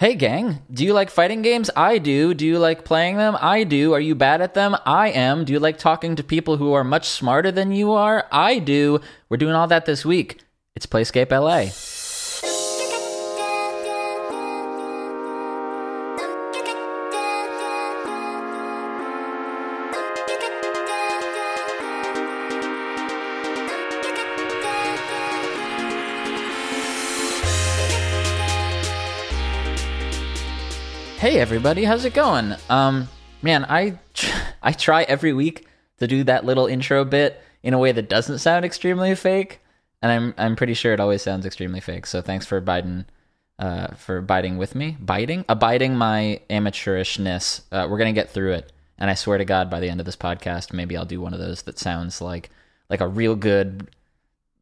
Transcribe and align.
Hey, 0.00 0.14
gang, 0.14 0.62
do 0.72 0.82
you 0.82 0.94
like 0.94 1.10
fighting 1.10 1.42
games? 1.42 1.68
I 1.76 1.98
do. 1.98 2.32
Do 2.32 2.46
you 2.46 2.58
like 2.58 2.86
playing 2.86 3.18
them? 3.18 3.36
I 3.38 3.64
do. 3.64 3.92
Are 3.92 4.00
you 4.00 4.14
bad 4.14 4.40
at 4.40 4.54
them? 4.54 4.74
I 4.86 5.10
am. 5.10 5.44
Do 5.44 5.52
you 5.52 5.58
like 5.58 5.76
talking 5.76 6.16
to 6.16 6.24
people 6.24 6.56
who 6.56 6.72
are 6.72 6.82
much 6.82 7.06
smarter 7.06 7.52
than 7.52 7.72
you 7.72 7.92
are? 7.92 8.26
I 8.32 8.60
do. 8.60 9.02
We're 9.28 9.36
doing 9.36 9.54
all 9.54 9.66
that 9.66 9.84
this 9.84 10.02
week. 10.02 10.40
It's 10.74 10.86
Playscape 10.86 11.30
LA. 11.30 11.66
Everybody, 31.40 31.84
how's 31.84 32.04
it 32.04 32.12
going? 32.12 32.54
Um, 32.68 33.08
man, 33.40 33.64
I 33.64 33.98
tr- 34.12 34.36
I 34.62 34.72
try 34.72 35.04
every 35.04 35.32
week 35.32 35.66
to 35.96 36.06
do 36.06 36.22
that 36.24 36.44
little 36.44 36.66
intro 36.66 37.02
bit 37.02 37.42
in 37.62 37.72
a 37.72 37.78
way 37.78 37.92
that 37.92 38.10
doesn't 38.10 38.40
sound 38.40 38.66
extremely 38.66 39.14
fake, 39.14 39.60
and 40.02 40.12
I'm 40.12 40.34
I'm 40.36 40.54
pretty 40.54 40.74
sure 40.74 40.92
it 40.92 41.00
always 41.00 41.22
sounds 41.22 41.46
extremely 41.46 41.80
fake. 41.80 42.04
So 42.04 42.20
thanks 42.20 42.44
for 42.44 42.60
Biden, 42.60 43.06
uh, 43.58 43.94
for 43.94 44.20
biting 44.20 44.58
with 44.58 44.74
me, 44.74 44.98
biting, 45.00 45.46
abiding 45.48 45.96
my 45.96 46.42
amateurishness. 46.50 47.62
Uh, 47.72 47.88
we're 47.90 47.96
gonna 47.96 48.12
get 48.12 48.28
through 48.28 48.52
it, 48.52 48.70
and 48.98 49.08
I 49.08 49.14
swear 49.14 49.38
to 49.38 49.46
God, 49.46 49.70
by 49.70 49.80
the 49.80 49.88
end 49.88 49.98
of 49.98 50.04
this 50.04 50.16
podcast, 50.16 50.74
maybe 50.74 50.94
I'll 50.94 51.06
do 51.06 51.22
one 51.22 51.32
of 51.32 51.40
those 51.40 51.62
that 51.62 51.78
sounds 51.78 52.20
like 52.20 52.50
like 52.90 53.00
a 53.00 53.08
real 53.08 53.34
good, 53.34 53.88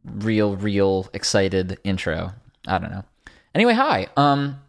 real 0.05 0.55
real 0.55 1.11
excited 1.13 1.81
intro. 1.83 2.35
I 2.69 2.79
don't 2.79 2.93
know. 2.93 3.05
Anyway, 3.53 3.75
hi. 3.75 4.07
Um, 4.17 4.61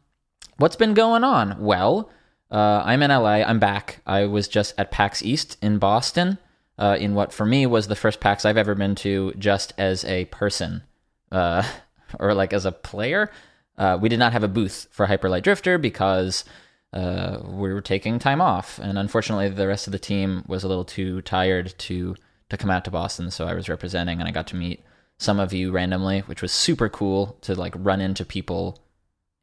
what's 0.59 0.75
been 0.75 0.93
going 0.93 1.23
on? 1.23 1.59
Well, 1.59 2.11
uh, 2.51 2.83
I'm 2.85 3.01
in 3.01 3.09
LA. 3.09 3.41
I'm 3.41 3.59
back. 3.59 4.01
I 4.05 4.25
was 4.25 4.47
just 4.47 4.75
at 4.77 4.91
PAX 4.91 5.23
East 5.23 5.57
in 5.61 5.79
Boston, 5.79 6.37
uh, 6.77 6.97
in 6.99 7.15
what 7.15 7.33
for 7.33 7.45
me 7.45 7.65
was 7.65 7.87
the 7.87 7.95
first 7.95 8.19
PAX 8.19 8.45
I've 8.45 8.57
ever 8.57 8.75
been 8.75 8.95
to 8.95 9.33
just 9.37 9.73
as 9.77 10.05
a 10.05 10.25
person, 10.25 10.83
uh, 11.31 11.63
or 12.19 12.33
like 12.33 12.53
as 12.53 12.65
a 12.65 12.71
player. 12.71 13.31
Uh, 13.77 13.97
we 13.99 14.09
did 14.09 14.19
not 14.19 14.33
have 14.33 14.43
a 14.43 14.49
booth 14.49 14.87
for 14.91 15.07
Hyperlight 15.07 15.43
Drifter 15.43 15.77
because 15.77 16.43
uh, 16.91 17.39
we 17.45 17.73
were 17.73 17.81
taking 17.81 18.19
time 18.19 18.41
off, 18.41 18.77
and 18.79 18.97
unfortunately, 18.97 19.47
the 19.49 19.67
rest 19.67 19.87
of 19.87 19.93
the 19.93 19.99
team 19.99 20.43
was 20.47 20.63
a 20.63 20.67
little 20.67 20.85
too 20.85 21.21
tired 21.21 21.73
to 21.79 22.15
to 22.49 22.57
come 22.57 22.71
out 22.71 22.83
to 22.83 22.91
Boston. 22.91 23.31
So 23.31 23.45
I 23.45 23.53
was 23.53 23.69
representing, 23.69 24.19
and 24.19 24.27
I 24.27 24.31
got 24.31 24.47
to 24.47 24.55
meet 24.55 24.83
some 25.17 25.39
of 25.39 25.53
you 25.53 25.71
randomly, 25.71 26.21
which 26.21 26.41
was 26.41 26.51
super 26.51 26.89
cool 26.89 27.37
to 27.41 27.53
like 27.53 27.73
run 27.77 28.01
into 28.01 28.25
people 28.25 28.79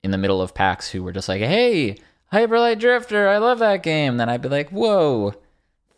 in 0.07 0.13
the 0.13 0.19
middle 0.19 0.41
of 0.41 0.55
PAX 0.55 0.89
who 0.89 1.03
were 1.03 1.13
just 1.13 1.29
like, 1.29 1.43
"Hey, 1.43 1.99
Hyperlight 2.33 2.79
Drifter, 2.79 3.29
I 3.29 3.37
love 3.37 3.59
that 3.59 3.83
game." 3.83 4.17
Then 4.17 4.31
I'd 4.31 4.41
be 4.41 4.49
like, 4.49 4.71
"Whoa, 4.71 5.35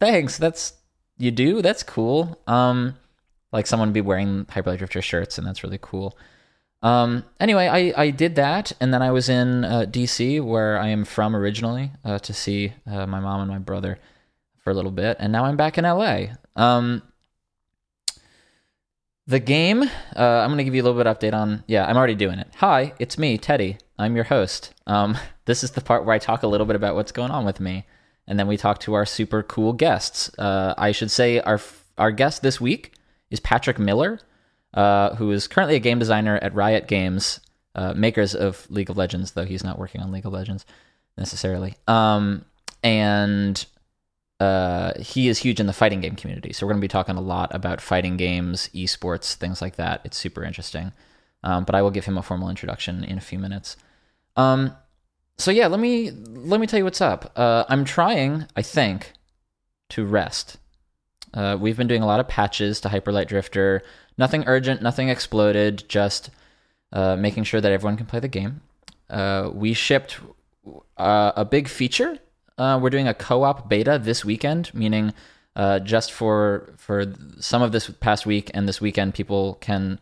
thanks. 0.00 0.36
That's 0.36 0.72
you 1.18 1.30
do. 1.30 1.62
That's 1.62 1.84
cool." 1.84 2.40
Um, 2.48 2.96
like 3.52 3.66
someone 3.66 3.90
would 3.90 3.94
be 3.94 4.00
wearing 4.00 4.46
Hyperlight 4.46 4.78
Drifter 4.78 5.02
shirts, 5.02 5.38
and 5.38 5.46
that's 5.46 5.62
really 5.62 5.78
cool. 5.80 6.18
Um, 6.82 7.24
anyway, 7.40 7.66
I, 7.66 8.02
I 8.02 8.10
did 8.10 8.36
that, 8.36 8.72
and 8.80 8.92
then 8.94 9.02
I 9.02 9.10
was 9.10 9.28
in 9.28 9.64
uh, 9.64 9.86
DC, 9.88 10.42
where 10.42 10.78
I 10.78 10.88
am 10.88 11.04
from 11.04 11.34
originally, 11.34 11.90
uh, 12.04 12.18
to 12.20 12.32
see 12.32 12.72
uh, 12.86 13.06
my 13.06 13.20
mom 13.20 13.40
and 13.40 13.50
my 13.50 13.58
brother 13.58 13.98
for 14.58 14.70
a 14.70 14.74
little 14.74 14.90
bit, 14.90 15.16
and 15.20 15.32
now 15.32 15.44
I'm 15.44 15.56
back 15.56 15.78
in 15.78 15.84
LA. 15.84 16.26
Um, 16.56 17.02
the 19.28 19.38
game, 19.38 19.82
uh, 19.82 19.86
I'm 20.16 20.48
going 20.48 20.58
to 20.58 20.64
give 20.64 20.74
you 20.74 20.82
a 20.82 20.84
little 20.84 20.98
bit 20.98 21.06
of 21.06 21.18
update 21.18 21.34
on. 21.34 21.62
Yeah, 21.68 21.84
I'm 21.84 21.98
already 21.98 22.14
doing 22.14 22.38
it. 22.38 22.48
Hi, 22.56 22.94
it's 22.98 23.18
me, 23.18 23.36
Teddy. 23.36 23.76
I'm 23.98 24.16
your 24.16 24.24
host. 24.24 24.72
Um, 24.86 25.18
this 25.44 25.62
is 25.62 25.72
the 25.72 25.82
part 25.82 26.04
where 26.04 26.14
I 26.14 26.18
talk 26.18 26.42
a 26.42 26.48
little 26.48 26.66
bit 26.66 26.76
about 26.76 26.94
what's 26.94 27.12
going 27.12 27.30
on 27.30 27.44
with 27.44 27.60
me, 27.60 27.86
and 28.26 28.38
then 28.38 28.48
we 28.48 28.56
talk 28.56 28.80
to 28.80 28.94
our 28.94 29.04
super 29.04 29.42
cool 29.42 29.74
guests. 29.74 30.30
Uh, 30.38 30.74
I 30.76 30.92
should 30.92 31.10
say 31.10 31.40
our 31.40 31.60
our 31.98 32.10
guest 32.10 32.42
this 32.42 32.60
week 32.60 32.94
is 33.30 33.38
Patrick 33.38 33.78
Miller, 33.78 34.18
uh, 34.72 35.14
who 35.16 35.30
is 35.30 35.46
currently 35.46 35.76
a 35.76 35.80
game 35.80 35.98
designer 35.98 36.38
at 36.40 36.54
Riot 36.54 36.88
Games, 36.88 37.40
uh, 37.74 37.92
makers 37.92 38.34
of 38.34 38.66
League 38.70 38.88
of 38.88 38.96
Legends, 38.96 39.32
though 39.32 39.44
he's 39.44 39.64
not 39.64 39.78
working 39.78 40.00
on 40.00 40.10
League 40.10 40.26
of 40.26 40.32
Legends 40.32 40.64
necessarily. 41.18 41.76
Um, 41.86 42.46
and 42.82 43.66
uh, 44.40 44.92
he 45.00 45.28
is 45.28 45.38
huge 45.38 45.58
in 45.60 45.66
the 45.66 45.72
fighting 45.72 46.00
game 46.00 46.16
community. 46.16 46.52
So 46.52 46.66
we're 46.66 46.72
going 46.72 46.80
to 46.80 46.84
be 46.84 46.88
talking 46.88 47.16
a 47.16 47.20
lot 47.20 47.54
about 47.54 47.80
fighting 47.80 48.16
games, 48.16 48.70
esports, 48.74 49.34
things 49.34 49.60
like 49.60 49.76
that. 49.76 50.00
It's 50.04 50.16
super 50.16 50.44
interesting. 50.44 50.92
Um, 51.42 51.64
but 51.64 51.74
I 51.74 51.82
will 51.82 51.90
give 51.90 52.04
him 52.04 52.18
a 52.18 52.22
formal 52.22 52.48
introduction 52.48 53.04
in 53.04 53.18
a 53.18 53.20
few 53.20 53.38
minutes. 53.38 53.76
Um, 54.36 54.72
so 55.36 55.50
yeah, 55.50 55.68
let 55.68 55.80
me 55.80 56.10
let 56.10 56.60
me 56.60 56.66
tell 56.66 56.78
you 56.78 56.84
what's 56.84 57.00
up. 57.00 57.32
Uh, 57.36 57.64
I'm 57.68 57.84
trying, 57.84 58.46
I 58.56 58.62
think, 58.62 59.12
to 59.90 60.04
rest. 60.04 60.56
Uh, 61.32 61.56
we've 61.60 61.76
been 61.76 61.86
doing 61.86 62.02
a 62.02 62.06
lot 62.06 62.20
of 62.20 62.28
patches 62.28 62.80
to 62.80 62.88
Hyperlight 62.88 63.28
Drifter. 63.28 63.82
Nothing 64.16 64.44
urgent, 64.46 64.82
nothing 64.82 65.08
exploded. 65.08 65.84
Just 65.88 66.30
uh, 66.92 67.16
making 67.16 67.44
sure 67.44 67.60
that 67.60 67.70
everyone 67.70 67.96
can 67.96 68.06
play 68.06 68.20
the 68.20 68.28
game. 68.28 68.62
Uh, 69.08 69.50
we 69.52 69.74
shipped 69.74 70.18
uh, 70.96 71.32
a 71.36 71.44
big 71.44 71.68
feature. 71.68 72.18
Uh, 72.58 72.78
we're 72.82 72.90
doing 72.90 73.08
a 73.08 73.14
co-op 73.14 73.68
beta 73.68 73.98
this 74.02 74.24
weekend, 74.24 74.72
meaning 74.74 75.14
just 75.84 76.12
for 76.12 76.72
for 76.76 77.12
some 77.40 77.62
of 77.62 77.72
this 77.72 77.88
past 78.00 78.26
week 78.26 78.50
and 78.54 78.68
this 78.68 78.80
weekend, 78.80 79.14
people 79.14 79.54
can 79.60 79.98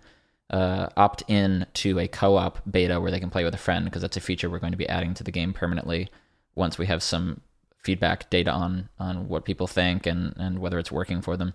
uh, 0.51 0.89
opt 0.97 1.23
in 1.29 1.67
to 1.75 1.99
a 1.99 2.09
co-op 2.09 2.61
beta 2.71 3.01
where 3.01 3.11
they 3.11 3.21
can 3.21 3.31
play 3.31 3.45
with 3.45 3.55
a 3.55 3.59
friend 3.59 3.85
because 3.85 4.03
that's 4.03 4.17
a 4.17 4.21
feature 4.21 4.49
we're 4.49 4.59
going 4.59 4.73
to 4.73 4.79
be 4.79 4.89
adding 4.89 5.15
to 5.15 5.25
the 5.25 5.33
game 5.33 5.53
permanently 5.53 6.09
once 6.55 6.79
we 6.79 6.87
have 6.87 7.03
some 7.03 7.41
feedback 7.83 8.29
data 8.31 8.51
on 8.51 8.89
on 8.99 9.29
what 9.29 9.45
people 9.45 9.67
think 9.67 10.07
and 10.07 10.35
and 10.37 10.59
whether 10.59 10.79
it's 10.79 10.93
working 10.93 11.21
for 11.21 11.37
them. 11.37 11.55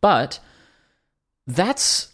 But 0.00 0.40
that's 1.46 2.12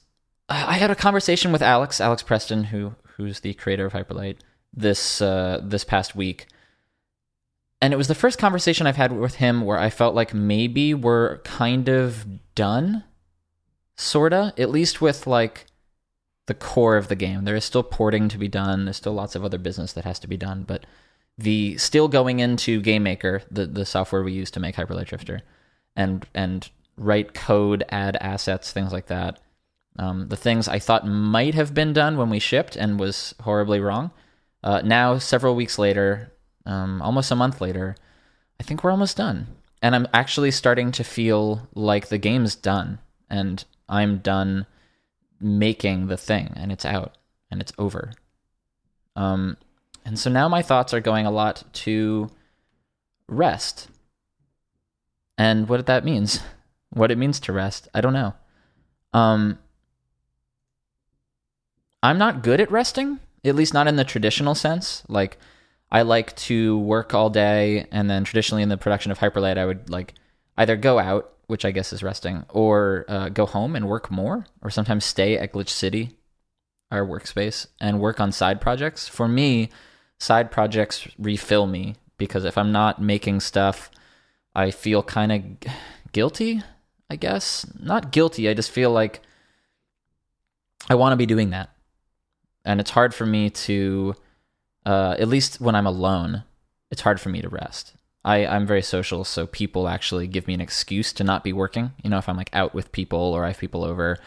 I 0.49 0.75
had 0.75 0.91
a 0.91 0.97
conversation 0.97 1.53
with 1.53 1.63
Alex 1.63 2.01
Alex 2.01 2.23
Preston 2.23 2.65
who 2.65 2.95
who's 3.17 3.41
the 3.41 3.55
creator 3.55 3.87
of 3.87 3.93
Hyperlight 3.93 4.39
this 4.75 5.21
uh, 5.23 5.61
this 5.63 5.85
past 5.85 6.17
week. 6.17 6.47
And 7.83 7.95
it 7.95 7.97
was 7.97 8.09
the 8.09 8.15
first 8.15 8.39
conversation 8.39 8.87
I've 8.87 8.97
had 8.97 9.13
with 9.13 9.37
him 9.37 9.63
where 9.63 9.79
I 9.79 9.89
felt 9.91 10.15
like 10.15 10.35
maybe 10.35 10.93
we're 10.93 11.39
kind 11.39 11.89
of 11.89 12.27
done 12.55 13.05
sorta 13.97 14.55
at 14.57 14.71
least 14.71 15.01
with 15.01 15.27
like 15.27 15.67
the 16.47 16.55
core 16.55 16.97
of 16.97 17.09
the 17.09 17.17
game. 17.17 17.45
There 17.45 17.57
is 17.57 17.65
still 17.65 17.83
porting 17.83 18.29
to 18.29 18.39
be 18.39 18.49
done. 18.49 18.85
There's 18.85 18.97
still 18.97 19.13
lots 19.13 19.35
of 19.35 19.45
other 19.45 19.59
business 19.59 19.93
that 19.93 20.05
has 20.05 20.19
to 20.21 20.27
be 20.27 20.37
done. 20.37 20.65
But 20.65 20.85
the 21.41 21.77
still 21.79 22.09
going 22.09 22.41
into 22.41 22.81
game 22.81 23.03
maker 23.03 23.43
the, 23.51 23.67
the 23.67 23.87
software 23.87 24.23
we 24.23 24.33
use 24.33 24.51
to 24.51 24.61
make 24.61 24.77
hyperlight 24.77 25.07
drifter 25.07 25.41
and 25.97 26.27
and 26.35 26.69
write 26.97 27.35
code 27.35 27.83
add 27.89 28.17
assets 28.21 28.73
things 28.73 28.93
like 28.93 29.07
that 29.07 29.41
um, 29.99 30.29
the 30.29 30.37
things 30.37 30.69
i 30.69 30.79
thought 30.79 31.07
might 31.07 31.55
have 31.55 31.73
been 31.73 31.93
done 31.93 32.17
when 32.17 32.29
we 32.29 32.39
shipped 32.39 32.77
and 32.77 33.01
was 33.01 33.35
horribly 33.41 33.81
wrong 33.81 34.11
uh, 34.63 34.83
now 34.85 35.17
several 35.17 35.55
weeks 35.55 35.79
later 35.79 36.33
um, 36.67 37.01
almost 37.03 37.31
a 37.31 37.37
month 37.37 37.61
later 37.61 37.97
i 38.59 38.63
think 38.63 38.83
we're 38.83 38.91
almost 38.91 39.17
done 39.17 39.47
and 39.83 39.95
i'm 39.95 40.07
actually 40.13 40.51
starting 40.51 40.93
to 40.93 41.05
feel 41.05 41.69
like 41.75 42.09
the 42.09 42.19
game's 42.19 42.55
done 42.55 42.99
and 43.31 43.65
I'm 43.91 44.19
done 44.19 44.67
making 45.41 46.07
the 46.07 46.17
thing 46.17 46.53
and 46.57 46.71
it's 46.71 46.85
out 46.85 47.17
and 47.51 47.61
it's 47.61 47.73
over. 47.77 48.13
Um, 49.17 49.57
and 50.05 50.19
so 50.19 50.31
now 50.31 50.49
my 50.49 50.63
thoughts 50.63 50.95
are 50.95 51.01
going 51.01 51.27
a 51.27 51.31
lot 51.31 51.65
to 51.73 52.31
rest. 53.29 53.89
And 55.37 55.69
what 55.69 55.87
that 55.87 56.05
means, 56.05 56.41
what 56.91 57.11
it 57.11 57.19
means 57.19 57.41
to 57.41 57.53
rest, 57.53 57.89
I 57.93 58.01
don't 58.01 58.13
know. 58.13 58.35
Um, 59.13 59.59
I'm 62.03 62.19
not 62.19 62.43
good 62.43 62.61
at 62.61 62.71
resting, 62.71 63.19
at 63.45 63.57
least 63.57 63.75
not 63.75 63.89
in 63.89 63.97
the 63.97 64.05
traditional 64.05 64.55
sense. 64.55 65.03
Like, 65.09 65.37
I 65.93 66.03
like 66.03 66.37
to 66.37 66.79
work 66.79 67.15
all 67.15 67.31
day, 67.31 67.87
and 67.91 68.09
then 68.09 68.25
traditionally 68.25 68.63
in 68.63 68.69
the 68.69 68.77
production 68.77 69.11
of 69.11 69.19
Hyperlight, 69.19 69.59
I 69.59 69.67
would 69.67 69.91
like 69.91 70.15
either 70.57 70.77
go 70.77 70.99
out 70.99 71.33
which 71.51 71.65
I 71.65 71.73
guess 71.73 71.93
is 71.93 72.05
resting, 72.05 72.45
or 72.49 73.05
uh, 73.09 73.29
go 73.29 73.45
home 73.45 73.75
and 73.75 73.89
work 73.89 74.09
more, 74.09 74.47
or 74.63 74.71
sometimes 74.71 75.05
stay 75.05 75.37
at 75.37 75.53
Glitch 75.53 75.69
City, 75.69 76.17
our 76.93 77.05
workspace, 77.05 77.67
and 77.81 77.99
work 77.99 78.21
on 78.21 78.31
side 78.31 78.61
projects. 78.61 79.09
For 79.09 79.27
me, 79.27 79.69
side 80.19 80.53
projects 80.53 81.09
refill 81.19 81.67
me 81.67 81.97
because 82.19 82.45
if 82.45 82.57
I'm 82.57 82.71
not 82.71 83.03
making 83.03 83.41
stuff, 83.41 83.91
I 84.55 84.71
feel 84.71 85.03
kind 85.03 85.33
of 85.33 85.73
guilty, 86.13 86.63
I 87.11 87.17
guess. 87.17 87.67
Not 87.81 88.13
guilty, 88.13 88.49
I 88.49 88.55
just 88.55 88.71
feel 88.71 88.93
like 88.93 89.21
I 90.89 90.95
want 90.95 91.13
to 91.13 91.17
be 91.17 91.27
doing 91.27 91.51
that. 91.51 91.71
And 92.65 92.79
it's 92.79 92.91
hard 92.91 93.13
for 93.13 93.27
me 93.27 93.51
to, 93.51 94.15
uh, 94.87 95.17
at 95.19 95.29
least 95.29 95.61
when 95.61 95.75
I'm 95.75 95.87
alone, 95.87 96.45
it's 96.91 97.03
hard 97.03 97.21
for 97.21 97.29
me 97.29 97.41
to 97.43 97.49
rest. 97.49 97.95
I, 98.25 98.47
I'm 98.47 98.67
very 98.67 98.83
social, 98.83 99.25
so 99.25 99.47
people 99.47 99.89
actually 99.89 100.27
give 100.27 100.47
me 100.47 100.55
an 100.55 100.61
excuse 100.61 101.13
to 101.15 101.25
not 101.25 101.43
be 101.43 101.53
working. 101.53 101.93
You 102.03 102.11
know, 102.11 102.19
if 102.19 102.29
I'm 102.29 102.37
like 102.37 102.51
out 102.53 102.75
with 102.75 102.93
people 102.93 103.19
or 103.19 103.45
I 103.45 103.49
have 103.49 103.59
people 103.59 103.85
over, 103.85 104.19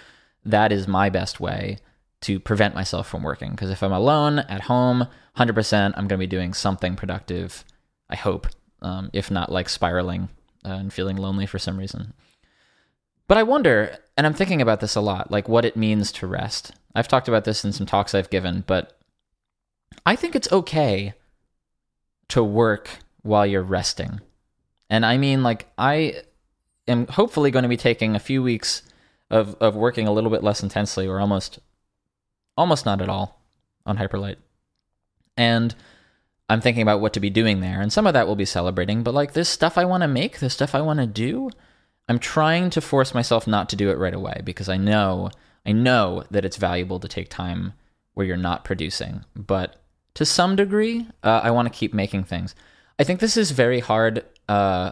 that 0.46 0.72
is 0.72 0.88
my 0.88 1.10
best 1.10 1.40
way 1.40 1.78
to 2.22 2.40
prevent 2.40 2.74
myself 2.74 3.08
from 3.08 3.22
working. 3.22 3.52
Because 3.52 3.70
if 3.70 3.84
I'm 3.84 3.92
alone 3.92 4.40
at 4.40 4.62
home, 4.62 5.08
100%, 5.38 5.94
I'm 5.96 6.08
going 6.08 6.10
to 6.10 6.18
be 6.18 6.28
doing 6.28 6.54
something 6.54 6.96
productive, 6.96 7.64
I 8.10 8.16
hope, 8.16 8.48
um, 8.82 9.10
if 9.14 9.30
not 9.30 9.52
like 9.52 9.70
spiraling 9.70 10.30
uh, 10.66 10.70
and 10.70 10.94
feeling 10.94 11.18
lonely 11.18 11.46
for 11.46 11.60
some 11.60 11.78
reason. 11.78 12.14
But 13.28 13.38
I 13.38 13.44
wonder, 13.44 13.98
and 14.18 14.26
I'm 14.26 14.34
thinking 14.34 14.62
about 14.62 14.80
this 14.80 14.96
a 14.96 15.02
lot, 15.02 15.32
like 15.32 15.48
what 15.48 15.66
it 15.66 15.78
means 15.78 16.12
to 16.14 16.28
rest. 16.28 16.72
I've 16.96 17.08
talked 17.08 17.28
about 17.28 17.46
this 17.46 17.64
in 17.64 17.74
some 17.74 17.86
talks 17.86 18.16
I've 18.16 18.30
given, 18.30 18.64
but 18.66 18.98
I 20.06 20.16
think 20.16 20.36
it's 20.36 20.52
okay 20.52 21.14
to 22.30 22.44
work 22.44 22.90
while 23.22 23.46
you're 23.46 23.64
resting. 23.64 24.20
And 24.90 25.06
I 25.06 25.18
mean, 25.18 25.44
like, 25.44 25.68
I 25.78 26.24
am 26.88 27.08
hopefully 27.08 27.52
going 27.52 27.64
to 27.64 27.70
be 27.70 27.78
taking 27.78 28.16
a 28.16 28.20
few 28.20 28.44
weeks 28.44 28.84
of, 29.30 29.56
of 29.56 29.76
working 29.76 30.08
a 30.08 30.12
little 30.12 30.30
bit 30.30 30.44
less 30.44 30.62
intensely 30.62 31.08
or 31.08 31.20
almost 31.20 31.60
almost 32.56 32.86
not 32.86 33.02
at 33.02 33.10
all 33.10 33.42
on 33.86 33.98
Hyperlight. 33.98 34.36
And 35.36 35.74
I'm 36.50 36.62
thinking 36.62 36.84
about 36.84 37.02
what 37.02 37.14
to 37.14 37.20
be 37.20 37.32
doing 37.32 37.62
there. 37.62 37.82
And 37.82 37.92
some 37.92 38.06
of 38.06 38.14
that 38.14 38.28
will 38.28 38.36
be 38.36 38.46
celebrating, 38.46 39.02
but 39.02 39.14
like 39.14 39.34
this 39.34 39.50
stuff 39.50 39.78
I 39.78 39.86
want 39.86 40.04
to 40.04 40.08
make, 40.08 40.40
this 40.40 40.54
stuff 40.54 40.76
I 40.76 40.82
want 40.82 41.00
to 41.00 41.08
do, 41.08 41.50
I'm 42.08 42.20
trying 42.20 42.70
to 42.72 42.82
force 42.82 43.14
myself 43.14 43.48
not 43.48 43.70
to 43.70 43.76
do 43.76 43.90
it 43.90 43.98
right 43.98 44.14
away 44.14 44.42
because 44.44 44.70
I 44.70 44.78
know 44.78 45.32
I 45.66 45.72
know 45.72 46.26
that 46.30 46.46
it's 46.46 46.58
valuable 46.58 47.00
to 47.00 47.08
take 47.08 47.30
time 47.30 47.74
where 48.14 48.26
you're 48.26 48.38
not 48.38 48.66
producing. 48.66 49.24
But 49.36 49.82
to 50.15 50.25
some 50.25 50.56
degree, 50.56 51.07
uh, 51.24 51.42
I 51.44 51.51
want 51.51 51.71
to 51.71 51.77
keep 51.77 51.94
making 51.94 52.25
things. 52.25 52.56
I 53.00 53.04
think 53.04 53.19
this 53.19 53.38
is 53.38 53.51
very 53.51 53.80
hard, 53.80 54.24
uh, 54.48 54.92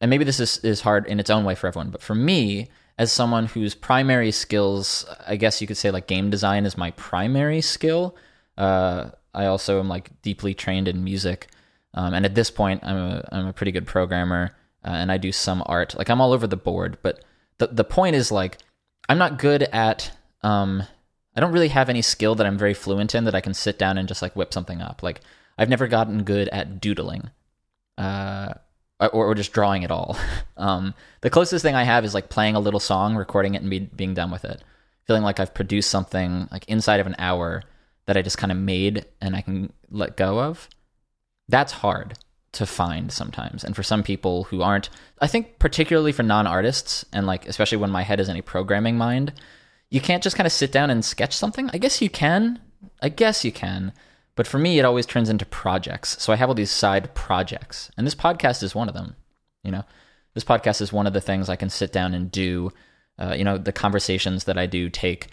and 0.00 0.10
maybe 0.10 0.24
this 0.24 0.40
is, 0.40 0.58
is 0.58 0.80
hard 0.80 1.06
in 1.06 1.20
its 1.20 1.30
own 1.30 1.44
way 1.44 1.54
for 1.54 1.66
everyone. 1.66 1.90
But 1.90 2.02
for 2.02 2.14
me, 2.14 2.68
as 2.98 3.12
someone 3.12 3.46
whose 3.46 3.74
primary 3.74 4.30
skills, 4.30 5.04
I 5.26 5.36
guess 5.36 5.60
you 5.60 5.66
could 5.66 5.76
say 5.76 5.90
like 5.90 6.06
game 6.06 6.30
design 6.30 6.64
is 6.64 6.78
my 6.78 6.92
primary 6.92 7.60
skill. 7.60 8.16
Uh, 8.56 9.10
I 9.34 9.46
also 9.46 9.78
am 9.80 9.88
like 9.88 10.10
deeply 10.22 10.54
trained 10.54 10.88
in 10.88 11.04
music, 11.04 11.48
um, 11.92 12.14
and 12.14 12.24
at 12.24 12.34
this 12.34 12.50
point, 12.50 12.82
I'm 12.84 12.96
a 12.96 13.28
I'm 13.32 13.46
a 13.46 13.52
pretty 13.52 13.72
good 13.72 13.86
programmer, 13.86 14.56
uh, 14.84 14.90
and 14.90 15.12
I 15.12 15.18
do 15.18 15.30
some 15.32 15.62
art. 15.66 15.94
Like 15.96 16.08
I'm 16.08 16.22
all 16.22 16.32
over 16.32 16.46
the 16.46 16.56
board, 16.56 16.96
but 17.02 17.22
the 17.58 17.66
the 17.66 17.84
point 17.84 18.16
is 18.16 18.32
like 18.32 18.58
I'm 19.10 19.18
not 19.18 19.38
good 19.38 19.64
at 19.64 20.10
um, 20.42 20.82
I 21.36 21.40
don't 21.40 21.52
really 21.52 21.68
have 21.68 21.88
any 21.88 22.02
skill 22.02 22.34
that 22.36 22.46
I'm 22.46 22.58
very 22.58 22.74
fluent 22.74 23.14
in 23.14 23.24
that 23.24 23.34
I 23.34 23.40
can 23.40 23.54
sit 23.54 23.78
down 23.78 23.98
and 23.98 24.08
just 24.08 24.22
like 24.22 24.34
whip 24.34 24.54
something 24.54 24.80
up. 24.80 25.02
Like 25.02 25.20
I've 25.58 25.68
never 25.68 25.86
gotten 25.86 26.24
good 26.24 26.48
at 26.48 26.80
doodling. 26.80 27.30
Uh, 27.98 28.54
or, 28.98 29.10
or 29.10 29.34
just 29.34 29.52
drawing 29.52 29.84
at 29.84 29.90
all. 29.90 30.16
Um, 30.58 30.94
the 31.20 31.28
closest 31.28 31.62
thing 31.62 31.74
I 31.74 31.84
have 31.84 32.06
is 32.06 32.14
like 32.14 32.30
playing 32.30 32.54
a 32.54 32.60
little 32.60 32.80
song, 32.80 33.14
recording 33.14 33.54
it, 33.54 33.60
and 33.60 33.68
be, 33.68 33.80
being 33.80 34.14
done 34.14 34.30
with 34.30 34.42
it. 34.42 34.64
Feeling 35.06 35.22
like 35.22 35.38
I've 35.38 35.52
produced 35.52 35.90
something 35.90 36.48
like 36.50 36.64
inside 36.66 36.98
of 36.98 37.06
an 37.06 37.14
hour 37.18 37.62
that 38.06 38.16
I 38.16 38.22
just 38.22 38.38
kind 38.38 38.50
of 38.50 38.56
made 38.56 39.04
and 39.20 39.36
I 39.36 39.42
can 39.42 39.70
let 39.90 40.16
go 40.16 40.40
of. 40.40 40.70
That's 41.46 41.72
hard 41.72 42.16
to 42.52 42.64
find 42.64 43.12
sometimes. 43.12 43.64
And 43.64 43.76
for 43.76 43.82
some 43.82 44.02
people 44.02 44.44
who 44.44 44.62
aren't, 44.62 44.88
I 45.20 45.26
think 45.26 45.58
particularly 45.58 46.12
for 46.12 46.22
non-artists 46.22 47.04
and 47.12 47.26
like 47.26 47.46
especially 47.46 47.76
when 47.76 47.90
my 47.90 48.02
head 48.02 48.18
is 48.18 48.30
in 48.30 48.36
a 48.36 48.42
programming 48.42 48.96
mind, 48.96 49.34
you 49.90 50.00
can't 50.00 50.22
just 50.22 50.36
kind 50.36 50.46
of 50.46 50.52
sit 50.52 50.72
down 50.72 50.90
and 50.90 51.04
sketch 51.04 51.34
something. 51.34 51.70
I 51.72 51.78
guess 51.78 52.02
you 52.02 52.10
can. 52.10 52.60
I 53.00 53.08
guess 53.08 53.44
you 53.44 53.52
can. 53.52 53.92
But 54.34 54.46
for 54.46 54.58
me, 54.58 54.78
it 54.78 54.84
always 54.84 55.06
turns 55.06 55.30
into 55.30 55.46
projects. 55.46 56.22
So 56.22 56.32
I 56.32 56.36
have 56.36 56.48
all 56.48 56.54
these 56.54 56.70
side 56.70 57.14
projects, 57.14 57.90
and 57.96 58.06
this 58.06 58.14
podcast 58.14 58.62
is 58.62 58.74
one 58.74 58.88
of 58.88 58.94
them. 58.94 59.16
You 59.64 59.70
know, 59.70 59.84
this 60.34 60.44
podcast 60.44 60.80
is 60.80 60.92
one 60.92 61.06
of 61.06 61.12
the 61.12 61.20
things 61.20 61.48
I 61.48 61.56
can 61.56 61.70
sit 61.70 61.92
down 61.92 62.14
and 62.14 62.30
do. 62.30 62.70
Uh, 63.18 63.34
you 63.36 63.44
know, 63.44 63.56
the 63.56 63.72
conversations 63.72 64.44
that 64.44 64.58
I 64.58 64.66
do 64.66 64.90
take 64.90 65.28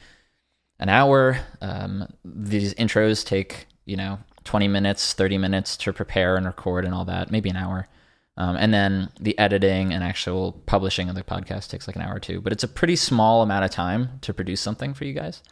an 0.80 0.90
hour. 0.90 1.38
Um, 1.62 2.08
these 2.24 2.74
intros 2.76 3.26
take 3.26 3.68
you 3.86 3.98
know 3.98 4.20
20 4.44 4.68
minutes, 4.68 5.14
30 5.14 5.38
minutes 5.38 5.76
to 5.78 5.94
prepare 5.94 6.38
and 6.38 6.46
record 6.46 6.86
and 6.86 6.94
all 6.94 7.06
that, 7.06 7.32
maybe 7.32 7.50
an 7.50 7.58
hour. 7.58 7.88
Um, 8.36 8.56
and 8.56 8.74
then 8.74 9.10
the 9.20 9.38
editing 9.38 9.94
and 9.94 10.04
actual 10.04 10.54
publishing 10.66 11.08
of 11.08 11.16
the 11.16 11.24
podcast 11.24 11.70
takes 11.70 11.88
like 11.88 11.96
an 11.96 12.02
hour 12.02 12.16
or 12.16 12.20
two. 12.20 12.42
But 12.42 12.52
it's 12.52 12.64
a 12.64 12.68
pretty 12.68 12.96
small 12.96 13.42
amount 13.44 13.66
of 13.66 13.72
time 13.72 14.20
to 14.22 14.34
produce 14.34 14.62
something 14.62 14.94
for 14.94 15.06
you 15.06 15.14
guys. 15.14 15.44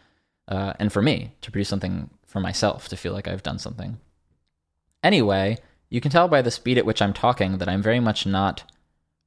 Uh, 0.48 0.74
and 0.80 0.92
for 0.92 1.01
me 1.01 1.36
to 1.42 1.51
produce 1.51 1.69
something 1.69 2.10
for 2.25 2.39
myself 2.39 2.88
to 2.89 2.98
feel 2.98 3.13
like 3.13 3.28
I've 3.28 3.44
done 3.44 3.60
something. 3.60 4.00
Anyway, 5.04 5.57
you 5.89 6.01
can 6.01 6.12
tell 6.12 6.28
by 6.28 6.42
the 6.42 6.51
speed 6.51 6.78
at 6.78 6.86
which 6.86 7.01
I'm 7.01 7.13
talking 7.13 7.57
that 7.60 7.69
I'm 7.69 7.81
very 7.81 8.00
much 8.00 8.25
not 8.25 8.63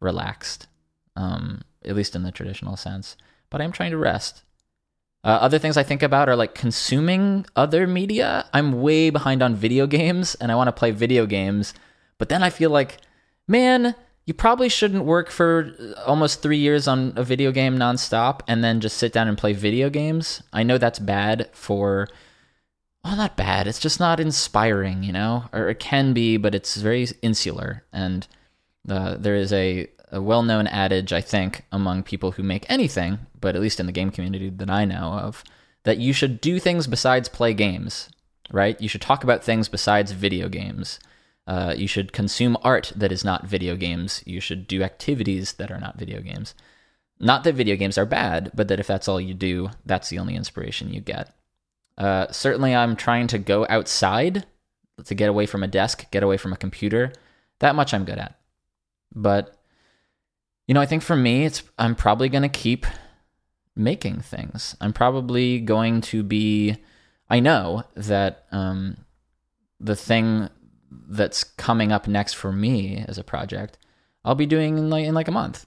relaxed, 0.00 0.66
um, 1.14 1.62
at 1.84 1.94
least 1.94 2.16
in 2.16 2.24
the 2.24 2.32
traditional 2.32 2.76
sense, 2.76 3.16
but 3.50 3.60
I'm 3.60 3.72
trying 3.72 3.92
to 3.92 3.96
rest. 3.96 4.42
Uh, 5.22 5.38
other 5.40 5.58
things 5.58 5.76
I 5.76 5.82
think 5.82 6.02
about 6.02 6.28
are 6.28 6.36
like 6.36 6.54
consuming 6.54 7.46
other 7.56 7.86
media. 7.86 8.46
I'm 8.52 8.82
way 8.82 9.10
behind 9.10 9.42
on 9.42 9.54
video 9.54 9.86
games 9.86 10.34
and 10.34 10.52
I 10.52 10.54
want 10.54 10.68
to 10.68 10.72
play 10.72 10.90
video 10.90 11.24
games, 11.24 11.72
but 12.18 12.28
then 12.28 12.42
I 12.42 12.50
feel 12.50 12.70
like, 12.70 12.98
man, 13.46 13.94
you 14.26 14.34
probably 14.34 14.68
shouldn't 14.68 15.04
work 15.04 15.30
for 15.30 15.94
almost 16.06 16.42
three 16.42 16.58
years 16.58 16.88
on 16.88 17.12
a 17.16 17.22
video 17.22 17.52
game 17.52 17.76
nonstop 17.76 18.40
and 18.48 18.64
then 18.64 18.80
just 18.80 18.96
sit 18.96 19.12
down 19.12 19.28
and 19.28 19.36
play 19.36 19.52
video 19.52 19.90
games. 19.90 20.42
I 20.52 20.62
know 20.62 20.78
that's 20.78 20.98
bad 20.98 21.50
for 21.52 22.08
well, 23.04 23.16
not 23.16 23.36
bad. 23.36 23.66
It's 23.66 23.78
just 23.78 24.00
not 24.00 24.18
inspiring, 24.18 25.02
you 25.02 25.12
know, 25.12 25.44
or 25.52 25.68
it 25.68 25.78
can 25.78 26.14
be, 26.14 26.38
but 26.38 26.54
it's 26.54 26.76
very 26.76 27.06
insular. 27.20 27.84
And 27.92 28.26
uh, 28.88 29.16
there 29.18 29.36
is 29.36 29.52
a, 29.52 29.88
a 30.10 30.22
well 30.22 30.42
known 30.42 30.66
adage, 30.66 31.12
I 31.12 31.20
think, 31.20 31.64
among 31.70 32.04
people 32.04 32.32
who 32.32 32.42
make 32.42 32.64
anything, 32.70 33.18
but 33.38 33.54
at 33.54 33.60
least 33.60 33.78
in 33.78 33.84
the 33.84 33.92
game 33.92 34.10
community 34.10 34.48
that 34.48 34.70
I 34.70 34.86
know 34.86 35.12
of, 35.12 35.44
that 35.82 35.98
you 35.98 36.14
should 36.14 36.40
do 36.40 36.58
things 36.58 36.86
besides 36.86 37.28
play 37.28 37.52
games, 37.52 38.08
right? 38.50 38.80
You 38.80 38.88
should 38.88 39.02
talk 39.02 39.22
about 39.22 39.44
things 39.44 39.68
besides 39.68 40.12
video 40.12 40.48
games. 40.48 40.98
Uh, 41.46 41.74
you 41.76 41.86
should 41.86 42.12
consume 42.12 42.56
art 42.62 42.92
that 42.96 43.12
is 43.12 43.24
not 43.24 43.46
video 43.46 43.76
games. 43.76 44.22
You 44.24 44.40
should 44.40 44.66
do 44.66 44.82
activities 44.82 45.54
that 45.54 45.70
are 45.70 45.80
not 45.80 45.98
video 45.98 46.20
games. 46.20 46.54
Not 47.20 47.44
that 47.44 47.54
video 47.54 47.76
games 47.76 47.98
are 47.98 48.06
bad, 48.06 48.50
but 48.54 48.68
that 48.68 48.80
if 48.80 48.86
that's 48.86 49.08
all 49.08 49.20
you 49.20 49.34
do, 49.34 49.70
that's 49.84 50.08
the 50.08 50.18
only 50.18 50.34
inspiration 50.34 50.92
you 50.92 51.00
get. 51.00 51.34
Uh, 51.96 52.26
certainly, 52.30 52.74
I'm 52.74 52.96
trying 52.96 53.26
to 53.28 53.38
go 53.38 53.66
outside 53.68 54.46
to 55.04 55.14
get 55.14 55.28
away 55.28 55.46
from 55.46 55.62
a 55.62 55.68
desk, 55.68 56.10
get 56.10 56.22
away 56.22 56.36
from 56.36 56.52
a 56.52 56.56
computer. 56.56 57.12
That 57.60 57.74
much 57.74 57.94
I'm 57.94 58.04
good 58.04 58.18
at. 58.18 58.38
But 59.14 59.56
you 60.66 60.74
know, 60.74 60.80
I 60.80 60.86
think 60.86 61.02
for 61.02 61.16
me, 61.16 61.44
it's 61.44 61.62
I'm 61.78 61.94
probably 61.94 62.28
going 62.28 62.42
to 62.42 62.48
keep 62.48 62.86
making 63.76 64.20
things. 64.20 64.76
I'm 64.80 64.92
probably 64.92 65.60
going 65.60 66.00
to 66.02 66.22
be. 66.22 66.76
I 67.28 67.40
know 67.40 67.84
that 67.94 68.44
um, 68.50 68.98
the 69.80 69.96
thing 69.96 70.48
that's 71.08 71.44
coming 71.44 71.92
up 71.92 72.06
next 72.06 72.34
for 72.34 72.52
me 72.52 73.04
as 73.06 73.18
a 73.18 73.24
project, 73.24 73.78
I'll 74.24 74.34
be 74.34 74.46
doing 74.46 74.78
in 74.78 74.90
like 74.90 75.04
in 75.04 75.14
like 75.14 75.28
a 75.28 75.32
month. 75.32 75.66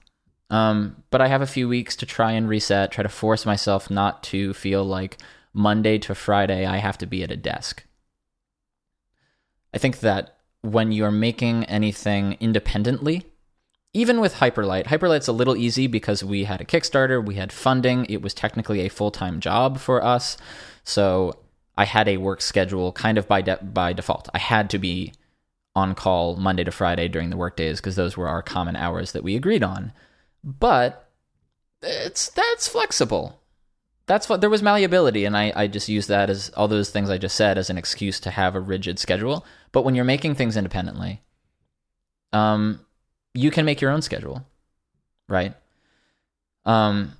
Um, 0.50 1.02
but 1.10 1.20
I 1.20 1.28
have 1.28 1.42
a 1.42 1.46
few 1.46 1.68
weeks 1.68 1.94
to 1.96 2.06
try 2.06 2.32
and 2.32 2.48
reset, 2.48 2.90
try 2.90 3.02
to 3.02 3.08
force 3.08 3.44
myself 3.44 3.90
not 3.90 4.22
to 4.24 4.54
feel 4.54 4.84
like 4.84 5.18
Monday 5.52 5.98
to 5.98 6.14
Friday, 6.14 6.64
I 6.64 6.78
have 6.78 6.98
to 6.98 7.06
be 7.06 7.22
at 7.22 7.30
a 7.30 7.36
desk. 7.36 7.84
I 9.74 9.78
think 9.78 10.00
that 10.00 10.38
when 10.62 10.92
you're 10.92 11.10
making 11.10 11.64
anything 11.64 12.36
independently, 12.40 13.24
even 13.92 14.20
with 14.20 14.36
Hyperlight, 14.36 14.86
Hyperlight's 14.86 15.28
a 15.28 15.32
little 15.32 15.56
easy 15.56 15.86
because 15.86 16.22
we 16.22 16.44
had 16.44 16.60
a 16.60 16.64
Kickstarter, 16.64 17.24
we 17.24 17.34
had 17.34 17.52
funding, 17.52 18.04
it 18.06 18.22
was 18.22 18.34
technically 18.34 18.80
a 18.80 18.88
full 18.88 19.10
time 19.10 19.40
job 19.40 19.78
for 19.78 20.02
us. 20.04 20.36
So 20.84 21.34
I 21.76 21.84
had 21.84 22.08
a 22.08 22.18
work 22.18 22.40
schedule 22.40 22.92
kind 22.92 23.18
of 23.18 23.26
by, 23.28 23.42
de- 23.42 23.62
by 23.62 23.92
default. 23.92 24.28
I 24.34 24.38
had 24.38 24.70
to 24.70 24.78
be 24.78 25.12
on 25.78 25.94
call 25.94 26.36
Monday 26.36 26.64
to 26.64 26.72
Friday 26.72 27.06
during 27.08 27.30
the 27.30 27.36
workdays 27.36 27.80
because 27.80 27.94
those 27.94 28.16
were 28.16 28.28
our 28.28 28.42
common 28.42 28.74
hours 28.74 29.12
that 29.12 29.22
we 29.22 29.36
agreed 29.36 29.62
on. 29.62 29.92
But 30.42 31.08
it's 31.80 32.28
that's 32.30 32.66
flexible. 32.66 33.40
That's 34.06 34.28
what 34.28 34.40
there 34.40 34.50
was 34.50 34.62
malleability 34.62 35.24
and 35.24 35.36
I, 35.36 35.52
I 35.54 35.66
just 35.68 35.88
use 35.88 36.08
that 36.08 36.30
as 36.30 36.48
all 36.56 36.66
those 36.66 36.88
things 36.88 37.10
i 37.10 37.18
just 37.18 37.36
said 37.36 37.58
as 37.58 37.68
an 37.68 37.76
excuse 37.76 38.18
to 38.20 38.30
have 38.30 38.54
a 38.54 38.60
rigid 38.60 38.98
schedule. 38.98 39.46
But 39.70 39.82
when 39.84 39.94
you're 39.94 40.04
making 40.04 40.34
things 40.34 40.56
independently 40.56 41.22
um 42.32 42.84
you 43.34 43.50
can 43.50 43.64
make 43.64 43.80
your 43.80 43.90
own 43.90 44.02
schedule 44.02 44.44
right? 45.28 45.54
Um 46.64 47.12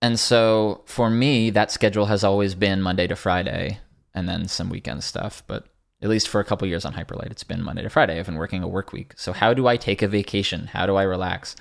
and 0.00 0.18
so 0.18 0.82
for 0.86 1.08
me 1.08 1.50
that 1.50 1.70
schedule 1.70 2.06
has 2.06 2.24
always 2.24 2.54
been 2.54 2.82
monday 2.82 3.06
to 3.06 3.14
friday 3.14 3.78
and 4.14 4.28
then 4.28 4.48
some 4.48 4.68
weekend 4.68 5.04
stuff 5.04 5.42
but 5.46 5.71
at 6.02 6.08
least 6.08 6.28
for 6.28 6.40
a 6.40 6.44
couple 6.44 6.66
years 6.68 6.84
on 6.84 6.94
hyperlight 6.94 7.30
it's 7.30 7.44
been 7.44 7.62
monday 7.62 7.82
to 7.82 7.90
friday 7.90 8.18
i've 8.18 8.26
been 8.26 8.36
working 8.36 8.62
a 8.62 8.68
work 8.68 8.92
week 8.92 9.12
so 9.16 9.32
how 9.32 9.54
do 9.54 9.66
i 9.66 9.76
take 9.76 10.02
a 10.02 10.08
vacation 10.08 10.66
how 10.68 10.86
do 10.86 10.96
i 10.96 11.02
relax 11.02 11.56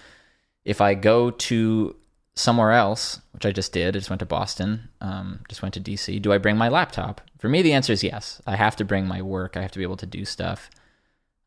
if 0.65 0.81
i 0.81 0.93
go 0.93 1.31
to 1.31 1.95
somewhere 2.35 2.71
else, 2.71 3.21
which 3.31 3.45
I 3.45 3.51
just 3.51 3.73
did, 3.73 3.95
I 3.95 3.99
just 3.99 4.09
went 4.09 4.19
to 4.19 4.25
Boston, 4.25 4.89
um, 5.01 5.41
just 5.49 5.61
went 5.61 5.73
to 5.75 5.81
DC, 5.81 6.21
do 6.21 6.31
I 6.31 6.37
bring 6.37 6.57
my 6.57 6.69
laptop? 6.69 7.21
For 7.39 7.49
me, 7.49 7.61
the 7.61 7.73
answer 7.73 7.93
is 7.93 8.03
yes. 8.03 8.41
I 8.47 8.55
have 8.55 8.75
to 8.77 8.85
bring 8.85 9.07
my 9.07 9.21
work. 9.21 9.57
I 9.57 9.61
have 9.61 9.71
to 9.71 9.79
be 9.79 9.83
able 9.83 9.97
to 9.97 10.05
do 10.05 10.25
stuff. 10.25 10.69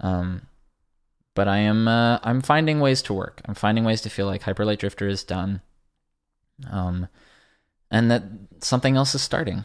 Um, 0.00 0.42
but 1.34 1.48
I 1.48 1.58
am 1.58 1.88
uh, 1.88 2.18
I'm 2.22 2.42
finding 2.42 2.80
ways 2.80 3.02
to 3.02 3.14
work. 3.14 3.40
I'm 3.44 3.54
finding 3.54 3.84
ways 3.84 4.00
to 4.02 4.10
feel 4.10 4.26
like 4.26 4.42
Hyperlight 4.42 4.78
Drifter 4.78 5.08
is 5.08 5.24
done, 5.24 5.62
um, 6.70 7.08
and 7.90 8.10
that 8.10 8.22
something 8.60 8.96
else 8.96 9.14
is 9.14 9.22
starting. 9.22 9.64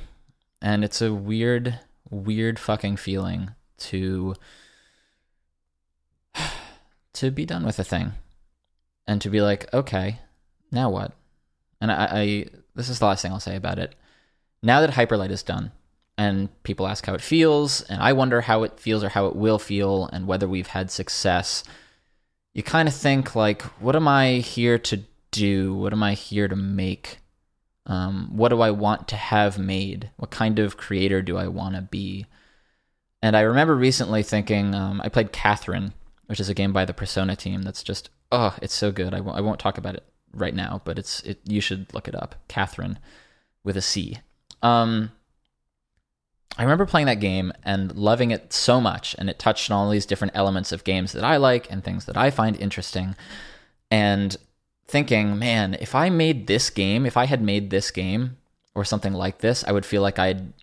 and 0.61 0.83
it's 0.83 1.01
a 1.01 1.13
weird, 1.13 1.79
weird 2.09 2.59
fucking 2.59 2.97
feeling 2.97 3.51
to 3.77 4.35
to 7.13 7.31
be 7.31 7.45
done 7.45 7.65
with 7.65 7.79
a 7.79 7.83
thing 7.83 8.13
and 9.07 9.21
to 9.21 9.29
be 9.29 9.41
like, 9.41 9.71
okay, 9.73 10.19
now 10.71 10.89
what? 10.89 11.13
And 11.81 11.91
I, 11.91 12.07
I 12.11 12.45
this 12.75 12.89
is 12.89 12.99
the 12.99 13.05
last 13.05 13.21
thing 13.21 13.31
I'll 13.31 13.39
say 13.39 13.55
about 13.55 13.79
it. 13.79 13.95
Now 14.61 14.81
that 14.81 14.91
Hyperlight 14.91 15.31
is 15.31 15.43
done, 15.43 15.71
and 16.17 16.49
people 16.63 16.85
ask 16.85 17.05
how 17.05 17.13
it 17.13 17.21
feels, 17.21 17.81
and 17.83 18.01
I 18.01 18.11
wonder 18.11 18.41
how 18.41 18.63
it 18.63 18.79
feels 18.79 19.03
or 19.05 19.09
how 19.09 19.27
it 19.27 19.35
will 19.35 19.57
feel, 19.57 20.09
and 20.11 20.27
whether 20.27 20.49
we've 20.49 20.67
had 20.67 20.91
success. 20.91 21.63
You 22.53 22.61
kind 22.61 22.89
of 22.89 22.93
think 22.93 23.35
like, 23.35 23.61
what 23.79 23.95
am 23.95 24.07
I 24.07 24.33
here 24.39 24.77
to 24.79 25.03
do? 25.31 25.73
What 25.73 25.93
am 25.93 26.03
I 26.03 26.15
here 26.15 26.47
to 26.49 26.57
make? 26.57 27.19
Um, 27.85 28.29
what 28.31 28.49
do 28.49 28.61
I 28.61 28.71
want 28.71 29.07
to 29.09 29.15
have 29.15 29.57
made? 29.57 30.11
What 30.17 30.31
kind 30.31 30.59
of 30.59 30.77
creator 30.77 31.21
do 31.21 31.37
I 31.37 31.47
want 31.47 31.75
to 31.75 31.81
be? 31.81 32.25
And 33.21 33.35
I 33.35 33.41
remember 33.41 33.75
recently 33.75 34.23
thinking, 34.23 34.75
um, 34.75 35.01
I 35.03 35.09
played 35.09 35.31
Catherine, 35.31 35.93
which 36.27 36.39
is 36.39 36.49
a 36.49 36.53
game 36.53 36.71
by 36.71 36.85
the 36.85 36.93
Persona 36.93 37.35
team 37.35 37.63
that's 37.63 37.83
just, 37.83 38.09
oh, 38.31 38.55
it's 38.61 38.73
so 38.73 38.91
good. 38.91 39.13
I 39.13 39.17
w- 39.17 39.35
I 39.35 39.41
won't 39.41 39.59
talk 39.59 39.77
about 39.77 39.95
it 39.95 40.03
right 40.33 40.53
now, 40.53 40.81
but 40.85 40.99
it's 40.99 41.21
it. 41.21 41.39
You 41.45 41.61
should 41.61 41.93
look 41.93 42.07
it 42.07 42.15
up. 42.15 42.35
Catherine 42.47 42.99
with 43.63 43.75
a 43.75 43.81
C. 43.81 44.19
Um, 44.61 45.11
I 46.57 46.63
remember 46.63 46.85
playing 46.85 47.07
that 47.07 47.19
game 47.19 47.53
and 47.63 47.95
loving 47.95 48.31
it 48.31 48.53
so 48.53 48.81
much, 48.81 49.15
and 49.17 49.29
it 49.29 49.39
touched 49.39 49.71
on 49.71 49.77
all 49.77 49.89
these 49.89 50.05
different 50.05 50.35
elements 50.35 50.71
of 50.71 50.83
games 50.83 51.13
that 51.13 51.23
I 51.23 51.37
like 51.37 51.71
and 51.71 51.83
things 51.83 52.05
that 52.05 52.17
I 52.17 52.31
find 52.31 52.55
interesting. 52.57 53.15
And 53.89 54.35
thinking, 54.89 55.37
man, 55.37 55.75
if 55.79 55.95
I 55.95 56.09
made 56.09 56.47
this 56.47 56.69
game, 56.69 57.05
if 57.05 57.15
I 57.15 57.25
had 57.25 57.41
made 57.41 57.69
this 57.69 57.91
game 57.91 58.37
or 58.75 58.83
something 58.83 59.13
like 59.13 59.39
this, 59.39 59.63
I 59.65 59.71
would 59.71 59.85
feel 59.85 60.01
like 60.01 60.19
I'd, 60.19 60.53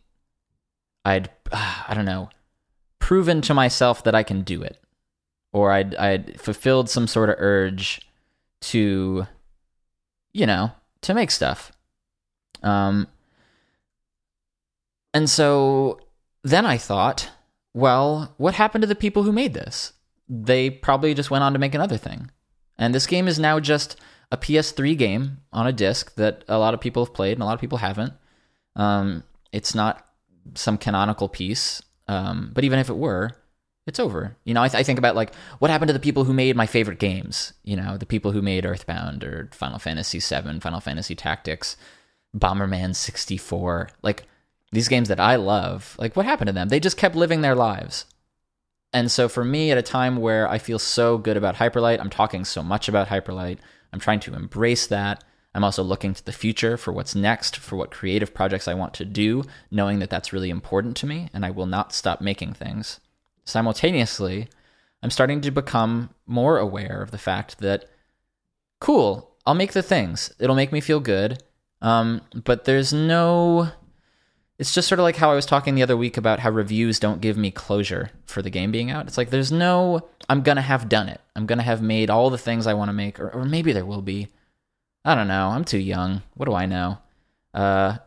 I'd, 1.04 1.30
I 1.52 1.92
don't 1.94 2.04
know, 2.04 2.30
proven 2.98 3.40
to 3.42 3.54
myself 3.54 4.02
that 4.04 4.14
I 4.14 4.22
can 4.22 4.42
do 4.42 4.62
it, 4.62 4.78
or 5.52 5.72
I'd, 5.72 5.94
I'd 5.94 6.40
fulfilled 6.40 6.90
some 6.90 7.06
sort 7.06 7.30
of 7.30 7.36
urge 7.38 8.00
to, 8.62 9.26
you 10.32 10.46
know, 10.46 10.72
to 11.02 11.14
make 11.14 11.30
stuff. 11.30 11.72
Um, 12.62 13.06
and 15.14 15.30
so 15.30 16.00
then 16.42 16.66
I 16.66 16.78
thought, 16.78 17.30
well, 17.74 18.34
what 18.38 18.54
happened 18.54 18.82
to 18.82 18.88
the 18.88 18.94
people 18.94 19.22
who 19.22 19.32
made 19.32 19.54
this? 19.54 19.92
They 20.28 20.70
probably 20.70 21.14
just 21.14 21.30
went 21.30 21.44
on 21.44 21.52
to 21.52 21.58
make 21.58 21.74
another 21.74 21.96
thing. 21.96 22.30
And 22.78 22.94
this 22.94 23.06
game 23.06 23.28
is 23.28 23.38
now 23.38 23.60
just 23.60 23.96
a 24.30 24.36
PS3 24.36 24.96
game 24.96 25.38
on 25.52 25.66
a 25.66 25.72
disc 25.72 26.14
that 26.16 26.44
a 26.48 26.58
lot 26.58 26.74
of 26.74 26.80
people 26.80 27.04
have 27.04 27.14
played 27.14 27.32
and 27.32 27.42
a 27.42 27.46
lot 27.46 27.54
of 27.54 27.60
people 27.60 27.78
haven't. 27.78 28.12
Um, 28.74 29.22
it's 29.52 29.74
not 29.74 30.06
some 30.54 30.78
canonical 30.78 31.28
piece, 31.28 31.82
um, 32.08 32.50
but 32.54 32.64
even 32.64 32.78
if 32.78 32.88
it 32.88 32.96
were, 32.96 33.32
it's 33.86 34.00
over. 34.00 34.36
You 34.44 34.54
know, 34.54 34.62
I, 34.62 34.68
th- 34.68 34.80
I, 34.80 34.82
think 34.82 34.98
about 34.98 35.14
like 35.14 35.34
what 35.60 35.70
happened 35.70 35.88
to 35.88 35.92
the 35.92 36.00
people 36.00 36.24
who 36.24 36.32
made 36.32 36.56
my 36.56 36.66
favorite 36.66 36.98
games. 36.98 37.52
You 37.62 37.76
know, 37.76 37.96
the 37.96 38.06
people 38.06 38.32
who 38.32 38.42
made 38.42 38.66
Earthbound 38.66 39.22
or 39.22 39.48
Final 39.52 39.78
Fantasy 39.78 40.18
VII, 40.18 40.60
Final 40.60 40.80
Fantasy 40.80 41.14
Tactics, 41.14 41.76
Bomberman 42.36 42.94
64. 42.94 43.90
Like 44.02 44.24
these 44.72 44.88
games 44.88 45.08
that 45.08 45.20
I 45.20 45.36
love. 45.36 45.94
Like 45.98 46.16
what 46.16 46.26
happened 46.26 46.48
to 46.48 46.52
them? 46.52 46.68
They 46.68 46.80
just 46.80 46.96
kept 46.96 47.14
living 47.14 47.40
their 47.42 47.54
lives. 47.54 48.06
And 48.92 49.10
so 49.10 49.28
for 49.28 49.44
me, 49.44 49.70
at 49.70 49.78
a 49.78 49.82
time 49.82 50.16
where 50.16 50.48
I 50.48 50.58
feel 50.58 50.78
so 50.78 51.18
good 51.18 51.36
about 51.36 51.56
Hyperlight, 51.56 52.00
I'm 52.00 52.10
talking 52.10 52.44
so 52.44 52.62
much 52.62 52.88
about 52.88 53.08
Hyperlight. 53.08 53.58
I'm 53.96 54.00
trying 54.00 54.20
to 54.20 54.34
embrace 54.34 54.86
that. 54.88 55.24
I'm 55.54 55.64
also 55.64 55.82
looking 55.82 56.12
to 56.12 56.22
the 56.22 56.32
future 56.32 56.76
for 56.76 56.92
what's 56.92 57.14
next, 57.14 57.56
for 57.56 57.76
what 57.76 57.90
creative 57.90 58.34
projects 58.34 58.68
I 58.68 58.74
want 58.74 58.92
to 58.94 59.06
do, 59.06 59.42
knowing 59.70 60.00
that 60.00 60.10
that's 60.10 60.30
really 60.30 60.50
important 60.50 60.98
to 60.98 61.06
me 61.06 61.30
and 61.32 61.46
I 61.46 61.50
will 61.50 61.64
not 61.64 61.94
stop 61.94 62.20
making 62.20 62.52
things. 62.52 63.00
Simultaneously, 63.46 64.48
I'm 65.02 65.08
starting 65.08 65.40
to 65.40 65.50
become 65.50 66.10
more 66.26 66.58
aware 66.58 67.00
of 67.00 67.10
the 67.10 67.16
fact 67.16 67.60
that, 67.60 67.88
cool, 68.82 69.34
I'll 69.46 69.54
make 69.54 69.72
the 69.72 69.82
things. 69.82 70.30
It'll 70.38 70.54
make 70.56 70.72
me 70.72 70.82
feel 70.82 71.00
good. 71.00 71.42
Um, 71.80 72.20
but 72.34 72.66
there's 72.66 72.92
no. 72.92 73.70
It's 74.58 74.72
just 74.72 74.88
sort 74.88 74.98
of 74.98 75.04
like 75.04 75.16
how 75.16 75.30
I 75.30 75.34
was 75.34 75.44
talking 75.44 75.74
the 75.74 75.82
other 75.82 75.96
week 75.96 76.16
about 76.16 76.40
how 76.40 76.50
reviews 76.50 76.98
don't 76.98 77.20
give 77.20 77.36
me 77.36 77.50
closure 77.50 78.10
for 78.24 78.40
the 78.40 78.50
game 78.50 78.72
being 78.72 78.90
out. 78.90 79.06
It's 79.06 79.18
like 79.18 79.30
there's 79.30 79.52
no 79.52 80.08
I'm 80.28 80.42
gonna 80.42 80.62
have 80.62 80.88
done 80.88 81.08
it. 81.08 81.20
I'm 81.34 81.46
gonna 81.46 81.62
have 81.62 81.82
made 81.82 82.08
all 82.08 82.30
the 82.30 82.38
things 82.38 82.66
I 82.66 82.74
want 82.74 82.88
to 82.88 82.94
make, 82.94 83.20
or, 83.20 83.30
or 83.30 83.44
maybe 83.44 83.72
there 83.72 83.84
will 83.84 84.02
be. 84.02 84.28
I 85.04 85.14
don't 85.14 85.28
know. 85.28 85.48
I'm 85.48 85.64
too 85.64 85.78
young. 85.78 86.22
What 86.34 86.46
do 86.46 86.54
I 86.54 86.66
know? 86.66 86.98
Uh, 87.52 87.98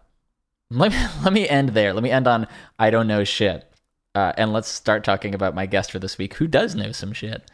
let 0.72 0.92
me 0.92 0.98
let 1.24 1.34
me 1.34 1.48
end 1.48 1.70
there. 1.70 1.94
Let 1.94 2.04
me 2.04 2.12
end 2.12 2.28
on 2.28 2.48
I 2.80 2.90
don't 2.90 3.08
know 3.08 3.24
shit. 3.24 3.66
Uh, 4.16 4.34
and 4.38 4.52
let's 4.52 4.68
start 4.68 5.04
talking 5.04 5.36
about 5.36 5.54
my 5.54 5.68
guest 5.68 5.92
for 5.92 6.00
this 6.00 6.18
week, 6.18 6.34
who 6.36 6.48
does 6.48 6.74
know 6.76 6.92
some 6.92 7.14
shit. 7.14 7.50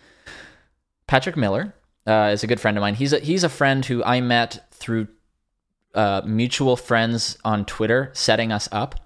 Patrick 1.05 1.35
Miller 1.35 1.75
uh, 2.07 2.31
is 2.33 2.43
a 2.43 2.47
good 2.47 2.61
friend 2.61 2.77
of 2.77 2.81
mine. 2.81 2.95
He's 2.95 3.13
a, 3.13 3.19
he's 3.19 3.43
a 3.43 3.49
friend 3.49 3.85
who 3.85 4.03
I 4.03 4.21
met 4.21 4.65
through 4.71 5.07
uh, 5.95 6.21
mutual 6.25 6.75
friends 6.75 7.37
on 7.43 7.65
Twitter 7.65 8.11
setting 8.13 8.51
us 8.51 8.69
up. 8.71 8.99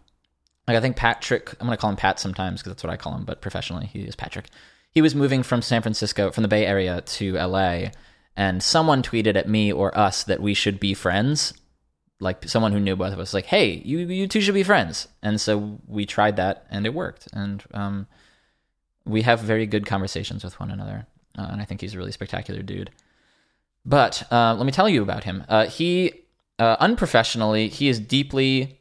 Like 0.68 0.78
I 0.78 0.82
think 0.82 0.96
Patrick, 0.96 1.54
I'm 1.60 1.68
gonna 1.68 1.78
call 1.78 1.90
him 1.90 1.96
Pat 1.96 2.20
sometimes 2.20 2.62
because 2.62 2.74
that's 2.74 2.84
what 2.84 2.94
I 2.94 2.98
call 2.98 3.16
him, 3.16 3.26
but 3.26 3.42
professionally 3.42 3.88
he 3.88 4.02
is 4.02 4.16
Patrick 4.16 4.50
he 4.92 5.02
was 5.02 5.16
moving 5.16 5.44
from 5.44 5.62
San 5.62 5.82
Francisco, 5.82 6.32
from 6.32 6.42
the 6.42 6.48
Bay 6.48 6.66
Area 6.66 7.02
to 7.02 7.36
LA, 7.36 7.90
and 8.36 8.64
someone 8.64 9.04
tweeted 9.04 9.36
at 9.36 9.48
me 9.48 9.72
or 9.72 9.96
us 9.98 10.24
that 10.24 10.42
we 10.42 10.54
should 10.54 10.80
be 10.80 10.94
friends. 10.94 11.54
Like 12.20 12.50
someone 12.50 12.74
who 12.74 12.80
knew 12.82 12.98
both 12.98 13.14
of 13.14 13.20
us, 13.20 13.34
like, 13.34 13.46
hey, 13.46 13.82
you 13.86 14.00
you 14.00 14.28
two 14.28 14.42
should 14.42 14.54
be 14.54 14.64
friends. 14.64 15.08
And 15.22 15.40
so 15.40 15.80
we 15.88 16.06
tried 16.06 16.36
that, 16.36 16.66
and 16.70 16.86
it 16.86 16.94
worked. 16.94 17.30
And 17.32 17.64
um, 17.74 18.08
we 19.06 19.22
have 19.22 19.40
very 19.40 19.66
good 19.66 19.86
conversations 19.86 20.44
with 20.44 20.60
one 20.60 20.70
another. 20.70 21.08
Uh, 21.38 21.48
and 21.52 21.62
I 21.62 21.66
think 21.66 21.80
he's 21.80 21.94
a 21.94 21.98
really 21.98 22.12
spectacular 22.12 22.62
dude. 22.62 22.92
But 23.86 24.30
uh, 24.32 24.56
let 24.56 24.66
me 24.66 24.74
tell 24.74 24.90
you 24.90 25.02
about 25.02 25.24
him. 25.24 25.46
Uh, 25.48 25.68
he, 25.68 26.26
uh, 26.60 26.76
unprofessionally, 26.80 27.70
he 27.70 27.88
is 27.88 28.00
deeply 28.00 28.80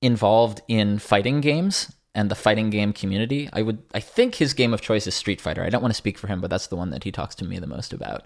involved 0.00 0.62
in 0.68 0.98
fighting 0.98 1.40
games 1.40 1.92
and 2.14 2.30
the 2.30 2.34
fighting 2.34 2.70
game 2.70 2.92
community. 2.92 3.48
I 3.52 3.62
would 3.62 3.82
I 3.92 4.00
think 4.00 4.36
his 4.36 4.54
game 4.54 4.72
of 4.72 4.80
choice 4.80 5.06
is 5.06 5.14
Street 5.14 5.40
Fighter. 5.40 5.62
I 5.62 5.68
don't 5.68 5.82
want 5.82 5.92
to 5.92 5.98
speak 5.98 6.18
for 6.18 6.26
him, 6.26 6.40
but 6.40 6.50
that's 6.50 6.68
the 6.68 6.76
one 6.76 6.90
that 6.90 7.04
he 7.04 7.12
talks 7.12 7.34
to 7.36 7.44
me 7.44 7.58
the 7.58 7.66
most 7.66 7.92
about. 7.92 8.24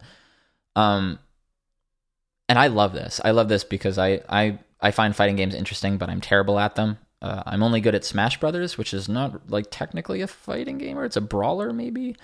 Um 0.76 1.18
and 2.48 2.58
I 2.58 2.68
love 2.68 2.92
this. 2.92 3.20
I 3.24 3.32
love 3.32 3.48
this 3.48 3.64
because 3.64 3.98
I 3.98 4.20
I 4.28 4.58
I 4.80 4.90
find 4.90 5.16
fighting 5.16 5.36
games 5.36 5.54
interesting, 5.54 5.98
but 5.98 6.08
I'm 6.08 6.20
terrible 6.20 6.58
at 6.58 6.76
them. 6.76 6.98
Uh, 7.22 7.42
I'm 7.46 7.62
only 7.62 7.80
good 7.80 7.94
at 7.94 8.04
Smash 8.04 8.38
Brothers, 8.38 8.76
which 8.76 8.92
is 8.92 9.08
not 9.08 9.50
like 9.50 9.66
technically 9.70 10.20
a 10.20 10.26
fighting 10.26 10.76
game, 10.76 10.98
or 10.98 11.06
it's 11.06 11.16
a 11.16 11.22
brawler 11.22 11.72
maybe. 11.72 12.16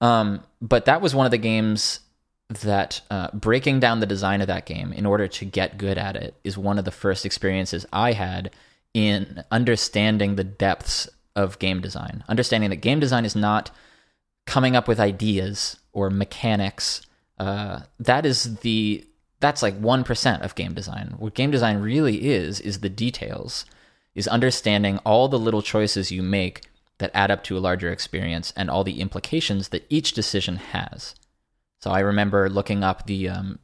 Um, 0.00 0.42
but 0.62 0.86
that 0.86 1.02
was 1.02 1.14
one 1.14 1.26
of 1.26 1.30
the 1.30 1.38
games 1.38 2.00
that 2.56 3.00
uh, 3.10 3.28
breaking 3.32 3.80
down 3.80 4.00
the 4.00 4.06
design 4.06 4.40
of 4.40 4.46
that 4.46 4.66
game 4.66 4.92
in 4.92 5.06
order 5.06 5.28
to 5.28 5.44
get 5.44 5.78
good 5.78 5.98
at 5.98 6.16
it 6.16 6.34
is 6.44 6.58
one 6.58 6.78
of 6.78 6.84
the 6.84 6.90
first 6.90 7.26
experiences 7.26 7.86
I 7.92 8.12
had 8.12 8.50
in 8.94 9.42
understanding 9.50 10.36
the 10.36 10.44
depths 10.44 11.08
of 11.34 11.58
game 11.58 11.80
design, 11.80 12.24
understanding 12.28 12.70
that 12.70 12.76
game 12.76 13.00
design 13.00 13.24
is 13.24 13.34
not 13.34 13.70
coming 14.46 14.76
up 14.76 14.88
with 14.88 15.00
ideas 15.00 15.78
or 15.92 16.10
mechanics. 16.10 17.02
Uh, 17.38 17.80
that 17.98 18.26
is 18.26 18.56
the 18.56 19.04
that's 19.40 19.62
like 19.62 19.76
one 19.78 20.04
percent 20.04 20.42
of 20.42 20.54
game 20.54 20.74
design. 20.74 21.14
What 21.18 21.34
game 21.34 21.50
design 21.50 21.78
really 21.78 22.30
is 22.30 22.60
is 22.60 22.80
the 22.80 22.88
details, 22.88 23.64
is 24.14 24.28
understanding 24.28 24.98
all 24.98 25.28
the 25.28 25.38
little 25.38 25.62
choices 25.62 26.12
you 26.12 26.22
make 26.22 26.62
that 26.98 27.10
add 27.14 27.30
up 27.30 27.42
to 27.44 27.56
a 27.56 27.60
larger 27.60 27.90
experience 27.90 28.52
and 28.56 28.70
all 28.70 28.84
the 28.84 29.00
implications 29.00 29.68
that 29.68 29.86
each 29.88 30.12
decision 30.12 30.56
has. 30.56 31.14
So 31.82 31.90
I 31.90 31.98
remember 31.98 32.48
looking 32.48 32.84
up 32.84 33.06
the 33.06 33.28
um, 33.28 33.58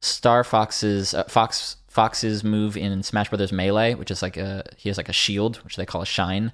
Star 0.00 0.42
Fox's 0.42 1.14
uh, 1.14 1.22
Fox 1.24 1.76
Fox's 1.86 2.42
move 2.42 2.76
in 2.76 3.04
Smash 3.04 3.28
Brothers 3.28 3.52
Melee, 3.52 3.94
which 3.94 4.10
is 4.10 4.22
like 4.22 4.36
a 4.36 4.64
he 4.76 4.88
has 4.88 4.96
like 4.96 5.08
a 5.08 5.12
shield, 5.12 5.58
which 5.58 5.76
they 5.76 5.86
call 5.86 6.02
a 6.02 6.06
shine, 6.06 6.52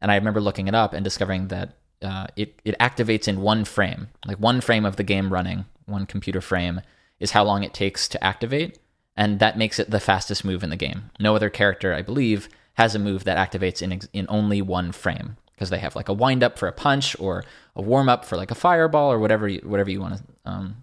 and 0.00 0.10
I 0.10 0.14
remember 0.14 0.40
looking 0.40 0.66
it 0.66 0.74
up 0.74 0.94
and 0.94 1.04
discovering 1.04 1.48
that 1.48 1.76
uh, 2.00 2.28
it 2.34 2.62
it 2.64 2.78
activates 2.78 3.28
in 3.28 3.42
one 3.42 3.66
frame, 3.66 4.08
like 4.24 4.38
one 4.38 4.62
frame 4.62 4.86
of 4.86 4.96
the 4.96 5.02
game 5.02 5.30
running, 5.30 5.66
one 5.84 6.06
computer 6.06 6.40
frame 6.40 6.80
is 7.20 7.32
how 7.32 7.44
long 7.44 7.62
it 7.62 7.74
takes 7.74 8.08
to 8.08 8.24
activate, 8.24 8.78
and 9.18 9.40
that 9.40 9.58
makes 9.58 9.78
it 9.78 9.90
the 9.90 10.00
fastest 10.00 10.46
move 10.46 10.62
in 10.62 10.70
the 10.70 10.76
game. 10.76 11.10
No 11.20 11.36
other 11.36 11.50
character, 11.50 11.92
I 11.92 12.00
believe, 12.00 12.48
has 12.74 12.94
a 12.94 12.98
move 12.98 13.24
that 13.24 13.36
activates 13.36 13.82
in 13.82 14.00
in 14.14 14.24
only 14.30 14.62
one 14.62 14.92
frame 14.92 15.36
because 15.52 15.68
they 15.68 15.78
have 15.78 15.94
like 15.94 16.08
a 16.08 16.14
wind 16.14 16.42
up 16.42 16.58
for 16.58 16.68
a 16.68 16.72
punch 16.72 17.14
or 17.20 17.44
a 17.76 17.82
warm 17.82 18.08
up 18.08 18.24
for 18.24 18.36
like 18.36 18.50
a 18.50 18.54
fireball 18.54 19.12
or 19.12 19.18
whatever 19.18 19.48
you, 19.48 19.60
whatever 19.64 19.90
you 19.90 20.00
want 20.00 20.18
to 20.18 20.22
um, 20.44 20.76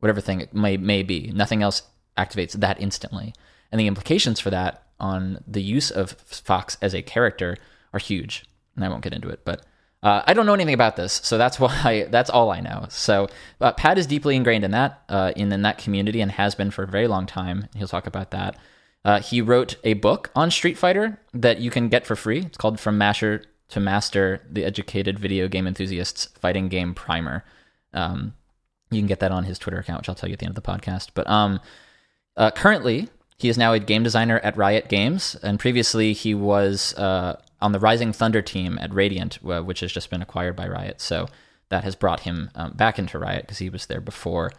whatever 0.00 0.20
thing 0.20 0.40
it 0.40 0.54
may 0.54 0.76
may 0.76 1.02
be. 1.02 1.30
Nothing 1.34 1.62
else 1.62 1.82
activates 2.18 2.52
that 2.52 2.80
instantly. 2.80 3.34
And 3.70 3.80
the 3.80 3.86
implications 3.86 4.40
for 4.40 4.50
that 4.50 4.82
on 5.00 5.42
the 5.46 5.62
use 5.62 5.90
of 5.90 6.12
Fox 6.12 6.76
as 6.82 6.94
a 6.94 7.02
character 7.02 7.56
are 7.92 7.98
huge. 7.98 8.44
And 8.76 8.84
I 8.84 8.88
won't 8.88 9.02
get 9.02 9.12
into 9.12 9.28
it, 9.28 9.40
but 9.44 9.64
uh, 10.02 10.22
I 10.26 10.34
don't 10.34 10.46
know 10.46 10.54
anything 10.54 10.74
about 10.74 10.96
this, 10.96 11.12
so 11.12 11.38
that's 11.38 11.60
why 11.60 12.06
that's 12.10 12.30
all 12.30 12.50
I 12.50 12.60
know. 12.60 12.86
So 12.88 13.28
uh, 13.60 13.72
Pat 13.72 13.98
is 13.98 14.06
deeply 14.06 14.36
ingrained 14.36 14.64
in 14.64 14.72
that, 14.72 15.02
uh, 15.08 15.32
in, 15.36 15.52
in 15.52 15.62
that 15.62 15.78
community, 15.78 16.20
and 16.20 16.32
has 16.32 16.54
been 16.54 16.70
for 16.70 16.82
a 16.82 16.88
very 16.88 17.06
long 17.06 17.26
time. 17.26 17.68
He'll 17.76 17.88
talk 17.88 18.06
about 18.06 18.32
that. 18.32 18.56
Uh, 19.04 19.20
he 19.20 19.40
wrote 19.40 19.76
a 19.82 19.94
book 19.94 20.30
on 20.34 20.50
Street 20.50 20.78
Fighter 20.78 21.20
that 21.34 21.60
you 21.60 21.70
can 21.70 21.88
get 21.88 22.06
for 22.06 22.14
free. 22.14 22.40
It's 22.40 22.58
called 22.58 22.78
From 22.78 22.98
Masher 22.98 23.42
to 23.68 23.80
Master: 23.80 24.42
The 24.50 24.64
Educated 24.64 25.18
Video 25.18 25.48
Game 25.48 25.66
Enthusiast's 25.66 26.26
Fighting 26.38 26.68
Game 26.68 26.94
Primer. 26.94 27.44
Um, 27.92 28.34
you 28.90 29.00
can 29.00 29.06
get 29.06 29.20
that 29.20 29.32
on 29.32 29.44
his 29.44 29.58
Twitter 29.58 29.78
account, 29.78 30.00
which 30.00 30.08
I'll 30.08 30.14
tell 30.14 30.28
you 30.28 30.34
at 30.34 30.38
the 30.38 30.46
end 30.46 30.56
of 30.56 30.62
the 30.62 30.70
podcast. 30.70 31.10
But 31.14 31.28
um, 31.28 31.60
uh, 32.36 32.50
currently, 32.50 33.08
he 33.38 33.48
is 33.48 33.58
now 33.58 33.72
a 33.72 33.78
game 33.78 34.02
designer 34.02 34.38
at 34.40 34.56
Riot 34.56 34.88
Games, 34.88 35.34
and 35.42 35.58
previously 35.58 36.12
he 36.12 36.34
was 36.34 36.94
uh, 36.94 37.40
on 37.60 37.72
the 37.72 37.80
Rising 37.80 38.12
Thunder 38.12 38.42
team 38.42 38.78
at 38.80 38.92
Radiant, 38.92 39.38
uh, 39.44 39.62
which 39.62 39.80
has 39.80 39.92
just 39.92 40.10
been 40.10 40.22
acquired 40.22 40.56
by 40.56 40.68
Riot. 40.68 41.00
So 41.00 41.28
that 41.68 41.84
has 41.84 41.96
brought 41.96 42.20
him 42.20 42.50
um, 42.54 42.72
back 42.72 42.98
into 42.98 43.18
Riot 43.18 43.42
because 43.42 43.58
he 43.58 43.70
was 43.70 43.86
there 43.86 44.00
before. 44.00 44.52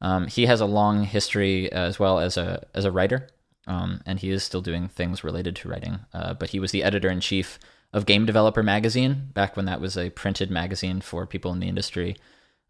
Um, 0.00 0.28
he 0.28 0.46
has 0.46 0.60
a 0.60 0.66
long 0.66 1.04
history 1.04 1.70
as 1.72 1.98
well 1.98 2.18
as 2.18 2.36
a 2.36 2.66
as 2.74 2.84
a 2.84 2.92
writer, 2.92 3.28
um, 3.66 4.00
and 4.06 4.18
he 4.18 4.30
is 4.30 4.42
still 4.42 4.62
doing 4.62 4.88
things 4.88 5.24
related 5.24 5.56
to 5.56 5.68
writing. 5.68 6.00
Uh, 6.14 6.32
but 6.34 6.50
he 6.50 6.60
was 6.60 6.70
the 6.70 6.82
editor 6.82 7.10
in 7.10 7.20
chief 7.20 7.58
of 7.92 8.06
Game 8.06 8.24
Developer 8.26 8.62
Magazine 8.62 9.30
back 9.34 9.56
when 9.56 9.66
that 9.66 9.80
was 9.80 9.96
a 9.96 10.10
printed 10.10 10.50
magazine 10.50 11.00
for 11.00 11.26
people 11.26 11.52
in 11.52 11.60
the 11.60 11.68
industry, 11.68 12.16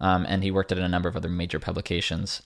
um, 0.01 0.25
and 0.29 0.43
he 0.43 0.51
worked 0.51 0.73
at 0.73 0.79
a 0.79 0.89
number 0.89 1.09
of 1.09 1.17
other 1.17 1.29
major 1.29 1.59
publications. 1.59 2.43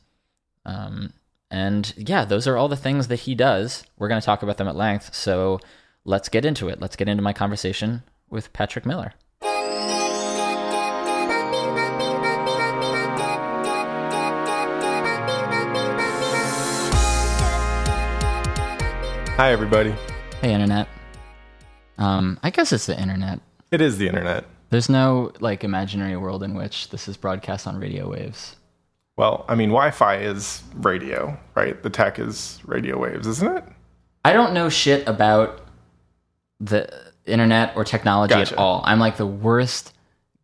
Um, 0.67 1.13
and 1.51 1.95
yeah, 1.97 2.25
those 2.25 2.47
are 2.47 2.57
all 2.57 2.69
the 2.69 2.77
things 2.77 3.09
that 3.09 3.21
he 3.21 3.35
does. 3.35 3.85
We're 3.97 4.09
going 4.09 4.21
to 4.21 4.25
talk 4.25 4.43
about 4.43 4.57
them 4.57 4.67
at 4.67 4.75
length. 4.75 5.15
So 5.15 5.61
let's 6.05 6.29
get 6.29 6.45
into 6.45 6.69
it. 6.69 6.81
Let's 6.81 6.97
get 6.97 7.09
into 7.09 7.23
my 7.23 7.33
conversation 7.33 8.03
with 8.29 8.53
Patrick 8.53 8.85
Miller. 8.85 9.15
Hi, 19.37 19.51
everybody. 19.51 19.93
Hey, 20.41 20.53
internet. 20.53 20.89
Um, 21.99 22.39
I 22.43 22.51
guess 22.51 22.73
it's 22.73 22.87
the 22.87 23.01
internet. 23.01 23.41
It 23.71 23.81
is 23.81 23.99
the 23.99 24.09
internet. 24.09 24.45
There's 24.71 24.89
no 24.89 25.33
like 25.41 25.63
imaginary 25.65 26.17
world 26.17 26.43
in 26.43 26.55
which 26.55 26.91
this 26.91 27.09
is 27.09 27.17
broadcast 27.17 27.67
on 27.67 27.79
radio 27.79 28.11
waves. 28.11 28.57
Well, 29.17 29.45
I 29.49 29.55
mean, 29.55 29.69
Wi 29.69 29.91
Fi 29.93 30.17
is 30.17 30.63
radio, 30.75 31.39
right? 31.55 31.81
The 31.81 31.91
tech 31.91 32.19
is 32.19 32.61
radio 32.65 32.99
waves, 32.99 33.27
isn't 33.27 33.57
it? 33.57 33.65
I 34.25 34.33
don't 34.33 34.55
know 34.55 34.69
shit 34.69 35.07
about 35.07 35.61
the 36.59 36.89
internet 37.27 37.77
or 37.77 37.85
technology 37.85 38.35
Gotcha. 38.35 38.55
at 38.55 38.59
all. 38.59 38.83
I'm 38.85 38.99
like 38.99 39.17
the 39.17 39.27
worst 39.27 39.93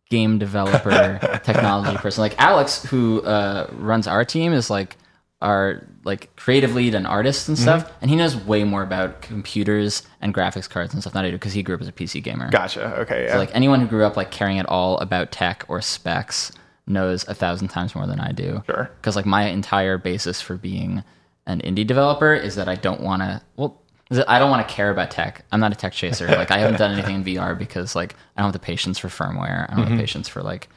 game 0.09 0.37
developer 0.37 1.19
technology 1.43 1.97
person. 1.97 2.21
Like 2.21 2.35
Alex, 2.39 2.83
who 2.83 3.21
uh, 3.23 3.67
runs 3.73 4.07
our 4.07 4.23
team, 4.23 4.53
is 4.53 4.69
like 4.69 4.95
our 5.41 5.87
like 6.03 6.35
creative 6.35 6.73
lead 6.75 6.95
and 6.95 7.05
artist 7.07 7.47
and 7.47 7.57
stuff, 7.57 7.83
Mm-hmm. 7.85 7.97
and 8.01 8.09
he 8.11 8.15
knows 8.17 8.35
way 8.35 8.63
more 8.63 8.83
about 8.83 9.21
computers 9.21 10.03
and 10.21 10.33
graphics 10.33 10.69
cards 10.69 10.93
and 10.93 11.01
stuff 11.03 11.13
than 11.13 11.25
I 11.25 11.29
do 11.29 11.35
because 11.35 11.53
he 11.53 11.63
grew 11.63 11.75
up 11.75 11.81
as 11.81 11.87
a 11.87 11.91
PC 11.91 12.23
gamer. 12.23 12.49
Gotcha. 12.49 12.99
Okay. 13.01 13.25
Yeah. 13.25 13.33
So, 13.33 13.37
like 13.39 13.49
anyone 13.53 13.79
who 13.81 13.87
grew 13.87 14.05
up 14.05 14.17
like 14.17 14.31
caring 14.31 14.59
at 14.59 14.65
all 14.67 14.97
about 14.99 15.31
tech 15.31 15.65
or 15.67 15.81
specs 15.81 16.51
knows 16.87 17.27
a 17.27 17.33
thousand 17.33 17.67
times 17.69 17.95
more 17.95 18.07
than 18.07 18.19
I 18.19 18.31
do. 18.31 18.63
Sure. 18.65 18.89
Because 18.99 19.15
like 19.15 19.25
my 19.25 19.43
entire 19.47 19.97
basis 19.97 20.41
for 20.41 20.57
being 20.57 21.03
an 21.45 21.61
indie 21.61 21.85
developer 21.85 22.33
is 22.33 22.55
that 22.55 22.67
I 22.67 22.75
don't 22.75 23.01
want 23.01 23.21
to. 23.21 23.41
Well, 23.55 23.79
I 24.27 24.39
don't 24.39 24.49
want 24.51 24.67
to 24.67 24.73
care 24.73 24.89
about 24.91 25.09
tech. 25.09 25.45
I'm 25.51 25.59
not 25.59 25.71
a 25.71 25.75
tech 25.75 25.93
chaser. 25.93 26.27
Like 26.41 26.51
I 26.51 26.57
haven't 26.59 26.77
done 26.79 26.91
anything 26.91 27.15
in 27.15 27.23
VR 27.23 27.57
because 27.57 27.95
like 27.95 28.15
I 28.35 28.41
don't 28.41 28.47
have 28.47 28.53
the 28.53 28.59
patience 28.59 28.99
for 28.99 29.07
firmware. 29.07 29.71
I 29.71 29.75
don't 29.75 29.85
have 29.85 29.97
the 29.97 30.01
patience 30.01 30.27
for 30.27 30.41
like, 30.43 30.67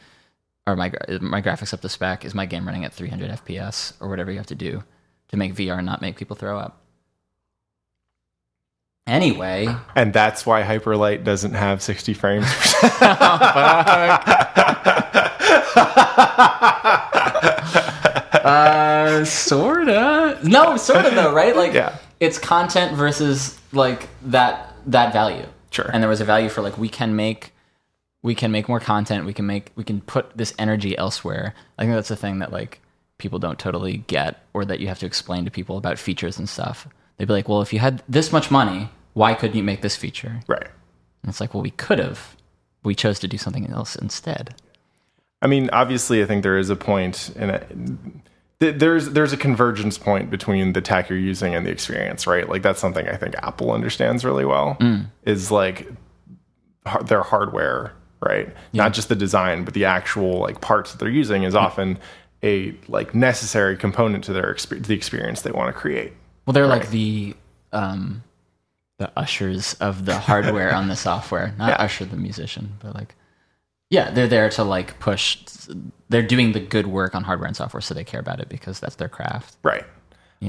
or 0.66 0.76
my 0.76 0.92
my 1.20 1.42
graphics 1.42 1.74
up 1.74 1.80
to 1.82 1.88
spec. 1.88 2.24
Is 2.24 2.34
my 2.34 2.46
game 2.46 2.64
running 2.66 2.84
at 2.84 2.92
300 2.92 3.30
FPS 3.30 3.92
or 4.00 4.08
whatever 4.08 4.30
you 4.30 4.38
have 4.38 4.46
to 4.48 4.54
do 4.54 4.82
to 5.28 5.36
make 5.36 5.54
VR 5.54 5.82
not 5.84 6.00
make 6.00 6.16
people 6.16 6.36
throw 6.36 6.58
up? 6.58 6.80
Anyway. 9.06 9.68
and 9.94 10.14
that's 10.14 10.46
why 10.46 10.62
Hyperlight 10.62 11.24
doesn't 11.24 11.52
have 11.54 11.82
60 11.82 12.14
frames. 12.14 12.46
Uh, 18.44 19.24
sorta. 19.24 20.38
No, 20.42 20.76
sorta 20.76 21.10
though, 21.10 21.32
right? 21.32 21.56
Like, 21.56 21.72
Yeah. 21.72 21.96
it's 22.20 22.38
content 22.38 22.94
versus 22.96 23.58
like 23.72 24.08
that 24.26 24.74
that 24.86 25.12
value. 25.12 25.46
Sure. 25.70 25.88
And 25.92 26.02
there 26.02 26.10
was 26.10 26.20
a 26.20 26.24
value 26.26 26.48
for 26.50 26.60
like 26.60 26.76
we 26.76 26.88
can 26.88 27.16
make 27.16 27.53
we 28.24 28.34
can 28.34 28.50
make 28.50 28.70
more 28.70 28.80
content. 28.80 29.26
We 29.26 29.34
can 29.34 29.46
make 29.46 29.70
we 29.76 29.84
can 29.84 30.00
put 30.00 30.36
this 30.36 30.54
energy 30.58 30.96
elsewhere. 30.96 31.54
I 31.78 31.82
think 31.82 31.94
that's 31.94 32.08
the 32.08 32.16
thing 32.16 32.38
that 32.38 32.50
like 32.50 32.80
people 33.18 33.38
don't 33.38 33.58
totally 33.58 33.98
get, 33.98 34.42
or 34.54 34.64
that 34.64 34.80
you 34.80 34.88
have 34.88 34.98
to 35.00 35.06
explain 35.06 35.44
to 35.44 35.50
people 35.50 35.76
about 35.76 35.98
features 35.98 36.38
and 36.38 36.48
stuff. 36.48 36.88
They'd 37.16 37.28
be 37.28 37.34
like, 37.34 37.48
"Well, 37.48 37.60
if 37.60 37.72
you 37.72 37.78
had 37.78 38.02
this 38.08 38.32
much 38.32 38.50
money, 38.50 38.88
why 39.12 39.34
couldn't 39.34 39.56
you 39.56 39.62
make 39.62 39.82
this 39.82 39.94
feature?" 39.94 40.40
right. 40.48 40.66
And 41.22 41.28
it's 41.30 41.38
like, 41.40 41.52
"Well, 41.54 41.62
we 41.62 41.70
could 41.70 41.98
have. 41.98 42.34
We 42.82 42.94
chose 42.94 43.18
to 43.20 43.28
do 43.28 43.36
something 43.36 43.70
else 43.70 43.94
instead." 43.94 44.54
I 45.42 45.46
mean, 45.46 45.68
obviously, 45.74 46.22
I 46.22 46.26
think 46.26 46.42
there 46.42 46.56
is 46.56 46.70
a 46.70 46.76
point 46.76 47.30
in 47.36 47.50
it. 47.50 47.62
Uh, 47.70 47.92
th- 48.60 48.76
There's 48.78 49.10
there's 49.10 49.34
a 49.34 49.36
convergence 49.36 49.98
point 49.98 50.30
between 50.30 50.72
the 50.72 50.80
tech 50.80 51.10
you're 51.10 51.18
using 51.18 51.54
and 51.54 51.66
the 51.66 51.70
experience, 51.70 52.26
right? 52.26 52.48
Like 52.48 52.62
that's 52.62 52.80
something 52.80 53.06
I 53.06 53.16
think 53.16 53.34
Apple 53.42 53.70
understands 53.70 54.24
really 54.24 54.46
well. 54.46 54.78
Mm. 54.80 55.10
Is 55.24 55.50
like 55.50 55.92
their 57.04 57.22
hardware, 57.22 57.92
right? 58.24 58.48
Not 58.72 58.94
just 58.94 59.08
the 59.08 59.14
design, 59.14 59.64
but 59.64 59.74
the 59.74 59.84
actual 59.84 60.38
like 60.40 60.60
parts 60.60 60.92
that 60.92 60.98
they're 60.98 61.08
using 61.08 61.44
is 61.44 61.54
often 61.54 61.98
a 62.42 62.74
like 62.88 63.14
necessary 63.14 63.76
component 63.76 64.24
to 64.24 64.32
their 64.32 64.50
experience, 64.50 64.88
the 64.88 64.94
experience 64.94 65.42
they 65.42 65.52
want 65.52 65.74
to 65.74 65.78
create. 65.78 66.12
Well, 66.46 66.52
they're 66.52 66.66
like 66.66 66.90
the 66.90 67.34
um, 67.72 68.22
the 68.98 69.10
ushers 69.16 69.74
of 69.74 70.04
the 70.04 70.18
hardware 70.18 70.74
on 70.74 70.88
the 70.88 70.96
software, 70.96 71.54
not 71.58 71.70
Yeah. 71.70 71.84
Usher 71.84 72.04
the 72.04 72.16
musician, 72.16 72.74
but 72.80 72.94
like, 72.94 73.14
yeah, 73.90 74.10
they're 74.10 74.28
there 74.28 74.48
to 74.50 74.64
like 74.64 74.98
push. 75.00 75.38
They're 76.08 76.22
doing 76.22 76.52
the 76.52 76.60
good 76.60 76.86
work 76.86 77.14
on 77.14 77.24
hardware 77.24 77.46
and 77.46 77.56
software, 77.56 77.80
so 77.80 77.94
they 77.94 78.04
care 78.04 78.20
about 78.20 78.40
it 78.40 78.48
because 78.48 78.78
that's 78.80 78.96
their 78.96 79.08
craft. 79.08 79.56
Right. 79.62 79.84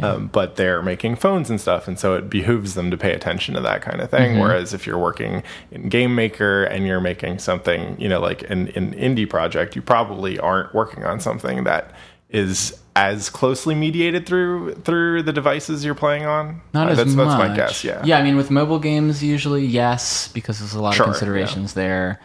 Um, 0.03 0.27
but 0.27 0.57
they're 0.57 0.81
making 0.81 1.15
phones 1.15 1.49
and 1.49 1.59
stuff, 1.61 1.87
and 1.87 1.97
so 1.97 2.15
it 2.15 2.29
behooves 2.29 2.73
them 2.73 2.91
to 2.91 2.97
pay 2.97 3.13
attention 3.13 3.55
to 3.55 3.61
that 3.61 3.81
kind 3.81 4.01
of 4.01 4.09
thing. 4.09 4.31
Mm-hmm. 4.31 4.41
Whereas 4.41 4.73
if 4.73 4.85
you're 4.85 4.97
working 4.97 5.41
in 5.71 5.87
Game 5.87 6.13
Maker 6.15 6.65
and 6.65 6.85
you're 6.85 6.99
making 6.99 7.39
something, 7.39 7.95
you 7.99 8.09
know, 8.09 8.19
like 8.19 8.41
an, 8.49 8.67
an 8.75 8.93
indie 8.93 9.29
project, 9.29 9.73
you 9.73 9.81
probably 9.81 10.37
aren't 10.37 10.73
working 10.75 11.05
on 11.05 11.21
something 11.21 11.63
that 11.63 11.93
is 12.29 12.77
as 12.97 13.29
closely 13.29 13.73
mediated 13.75 14.25
through 14.25 14.73
through 14.75 15.21
the 15.23 15.31
devices 15.31 15.85
you're 15.85 15.95
playing 15.95 16.25
on. 16.25 16.61
Not 16.73 16.87
Uh, 16.87 16.91
as 16.91 16.97
that's, 16.97 17.13
much. 17.13 17.27
that's 17.29 17.49
my 17.49 17.55
guess. 17.55 17.83
Yeah. 17.85 18.01
Yeah, 18.03 18.17
I 18.17 18.23
mean, 18.23 18.35
with 18.35 18.51
mobile 18.51 18.79
games, 18.79 19.23
usually 19.23 19.65
yes, 19.65 20.27
because 20.33 20.59
there's 20.59 20.73
a 20.73 20.81
lot 20.81 20.95
Sure, 20.95 21.05
of 21.05 21.11
considerations 21.11 21.73
there. 21.73 22.19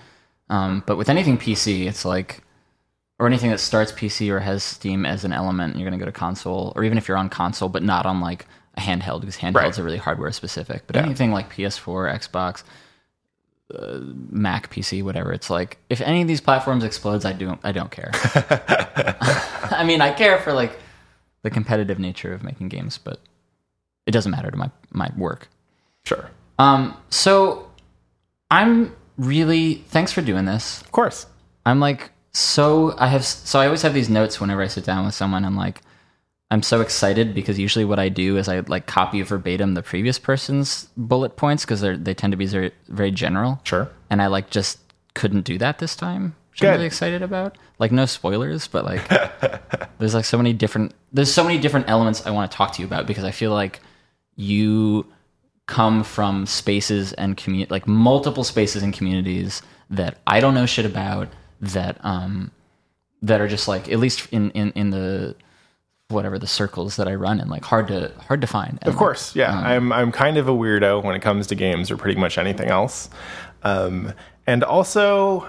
Um, 0.49 0.83
but 0.87 0.97
with 0.97 1.09
anything 1.09 1.39
PC, 1.39 1.87
it's 1.87 2.05
like, 2.05 2.43
or 3.21 3.27
anything 3.27 3.51
that 3.51 3.59
starts 3.61 3.93
PC 3.93 4.31
or 4.31 4.41
has 4.41 4.65
Steam 4.65 5.05
as 5.05 5.25
an 5.25 5.33
element, 5.33 5.77
you're 5.77 5.89
going 5.89 5.99
to 5.99 6.03
go 6.05 6.11
to 6.11 6.13
console, 6.19 6.73
or 6.75 6.83
even 6.85 6.97
if 6.99 7.07
you're 7.07 7.19
on 7.19 7.29
console 7.29 7.69
but 7.69 7.83
not 7.83 8.07
on 8.07 8.21
like 8.21 8.47
a 8.77 8.81
handheld, 8.81 9.21
because 9.21 9.37
handhelds 9.37 9.55
Right. 9.55 9.79
are 9.79 9.83
really 9.85 9.99
hardware 9.99 10.33
specific. 10.33 10.85
But 10.87 10.97
Yeah. 10.97 11.03
anything 11.03 11.31
like 11.31 11.51
PS4, 11.53 12.09
Xbox, 12.13 12.63
uh, 13.75 13.99
Mac, 14.31 14.71
PC, 14.71 15.03
whatever, 15.03 15.33
it's 15.33 15.51
like 15.51 15.77
if 15.91 16.01
any 16.01 16.23
of 16.23 16.29
these 16.29 16.41
platforms 16.41 16.83
explodes, 16.83 17.25
I 17.25 17.33
don't, 17.35 17.61
I 17.63 17.73
don't 17.73 17.91
care. 17.91 18.11
I 19.71 19.85
mean, 19.87 20.01
I 20.01 20.13
care 20.13 20.39
for 20.39 20.53
like 20.53 20.79
the 21.43 21.51
competitive 21.51 21.99
nature 21.99 22.33
of 22.33 22.43
making 22.43 22.69
games, 22.71 22.99
but 22.99 23.21
it 24.07 24.13
doesn't 24.13 24.31
matter 24.33 24.51
to 24.51 24.57
my 24.57 24.71
my 24.91 25.11
work. 25.17 25.49
Sure. 26.05 26.31
Um, 26.59 26.97
so 27.11 27.69
I'm 28.51 28.97
really 29.19 29.75
thanks 29.89 30.11
for 30.11 30.23
doing 30.23 30.47
this. 30.47 30.81
Of 30.81 30.91
course. 30.91 31.27
I'm 31.67 31.81
like 31.81 32.11
so 32.33 32.95
I 32.99 33.09
have 33.09 33.25
so 33.25 33.59
I 33.59 33.67
always 33.67 33.83
have 33.83 33.95
these 33.95 34.09
notes 34.09 34.41
whenever 34.41 34.63
I 34.63 34.69
sit 34.69 34.85
down 34.85 35.05
with 35.05 35.15
someone. 35.15 35.45
I'm 35.45 35.57
like 35.57 35.83
I'm 36.53 36.63
so 36.63 36.81
excited 36.81 37.35
because 37.35 37.59
usually 37.59 37.85
what 37.85 37.99
I 37.99 38.09
do 38.09 38.37
is 38.37 38.49
I 38.49 38.61
like 38.61 38.87
copy 38.87 39.23
verbatim 39.23 39.75
the 39.75 39.83
previous 39.83 40.19
person's 40.19 40.89
bullet 40.97 41.37
points 41.37 41.65
because 41.65 41.81
they 41.81 41.97
they 41.97 42.15
tend 42.15 42.33
to 42.33 42.37
be 42.37 42.47
very 42.47 42.73
very 42.89 43.11
general. 43.11 43.61
Sure. 43.65 43.89
And 44.11 44.21
I 44.21 44.27
like 44.27 44.51
just 44.51 44.79
couldn't 45.15 45.43
do 45.43 45.59
that 45.59 45.79
this 45.79 45.97
time. 45.97 46.35
Which 46.51 46.63
I'm 46.63 46.67
Good. 46.67 46.73
really 46.73 46.87
excited 46.87 47.23
about. 47.23 47.57
Like 47.79 47.93
no 47.93 48.07
spoilers, 48.07 48.67
but 48.67 48.85
like 48.85 49.09
there's 49.99 50.15
like 50.15 50.25
so 50.25 50.37
many 50.37 50.53
different 50.53 50.95
there's 51.13 51.33
so 51.33 51.45
many 51.45 51.59
different 51.59 51.89
elements 51.89 52.27
I 52.27 52.31
want 52.31 52.51
to 52.51 52.57
talk 52.57 52.73
to 52.75 52.83
you 52.83 52.87
about 52.87 53.07
because 53.07 53.25
I 53.25 53.31
feel 53.31 53.53
like 53.53 53.81
you 54.37 55.07
come 55.67 56.03
from 56.03 56.47
spaces 56.47 57.13
and 57.13 57.37
community 57.37 57.71
like 57.71 57.87
multiple 57.87 58.43
spaces 58.43 58.83
and 58.83 58.93
communities 58.93 59.63
that 59.89 60.19
I 60.27 60.41
don't 60.41 60.55
know 60.55 60.67
shit 60.67 60.85
about 60.85 61.29
that 61.61 61.97
um 62.05 62.51
that 63.23 63.41
are 63.41 63.49
just 63.49 63.69
like 63.69 63.91
at 63.91 63.99
least 63.99 64.29
in 64.33 64.51
in 64.53 64.73
in 64.73 64.91
the 64.91 65.37
whatever 66.09 66.39
the 66.39 66.47
circles 66.47 66.97
that 66.97 67.07
I 67.07 67.15
run 67.15 67.41
in 67.41 67.49
like 67.49 67.65
hard 67.65 67.89
to 67.89 68.13
hard 68.27 68.41
to 68.41 68.47
find. 68.47 68.79
And, 68.83 68.89
Of 68.89 68.97
course, 68.97 69.35
yeah. 69.37 69.57
Um, 69.57 69.65
I'm 69.65 69.93
I'm 69.93 70.13
kind 70.13 70.37
of 70.37 70.49
a 70.49 70.53
weirdo 70.53 71.03
when 71.05 71.15
it 71.15 71.21
comes 71.21 71.47
to 71.49 71.55
games 71.55 71.91
or 71.91 71.97
pretty 71.97 72.19
much 72.21 72.39
anything 72.39 72.69
else. 72.69 73.11
Um, 73.63 74.13
and 74.47 74.65
also, 74.65 75.49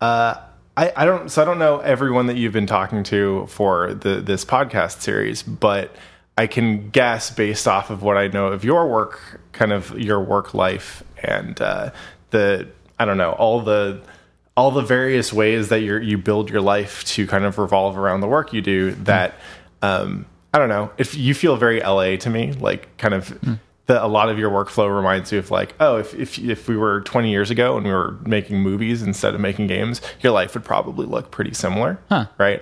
uh, 0.00 0.36
I 0.76 0.92
I 0.96 1.04
don't 1.04 1.30
so 1.30 1.42
I 1.42 1.44
don't 1.44 1.58
know 1.58 1.78
everyone 1.80 2.26
that 2.28 2.36
you've 2.36 2.52
been 2.52 2.66
talking 2.66 3.02
to 3.04 3.46
for 3.48 3.94
the 3.94 4.20
this 4.20 4.44
podcast 4.44 5.00
series, 5.00 5.42
but 5.42 5.94
I 6.36 6.46
can 6.46 6.90
guess 6.90 7.30
based 7.30 7.66
off 7.66 7.90
of 7.90 8.02
what 8.02 8.16
I 8.16 8.28
know 8.28 8.46
of 8.46 8.64
your 8.64 8.88
work, 8.88 9.40
kind 9.52 9.72
of 9.72 9.98
your 9.98 10.20
work 10.20 10.54
life, 10.54 11.02
and 11.22 11.60
uh, 11.60 11.90
the 12.30 12.68
I 12.98 13.04
don't 13.04 13.18
know 13.18 13.32
all 13.32 13.60
the 13.60 14.00
all 14.58 14.72
the 14.72 14.82
various 14.82 15.32
ways 15.32 15.68
that 15.68 15.80
you 15.82 15.96
you 15.98 16.18
build 16.18 16.50
your 16.50 16.60
life 16.60 17.04
to 17.04 17.26
kind 17.26 17.44
of 17.44 17.58
revolve 17.58 17.96
around 17.96 18.20
the 18.20 18.26
work 18.26 18.52
you 18.52 18.60
do. 18.60 18.90
That 19.04 19.34
um, 19.82 20.26
I 20.52 20.58
don't 20.58 20.68
know 20.68 20.90
if 20.98 21.14
you 21.14 21.32
feel 21.34 21.56
very 21.56 21.80
LA 21.80 22.16
to 22.16 22.28
me, 22.30 22.52
like 22.52 22.96
kind 22.98 23.14
of. 23.14 23.38
The, 23.86 24.04
a 24.04 24.06
lot 24.06 24.28
of 24.28 24.38
your 24.38 24.50
workflow 24.50 24.94
reminds 24.94 25.32
you 25.32 25.38
of 25.38 25.50
like, 25.50 25.74
oh, 25.80 25.96
if, 25.96 26.12
if 26.14 26.38
if 26.38 26.68
we 26.68 26.76
were 26.76 27.00
20 27.00 27.30
years 27.30 27.50
ago 27.50 27.78
and 27.78 27.86
we 27.86 27.92
were 27.92 28.18
making 28.26 28.60
movies 28.60 29.00
instead 29.02 29.34
of 29.34 29.40
making 29.40 29.66
games, 29.68 30.02
your 30.20 30.32
life 30.34 30.52
would 30.52 30.64
probably 30.64 31.06
look 31.06 31.30
pretty 31.30 31.54
similar, 31.54 31.98
Huh. 32.10 32.26
right? 32.36 32.60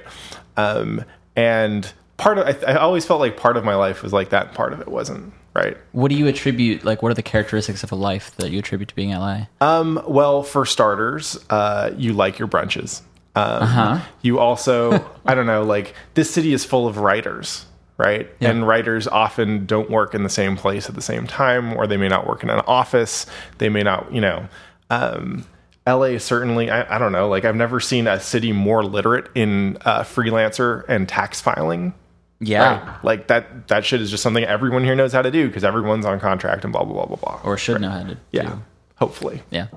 Um, 0.57 1.03
and 1.35 1.93
part 2.17 2.39
of 2.39 2.47
I, 2.47 2.75
I 2.75 2.77
always 2.77 3.05
felt 3.05 3.19
like 3.19 3.37
part 3.37 3.57
of 3.57 3.65
my 3.65 3.75
life 3.75 4.05
was 4.05 4.13
like 4.13 4.29
that, 4.31 4.55
part 4.55 4.73
of 4.73 4.81
it 4.81 4.87
wasn't, 4.87 5.33
right? 5.57 5.77
What 5.93 6.11
do 6.11 6.15
you 6.17 6.27
attribute? 6.27 6.85
Like, 6.85 7.03
what 7.03 7.11
are 7.11 7.15
the 7.15 7.23
characteristics 7.23 7.83
of 7.83 7.91
a 7.91 7.95
life 7.97 8.35
that 8.37 8.51
you 8.51 8.59
attribute 8.59 8.91
to 8.91 8.95
being 8.95 9.11
LA? 9.11 9.47
Um, 9.61 10.03
well, 10.07 10.43
for 10.43 10.67
starters, 10.67 11.39
uh, 11.51 11.93
you 11.97 12.13
like 12.13 12.39
your 12.39 12.47
brunches. 12.49 13.01
Um, 13.35 13.63
Uh-huh. 13.63 14.01
You 14.23 14.39
also, 14.39 15.05
I 15.27 15.35
don't 15.35 15.47
know, 15.47 15.63
like 15.63 15.95
this 16.15 16.31
city 16.31 16.53
is 16.53 16.65
full 16.65 16.87
of 16.87 16.99
writers, 16.99 17.65
right? 17.99 18.29
And 18.41 18.67
writers 18.69 19.07
often 19.09 19.67
don't 19.67 19.91
work 19.91 20.15
in 20.15 20.23
the 20.23 20.29
same 20.31 20.57
place 20.57 20.89
at 20.89 20.95
the 20.95 21.03
same 21.03 21.27
time, 21.27 21.75
or 21.77 21.87
they 21.87 21.97
may 21.97 22.09
not 22.09 22.27
work 22.27 22.43
in 22.43 22.51
an 22.51 22.61
office. 22.67 23.27
They 23.59 23.69
may 23.69 23.83
not, 23.83 24.13
you 24.13 24.21
know. 24.21 24.49
Um, 24.91 25.45
LA 25.87 26.19
certainly, 26.19 26.69
I, 26.71 26.97
I 26.97 26.99
don't 26.99 27.13
know, 27.13 27.29
like 27.29 27.45
I've 27.45 27.55
never 27.57 27.79
seen 27.81 28.07
a 28.09 28.19
city 28.21 28.53
more 28.53 28.83
literate 28.85 29.29
in 29.35 29.79
uh, 29.85 30.01
freelancer 30.03 30.85
and 30.89 31.09
tax 31.09 31.41
filing. 31.41 31.95
Yeah, 32.41 32.87
Right? 32.87 33.05
Like 33.05 33.27
that, 33.29 33.69
that 33.69 33.85
shit 33.85 34.01
is 34.03 34.11
just 34.11 34.23
something 34.23 34.45
everyone 34.45 34.85
here 34.85 34.95
knows 34.95 35.13
how 35.13 35.23
to 35.23 35.31
do 35.31 35.47
because 35.47 35.65
everyone's 35.65 36.05
on 36.05 36.21
contract 36.21 36.65
and 36.65 36.73
blah, 36.73 36.85
blah, 36.85 36.93
blah, 36.95 37.07
blah, 37.07 37.17
blah. 37.17 37.41
or 37.45 37.57
should 37.57 37.81
know 37.81 37.91
how 37.91 38.03
to. 38.03 38.17
yeah, 38.33 38.43
do. 38.51 38.63
hopefully. 38.97 39.43
yeah. 39.51 39.69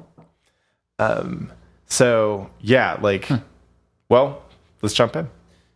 Um 0.97 1.51
so 1.85 2.49
yeah, 2.61 2.97
like, 3.01 3.25
Hmm. 3.25 3.37
well, 4.09 4.41
let's 4.81 4.93
jump 4.93 5.15
in. 5.15 5.29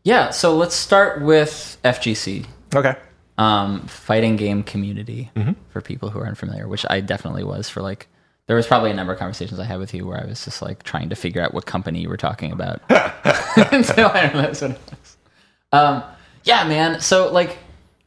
Yeah, 0.04 0.32
so 0.32 0.56
let's 0.56 0.76
start 0.76 1.22
with 1.22 1.78
FGC, 1.86 2.46
Okay. 2.76 2.96
um, 3.38 3.82
fighting 3.88 4.36
game 4.36 4.62
community 4.64 5.32
Mm-hmm. 5.36 5.54
for 5.70 5.82
people 5.82 6.10
who 6.10 6.20
are 6.20 6.28
unfamiliar, 6.28 6.68
which 6.68 6.86
I 6.90 7.00
definitely 7.00 7.44
was 7.44 7.70
for 7.70 7.82
like. 7.82 8.08
There 8.46 8.58
was 8.58 8.68
probably 8.68 8.92
a 8.92 8.94
number 8.94 9.14
of 9.14 9.20
conversations 9.20 9.58
I 9.58 9.64
had 9.64 9.80
with 9.80 9.94
you 9.94 10.06
where 10.06 10.22
I 10.22 10.26
was 10.26 10.44
just 10.44 10.62
like 10.62 10.84
trying 10.84 11.08
to 11.10 11.16
figure 11.16 11.42
out 11.42 11.54
what 11.54 11.66
company 11.66 12.02
you 12.02 12.10
were 12.10 12.18
talking 12.18 12.52
about 12.52 12.82
until 13.72 14.10
I 14.10 14.30
realized 14.34 14.62
what 14.64 14.72
it 14.72 14.80
was. 14.92 15.18
Um, 15.72 16.04
yeah, 16.44 16.68
man. 16.68 17.00
So 17.02 17.32
like, 17.32 17.58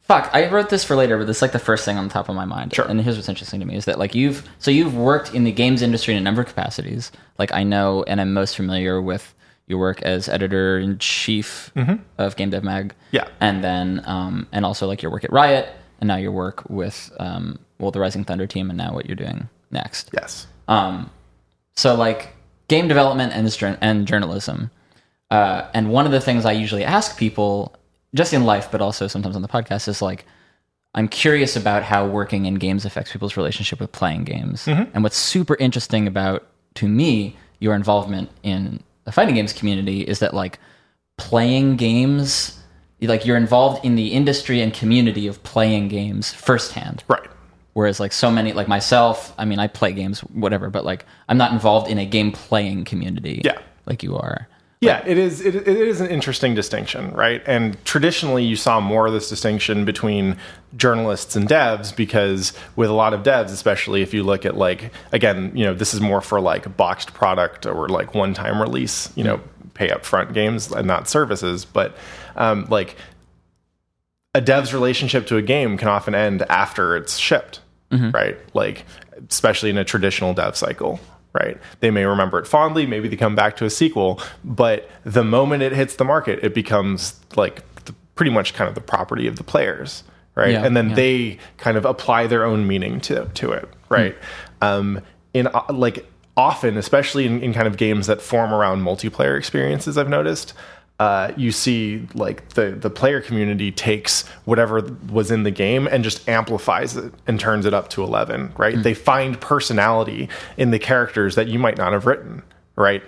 fuck. 0.01 0.29
I 0.33 0.49
wrote 0.49 0.69
this 0.69 0.83
for 0.83 0.95
later, 0.95 1.17
but 1.17 1.27
this 1.27 1.37
is 1.37 1.41
like 1.41 1.51
the 1.51 1.59
first 1.59 1.85
thing 1.85 1.97
on 1.97 2.07
the 2.07 2.13
top 2.13 2.29
of 2.29 2.35
my 2.35 2.45
mind. 2.45 2.73
Sure. 2.73 2.85
And 2.85 2.99
here's 3.01 3.15
what's 3.15 3.29
interesting 3.29 3.59
to 3.59 3.65
me 3.65 3.75
is 3.75 3.85
that 3.85 3.99
like 3.99 4.15
you've 4.15 4.47
so 4.59 4.71
you've 4.71 4.95
worked 4.95 5.33
in 5.33 5.43
the 5.43 5.51
games 5.51 5.81
industry 5.81 6.13
in 6.13 6.19
a 6.19 6.23
number 6.23 6.41
of 6.41 6.47
capacities. 6.47 7.11
Like 7.37 7.53
I 7.53 7.63
know, 7.63 8.03
and 8.03 8.21
I'm 8.21 8.33
most 8.33 8.55
familiar 8.55 9.01
with 9.01 9.33
your 9.67 9.79
work 9.79 10.01
as 10.01 10.29
editor 10.29 10.79
in 10.79 10.97
chief 10.97 11.71
of 12.17 12.35
Game 12.35 12.49
Dev 12.49 12.63
Mag. 12.63 12.89
Mm-hmm. 12.89 13.15
Yeah. 13.15 13.27
And 13.41 13.63
then 13.63 14.01
um, 14.05 14.47
and 14.51 14.65
also 14.65 14.87
like 14.87 15.01
your 15.01 15.11
work 15.11 15.23
at 15.23 15.31
Riot, 15.31 15.69
and 15.99 16.07
now 16.07 16.15
your 16.15 16.31
work 16.31 16.69
with 16.69 17.11
um, 17.19 17.59
well 17.79 17.91
the 17.91 17.99
Rising 17.99 18.23
Thunder 18.23 18.47
team, 18.47 18.69
and 18.69 18.77
now 18.77 18.93
what 18.93 19.05
you're 19.05 19.15
doing 19.15 19.49
next. 19.71 20.09
Yes. 20.13 20.47
Um, 20.67 21.09
so 21.75 21.95
like 21.95 22.33
game 22.67 22.87
development 22.87 23.33
and 23.33 23.77
and 23.81 24.07
journalism. 24.07 24.71
Uh, 25.29 25.69
and 25.73 25.91
one 25.91 26.05
of 26.05 26.11
the 26.11 26.21
things 26.21 26.45
I 26.45 26.53
usually 26.53 26.85
ask 26.85 27.17
people, 27.17 27.75
just 28.15 28.33
in 28.33 28.45
life, 28.45 28.69
but 28.71 28.81
also 28.81 29.07
sometimes 29.07 29.35
on 29.35 29.41
the 29.41 29.47
podcast, 29.47 29.87
is 29.87 30.01
like, 30.01 30.25
I'm 30.93 31.07
curious 31.07 31.55
about 31.55 31.83
how 31.83 32.07
working 32.07 32.45
in 32.45 32.55
games 32.55 32.85
affects 32.85 33.11
people's 33.11 33.37
relationship 33.37 33.79
with 33.79 33.91
playing 33.91 34.23
games. 34.23 34.65
Mm-hmm. 34.65 34.91
And 34.93 35.03
what's 35.03 35.17
super 35.17 35.55
interesting 35.55 36.07
about, 36.07 36.47
to 36.75 36.87
me, 36.87 37.37
your 37.59 37.75
involvement 37.75 38.29
in 38.43 38.81
the 39.03 39.11
fighting 39.11 39.35
games 39.35 39.53
community 39.53 40.01
is 40.01 40.19
that 40.19 40.33
like 40.33 40.59
playing 41.17 41.75
games, 41.75 42.59
like 43.01 43.25
you're 43.25 43.37
involved 43.37 43.85
in 43.85 43.95
the 43.95 44.07
industry 44.07 44.61
and 44.61 44.73
community 44.73 45.27
of 45.27 45.43
playing 45.43 45.87
games 45.87 46.33
firsthand. 46.33 47.03
Right. 47.07 47.27
Whereas 47.73 47.99
like 47.99 48.11
so 48.11 48.31
many 48.31 48.53
like 48.53 48.67
myself, 48.67 49.33
I 49.37 49.45
mean 49.45 49.59
I 49.59 49.67
play 49.67 49.93
games, 49.93 50.21
whatever, 50.21 50.69
but 50.69 50.83
like 50.83 51.05
I'm 51.29 51.37
not 51.37 51.51
involved 51.51 51.91
in 51.91 51.99
a 51.99 52.05
game 52.05 52.31
playing 52.31 52.85
community. 52.85 53.41
Yeah. 53.45 53.59
Like 53.85 54.01
you 54.01 54.17
are. 54.17 54.47
Yeah, 54.79 55.03
it 55.07 55.17
is. 55.17 55.41
It, 55.41 55.55
it 55.55 55.67
is 55.67 56.01
an 56.01 56.07
interesting 56.07 56.53
distinction, 56.53 57.11
right? 57.11 57.41
And 57.47 57.83
traditionally, 57.83 58.43
you 58.43 58.55
saw 58.55 58.79
more 58.79 59.07
of 59.07 59.13
this 59.13 59.27
distinction 59.27 59.85
between 59.85 60.37
journalists 60.75 61.35
and 61.35 61.47
devs 61.47 61.95
because, 61.95 62.53
with 62.75 62.89
a 62.89 62.93
lot 62.93 63.13
of 63.13 63.23
devs, 63.23 63.45
especially 63.45 64.03
if 64.03 64.13
you 64.13 64.21
look 64.23 64.45
at 64.45 64.55
like 64.55 64.91
again, 65.11 65.51
you 65.55 65.65
know, 65.65 65.73
this 65.73 65.95
is 65.95 66.01
more 66.01 66.21
for 66.21 66.39
like 66.39 66.77
boxed 66.77 67.13
product 67.15 67.65
or 67.65 67.89
like 67.89 68.13
one-time 68.13 68.61
release, 68.61 69.11
you 69.15 69.23
know, 69.23 69.39
pay 69.73 69.89
up 69.89 70.05
front 70.05 70.33
games 70.33 70.71
and 70.71 70.85
not 70.85 71.07
services. 71.09 71.65
But 71.65 71.97
um, 72.35 72.65
like 72.69 72.95
a 74.35 74.41
dev's 74.41 74.75
relationship 74.75 75.25
to 75.27 75.37
a 75.37 75.41
game 75.41 75.77
can 75.77 75.87
often 75.87 76.13
end 76.13 76.43
after 76.49 76.95
it's 76.95 77.17
shipped, 77.17 77.61
right? 78.11 78.37
Like, 78.53 78.85
especially 79.27 79.71
in 79.71 79.79
a 79.79 79.83
traditional 79.83 80.35
dev 80.35 80.55
cycle, 80.55 80.99
right? 81.33 81.57
They 81.79 81.91
may 81.91 82.05
remember 82.05 82.39
it 82.39 82.47
fondly, 82.47 82.85
maybe 82.85 83.07
they 83.07 83.15
come 83.15 83.35
back 83.35 83.57
to 83.57 83.65
a 83.65 83.69
sequel, 83.69 84.21
but 84.43 84.89
the 85.03 85.23
moment 85.23 85.63
it 85.63 85.73
hits 85.73 85.95
the 85.95 86.05
market, 86.05 86.39
it 86.43 86.53
becomes 86.53 87.19
like 87.35 87.63
the, 87.85 87.93
pretty 88.15 88.31
much 88.31 88.53
kind 88.53 88.67
of 88.67 88.75
the 88.75 88.81
property 88.81 89.27
of 89.27 89.35
the 89.35 89.43
players, 89.43 90.03
right? 90.35 90.51
Yeah, 90.51 90.65
and 90.65 90.75
then 90.75 90.89
yeah. 90.89 90.95
they 90.95 91.39
kind 91.57 91.77
of 91.77 91.85
apply 91.85 92.27
their 92.27 92.43
own 92.43 92.67
meaning 92.67 92.99
to 93.01 93.25
to 93.35 93.51
it, 93.51 93.69
right? 93.89 94.15
Um, 94.61 95.01
in 95.33 95.47
uh, 95.47 95.63
like 95.69 96.05
often, 96.35 96.77
especially 96.77 97.25
in, 97.25 97.41
in 97.41 97.53
kind 97.53 97.67
of 97.67 97.77
games 97.77 98.07
that 98.07 98.21
form 98.21 98.53
around 98.53 98.81
multiplayer 98.81 99.37
experiences, 99.37 99.97
I've 99.97 100.09
noticed 100.09 100.53
uh, 100.99 101.31
you 101.37 101.51
see 101.51 102.07
like 102.15 102.49
the 102.49 102.71
the 102.71 102.89
player 102.89 103.21
community 103.21 103.71
takes 103.71 104.27
whatever 104.45 104.81
was 105.09 105.29
in 105.29 105.43
the 105.43 105.51
game 105.51 105.87
and 105.87 106.03
just 106.03 106.27
amplifies 106.27 106.97
it 106.97 107.13
and 107.27 107.39
turns 107.39 107.65
it 107.67 107.73
up 107.73 107.89
to 107.89 108.03
11 108.03 108.53
right? 108.57 108.81
They 108.81 108.95
find 108.95 109.39
personality 109.39 110.27
in 110.57 110.71
the 110.71 110.79
characters 110.79 111.35
that 111.35 111.47
you 111.47 111.59
might 111.59 111.77
not 111.77 111.93
have 111.93 112.05
written 112.07 112.41
right? 112.75 113.03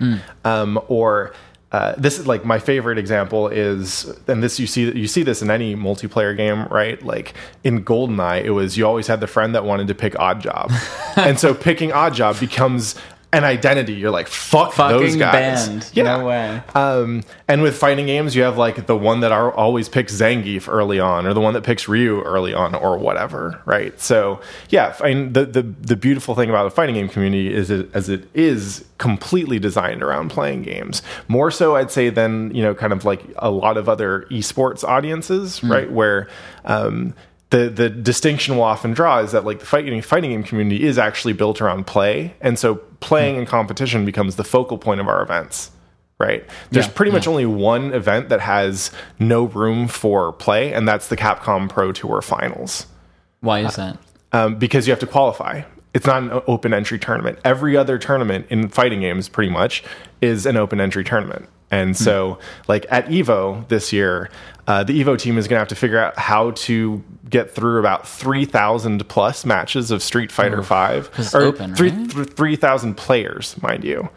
Um, 0.45 0.79
or 0.87 1.33
uh, 1.71 1.93
this 1.97 2.17
is 2.17 2.25
like 2.25 2.43
my 2.43 2.57
favorite 2.57 2.97
example 2.97 3.47
is 3.47 4.05
and 4.27 4.41
this 4.43 4.59
you 4.59 4.67
see 4.67 4.91
you 4.91 5.07
see 5.07 5.23
this 5.23 5.41
in 5.41 5.49
any 5.49 5.75
multiplayer 5.75 6.37
game 6.37 6.65
right? 6.67 7.01
Like 7.03 7.33
in 7.63 7.83
goldeneye 7.83 8.43
it 8.43 8.51
was 8.51 8.77
you 8.77 8.85
always 8.85 9.07
had 9.07 9.19
the 9.19 9.27
friend 9.27 9.55
that 9.55 9.65
wanted 9.65 9.87
to 9.87 9.95
pick 9.95 10.17
odd 10.19 10.41
job 10.41 10.71
and 11.15 11.39
so 11.39 11.55
picking 11.55 11.91
odd 11.91 12.13
job 12.13 12.39
becomes 12.39 12.95
an 13.31 13.43
identity 13.43 13.93
you're 13.93 14.09
like 14.09 14.27
fuck 14.27 14.75
those 14.75 15.15
guys 15.15 15.67
banned. 15.69 15.91
yeah 15.93 16.03
No 16.17 16.25
way. 16.25 16.63
um, 16.73 17.23
and 17.47 17.61
with 17.61 17.77
fighting 17.77 18.07
games, 18.07 18.35
you 18.35 18.41
have 18.41 18.57
like 18.57 18.87
the 18.87 18.97
one 18.97 19.19
that 19.19 19.31
are 19.31 19.51
always 19.51 19.87
picks 19.87 20.13
Zangief 20.19 20.67
early 20.67 20.99
on, 20.99 21.27
or 21.27 21.33
the 21.35 21.39
one 21.39 21.53
that 21.53 21.63
picks 21.63 21.87
Ryu 21.87 22.21
early 22.23 22.53
on, 22.55 22.73
or 22.73 22.97
whatever, 22.97 23.61
right? 23.65 23.99
So 24.01 24.41
yeah, 24.69 24.95
I 25.01 25.13
mean, 25.13 25.33
the 25.33 25.45
the 25.45 25.61
the 25.61 25.95
beautiful 25.95 26.33
thing 26.33 26.49
about 26.49 26.63
the 26.63 26.71
fighting 26.71 26.95
game 26.95 27.07
community 27.07 27.53
is 27.53 27.69
it 27.69 27.89
as 27.93 28.09
it 28.09 28.27
is 28.33 28.83
completely 28.97 29.59
designed 29.59 30.01
around 30.03 30.29
playing 30.29 30.63
games. 30.63 31.01
More 31.27 31.51
so, 31.51 31.75
I'd 31.75 31.91
say 31.91 32.09
than 32.09 32.53
you 32.55 32.63
know, 32.63 32.73
kind 32.73 32.93
of 32.93 33.05
like 33.05 33.21
a 33.37 33.51
lot 33.51 33.77
of 33.77 33.87
other 33.87 34.25
esports 34.31 34.83
audiences, 34.83 35.63
right? 35.63 35.89
Where 35.91 36.27
um, 36.65 37.13
the 37.49 37.69
the 37.69 37.89
distinction 37.89 38.55
we'll 38.55 38.63
often 38.63 38.93
draw 38.93 39.19
is 39.19 39.31
that 39.31 39.45
like 39.45 39.59
the 39.59 39.65
fighting 39.65 40.01
fighting 40.01 40.31
game 40.31 40.43
community 40.43 40.85
is 40.85 40.97
actually 40.97 41.33
built 41.33 41.61
around 41.61 41.87
play, 41.87 42.35
and 42.41 42.59
so 42.59 42.75
playing 42.99 43.35
hmm. 43.35 43.39
and 43.39 43.47
competition 43.47 44.05
becomes 44.05 44.35
the 44.35 44.43
focal 44.43 44.77
point 44.77 45.01
of 45.01 45.07
our 45.07 45.21
events. 45.21 45.71
Right. 46.19 46.45
There's 46.71 46.87
Yeah, 46.87 46.93
pretty 46.93 47.13
much 47.13 47.27
only 47.27 47.45
one 47.45 47.93
event 47.93 48.27
that 48.27 48.41
has 48.41 48.91
no 49.19 49.45
room 49.45 49.87
for 49.87 50.33
play, 50.33 50.73
and 50.73 50.85
that's 50.85 51.07
the 51.07 51.15
Capcom 51.15 51.69
Pro 51.69 51.93
Tour 51.93 52.21
Finals 52.21 52.87
Why 53.39 53.61
is 53.61 53.77
that? 53.77 53.97
Uh, 54.33 54.45
um, 54.45 54.55
because 54.57 54.85
you 54.85 54.91
have 54.91 54.99
to 54.99 55.07
qualify. 55.07 55.61
It's 55.93 56.05
not 56.05 56.21
an 56.21 56.41
open 56.45 56.73
entry 56.73 56.99
tournament. 56.99 57.39
Every 57.43 57.75
other 57.75 57.97
tournament 57.97 58.45
in 58.49 58.67
fighting 58.67 58.99
games, 58.99 59.27
pretty 59.27 59.49
much, 59.49 59.81
is 60.21 60.45
an 60.45 60.55
open 60.57 60.79
entry 60.79 61.03
tournament. 61.03 61.47
And 61.71 61.91
hmm. 61.91 62.03
so, 62.03 62.39
like 62.67 62.85
at 62.89 63.07
Evo 63.07 63.67
this 63.69 63.93
year, 63.93 64.29
uh, 64.69 64.83
the 64.83 65.03
Evo 65.03 65.17
team 65.17 65.37
is 65.37 65.47
going 65.47 65.55
to 65.57 65.61
have 65.61 65.67
to 65.69 65.75
figure 65.75 65.97
out 65.99 66.17
how 66.17 66.51
to 66.51 67.03
get 67.29 67.49
through 67.51 67.79
about 67.79 68.07
three 68.07 68.45
thousand 68.45 69.07
plus 69.09 69.43
matches 69.45 69.89
of 69.91 70.01
Street 70.03 70.31
Fighter 70.31 70.61
Five, 70.63 71.11
'cause 71.11 71.25
it's 71.25 71.35
or 71.35 71.41
open, 71.41 71.75
three 71.75 71.89
right? 71.89 72.09
th- 72.11 72.27
three 72.29 72.55
thousand 72.55 72.95
players, 72.95 73.61
mind 73.61 73.83
you. 73.83 74.07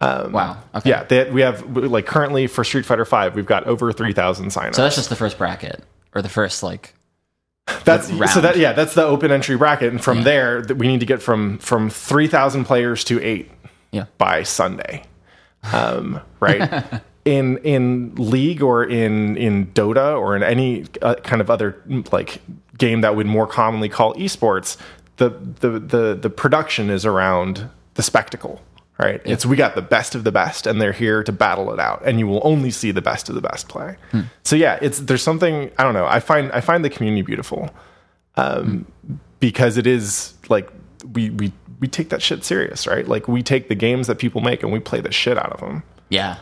wow. 0.00 0.56
Okay. 0.74 0.90
Yeah, 0.90 1.04
they, 1.04 1.30
we 1.30 1.42
have 1.42 1.64
like 1.76 2.06
currently 2.06 2.46
for 2.48 2.64
Street 2.64 2.84
Fighter 2.86 3.04
Five, 3.04 3.34
we've 3.36 3.46
got 3.46 3.64
over 3.68 3.92
three 3.92 4.12
thousand 4.12 4.46
signups. 4.48 4.74
So 4.74 4.82
that's 4.82 4.96
just 4.96 5.08
the 5.10 5.16
first 5.16 5.38
bracket 5.38 5.84
or 6.14 6.22
the 6.22 6.28
first 6.28 6.62
like. 6.62 6.94
That's 7.84 8.08
so 8.34 8.40
that 8.40 8.56
yeah, 8.56 8.72
that's 8.72 8.94
the 8.94 9.04
open 9.04 9.30
entry 9.30 9.56
bracket, 9.56 9.92
and 9.92 10.02
from 10.02 10.24
there 10.24 10.62
th- 10.62 10.76
we 10.76 10.88
need 10.88 11.00
to 11.00 11.06
get 11.06 11.22
from 11.22 11.58
from 11.58 11.88
three 11.88 12.26
thousand 12.26 12.64
players 12.64 13.04
to 13.04 13.22
eight 13.22 13.48
Yeah. 13.92 14.06
by 14.18 14.42
Sunday, 14.42 15.04
um, 15.72 16.20
right? 16.40 16.84
in 17.24 17.58
in 17.58 18.14
League 18.16 18.62
or 18.62 18.84
in 18.84 19.36
in 19.36 19.66
Dota 19.68 20.18
or 20.18 20.36
in 20.36 20.42
any 20.42 20.86
uh, 21.02 21.16
kind 21.16 21.40
of 21.40 21.50
other 21.50 21.82
like 22.12 22.40
game 22.78 23.02
that 23.02 23.14
we'd 23.14 23.26
more 23.26 23.46
commonly 23.46 23.88
call 23.88 24.14
esports, 24.14 24.76
the 25.16 25.30
the 25.30 25.78
the 25.78 26.18
the 26.20 26.30
production 26.30 26.90
is 26.90 27.04
around 27.04 27.68
the 27.94 28.02
spectacle. 28.02 28.60
Right, 28.98 29.22
it's 29.24 29.46
we 29.46 29.56
got 29.56 29.76
the 29.76 29.82
best 29.82 30.14
of 30.14 30.24
the 30.24 30.32
best, 30.32 30.66
and 30.66 30.78
they're 30.78 30.92
here 30.92 31.24
to 31.24 31.32
battle 31.32 31.72
it 31.72 31.80
out, 31.80 32.02
and 32.04 32.18
you 32.18 32.26
will 32.26 32.42
only 32.44 32.70
see 32.70 32.90
the 32.90 33.00
best 33.00 33.30
of 33.30 33.34
the 33.34 33.40
best 33.40 33.66
play. 33.66 33.96
So 34.42 34.56
yeah, 34.56 34.78
it's 34.82 34.98
there's 34.98 35.22
something 35.22 35.70
I 35.78 35.84
don't 35.84 35.94
know. 35.94 36.04
I 36.04 36.20
find 36.20 36.52
I 36.52 36.60
find 36.60 36.84
the 36.84 36.90
community 36.90 37.22
beautiful, 37.22 37.70
um, 38.36 38.84
because 39.38 39.78
it 39.78 39.86
is 39.86 40.34
like 40.50 40.68
we 41.14 41.30
we 41.30 41.50
we 41.80 41.88
take 41.88 42.10
that 42.10 42.20
shit 42.20 42.44
serious, 42.44 42.86
right? 42.86 43.08
Like 43.08 43.26
we 43.26 43.42
take 43.42 43.68
the 43.68 43.74
games 43.74 44.06
that 44.06 44.18
people 44.18 44.42
make 44.42 44.62
and 44.62 44.70
we 44.70 44.80
play 44.80 45.00
the 45.00 45.12
shit 45.12 45.38
out 45.38 45.50
of 45.52 45.60
them. 45.60 45.82
Yeah. 46.10 46.36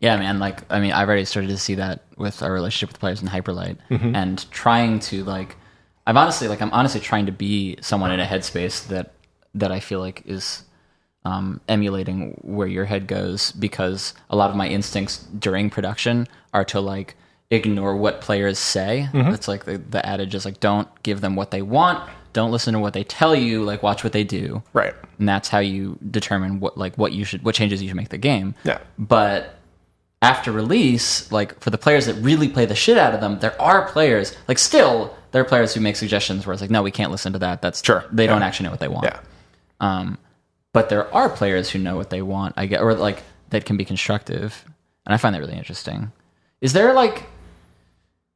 Yeah, 0.00 0.16
man. 0.16 0.38
Like, 0.38 0.62
I 0.70 0.80
mean, 0.80 0.92
I've 0.92 1.06
already 1.08 1.24
started 1.26 1.48
to 1.48 1.58
see 1.58 1.74
that 1.76 2.02
with 2.16 2.42
our 2.42 2.52
relationship 2.52 2.88
with 2.92 3.00
players 3.00 3.20
in 3.22 3.28
Hyperlight 3.28 3.76
Mm-hmm. 3.90 4.14
and 4.16 4.50
trying 4.50 4.98
to, 5.00 5.22
like, 5.24 5.56
I'm 6.06 6.16
honestly, 6.16 6.48
like, 6.48 6.60
I'm 6.62 6.72
honestly 6.72 7.00
trying 7.00 7.26
to 7.26 7.32
be 7.32 7.76
someone 7.82 8.10
in 8.10 8.18
a 8.20 8.24
headspace 8.24 8.86
that, 8.88 9.12
that 9.54 9.70
I 9.70 9.78
feel 9.80 10.00
like 10.00 10.22
is 10.26 10.64
um, 11.24 11.60
emulating 11.68 12.38
where 12.42 12.66
your 12.66 12.86
head 12.86 13.06
goes 13.06 13.52
because 13.52 14.14
a 14.30 14.36
lot 14.36 14.48
of 14.50 14.56
my 14.56 14.66
instincts 14.68 15.18
during 15.38 15.68
production 15.70 16.26
are 16.54 16.64
to, 16.64 16.80
like, 16.80 17.14
ignore 17.50 17.94
what 17.96 18.20
players 18.22 18.58
say. 18.58 19.08
Mm-hmm. 19.12 19.34
It's 19.34 19.48
like 19.48 19.64
the, 19.66 19.76
the 19.78 20.04
adage 20.06 20.34
is, 20.34 20.44
like, 20.46 20.60
don't 20.60 20.88
give 21.02 21.20
them 21.20 21.36
what 21.36 21.50
they 21.50 21.62
want. 21.62 22.08
Don't 22.32 22.52
listen 22.52 22.72
to 22.74 22.78
what 22.80 22.94
they 22.94 23.04
tell 23.04 23.34
you. 23.34 23.64
Like, 23.64 23.82
watch 23.82 24.02
what 24.04 24.12
they 24.12 24.24
do 24.24 24.62
Right. 24.72 24.94
and 25.18 25.28
that's 25.28 25.48
how 25.48 25.58
you 25.58 25.98
determine 26.10 26.60
what 26.60 26.78
like 26.78 26.96
what 26.96 27.12
you 27.12 27.24
should 27.24 27.42
what 27.44 27.56
changes 27.56 27.82
you 27.82 27.88
should 27.88 27.96
make 27.96 28.10
the 28.10 28.18
game. 28.18 28.54
Yeah. 28.62 28.78
But 29.00 29.56
after 30.22 30.52
release, 30.52 31.30
like 31.32 31.58
for 31.60 31.70
the 31.70 31.78
players 31.78 32.06
that 32.06 32.14
really 32.14 32.48
play 32.48 32.66
the 32.66 32.74
shit 32.74 32.98
out 32.98 33.14
of 33.14 33.20
them, 33.20 33.38
there 33.38 33.60
are 33.60 33.90
players 33.90 34.36
like 34.48 34.58
still 34.58 35.16
there 35.32 35.40
are 35.42 35.46
players 35.46 35.74
who 35.74 35.80
make 35.80 35.96
suggestions 35.96 36.44
where 36.46 36.52
it's 36.52 36.60
like, 36.60 36.70
no, 36.70 36.82
we 36.82 36.90
can't 36.90 37.10
listen 37.10 37.32
to 37.32 37.38
that. 37.38 37.62
That's 37.62 37.84
Sure. 37.84 38.04
They 38.12 38.26
don't 38.26 38.42
actually 38.42 38.64
know 38.64 38.70
what 38.70 38.80
they 38.80 38.88
want. 38.88 39.04
Yeah. 39.04 39.20
Um, 39.80 40.18
but 40.72 40.88
there 40.88 41.12
are 41.14 41.28
players 41.28 41.70
who 41.70 41.78
know 41.78 41.96
what 41.96 42.10
they 42.10 42.22
want. 42.22 42.54
I 42.56 42.66
get 42.66 42.82
or 42.82 42.94
like 42.94 43.22
that 43.50 43.64
can 43.64 43.76
be 43.76 43.84
constructive, 43.84 44.64
and 45.06 45.14
I 45.14 45.16
find 45.16 45.34
that 45.34 45.40
really 45.40 45.56
interesting. 45.56 46.12
Is 46.60 46.72
there 46.74 46.92
like 46.92 47.24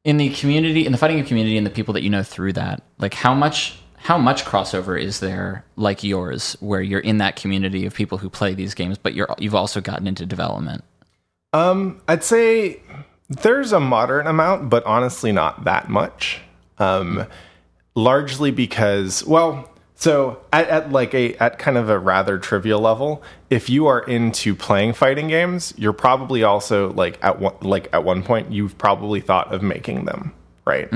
in 0.05 0.17
the 0.17 0.29
community 0.29 0.85
in 0.85 0.91
the 0.91 0.97
fighting 0.97 1.17
game 1.17 1.25
community 1.25 1.57
and 1.57 1.65
the 1.65 1.71
people 1.71 1.93
that 1.93 2.03
you 2.03 2.09
know 2.09 2.23
through 2.23 2.53
that 2.53 2.81
like 2.99 3.13
how 3.13 3.33
much 3.33 3.79
how 3.97 4.17
much 4.17 4.45
crossover 4.45 5.01
is 5.01 5.19
there 5.19 5.65
like 5.75 6.03
yours 6.03 6.55
where 6.59 6.81
you're 6.81 6.99
in 6.99 7.17
that 7.17 7.35
community 7.35 7.85
of 7.85 7.93
people 7.93 8.19
who 8.19 8.29
play 8.29 8.53
these 8.53 8.73
games 8.75 8.97
but 8.99 9.15
you're 9.15 9.27
you've 9.39 9.55
also 9.55 9.81
gotten 9.81 10.07
into 10.07 10.25
development 10.25 10.83
Um, 11.55 12.01
I'd 12.07 12.23
say 12.23 12.81
there's 13.29 13.71
a 13.71 13.79
moderate 13.79 14.27
amount, 14.27 14.69
but 14.69 14.85
honestly, 14.85 15.31
not 15.31 15.63
that 15.63 15.89
much. 15.89 16.41
Um, 16.79 17.25
largely 17.95 18.51
because, 18.51 19.23
well, 19.25 19.69
so 19.95 20.41
at, 20.51 20.67
at 20.67 20.91
like 20.91 21.13
a 21.13 21.35
at 21.37 21.57
kind 21.57 21.77
of 21.77 21.87
a 21.89 21.97
rather 21.97 22.37
trivial 22.37 22.81
level, 22.81 23.23
if 23.49 23.69
you 23.69 23.87
are 23.87 24.01
into 24.01 24.53
playing 24.53 24.93
fighting 24.93 25.29
games, 25.29 25.73
you're 25.77 25.93
probably 25.93 26.43
also 26.43 26.91
like 26.91 27.17
at 27.23 27.39
one 27.39 27.55
like 27.61 27.87
at 27.93 28.03
one 28.03 28.21
point 28.21 28.51
you've 28.51 28.77
probably 28.77 29.21
thought 29.21 29.53
of 29.53 29.63
making 29.63 30.03
them, 30.03 30.33
right? 30.65 30.89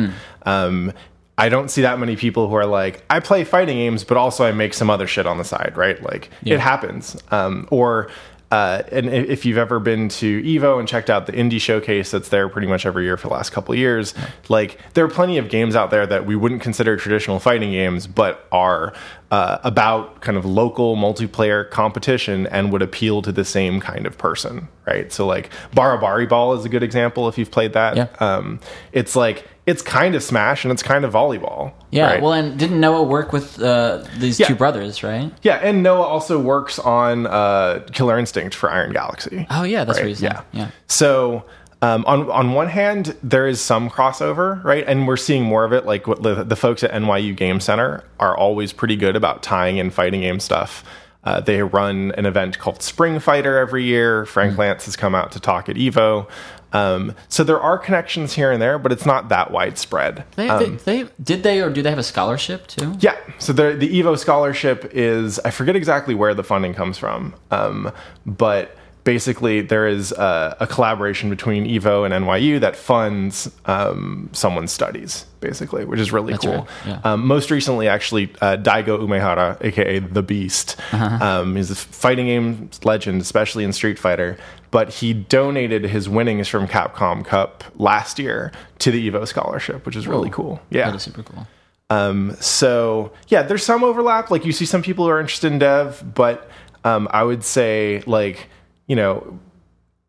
Um, 0.44 0.92
I 1.38 1.48
don't 1.48 1.72
see 1.72 1.84
that 1.84 1.98
many 2.00 2.18
people 2.18 2.50
who 2.50 2.56
are 2.56 2.66
like, 2.66 3.02
I 3.10 3.22
play 3.22 3.46
fighting 3.46 3.78
games, 3.78 4.04
but 4.04 4.18
also 4.18 4.44
I 4.44 4.52
make 4.52 4.74
some 4.74 4.90
other 4.90 5.08
shit 5.08 5.26
on 5.26 5.38
the 5.38 5.46
side, 5.46 5.78
right? 5.78 6.04
Like 6.04 6.30
it 6.56 6.60
happens. 6.60 7.16
Um, 7.32 7.66
or 7.72 8.12
uh, 8.52 8.82
and 8.92 9.10
if 9.10 9.46
you've 9.46 9.58
ever 9.58 9.80
been 9.80 10.10
to 10.10 10.42
Evo 10.42 10.80
and 10.80 10.88
checked 10.88 11.10
out 11.10 11.28
the 11.28 11.32
indie 11.34 11.62
showcase 11.62 12.10
that's 12.12 12.30
there 12.30 12.50
pretty 12.50 12.68
much 12.68 12.86
every 12.86 13.04
year 13.04 13.16
for 13.16 13.28
the 13.28 13.34
last 13.34 13.52
couple 13.52 13.74
of 13.74 13.78
years, 13.78 14.16
like 14.48 14.80
there 14.96 15.06
are 15.06 15.10
plenty 15.10 15.38
of 15.38 15.50
games 15.50 15.76
out 15.76 15.92
there 15.92 16.08
that 16.08 16.26
we 16.26 16.36
wouldn't 16.36 16.62
consider 16.62 16.98
traditional 16.98 17.40
fighting 17.40 17.72
games, 17.72 18.08
but 18.08 18.48
are 18.52 18.94
uh, 19.30 19.60
about 19.64 20.22
kind 20.22 20.36
of 20.36 20.46
local 20.46 20.96
multiplayer 20.96 21.70
competition 21.70 22.48
and 22.48 22.72
would 22.72 22.82
appeal 22.82 23.22
to 23.22 23.32
the 23.32 23.46
same 23.46 23.80
kind 23.80 24.08
of 24.08 24.18
person, 24.18 24.68
right? 24.88 25.14
So 25.14 25.28
like 25.28 25.52
Barabari 25.76 26.28
Ball 26.28 26.54
is 26.56 26.66
a 26.66 26.70
good 26.70 26.82
example 26.82 27.28
if 27.28 27.38
you've 27.38 27.52
played 27.52 27.74
that. 27.74 27.96
Yeah. 27.96 28.08
Um, 28.20 28.60
it's 28.92 29.16
like 29.16 29.48
it's 29.70 29.82
kind 29.82 30.16
of 30.16 30.22
Smash 30.24 30.64
and 30.66 30.72
it's 30.72 30.84
kind 30.84 31.04
of 31.06 31.14
volleyball. 31.14 31.72
yeah 31.92 32.06
right? 32.14 32.22
well 32.22 32.34
and 32.34 32.58
didn't 32.58 32.80
noah 32.80 33.04
work 33.04 33.32
with 33.32 33.62
uh, 33.62 34.04
these 34.18 34.40
Yeah. 34.40 34.48
two 34.48 34.56
brothers 34.56 35.04
right 35.04 35.32
yeah, 35.44 35.56
and 35.68 35.84
Noah 35.84 36.08
also 36.16 36.40
works 36.40 36.80
on 36.80 37.28
uh, 37.28 37.86
Killer 37.92 38.18
Instinct 38.20 38.54
for 38.56 38.72
Iron 38.72 38.92
Galaxy. 38.94 39.46
oh 39.50 39.64
yeah 39.64 39.84
that's 39.86 40.00
Right, 40.02 40.16
said 40.18 40.24
yeah. 40.32 40.42
yeah 40.60 40.72
So 40.88 41.44
um, 41.82 42.04
on 42.06 42.30
on 42.30 42.52
one 42.54 42.68
hand, 42.68 43.16
there 43.24 43.48
is 43.48 43.62
some 43.62 43.90
crossover, 43.90 44.62
right? 44.66 44.84
And 44.86 45.08
we're 45.08 45.16
seeing 45.16 45.44
more 45.44 45.64
of 45.64 45.72
it. 45.72 45.86
Like 45.86 46.08
what 46.08 46.22
the, 46.24 46.44
the 46.44 46.58
folks 46.58 46.84
at 46.84 46.92
NYU 46.92 47.34
Game 47.34 47.62
Center 47.62 48.04
are 48.20 48.36
always 48.36 48.74
pretty 48.74 48.98
good 48.98 49.16
about 49.16 49.42
tying 49.44 49.78
in 49.78 49.90
fighting 49.90 50.20
game 50.20 50.42
stuff. 50.42 50.84
Uh, 51.24 51.40
they 51.40 51.62
run 51.64 52.12
an 52.18 52.26
event 52.26 52.60
called 52.60 52.82
Spring 52.82 53.18
Fighter 53.22 53.58
every 53.58 53.86
year. 53.86 54.26
Frank 54.26 54.58
Lantz 54.58 54.84
has 54.86 54.98
come 54.98 55.16
out 55.16 55.32
to 55.32 55.40
talk 55.40 55.70
at 55.70 55.78
Evo. 55.78 56.28
Um, 56.72 57.16
so 57.28 57.44
there 57.44 57.60
are 57.60 57.78
connections 57.78 58.34
here 58.34 58.52
and 58.52 58.62
there, 58.62 58.78
but 58.78 58.92
it's 58.92 59.06
not 59.06 59.30
that 59.30 59.52
widespread. 59.52 60.24
they, 60.36 60.48
they, 60.48 60.70
they 60.70 61.10
did 61.22 61.44
they 61.44 61.62
or 61.62 61.70
do 61.70 61.82
they 61.82 61.90
have 61.90 62.00
a 62.00 62.04
scholarship 62.04 62.68
too 62.68 62.96
Yeah. 63.00 63.18
So 63.40 63.54
the 63.54 63.74
the 63.74 63.90
Evo 64.02 64.18
scholarship 64.18 64.92
is 64.94 65.40
I 65.40 65.52
forget 65.52 65.76
exactly 65.76 66.16
where 66.16 66.34
the 66.34 66.44
funding 66.44 66.74
comes 66.74 66.98
from, 66.98 67.34
um, 67.52 67.92
but 68.26 68.76
basically 69.14 69.62
there 69.62 69.88
is 69.88 70.12
a, 70.12 70.56
a 70.60 70.68
collaboration 70.68 71.32
between 71.32 71.66
Evo 71.66 72.06
and 72.06 72.14
NYU 72.24 72.60
that 72.60 72.76
funds 72.76 73.50
um, 73.66 74.30
someone's 74.34 74.72
studies, 74.72 75.26
basically, 75.40 75.84
which 75.84 76.00
is 76.00 76.12
really 76.12 76.38
cool. 76.38 76.52
right, 76.54 76.68
yeah. 76.86 77.02
Um, 77.04 77.26
most 77.26 77.50
recently, 77.50 77.88
actually, 77.88 78.26
uh, 78.40 78.58
Daigo 78.58 79.00
Umehara, 79.00 79.58
aka 79.66 79.98
the 79.98 80.22
Beast, 80.22 80.76
Uh-huh. 80.92 81.26
um, 81.42 81.56
he's 81.56 81.72
a 81.72 81.76
fighting 81.76 82.28
game 82.28 82.70
legend, 82.84 83.20
especially 83.22 83.64
in 83.64 83.74
Street 83.74 83.98
Fighter. 83.98 84.38
But 84.70 84.90
he 84.90 85.14
donated 85.16 85.84
his 85.86 86.08
winnings 86.08 86.48
from 86.48 86.68
Capcom 86.68 87.26
Cup 87.26 87.64
last 87.78 88.20
year 88.20 88.52
to 88.78 88.92
the 88.92 89.10
Evo 89.10 89.28
scholarship, 89.28 89.88
which 89.88 89.96
is 89.96 90.08
really 90.08 90.30
cool. 90.30 90.62
Yeah. 90.70 90.86
that 90.92 90.96
is 90.98 91.02
super 91.02 91.24
cool 91.24 91.48
Um, 91.90 92.36
so 92.40 93.12
yeah, 93.30 93.42
there's 93.42 93.64
some 93.64 93.84
overlap. 93.84 94.30
Like 94.30 94.46
you 94.46 94.52
see 94.52 94.66
some 94.66 94.84
people 94.84 95.06
who 95.06 95.10
are 95.12 95.20
interested 95.20 95.52
in 95.52 95.58
dev, 95.58 96.04
but 96.14 96.48
um, 96.84 97.08
I 97.10 97.24
would 97.24 97.44
say 97.44 98.04
like 98.06 98.48
you 98.90 98.98
know 98.98 99.40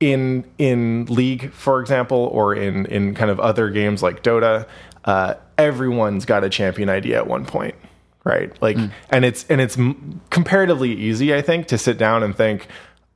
in 0.00 0.44
in 0.58 1.04
League, 1.06 1.52
for 1.52 1.80
example, 1.80 2.28
or 2.32 2.54
in 2.54 2.86
in 2.86 3.14
kind 3.14 3.30
of 3.30 3.38
other 3.38 3.70
games 3.70 4.02
like 4.02 4.22
Dota, 4.22 4.66
uh, 5.04 5.34
everyone's 5.58 6.24
got 6.24 6.42
a 6.42 6.48
champion 6.48 6.88
idea 6.88 7.18
at 7.18 7.26
one 7.26 7.44
point, 7.44 7.74
right? 8.24 8.50
Like, 8.62 8.78
and 9.10 9.24
it's 9.24 9.44
and 9.48 9.60
it's 9.60 9.78
m- 9.78 10.20
comparatively 10.30 10.92
easy, 10.92 11.34
I 11.34 11.42
think, 11.42 11.68
to 11.68 11.78
sit 11.78 11.98
down 11.98 12.22
and 12.24 12.34
think. 12.34 12.66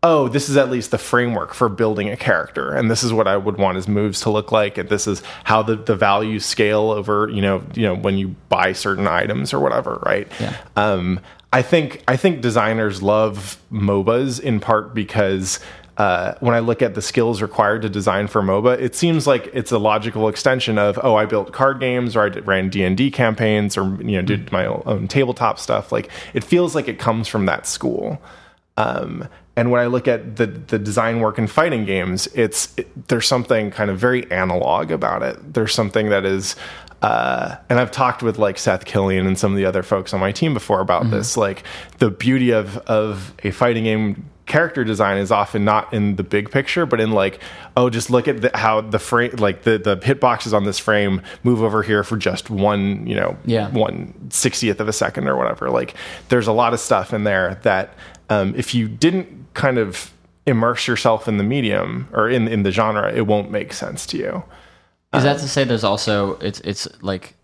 Oh, 0.07 0.29
this 0.29 0.51
is 0.51 0.59
at 0.59 0.69
least 0.69 0.91
the 0.91 0.99
framework 0.99 1.55
for 1.55 1.71
building 1.71 2.11
a 2.11 2.17
character, 2.19 2.75
and 2.75 2.91
this 2.91 3.03
is 3.03 3.11
what 3.11 3.27
I 3.27 3.39
would 3.39 3.57
want 3.57 3.77
his 3.77 3.89
moves 3.89 4.21
to 4.21 4.31
look 4.31 4.53
like, 4.53 4.77
and 4.77 4.87
this 4.91 5.07
is 5.07 5.23
how 5.45 5.63
the, 5.63 5.77
the 5.77 5.97
values 5.97 6.45
scale 6.45 6.91
over, 6.91 7.31
you 7.31 7.41
know, 7.41 7.63
you 7.73 7.85
know, 7.85 7.95
when 7.95 8.19
you 8.19 8.37
buy 8.51 8.75
certain 8.75 9.07
items 9.07 9.55
or 9.55 9.61
whatever, 9.61 10.03
right? 10.05 10.31
Yeah. 10.39 10.59
Um, 10.77 11.21
I 11.55 11.63
think 11.63 12.03
I 12.09 12.17
think 12.17 12.41
designers 12.41 13.01
love 13.01 13.59
MOBAs 13.71 14.41
in 14.41 14.59
part 14.59 14.93
because 14.93 15.61
uh, 15.97 16.35
when 16.41 16.53
I 16.53 16.59
look 16.59 16.83
at 16.83 16.97
the 16.97 17.01
skills 17.01 17.41
required 17.41 17.83
to 17.83 17.89
design 17.89 18.27
for 18.27 18.43
MOBA, 18.43 18.81
it 18.81 18.97
seems 18.97 19.25
like 19.29 19.49
it's 19.53 19.71
a 19.71 19.79
logical 19.79 20.29
extension 20.29 20.79
of 20.79 20.99
oh, 21.01 21.15
I 21.15 21.27
built 21.27 21.53
card 21.53 21.79
games 21.79 22.17
or 22.17 22.23
I 22.23 22.29
did, 22.31 22.45
ran 22.45 22.71
D 22.71 22.83
and 22.83 22.97
D 22.97 23.09
campaigns 23.09 23.77
or 23.77 23.85
you 24.03 24.17
know 24.17 24.23
did 24.23 24.51
my 24.51 24.67
own 24.67 25.07
tabletop 25.07 25.61
stuff. 25.61 25.93
Like 25.93 26.11
it 26.35 26.43
feels 26.43 26.75
like 26.75 26.89
it 26.89 26.99
comes 26.99 27.29
from 27.29 27.47
that 27.47 27.69
school. 27.69 28.21
Um, 28.77 29.29
and 29.57 29.71
when 29.71 29.81
I 29.81 29.87
look 29.87 30.09
at 30.09 30.35
the 30.35 30.47
the 30.47 30.81
design 30.81 31.21
work 31.21 31.39
in 31.39 31.47
fighting 31.47 31.85
games, 31.85 32.27
it's 32.35 32.75
it, 32.77 33.07
there's 33.07 33.29
something 33.29 33.71
kind 33.71 33.91
of 33.91 33.99
very 33.99 34.29
analog 34.33 34.91
about 34.91 35.23
it. 35.23 35.55
There's 35.55 35.73
something 35.73 36.09
that 36.09 36.25
is, 36.25 36.57
uh, 37.05 37.57
and 37.69 37.79
I've 37.79 37.91
talked 37.91 38.23
with 38.23 38.39
like 38.39 38.59
Seth 38.59 38.85
Killian 38.87 39.27
and 39.27 39.39
some 39.39 39.53
of 39.53 39.59
the 39.59 39.67
other 39.67 39.83
folks 39.83 40.15
on 40.15 40.21
my 40.21 40.33
team 40.33 40.55
before 40.55 40.81
about 40.81 41.11
this. 41.11 41.37
Like 41.37 41.63
the 41.99 42.11
beauty 42.11 42.51
of 42.51 42.79
of 42.79 43.35
a 43.45 43.51
fighting 43.51 43.85
game 43.85 44.31
character 44.47 44.85
design 44.85 45.17
is 45.19 45.31
often 45.31 45.65
not 45.65 45.93
in 45.95 46.17
the 46.17 46.23
big 46.23 46.51
picture, 46.51 46.85
but 46.87 47.01
in 47.01 47.11
like, 47.13 47.41
oh, 47.79 47.89
just 47.89 48.11
look 48.11 48.29
at 48.29 48.43
the, 48.43 48.51
how 48.55 48.81
the 48.83 48.99
frame, 48.99 49.33
like 49.37 49.63
the 49.63 49.79
the 49.79 49.97
hitboxes 49.99 50.53
on 50.55 50.65
this 50.65 50.79
frame 50.79 51.21
move 51.43 51.63
over 51.63 51.83
here 51.83 52.03
for 52.05 52.17
just 52.17 52.49
one, 52.51 53.07
you 53.07 53.15
know, 53.17 53.37
Yeah. 53.45 53.69
one 53.71 54.13
sixtieth 54.31 54.81
of 54.81 54.89
a 54.89 54.93
second 54.93 55.29
or 55.29 55.37
whatever. 55.37 55.71
Like, 55.71 55.95
there's 56.31 56.47
a 56.47 56.53
lot 56.53 56.73
of 56.75 56.81
stuff 56.81 57.13
in 57.13 57.25
there 57.25 57.61
that 57.65 57.95
um, 58.31 58.55
if 58.57 58.75
you 58.75 58.89
didn't 58.89 59.29
kind 59.55 59.77
of 59.79 60.11
immerse 60.47 60.87
yourself 60.87 61.27
in 61.29 61.37
the 61.39 61.45
medium 61.45 62.09
or 62.13 62.29
in 62.31 62.49
in 62.49 62.63
the 62.65 62.71
genre, 62.71 63.13
it 63.13 63.27
won't 63.27 63.51
make 63.51 63.73
sense 63.73 64.07
to 64.07 64.17
you. 64.19 64.43
Is 65.17 65.25
that 65.25 65.39
to 65.39 65.49
say 65.49 65.65
there's 65.65 65.85
also 65.85 66.37
it's 66.39 66.61
it's 66.61 66.89
like 67.03 67.35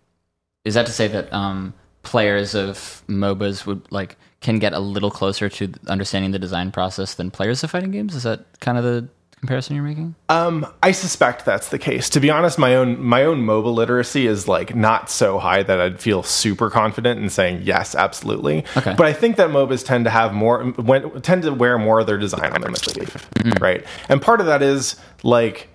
is 0.65 0.73
that 0.75 0.85
to 0.85 0.91
say 0.91 1.07
that 1.07 1.31
um 1.33 1.73
players 2.03 2.55
of 2.55 3.03
MOBAs 3.07 3.65
would 3.65 3.91
like 3.91 4.17
can 4.41 4.57
get 4.59 4.73
a 4.73 4.79
little 4.79 5.11
closer 5.11 5.49
to 5.49 5.71
understanding 5.87 6.31
the 6.31 6.39
design 6.39 6.71
process 6.71 7.13
than 7.13 7.29
players 7.29 7.63
of 7.63 7.71
fighting 7.71 7.91
games? 7.91 8.15
Is 8.15 8.23
that 8.23 8.45
kind 8.59 8.77
of 8.77 8.83
the 8.83 9.07
comparison 9.39 9.75
you're 9.75 9.85
making? 9.85 10.15
Um, 10.29 10.65
I 10.81 10.91
suspect 10.91 11.45
that's 11.45 11.69
the 11.69 11.79
case. 11.79 12.09
To 12.11 12.19
be 12.19 12.29
honest, 12.29 12.57
my 12.57 12.75
own 12.75 13.01
my 13.01 13.23
own 13.23 13.43
MOBA 13.43 13.73
literacy 13.73 14.25
is 14.27 14.47
like 14.47 14.75
not 14.75 15.09
so 15.09 15.39
high 15.39 15.63
that 15.63 15.79
I'd 15.79 15.99
feel 15.99 16.23
super 16.23 16.69
confident 16.69 17.21
in 17.21 17.29
saying 17.29 17.61
yes, 17.63 17.93
absolutely. 17.93 18.65
Okay. 18.77 18.95
But 18.97 19.07
I 19.07 19.13
think 19.13 19.35
that 19.35 19.49
MOBAs 19.49 19.85
tend 19.85 20.05
to 20.05 20.11
have 20.11 20.33
more 20.33 20.63
when, 20.63 21.21
tend 21.21 21.43
to 21.43 21.53
wear 21.53 21.77
more 21.77 21.99
of 21.99 22.07
their 22.07 22.17
design 22.17 22.51
on 22.51 22.61
their 22.61 22.75
sleeve, 22.75 23.27
right? 23.59 23.83
And 24.09 24.21
part 24.21 24.39
of 24.39 24.47
that 24.47 24.61
is 24.61 24.95
like 25.23 25.67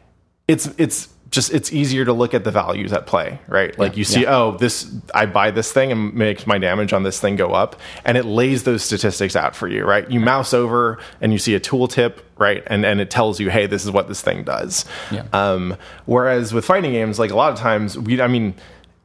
it's 0.49 0.69
it's 0.79 1.09
just 1.37 1.53
it's 1.53 1.73
easier 1.73 2.05
to 2.05 2.13
look 2.13 2.35
at 2.35 2.43
the 2.43 2.51
values 2.51 2.93
at 2.93 3.07
play, 3.07 3.39
right? 3.47 3.79
Like 3.79 3.97
you 3.97 4.03
see, 4.05 4.23
yeah. 4.23 4.37
oh, 4.37 4.57
this 4.57 4.93
I 5.15 5.27
buy 5.27 5.53
this 5.53 5.71
thing 5.71 5.93
and 5.93 6.13
makes 6.15 6.47
my 6.47 6.59
damage 6.59 6.93
on 6.93 7.05
this 7.05 7.21
thing 7.21 7.37
go 7.37 7.53
up, 7.53 7.77
and 8.05 8.17
it 8.17 8.25
lays 8.25 8.65
those 8.65 8.83
statistics 8.83 9.37
out 9.37 9.55
for 9.55 9.69
you, 9.69 9.85
right? 9.85 10.11
You 10.11 10.19
mouse 10.19 10.53
over 10.53 10.99
and 11.21 11.33
you 11.33 11.39
see 11.39 11.55
a 11.55 11.61
tooltip, 11.61 12.21
right, 12.39 12.65
and 12.67 12.85
and 12.85 13.01
it 13.01 13.11
tells 13.11 13.39
you, 13.39 13.51
hey, 13.51 13.67
this 13.67 13.85
is 13.85 13.91
what 13.93 14.09
this 14.09 14.23
thing 14.23 14.43
does. 14.43 14.87
Yeah. 15.13 15.27
Um, 15.33 15.77
whereas 16.07 16.53
with 16.53 16.65
fighting 16.65 16.93
games, 16.93 17.19
like 17.19 17.31
a 17.31 17.37
lot 17.37 17.53
of 17.53 17.59
times, 17.59 17.97
we, 17.97 18.21
I 18.21 18.27
mean. 18.27 18.55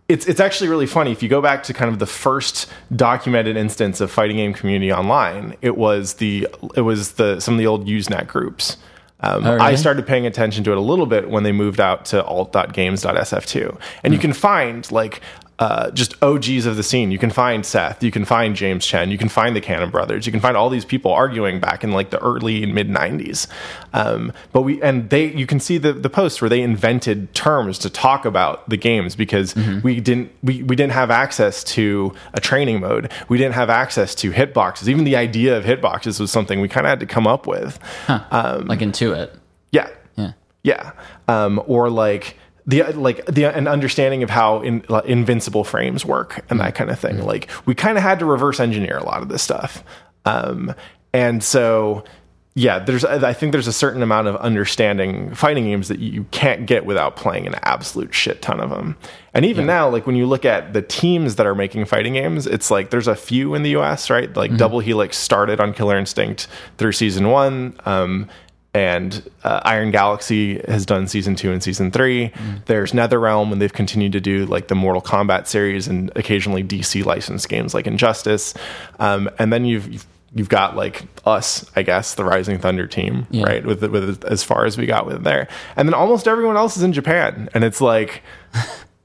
It's, 0.10 0.26
it's 0.26 0.42
actually 0.42 0.70
really 0.70 0.88
funny 0.88 1.14
if 1.14 1.24
you 1.24 1.30
go 1.30 1.42
back 1.42 1.64
to 1.64 1.74
kind 1.74 1.90
of 1.90 2.00
the 2.00 2.06
first 2.06 2.70
documented 2.94 3.56
instance 3.56 4.02
of 4.02 4.12
fighting 4.12 4.36
game 4.36 4.54
community 4.54 4.92
online. 4.92 5.56
It 5.62 5.78
was 5.78 6.16
the 6.16 6.50
it 6.76 6.82
was 6.82 7.14
the 7.14 7.40
some 7.40 7.54
of 7.54 7.60
the 7.60 7.68
old 7.68 7.88
Usenet 7.88 8.28
groups. 8.28 8.76
Um, 9.24 9.46
Oh, 9.46 9.58
I 9.60 9.76
started 9.76 10.08
paying 10.08 10.26
attention 10.26 10.64
to 10.64 10.72
it 10.72 10.78
a 10.78 10.82
little 10.82 11.06
bit 11.06 11.30
when 11.30 11.44
they 11.44 11.52
moved 11.52 11.80
out 11.80 12.06
to 12.06 12.24
alt.games.sf2. 12.24 13.78
And 14.04 14.14
you 14.14 14.18
Hmm. 14.18 14.22
can 14.22 14.34
find 14.34 14.92
like 14.92 15.22
uh, 15.62 15.92
just 15.92 16.22
OGs 16.24 16.66
of 16.66 16.76
the 16.76 16.82
scene. 16.84 17.12
You 17.12 17.18
can 17.20 17.30
find 17.30 17.64
Seth, 17.66 18.04
you 18.04 18.12
can 18.12 18.26
find 18.26 18.56
James 18.56 18.86
Chen, 18.86 19.12
you 19.12 19.18
can 19.18 19.30
find 19.30 19.56
the 19.56 19.62
Cannon 19.62 19.92
brothers, 19.92 20.26
you 20.26 20.32
can 20.32 20.42
find 20.42 20.58
all 20.58 20.70
these 20.70 20.84
people 20.86 21.12
arguing 21.12 21.60
back 21.62 21.84
in 21.84 21.92
like 21.92 22.10
the 22.10 22.20
early 22.20 22.64
and 22.64 22.74
mid 22.74 22.90
90s. 22.90 23.48
Um, 23.94 24.34
but 24.52 24.64
we 24.64 24.82
and 24.82 25.10
they 25.10 25.26
you 25.32 25.46
can 25.46 25.60
see 25.60 25.78
the 25.78 25.94
the 25.94 26.10
posts 26.10 26.42
where 26.42 26.50
they 26.50 26.62
invented 26.62 27.34
terms 27.36 27.78
to 27.80 27.90
talk 27.90 28.26
about 28.26 28.68
the 28.70 28.78
games 28.78 29.16
because 29.16 29.54
Mm-hmm. 29.54 29.82
we 29.82 30.00
didn't 30.00 30.32
we, 30.42 30.64
we 30.64 30.76
didn't 30.76 30.94
have 30.94 31.12
access 31.12 31.64
to 31.76 32.14
a 32.34 32.40
training 32.42 32.80
mode. 32.80 33.12
We 33.30 33.38
didn't 33.38 33.54
have 33.54 33.70
access 33.70 34.16
to 34.16 34.32
hitboxes. 34.32 34.88
Even 34.88 35.04
the 35.04 35.16
idea 35.16 35.56
of 35.58 35.64
hitboxes 35.64 36.20
was 36.20 36.32
something 36.32 36.60
we 36.60 36.68
kind 36.70 36.88
of 36.88 36.90
had 36.90 37.00
to 37.02 37.06
come 37.06 37.28
up 37.28 37.46
with. 37.46 37.78
Um, 38.08 38.66
like 38.66 38.80
Intuit. 38.80 39.30
Yeah. 39.72 39.90
Yeah. 40.16 40.32
Yeah. 40.64 40.92
Um, 41.28 41.62
or 41.68 41.90
like 41.92 42.38
the 42.72 42.84
like 42.94 43.26
the 43.26 43.44
an 43.46 43.68
understanding 43.68 44.24
of 44.24 44.30
how 44.30 44.62
in, 44.62 44.84
like, 44.88 45.06
invincible 45.06 45.64
frames 45.64 46.06
work 46.06 46.44
and 46.50 46.60
that 46.60 46.74
kind 46.74 46.90
of 46.90 46.98
thing. 46.98 47.20
Like 47.24 47.50
we 47.66 47.76
kind 47.76 47.98
of 47.98 48.04
had 48.04 48.20
to 48.20 48.26
reverse 48.26 48.60
engineer 48.60 48.98
a 48.98 49.04
lot 49.04 49.22
of 49.22 49.30
this 49.30 49.44
stuff. 49.44 49.84
Um, 50.26 50.74
and 51.14 51.44
so 51.44 52.06
yeah, 52.54 52.80
there's 52.80 53.04
I 53.06 53.34
think 53.34 53.52
there's 53.52 53.68
a 53.68 53.74
certain 53.74 54.02
amount 54.02 54.28
of 54.28 54.36
understanding 54.38 55.36
fighting 55.36 55.66
games 55.66 55.90
that 55.90 56.00
you 56.00 56.26
can't 56.32 56.66
get 56.66 56.86
without 56.86 57.16
playing 57.16 57.46
an 57.46 57.56
absolute 57.62 58.14
shit 58.14 58.42
ton 58.42 58.60
of 58.60 58.70
them. 58.70 58.98
And 59.34 59.46
even 59.46 59.66
now, 59.66 59.90
like 59.90 60.06
when 60.06 60.16
you 60.16 60.26
look 60.26 60.44
at 60.46 60.74
the 60.74 60.82
teams 60.82 61.36
that 61.36 61.46
are 61.46 61.56
making 61.56 61.86
fighting 61.86 62.14
games, 62.14 62.48
it's 62.48 62.70
like 62.72 62.90
there's 62.90 63.08
a 63.08 63.16
few 63.16 63.54
in 63.54 63.64
the 63.64 63.78
US, 63.78 64.10
right? 64.10 64.34
Like 64.36 64.56
Double 64.58 64.80
Helix 64.80 65.18
started 65.18 65.60
on 65.60 65.74
Killer 65.74 65.98
Instinct 65.98 66.48
through 66.78 66.92
season 66.94 67.30
one. 67.30 67.74
Um, 67.86 68.30
and 68.74 69.30
uh, 69.44 69.60
Iron 69.66 69.92
Galaxy 69.92 70.60
has 70.68 70.86
done 70.86 71.08
season 71.08 71.36
two 71.36 71.52
and 71.52 71.62
season 71.62 71.92
3 71.92 72.32
There's 72.66 72.94
NetherRealm, 72.94 73.52
and 73.52 73.62
they've 73.62 73.74
continued 73.74 74.14
to 74.14 74.22
do 74.22 74.46
like 74.46 74.68
the 74.70 74.76
Mortal 74.76 75.02
Kombat 75.02 75.48
series 75.48 75.88
and 75.88 76.12
occasionally 76.16 76.64
DC 76.64 77.04
licensed 77.06 77.50
games 77.50 77.74
like 77.74 77.86
Injustice. 77.88 78.54
Um, 79.00 79.30
and 79.40 79.52
then 79.52 79.66
you've, 79.66 79.92
you've 79.92 80.06
you've 80.34 80.48
got 80.50 80.78
like 80.78 81.04
us, 81.26 81.70
I 81.76 81.82
guess, 81.84 82.14
the 82.16 82.24
Rising 82.24 82.58
Thunder 82.60 82.88
team, 82.88 83.28
Yeah. 83.32 83.44
right? 83.44 83.66
With 83.66 83.84
with 83.84 84.24
as 84.24 84.44
far 84.44 84.66
as 84.66 84.78
we 84.78 84.86
got 84.86 85.06
with 85.06 85.24
there, 85.26 85.50
and 85.76 85.88
then 85.90 85.94
almost 85.94 86.26
everyone 86.28 86.56
else 86.56 86.78
is 86.78 86.84
in 86.84 86.94
Japan, 86.94 87.50
and 87.54 87.64
it's 87.66 87.82
like. 87.82 88.24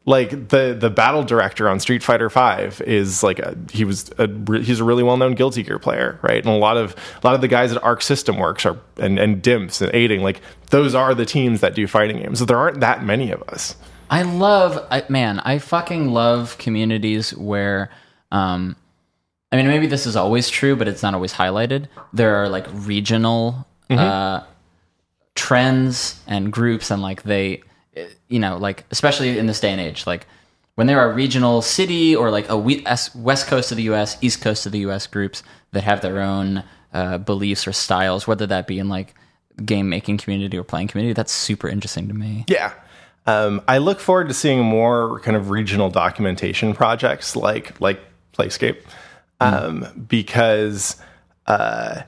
Like 0.07 0.49
the 0.49 0.77
the 0.79 0.89
battle 0.89 1.25
director 1.25 1.69
on 1.69 1.81
Street 1.81 2.03
Fighter 2.03 2.31
Five 2.31 2.81
is 2.83 3.25
like 3.25 3.41
a, 3.41 3.57
he 3.73 3.85
was 3.85 4.11
a, 4.19 4.29
he's 4.61 4.79
a 4.79 4.85
really 4.85 5.03
well 5.03 5.17
known 5.17 5.35
Guilty 5.35 5.65
Gear 5.65 5.81
player, 5.81 6.19
right? 6.23 6.39
And 6.39 6.47
a 6.47 6.57
lot 6.57 6.77
of 6.77 6.95
a 7.23 7.27
lot 7.27 7.35
of 7.35 7.41
the 7.41 7.49
guys 7.49 7.73
at 7.73 7.83
Arc 7.83 8.03
System 8.03 8.39
Works 8.39 8.65
are 8.65 8.79
and 8.99 9.19
and 9.19 9.43
Dimps 9.43 9.83
and 9.83 9.93
Eighting 9.93 10.23
like 10.23 10.41
those 10.71 10.95
are 10.95 11.13
the 11.13 11.27
teams 11.27 11.61
that 11.61 11.75
do 11.75 11.87
fighting 11.89 12.19
games. 12.19 12.39
So 12.39 12.45
there 12.45 12.57
aren't 12.57 12.81
that 12.81 13.03
many 13.03 13.33
of 13.33 13.43
us. 13.49 13.75
I 14.09 14.23
love, 14.23 14.87
I, 14.91 15.05
man, 15.09 15.41
I 15.41 15.59
fucking 15.59 16.13
love 16.13 16.59
communities 16.59 17.37
where, 17.37 17.91
um, 18.31 18.77
I 19.51 19.57
mean, 19.57 19.67
maybe 19.67 19.89
this 19.89 20.07
is 20.07 20.15
always 20.15 20.49
true, 20.49 20.77
but 20.77 20.87
it's 20.87 21.03
not 21.03 21.15
always 21.15 21.33
highlighted. 21.33 21.87
There 22.13 22.37
are 22.37 22.49
like 22.49 22.67
regional 22.73 23.67
uh, 23.91 24.43
trends 25.35 26.21
and 26.27 26.53
groups, 26.53 26.91
and 26.91 27.03
like 27.03 27.23
they, 27.25 27.63
you 28.29 28.39
know, 28.39 28.57
like 28.57 28.85
especially 28.91 29.39
in 29.39 29.47
this 29.47 29.61
day 29.61 29.71
and 29.71 29.81
age, 29.81 30.07
like 30.07 30.27
when 30.75 30.87
there 30.87 31.01
are 31.01 31.13
regional 31.13 31.63
city 31.63 32.15
or 32.15 32.31
like 32.31 32.49
a 32.49 32.57
west 32.57 33.47
coast 33.47 33.71
of 33.71 33.77
the 33.77 33.85
U.S., 33.85 34.19
east 34.21 34.43
coast 34.43 34.67
of 34.67 34.73
the 34.73 34.81
U.S. 34.81 35.07
groups 35.07 35.43
that 35.73 35.85
have 35.85 36.03
their 36.03 36.21
own 36.21 36.65
uh, 36.93 37.19
beliefs 37.19 37.67
or 37.67 37.73
styles, 37.73 38.27
whether 38.27 38.47
that 38.47 38.67
be 38.67 38.79
in 38.79 38.89
like 38.89 39.15
game 39.65 39.89
making 39.89 40.19
community 40.19 40.57
or 40.57 40.65
playing 40.65 40.89
community, 40.89 41.15
that's 41.15 41.33
super 41.33 41.69
interesting 41.69 42.09
to 42.09 42.15
me. 42.15 42.45
Yeah. 42.49 42.73
Um, 43.27 43.63
I 43.67 43.79
look 43.79 44.01
forward 44.01 44.29
to 44.29 44.35
seeing 44.35 44.63
more 44.63 45.21
kind 45.21 45.37
of 45.37 45.51
regional 45.51 45.91
documentation 45.91 46.75
projects 46.75 47.35
like 47.35 47.81
like 47.81 48.01
Playscape, 48.33 48.83
um, 49.41 50.07
because 50.09 50.97
uh, 51.47 52.03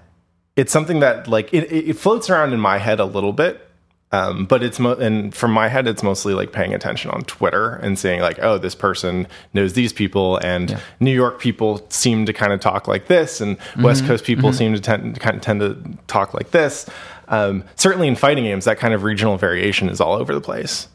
it's 0.57 0.72
something 0.72 1.01
that 1.01 1.27
like 1.27 1.53
it, 1.53 1.72
it 1.72 1.94
floats 1.94 2.31
around 2.31 2.53
in 2.53 2.61
my 2.61 2.79
head 2.79 3.01
a 3.01 3.05
little 3.05 3.33
bit. 3.33 3.68
Um, 4.11 4.47
but 4.47 4.62
it's 4.62 4.79
mo- 4.79 4.94
and 4.97 5.35
from 5.35 5.53
my 5.53 5.68
head, 5.68 5.87
it's 5.87 6.03
mostly 6.03 6.33
like 6.33 6.51
paying 6.51 6.73
attention 6.73 7.11
on 7.11 7.23
Twitter 7.23 7.75
and 7.75 7.99
seeing 7.99 8.21
like, 8.21 8.38
oh, 8.40 8.57
this 8.57 8.75
person 8.75 9.27
knows 9.53 9.75
these 9.75 9.92
people, 9.92 10.38
and 10.38 10.81
New 10.99 11.12
York 11.12 11.40
people 11.40 11.85
seem 11.90 12.25
to 12.27 12.33
kind 12.33 12.53
of 12.53 12.61
talk 12.61 12.88
like 12.88 13.09
this, 13.09 13.40
and 13.40 13.59
West 13.81 14.07
Coast 14.07 14.25
people 14.25 14.53
seem 14.53 14.73
to 14.75 14.81
tend 14.81 15.21
kind 15.21 15.37
of 15.37 15.42
tend 15.42 15.61
to 15.61 15.77
talk 16.07 16.33
like 16.33 16.53
this. 16.53 16.88
Um, 17.29 17.64
certainly 17.77 18.09
in 18.09 18.16
fighting 18.16 18.44
games, 18.44 18.64
that 18.64 18.79
kind 18.79 18.94
of 18.94 19.03
regional 19.03 19.37
variation 19.37 19.90
is 19.90 20.01
all 20.01 20.14
over 20.14 20.33
the 20.35 20.40
place 20.40 20.88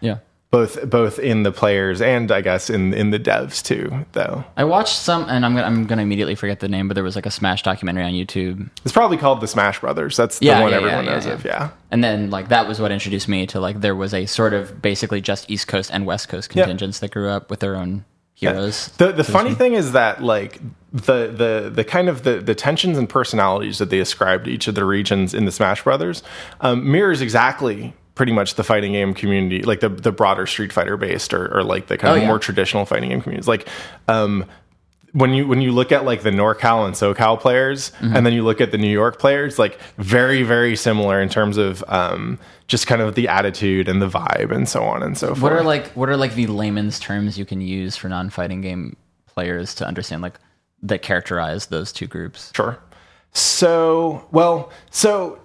Yeah. 0.00 0.18
Both 0.52 0.88
both 0.88 1.18
in 1.18 1.42
the 1.44 1.50
players 1.50 2.02
and 2.02 2.30
I 2.30 2.42
guess 2.42 2.68
in 2.70 2.92
in 2.92 3.10
the 3.10 3.18
devs 3.18 3.62
too. 3.64 4.04
Though 4.12 4.44
I 4.56 4.64
watched 4.64 4.94
some, 4.96 5.24
and 5.28 5.44
I'm 5.46 5.54
gonna 5.54 5.66
I'm 5.66 5.86
gonna 5.86 6.02
immediately 6.02 6.34
forget 6.34 6.60
the 6.60 6.68
name, 6.68 6.86
but 6.88 6.94
there 6.94 7.02
was 7.02 7.16
like 7.16 7.24
a 7.26 7.30
Smash 7.30 7.62
documentary 7.62 8.04
on 8.04 8.12
YouTube, 8.12 8.68
it's 8.84 8.92
probably 8.92 9.16
called 9.16 9.40
the 9.40 9.48
Smash 9.48 9.80
Brothers. 9.80 10.16
That's 10.16 10.38
the 10.38 10.46
Yeah, 10.46 10.60
one 10.60 10.70
yeah, 10.70 10.76
everyone 10.76 11.04
yeah, 11.06 11.12
knows 11.14 11.26
of. 11.26 11.44
Yeah, 11.44 11.70
and 11.90 12.04
then 12.04 12.30
like 12.30 12.50
that 12.50 12.68
was 12.68 12.78
what 12.80 12.92
introduced 12.92 13.28
me 13.28 13.46
to 13.46 13.60
like 13.60 13.80
there 13.80 13.96
was 13.96 14.12
a 14.12 14.26
sort 14.26 14.52
of 14.52 14.80
basically 14.82 15.22
just 15.22 15.50
East 15.50 15.66
Coast 15.68 15.90
and 15.90 16.04
West 16.06 16.28
Coast 16.28 16.50
contingents 16.50 16.98
that 17.00 17.10
grew 17.10 17.30
up 17.30 17.48
with 17.50 17.60
their 17.60 17.74
own 17.74 18.04
heroes. 18.34 18.88
the 18.98 19.10
the 19.12 19.24
funny 19.24 19.54
thing 19.54 19.72
is 19.72 19.92
that 19.92 20.22
like 20.22 20.60
the 20.92 21.28
the 21.28 21.70
the 21.74 21.84
kind 21.84 22.10
of 22.10 22.24
the 22.24 22.40
the 22.40 22.54
tensions 22.54 22.98
and 22.98 23.08
personalities 23.08 23.78
that 23.78 23.88
they 23.88 24.00
ascribe 24.00 24.44
to 24.44 24.50
each 24.50 24.68
of 24.68 24.74
the 24.74 24.84
regions 24.84 25.32
in 25.32 25.46
the 25.46 25.52
Smash 25.52 25.82
Brothers 25.82 26.22
um, 26.60 26.90
mirrors 26.92 27.22
exactly. 27.22 27.94
Pretty 28.14 28.32
much 28.32 28.56
the 28.56 28.64
fighting 28.64 28.92
game 28.92 29.14
community, 29.14 29.62
like 29.62 29.80
the 29.80 29.88
the 29.88 30.12
broader 30.12 30.46
Street 30.46 30.72
Fighter 30.72 30.96
based, 30.96 31.32
or, 31.32 31.56
or 31.56 31.62
like 31.64 31.86
the 31.86 31.96
kind 31.96 32.12
Oh, 32.12 32.16
of 32.16 32.22
yeah. 32.22 32.28
more 32.28 32.38
traditional 32.38 32.84
fighting 32.84 33.08
game 33.08 33.22
communities. 33.22 33.48
Like, 33.48 33.66
um, 34.06 34.44
when 35.12 35.32
you 35.32 35.46
when 35.48 35.60
you 35.62 35.72
look 35.72 35.92
at 35.92 36.04
like 36.04 36.22
the 36.22 36.30
NorCal 36.30 36.84
and 36.86 36.94
SoCal 36.94 37.40
players, 37.40 37.90
Mm-hmm. 38.00 38.16
and 38.16 38.26
then 38.26 38.32
you 38.34 38.44
look 38.44 38.60
at 38.60 38.70
the 38.70 38.78
New 38.78 38.90
York 38.90 39.18
players, 39.18 39.58
like 39.58 39.78
very 39.96 40.42
very 40.42 40.76
similar 40.76 41.20
in 41.22 41.28
terms 41.30 41.56
of 41.56 41.82
um, 41.88 42.38
just 42.66 42.86
kind 42.86 43.00
of 43.00 43.14
the 43.14 43.28
attitude 43.28 43.88
and 43.88 44.02
the 44.02 44.08
vibe 44.08 44.50
and 44.50 44.68
so 44.68 44.82
on 44.84 45.02
and 45.02 45.16
so 45.16 45.28
forth. 45.28 45.40
What 45.42 45.52
are 45.52 45.62
like 45.62 45.88
what 45.92 46.08
are 46.10 46.16
like 46.18 46.34
the 46.34 46.46
layman's 46.48 46.98
terms 46.98 47.38
you 47.38 47.44
can 47.46 47.60
use 47.62 47.96
for 47.96 48.08
non-fighting 48.10 48.60
game 48.60 48.96
players 49.26 49.74
to 49.76 49.86
understand 49.86 50.20
like 50.22 50.38
that 50.82 51.00
characterize 51.00 51.66
those 51.66 51.92
two 51.92 52.06
groups? 52.06 52.52
Sure. 52.54 52.78
So, 53.34 54.26
well, 54.32 54.70
so 54.90 55.38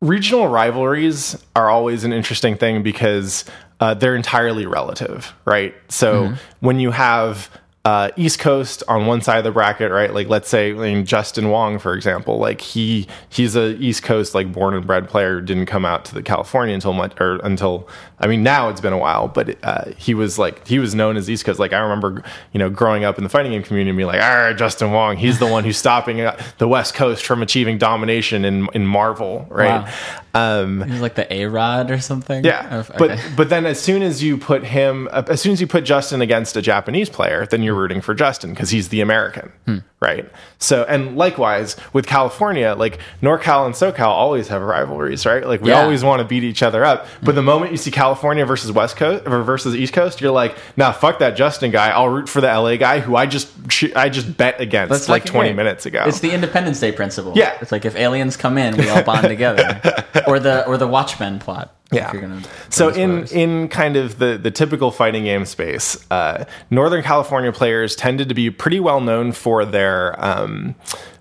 regional 0.00 0.48
rivalries 0.48 1.36
are 1.56 1.68
always 1.68 2.04
an 2.04 2.12
interesting 2.12 2.56
thing 2.56 2.82
because 2.82 3.44
uh, 3.80 3.94
they're 3.94 4.16
entirely 4.16 4.66
relative, 4.66 5.32
right? 5.44 5.74
So 5.88 6.34
when 6.60 6.80
you 6.80 6.90
have 6.90 7.50
uh, 7.88 8.10
East 8.16 8.38
Coast 8.38 8.82
on 8.86 9.06
one 9.06 9.22
side 9.22 9.38
of 9.38 9.44
the 9.44 9.50
bracket, 9.50 9.90
right? 9.90 10.12
Like 10.12 10.28
let's 10.28 10.46
say 10.46 10.72
I 10.72 10.74
mean, 10.74 11.06
Justin 11.06 11.48
Wong, 11.48 11.78
for 11.78 11.94
example, 11.94 12.36
like 12.38 12.60
he 12.60 13.06
he's 13.30 13.56
a 13.56 13.76
East 13.76 14.02
Coast 14.02 14.34
like 14.34 14.52
born 14.52 14.74
and 14.74 14.86
bred 14.86 15.08
player, 15.08 15.40
didn't 15.40 15.64
come 15.66 15.86
out 15.86 16.04
to 16.04 16.14
the 16.14 16.22
California 16.22 16.74
until 16.74 16.92
much 16.92 17.18
or 17.18 17.36
until 17.36 17.88
I 18.20 18.26
mean 18.26 18.42
now 18.42 18.68
it's 18.68 18.82
been 18.82 18.92
a 18.92 18.98
while, 18.98 19.28
but 19.28 19.56
uh, 19.62 19.86
he 19.96 20.12
was 20.12 20.38
like 20.38 20.66
he 20.68 20.78
was 20.78 20.94
known 20.94 21.16
as 21.16 21.30
East 21.30 21.46
Coast. 21.46 21.58
Like 21.58 21.72
I 21.72 21.78
remember, 21.78 22.22
you 22.52 22.58
know, 22.58 22.68
growing 22.68 23.04
up 23.04 23.16
in 23.16 23.24
the 23.24 23.30
fighting 23.30 23.52
game 23.52 23.62
community, 23.62 23.88
and 23.88 23.96
being 23.96 24.06
like, 24.06 24.20
ah, 24.20 24.52
Justin 24.52 24.92
Wong, 24.92 25.16
he's 25.16 25.38
the 25.38 25.46
one 25.46 25.64
who's 25.64 25.78
stopping 25.78 26.20
uh, 26.20 26.38
the 26.58 26.68
West 26.68 26.92
Coast 26.94 27.24
from 27.24 27.40
achieving 27.40 27.78
domination 27.78 28.44
in 28.44 28.68
in 28.74 28.86
Marvel, 28.86 29.46
right? 29.48 29.90
Um, 30.34 30.82
It 30.82 30.90
was 30.90 31.00
like 31.00 31.14
the 31.14 31.32
A 31.32 31.46
Rod 31.46 31.90
or 31.90 32.00
something. 32.00 32.44
yeah, 32.44 32.84
okay. 32.86 32.98
but 32.98 33.18
but 33.34 33.48
then 33.48 33.64
as 33.64 33.80
soon 33.80 34.02
as 34.02 34.22
you 34.22 34.36
put 34.36 34.62
him, 34.62 35.08
uh, 35.10 35.22
as 35.28 35.40
soon 35.40 35.52
as 35.52 35.60
you 35.60 35.66
put 35.66 35.84
Justin 35.84 36.20
against 36.20 36.56
a 36.56 36.62
Japanese 36.62 37.08
player, 37.08 37.46
then 37.46 37.62
you're 37.62 37.77
rooting 37.78 38.00
for 38.00 38.14
Justin 38.14 38.50
because 38.50 38.70
he's 38.70 38.88
the 38.88 39.00
American, 39.00 39.52
hmm. 39.64 39.78
Right? 40.00 40.30
So, 40.58 40.84
and 40.88 41.16
likewise 41.16 41.76
with 41.92 42.06
California, 42.06 42.74
like 42.78 42.98
NorCal 43.22 43.66
and 43.66 43.74
SoCal 43.74 44.06
always 44.06 44.48
have 44.48 44.62
rivalries, 44.62 45.26
right? 45.26 45.44
Like 45.46 45.60
we 45.60 45.70
Yeah. 45.70 45.82
always 45.82 46.04
want 46.04 46.20
to 46.20 46.24
beat 46.24 46.44
each 46.44 46.62
other 46.62 46.84
up. 46.84 47.06
But 47.22 47.34
the 47.34 47.42
moment 47.42 47.72
you 47.72 47.76
see 47.78 47.90
California 47.90 48.46
versus 48.46 48.70
West 48.70 48.96
Coast 48.96 49.24
or 49.26 49.42
versus 49.42 49.74
East 49.74 49.92
Coast, 49.92 50.20
you're 50.20 50.30
like, 50.30 50.56
nah, 50.76 50.92
fuck 50.92 51.18
that 51.18 51.36
Justin 51.36 51.70
guy. 51.72 51.88
I'll 51.90 52.08
root 52.08 52.28
for 52.28 52.40
the 52.40 52.46
LA 52.48 52.76
guy 52.76 53.00
who 53.00 53.16
I 53.16 53.26
just 53.26 53.48
I 53.96 54.08
just 54.08 54.36
bet 54.36 54.60
against 54.60 54.90
That's 54.90 55.08
like 55.08 55.22
fucking 55.22 55.32
20 55.32 55.48
great. 55.50 55.56
minutes 55.56 55.86
ago. 55.86 56.04
It's 56.06 56.20
the 56.20 56.30
Independence 56.32 56.78
Day 56.80 56.92
principle. 56.92 57.32
Yeah. 57.34 57.56
it's 57.60 57.72
like 57.72 57.84
if 57.84 57.96
aliens 57.96 58.36
come 58.36 58.56
in, 58.58 58.76
we 58.76 58.88
all 58.88 59.02
bond 59.02 59.26
together, 59.26 59.80
or 60.28 60.38
the 60.38 60.66
or 60.66 60.76
the 60.76 60.86
Watchmen 60.86 61.38
plot. 61.40 61.74
Yeah. 61.90 62.08
if 62.08 62.12
you're 62.12 62.20
gonna 62.20 62.42
So 62.68 62.88
in 62.88 63.26
spoilers. 63.26 63.32
in 63.32 63.68
kind 63.68 63.96
of 63.96 64.18
the 64.18 64.36
the 64.36 64.50
typical 64.50 64.90
fighting 64.90 65.24
game 65.24 65.46
space, 65.46 65.96
uh, 66.10 66.44
Northern 66.70 67.02
California 67.02 67.50
players 67.50 67.96
tended 67.96 68.28
to 68.28 68.34
be 68.34 68.50
pretty 68.50 68.78
well 68.78 69.00
known 69.00 69.32
for 69.32 69.64
their 69.64 69.87
um, 70.18 70.74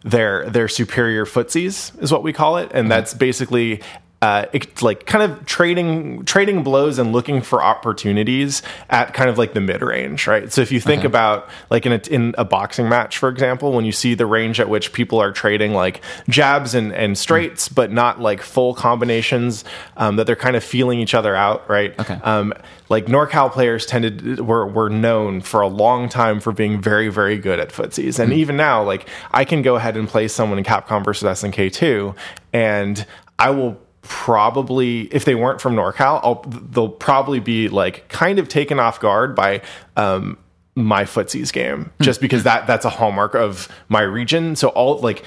their 0.03 0.49
their 0.49 0.67
superior 0.67 1.25
footsies, 1.25 1.91
is 2.01 2.11
what 2.11 2.23
we 2.23 2.33
call 2.33 2.57
it, 2.57 2.71
and 2.73 2.89
that's 2.91 3.13
basically. 3.13 3.81
Uh, 4.19 4.45
it's 4.51 4.81
like 4.81 5.05
kind 5.05 5.31
of 5.31 5.45
trading 5.45 6.25
trading 6.25 6.63
blows 6.63 6.97
and 6.97 7.13
looking 7.13 7.39
for 7.39 7.61
opportunities 7.61 8.63
at 8.89 9.13
kind 9.13 9.29
of 9.29 9.37
like 9.37 9.53
the 9.53 9.61
mid 9.61 9.83
range, 9.83 10.25
right? 10.25 10.51
So 10.51 10.61
if 10.61 10.71
you 10.71 10.79
think 10.79 11.03
about 11.03 11.47
like 11.69 11.85
in 11.85 11.91
a, 11.91 12.01
in 12.09 12.33
a 12.35 12.43
boxing 12.43 12.89
match, 12.89 13.19
for 13.19 13.29
example, 13.29 13.73
when 13.73 13.85
you 13.85 13.91
see 13.91 14.15
the 14.15 14.25
range 14.25 14.59
at 14.59 14.69
which 14.69 14.91
people 14.91 15.19
are 15.19 15.31
trading 15.31 15.73
like 15.73 16.01
jabs 16.29 16.73
and, 16.73 16.91
and 16.93 17.15
straights, 17.15 17.69
but 17.69 17.91
not 17.91 18.19
like 18.19 18.41
full 18.41 18.73
combinations, 18.73 19.63
um, 19.97 20.15
that 20.15 20.25
they're 20.25 20.35
kind 20.35 20.55
of 20.55 20.63
feeling 20.63 20.99
each 20.99 21.13
other 21.13 21.35
out, 21.35 21.69
right? 21.69 21.97
Okay. 21.99 22.15
Um, 22.23 22.55
like 22.89 23.05
NorCal 23.05 23.51
players 23.51 23.85
tended 23.85 24.39
were 24.39 24.65
were 24.65 24.89
known 24.89 25.41
for 25.41 25.61
a 25.61 25.67
long 25.67 26.09
time 26.09 26.39
for 26.39 26.51
being 26.51 26.81
very 26.81 27.09
very 27.09 27.37
good 27.37 27.59
at 27.59 27.69
footsies, 27.69 28.17
and 28.17 28.33
even 28.33 28.57
now, 28.57 28.81
like 28.81 29.07
I 29.31 29.45
can 29.45 29.61
go 29.61 29.75
ahead 29.75 29.95
and 29.95 30.07
play 30.07 30.27
someone 30.27 30.57
in 30.57 30.63
Capcom 30.63 31.05
versus 31.05 31.43
SNK 31.43 31.71
two, 31.71 32.15
and 32.51 33.05
I 33.37 33.51
will 33.51 33.79
probably 34.07 35.01
if 35.13 35.25
they 35.25 35.35
weren't 35.35 35.61
from 35.61 35.75
NorCal, 35.75 36.19
I'll, 36.23 36.43
they'll 36.43 36.89
probably 36.89 37.39
be 37.39 37.69
like 37.69 38.07
kind 38.09 38.39
of 38.39 38.47
taken 38.47 38.79
off 38.79 38.99
guard 38.99 39.35
by. 39.35 39.61
Um, 39.95 40.37
my 40.75 41.05
footsies 41.05 41.51
game 41.51 41.91
just 42.03 42.21
because 42.21 42.43
that 42.43 42.67
that's 42.67 42.85
a 42.85 42.89
hallmark 42.91 43.33
of 43.33 43.67
my 43.89 44.01
region 44.01 44.55
so 44.55 44.67
all 44.67 44.99
like 44.99 45.23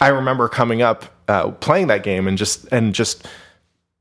i 0.00 0.08
remember 0.08 0.48
coming 0.48 0.80
up 0.80 1.04
uh, 1.28 1.50
playing 1.50 1.88
that 1.88 2.02
game 2.02 2.26
and 2.26 2.38
just 2.38 2.64
and 2.72 2.94
just 2.94 3.28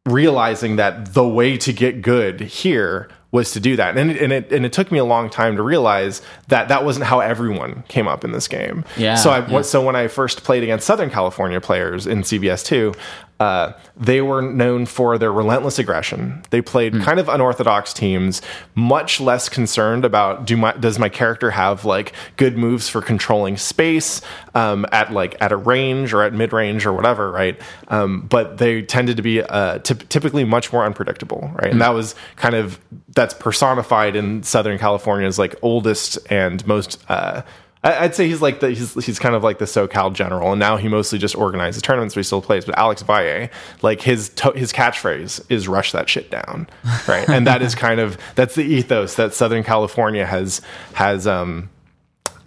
realizing 0.05 0.77
that 0.77 1.13
the 1.13 1.27
way 1.27 1.57
to 1.57 1.73
get 1.73 2.01
good 2.01 2.39
here 2.39 3.09
was 3.31 3.51
to 3.51 3.59
do 3.59 3.75
that 3.75 3.97
and 3.97 4.11
it, 4.11 4.21
and 4.21 4.31
it 4.31 4.51
and 4.51 4.65
it 4.65 4.71
took 4.71 4.91
me 4.91 4.99
a 4.99 5.03
long 5.03 5.29
time 5.29 5.55
to 5.55 5.63
realize 5.63 6.21
that 6.49 6.67
that 6.67 6.85
wasn't 6.85 7.03
how 7.03 7.19
everyone 7.19 7.83
came 7.87 8.07
up 8.07 8.23
in 8.23 8.31
this 8.31 8.47
game 8.47 8.85
Yeah, 8.95 9.15
so 9.15 9.31
I 9.31 9.45
yeah. 9.47 9.61
so 9.61 9.83
when 9.83 9.95
I 9.95 10.07
first 10.07 10.43
played 10.43 10.61
against 10.63 10.85
Southern 10.85 11.09
California 11.09 11.59
players 11.59 12.05
in 12.05 12.19
CVS2 12.21 12.95
uh, 13.43 13.73
they 13.97 14.21
were 14.21 14.41
known 14.41 14.85
for 14.85 15.17
their 15.17 15.31
relentless 15.31 15.77
aggression. 15.77 16.41
They 16.49 16.61
played 16.61 17.01
kind 17.01 17.19
of 17.19 17.27
unorthodox 17.27 17.91
teams, 17.91 18.41
much 18.73 19.19
less 19.19 19.49
concerned 19.49 20.05
about 20.05 20.45
do 20.45 20.55
my 20.55 20.71
does 20.71 20.97
my 20.97 21.09
character 21.09 21.51
have 21.51 21.83
like 21.83 22.13
good 22.37 22.57
moves 22.57 22.87
for 22.87 23.01
controlling 23.01 23.57
space 23.57 24.21
um, 24.55 24.85
at 24.93 25.11
like 25.11 25.35
at 25.41 25.51
a 25.51 25.57
range 25.57 26.13
or 26.13 26.23
at 26.23 26.33
mid 26.33 26.53
range 26.53 26.85
or 26.85 26.93
whatever, 26.93 27.31
right? 27.31 27.59
Um, 27.89 28.27
but 28.27 28.59
they 28.59 28.81
tended 28.81 29.17
to 29.17 29.23
be 29.23 29.41
uh, 29.41 29.79
typ- 29.79 30.07
typically 30.07 30.45
much 30.45 30.71
more 30.71 30.85
unpredictable, 30.85 31.51
right? 31.61 31.71
And 31.71 31.81
that 31.81 31.93
was 31.93 32.15
kind 32.37 32.55
of 32.55 32.79
that's 33.09 33.33
personified 33.33 34.15
in 34.15 34.43
Southern 34.43 34.79
California's 34.79 35.37
like 35.37 35.53
oldest 35.61 36.17
and 36.31 36.65
most. 36.65 36.97
Uh, 37.09 37.41
I'd 37.83 38.15
say 38.15 38.27
he's 38.27 38.41
like 38.41 38.61
the 38.61 38.69
he's 38.69 38.93
he's 39.05 39.19
kind 39.19 39.35
of 39.35 39.43
like 39.43 39.59
the 39.59 39.65
SoCal 39.65 40.13
general, 40.13 40.51
and 40.51 40.59
now 40.59 40.77
he 40.77 40.87
mostly 40.87 41.19
just 41.19 41.35
organizes 41.35 41.81
tournaments, 41.81 42.15
but 42.15 42.19
he 42.19 42.23
still 42.23 42.41
plays. 42.41 42.63
But 42.63 42.77
Alex 42.77 43.01
Valle, 43.01 43.49
like 43.81 44.01
his 44.01 44.29
to- 44.29 44.53
his 44.53 44.71
catchphrase 44.71 45.45
is 45.49 45.67
"rush 45.67 45.91
that 45.91 46.07
shit 46.09 46.31
down," 46.31 46.67
right? 47.07 47.27
and 47.27 47.45
that 47.45 47.61
is 47.61 47.75
kind 47.75 47.99
of 47.99 48.17
that's 48.35 48.55
the 48.55 48.63
ethos 48.63 49.15
that 49.15 49.33
Southern 49.33 49.63
California 49.63 50.25
has 50.25 50.61
has 50.93 51.27
um 51.27 51.69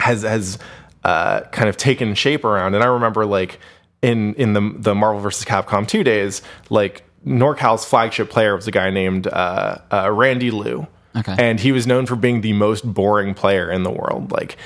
has 0.00 0.22
has 0.22 0.58
uh, 1.04 1.40
kind 1.52 1.68
of 1.68 1.76
taken 1.76 2.14
shape 2.14 2.44
around. 2.44 2.74
And 2.74 2.82
I 2.82 2.86
remember 2.86 3.26
like 3.26 3.60
in 4.00 4.34
in 4.34 4.54
the 4.54 4.74
the 4.78 4.94
Marvel 4.94 5.20
vs. 5.20 5.44
Capcom 5.44 5.86
two 5.86 6.02
days, 6.02 6.40
like 6.70 7.04
NorCal's 7.26 7.84
flagship 7.84 8.30
player 8.30 8.56
was 8.56 8.66
a 8.66 8.70
guy 8.70 8.88
named 8.90 9.26
uh, 9.26 9.78
uh, 9.92 10.10
Randy 10.10 10.50
Liu. 10.50 10.86
Okay. 11.16 11.34
And 11.38 11.58
he 11.58 11.72
was 11.72 11.86
known 11.86 12.04
for 12.04 12.14
being 12.14 12.42
the 12.42 12.52
most 12.52 12.84
boring 12.92 13.32
player 13.32 13.70
in 13.70 13.84
the 13.84 13.90
world. 13.90 14.30
Like 14.30 14.58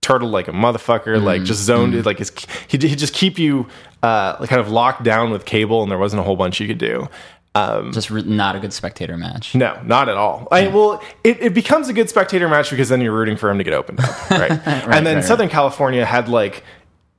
turtle 0.00 0.28
like 0.28 0.48
a 0.48 0.52
motherfucker, 0.52 1.22
like 1.22 1.42
just 1.44 1.62
zoned 1.62 1.94
it, 1.94 2.06
like 2.06 2.18
his 2.18 2.32
he 2.68 2.78
he 2.78 2.96
just 2.96 3.14
keep 3.14 3.38
you 3.38 3.66
uh 4.02 4.36
like 4.40 4.48
kind 4.48 4.60
of 4.60 4.70
locked 4.70 5.02
down 5.02 5.30
with 5.30 5.44
cable 5.44 5.82
and 5.82 5.90
there 5.90 5.98
wasn't 5.98 6.20
a 6.20 6.22
whole 6.22 6.36
bunch 6.36 6.60
you 6.60 6.66
could 6.66 6.78
do. 6.78 7.08
Um, 7.54 7.92
just 7.92 8.10
re- 8.10 8.22
not 8.22 8.54
a 8.54 8.60
good 8.60 8.72
spectator 8.72 9.16
match. 9.16 9.54
No, 9.54 9.80
not 9.84 10.08
at 10.08 10.16
all. 10.16 10.46
I 10.52 10.68
well, 10.68 11.02
it, 11.24 11.40
it 11.40 11.54
becomes 11.54 11.88
a 11.88 11.92
good 11.92 12.08
spectator 12.08 12.48
match 12.48 12.70
because 12.70 12.88
then 12.88 13.00
you're 13.00 13.12
rooting 13.12 13.36
for 13.36 13.50
him 13.50 13.58
to 13.58 13.64
get 13.64 13.72
opened 13.72 14.00
up, 14.00 14.30
right? 14.30 14.50
and 14.50 15.04
then 15.06 15.16
right, 15.16 15.24
Southern 15.24 15.48
California 15.48 16.04
had 16.04 16.28
like 16.28 16.62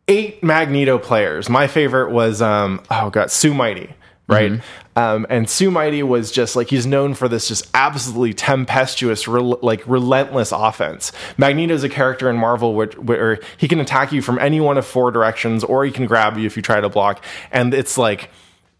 eight 0.07 0.41
Magneto 0.43 0.97
players. 0.97 1.49
My 1.49 1.67
favorite 1.67 2.11
was 2.11 2.41
um 2.41 2.81
oh 2.89 3.09
god, 3.09 3.31
Sue 3.31 3.53
Mighty, 3.53 3.93
right? 4.29 4.61
Um, 4.95 5.25
and 5.29 5.49
Sue 5.49 5.71
Mighty 5.71 6.03
was 6.03 6.31
just 6.31 6.55
like 6.55 6.69
he's 6.69 6.85
known 6.85 7.13
for 7.13 7.27
this 7.29 7.47
just 7.47 7.69
absolutely 7.73 8.33
tempestuous, 8.33 9.27
rel- 9.27 9.59
like 9.61 9.81
relentless 9.87 10.51
offense. 10.51 11.11
Magneto's 11.37 11.83
a 11.83 11.89
character 11.89 12.29
in 12.29 12.35
Marvel 12.35 12.73
where, 12.73 12.87
where 12.87 13.39
he 13.57 13.67
can 13.67 13.79
attack 13.79 14.11
you 14.11 14.21
from 14.21 14.39
any 14.39 14.59
one 14.59 14.77
of 14.77 14.85
four 14.85 15.11
directions, 15.11 15.63
or 15.63 15.85
he 15.85 15.91
can 15.91 16.05
grab 16.05 16.37
you 16.37 16.45
if 16.45 16.55
you 16.57 16.61
try 16.61 16.81
to 16.81 16.89
block, 16.89 17.23
and 17.51 17.73
it's 17.73 17.97
like 17.97 18.29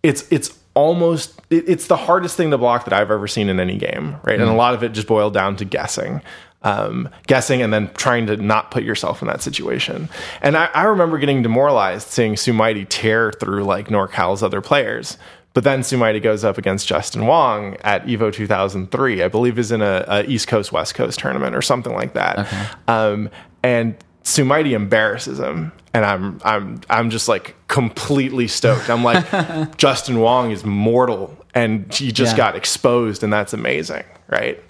it's 0.03 0.29
it's 0.31 0.57
almost 0.73 1.39
it, 1.49 1.67
it's 1.67 1.87
the 1.87 1.97
hardest 1.97 2.37
thing 2.37 2.51
to 2.51 2.57
block 2.57 2.85
that 2.85 2.93
I've 2.93 3.11
ever 3.11 3.27
seen 3.27 3.49
in 3.49 3.59
any 3.59 3.77
game, 3.77 4.17
right? 4.23 4.39
And 4.39 4.49
a 4.49 4.53
lot 4.53 4.73
of 4.73 4.83
it 4.83 4.89
just 4.93 5.07
boiled 5.07 5.33
down 5.33 5.55
to 5.57 5.65
guessing. 5.65 6.21
Um, 6.61 7.07
guessing 7.25 7.61
and 7.61 7.71
then 7.71 7.89
trying 7.93 8.27
to 8.27 8.35
not 8.35 8.69
put 8.69 8.83
yourself 8.83 9.21
in 9.21 9.29
that 9.29 9.41
situation. 9.41 10.09
And 10.41 10.57
I, 10.57 10.65
I 10.73 10.83
remember 10.83 11.17
getting 11.17 11.41
demoralized 11.41 12.09
seeing 12.09 12.33
Sumighty 12.33 12.85
tear 12.89 13.31
through 13.31 13.63
like 13.63 13.87
NorCal's 13.87 14.43
other 14.43 14.59
players. 14.59 15.17
But 15.53 15.63
then 15.63 15.81
Sumighty 15.81 16.21
goes 16.21 16.43
up 16.43 16.57
against 16.57 16.87
Justin 16.87 17.25
Wong 17.25 17.75
at 17.81 18.05
Evo 18.05 18.31
2003, 18.31 19.23
I 19.23 19.27
believe 19.27 19.57
is 19.57 19.71
in 19.71 19.81
a, 19.81 20.05
a 20.07 20.23
East 20.25 20.47
Coast 20.47 20.71
West 20.71 20.93
Coast 20.95 21.19
tournament 21.19 21.55
or 21.55 21.61
something 21.61 21.93
like 21.93 22.13
that. 22.13 22.47
Um, 22.87 23.29
and 23.63 23.95
Sumighty 24.23 24.71
embarrasses 24.73 25.39
him, 25.39 25.71
and 25.93 26.05
I'm 26.05 26.39
I'm 26.45 26.81
I'm 26.89 27.09
just 27.09 27.27
like 27.27 27.55
completely 27.67 28.47
stoked. 28.47 28.89
I'm 28.89 29.03
like, 29.03 29.77
Justin 29.77 30.19
Wong 30.19 30.51
is 30.51 30.63
mortal, 30.63 31.35
and 31.55 31.91
he 31.93 32.11
just 32.11 32.33
Yeah. 32.33 32.37
got 32.37 32.55
exposed, 32.55 33.23
and 33.23 33.33
that's 33.33 33.53
amazing, 33.53 34.03
right? 34.27 34.63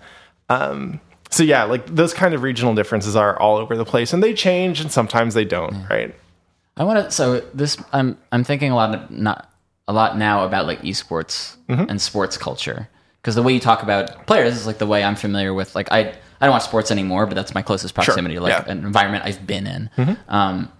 Um, 0.47 1.01
so 1.29 1.43
yeah, 1.43 1.65
like 1.65 1.85
those 1.93 2.13
kind 2.13 2.33
of 2.33 2.41
regional 2.41 2.73
differences 2.73 3.15
are 3.17 3.37
all 3.37 3.57
over 3.57 3.75
the 3.75 3.85
place, 3.85 4.13
and 4.13 4.23
they 4.23 4.33
change, 4.33 4.79
and 4.79 4.91
sometimes 4.91 5.33
they 5.33 5.45
don't, 5.45 5.85
right? 5.89 6.15
I 6.77 6.83
want 6.85 7.03
to. 7.03 7.11
So 7.11 7.41
this, 7.53 7.75
I'm 7.91 8.17
I'm 8.31 8.45
thinking 8.45 8.71
a 8.71 8.75
lot 8.75 8.95
of, 8.95 9.11
not 9.11 9.48
a 9.89 9.93
lot 9.93 10.17
now 10.17 10.45
about 10.45 10.65
like 10.67 10.81
esports 10.83 11.57
Mm-hmm. 11.67 11.89
and 11.89 12.01
sports 12.01 12.35
culture 12.35 12.89
because 13.21 13.35
the 13.35 13.43
way 13.43 13.53
you 13.53 13.59
talk 13.59 13.83
about 13.83 14.25
players 14.25 14.55
is 14.55 14.65
like 14.65 14.79
the 14.79 14.87
way 14.87 15.03
I'm 15.03 15.15
familiar 15.15 15.53
with. 15.53 15.75
Like 15.75 15.91
I 15.91 15.99
I 16.41 16.45
don't 16.45 16.51
watch 16.51 16.63
sports 16.63 16.89
anymore, 16.89 17.27
but 17.27 17.35
that's 17.35 17.53
my 17.53 17.61
closest 17.61 17.93
proximity, 17.93 18.39
like 18.39 18.51
yeah. 18.53 18.61
Mm-hmm. 18.61 18.71
an 18.71 18.85
environment 18.85 19.23
I've 19.25 19.45
been 19.45 19.67
in. 19.67 20.17
Um, 20.27 20.71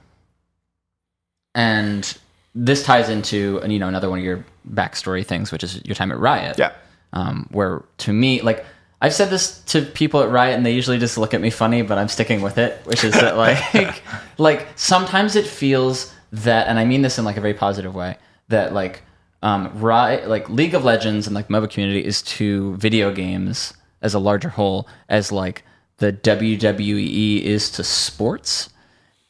and 1.53 2.18
this 2.55 2.84
ties 2.84 3.10
into 3.10 3.62
you 3.68 3.78
know 3.80 3.88
another 3.88 4.10
one 4.10 4.20
of 4.20 4.26
your 4.26 4.43
backstory 4.72 5.26
things, 5.26 5.51
which 5.51 5.64
is 5.64 5.82
your 5.86 5.95
time 5.95 6.12
at 6.12 6.18
Riot. 6.20 6.57
Yeah, 6.57 6.72
um, 7.14 7.47
where 7.51 7.84
to 7.99 8.14
me, 8.14 8.41
like 8.41 8.66
I've 9.01 9.14
said 9.14 9.30
this 9.30 9.62
to 9.66 9.82
people 9.84 10.22
at 10.24 10.30
Riot, 10.30 10.55
and 10.57 10.66
they 10.66 10.74
usually 10.74 10.97
just 10.97 11.18
look 11.18 11.34
at 11.34 11.41
me 11.41 11.49
funny, 11.49 11.82
but 11.84 11.97
I'm 11.97 12.07
sticking 12.10 12.41
with 12.41 12.57
it, 12.57 12.82
which 12.86 13.03
is 13.03 13.14
that 13.14 13.38
like, 13.45 14.01
like 14.38 14.68
sometimes 14.76 15.36
it 15.36 15.45
feels 15.45 16.14
that, 16.32 16.68
and 16.68 16.78
I 16.80 16.86
mean 16.86 17.01
this 17.01 17.18
in 17.20 17.26
like 17.26 17.38
a 17.38 17.41
very 17.41 17.53
positive 17.53 17.93
way, 17.95 18.18
that 18.50 18.74
like 18.74 19.02
um, 19.41 19.72
Riot, 19.80 20.28
like 20.28 20.50
League 20.50 20.74
of 20.74 20.84
Legends 20.84 21.26
and 21.28 21.36
like 21.36 21.47
MOBA 21.47 21.70
community 21.70 22.04
is 22.06 22.22
to 22.24 22.76
video 22.76 23.12
games 23.14 23.74
as 24.02 24.14
a 24.14 24.20
larger 24.20 24.50
whole 24.50 24.88
as 25.08 25.32
like 25.32 25.64
the 25.97 26.12
WWE 26.14 27.41
is 27.41 27.70
to 27.72 27.84
sports. 27.84 28.70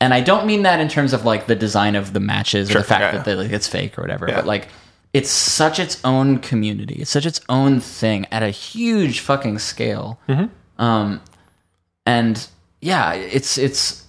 And 0.02 0.14
I 0.14 0.22
don't 0.22 0.46
mean 0.46 0.64
that 0.64 0.80
in 0.80 0.88
terms 0.88 1.14
of 1.14 1.26
like 1.26 1.48
the 1.48 1.56
design 1.56 1.96
of 1.96 2.14
the 2.14 2.20
matches 2.20 2.72
or 2.72 2.76
the 2.76 2.84
fact 2.84 3.02
yeah, 3.02 3.12
that 3.12 3.26
they, 3.26 3.36
like, 3.36 3.52
it's 3.52 3.68
fake 3.68 3.98
or 3.98 4.02
whatever, 4.02 4.28
Yeah. 4.28 4.36
but 4.36 4.46
like 4.46 4.68
it's 5.14 5.30
such 5.30 5.80
its 5.80 6.00
own 6.04 6.40
community. 6.40 6.96
It's 7.02 7.12
such 7.12 7.26
its 7.26 7.42
own 7.50 7.80
thing 7.80 8.26
at 8.32 8.44
a 8.44 8.50
huge 8.50 9.20
fucking 9.20 9.60
scale. 9.60 10.20
Mm-hmm. 10.30 10.82
Um, 10.82 11.22
and 12.06 12.48
yeah, 12.82 13.14
it's 13.14 13.58
it's. 13.58 14.06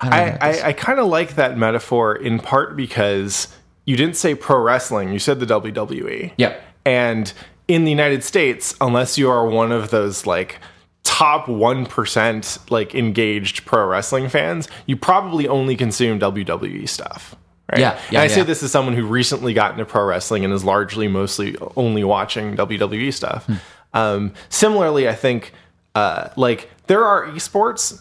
I 0.00 0.08
I, 0.32 0.38
I, 0.40 0.62
I 0.68 0.72
kind 0.74 0.98
of 0.98 1.06
like 1.06 1.36
that 1.36 1.56
metaphor 1.56 2.14
in 2.14 2.38
part 2.38 2.76
because 2.76 3.48
you 3.86 3.96
didn't 3.96 4.16
say 4.16 4.34
pro 4.34 4.60
wrestling, 4.60 5.12
you 5.12 5.18
said 5.18 5.40
the 5.40 5.46
WWE. 5.46 6.32
Yep. 6.36 6.62
And 6.84 7.32
in 7.68 7.84
the 7.84 7.90
United 7.90 8.22
States, 8.22 8.74
unless 8.80 9.16
you 9.16 9.30
are 9.30 9.46
one 9.46 9.72
of 9.72 9.90
those 9.90 10.26
like 10.26 10.58
top 11.02 11.46
1% 11.46 12.70
like 12.70 12.94
engaged 12.94 13.64
pro 13.64 13.86
wrestling 13.86 14.28
fans, 14.28 14.68
you 14.86 14.96
probably 14.96 15.48
only 15.48 15.76
consume 15.76 16.18
WWE 16.18 16.88
stuff. 16.88 17.34
Right? 17.70 17.80
Yeah, 17.80 18.00
yeah, 18.10 18.20
and 18.20 18.24
I 18.24 18.26
say 18.28 18.38
yeah. 18.38 18.44
this 18.44 18.62
as 18.62 18.70
someone 18.70 18.94
who 18.94 19.04
recently 19.06 19.52
got 19.52 19.72
into 19.72 19.84
pro 19.84 20.04
wrestling 20.04 20.44
and 20.44 20.54
is 20.54 20.62
largely 20.62 21.08
mostly 21.08 21.56
only 21.76 22.04
watching 22.04 22.56
WWE 22.56 23.12
stuff. 23.12 23.46
Hmm. 23.46 23.54
Um, 23.92 24.34
similarly, 24.50 25.08
I 25.08 25.14
think 25.14 25.52
uh, 25.96 26.28
like 26.36 26.70
there 26.86 27.04
are 27.04 27.26
esports 27.26 28.00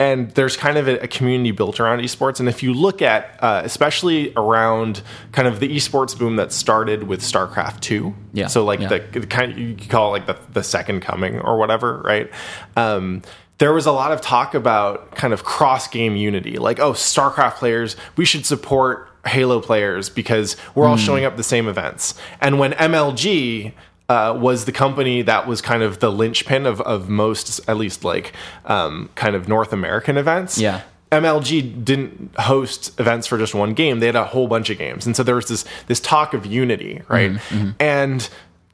and 0.00 0.30
there's 0.32 0.56
kind 0.56 0.78
of 0.78 0.86
a, 0.86 0.98
a 1.00 1.08
community 1.08 1.50
built 1.50 1.80
around 1.80 1.98
esports. 2.00 2.38
And 2.38 2.48
if 2.48 2.62
you 2.62 2.72
look 2.72 3.02
at, 3.02 3.36
uh, 3.42 3.62
especially 3.64 4.32
around 4.36 5.02
kind 5.32 5.48
of 5.48 5.58
the 5.58 5.68
esports 5.74 6.16
boom 6.16 6.36
that 6.36 6.52
started 6.52 7.04
with 7.04 7.20
StarCraft 7.20 7.80
two, 7.80 8.14
Yeah, 8.32 8.46
So 8.46 8.64
like 8.64 8.80
yeah. 8.80 8.88
the, 8.88 9.20
the 9.20 9.26
kind 9.26 9.58
you 9.58 9.74
could 9.74 9.90
call 9.90 10.14
it 10.14 10.18
like 10.20 10.26
the 10.26 10.52
the 10.52 10.62
second 10.62 11.00
coming 11.00 11.40
or 11.40 11.58
whatever, 11.58 12.00
right? 12.02 12.30
Um, 12.76 13.22
there 13.58 13.72
was 13.72 13.86
a 13.86 13.92
lot 13.92 14.12
of 14.12 14.20
talk 14.20 14.54
about 14.54 15.16
kind 15.16 15.32
of 15.32 15.42
cross 15.42 15.88
game 15.88 16.14
unity, 16.14 16.58
like 16.58 16.78
oh, 16.78 16.92
StarCraft 16.92 17.54
players, 17.54 17.96
we 18.16 18.24
should 18.24 18.46
support 18.46 19.10
Halo 19.26 19.60
players 19.60 20.08
because 20.08 20.56
we're 20.76 20.86
all 20.86 20.96
showing 20.96 21.24
up 21.24 21.36
the 21.36 21.42
same 21.42 21.66
events. 21.68 22.14
And 22.40 22.60
when 22.60 22.72
MLG 22.72 23.72
uh, 24.08 24.36
was 24.38 24.64
the 24.64 24.72
company 24.72 25.22
that 25.22 25.46
was 25.46 25.60
kind 25.60 25.82
of 25.82 26.00
the 26.00 26.10
linchpin 26.10 26.66
of, 26.66 26.80
of 26.82 27.08
most, 27.08 27.60
at 27.68 27.76
least 27.76 28.04
like 28.04 28.32
um, 28.64 29.10
kind 29.14 29.34
of 29.34 29.48
North 29.48 29.72
American 29.72 30.16
events. 30.16 30.58
Yeah. 30.58 30.82
MLG 31.12 31.84
didn't 31.84 32.34
host 32.38 32.98
events 33.00 33.26
for 33.26 33.38
just 33.38 33.54
one 33.54 33.72
game; 33.72 34.00
they 34.00 34.06
had 34.06 34.16
a 34.16 34.24
whole 34.24 34.46
bunch 34.46 34.68
of 34.68 34.76
games, 34.76 35.06
and 35.06 35.16
so 35.16 35.22
there 35.22 35.36
was 35.36 35.48
this 35.48 35.64
this 35.86 36.00
talk 36.00 36.34
of 36.34 36.44
unity, 36.44 37.00
right? 37.08 37.40
And 37.80 38.28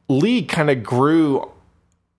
League 0.09 0.49
kind 0.49 0.69
of 0.69 0.83
grew 0.83 1.49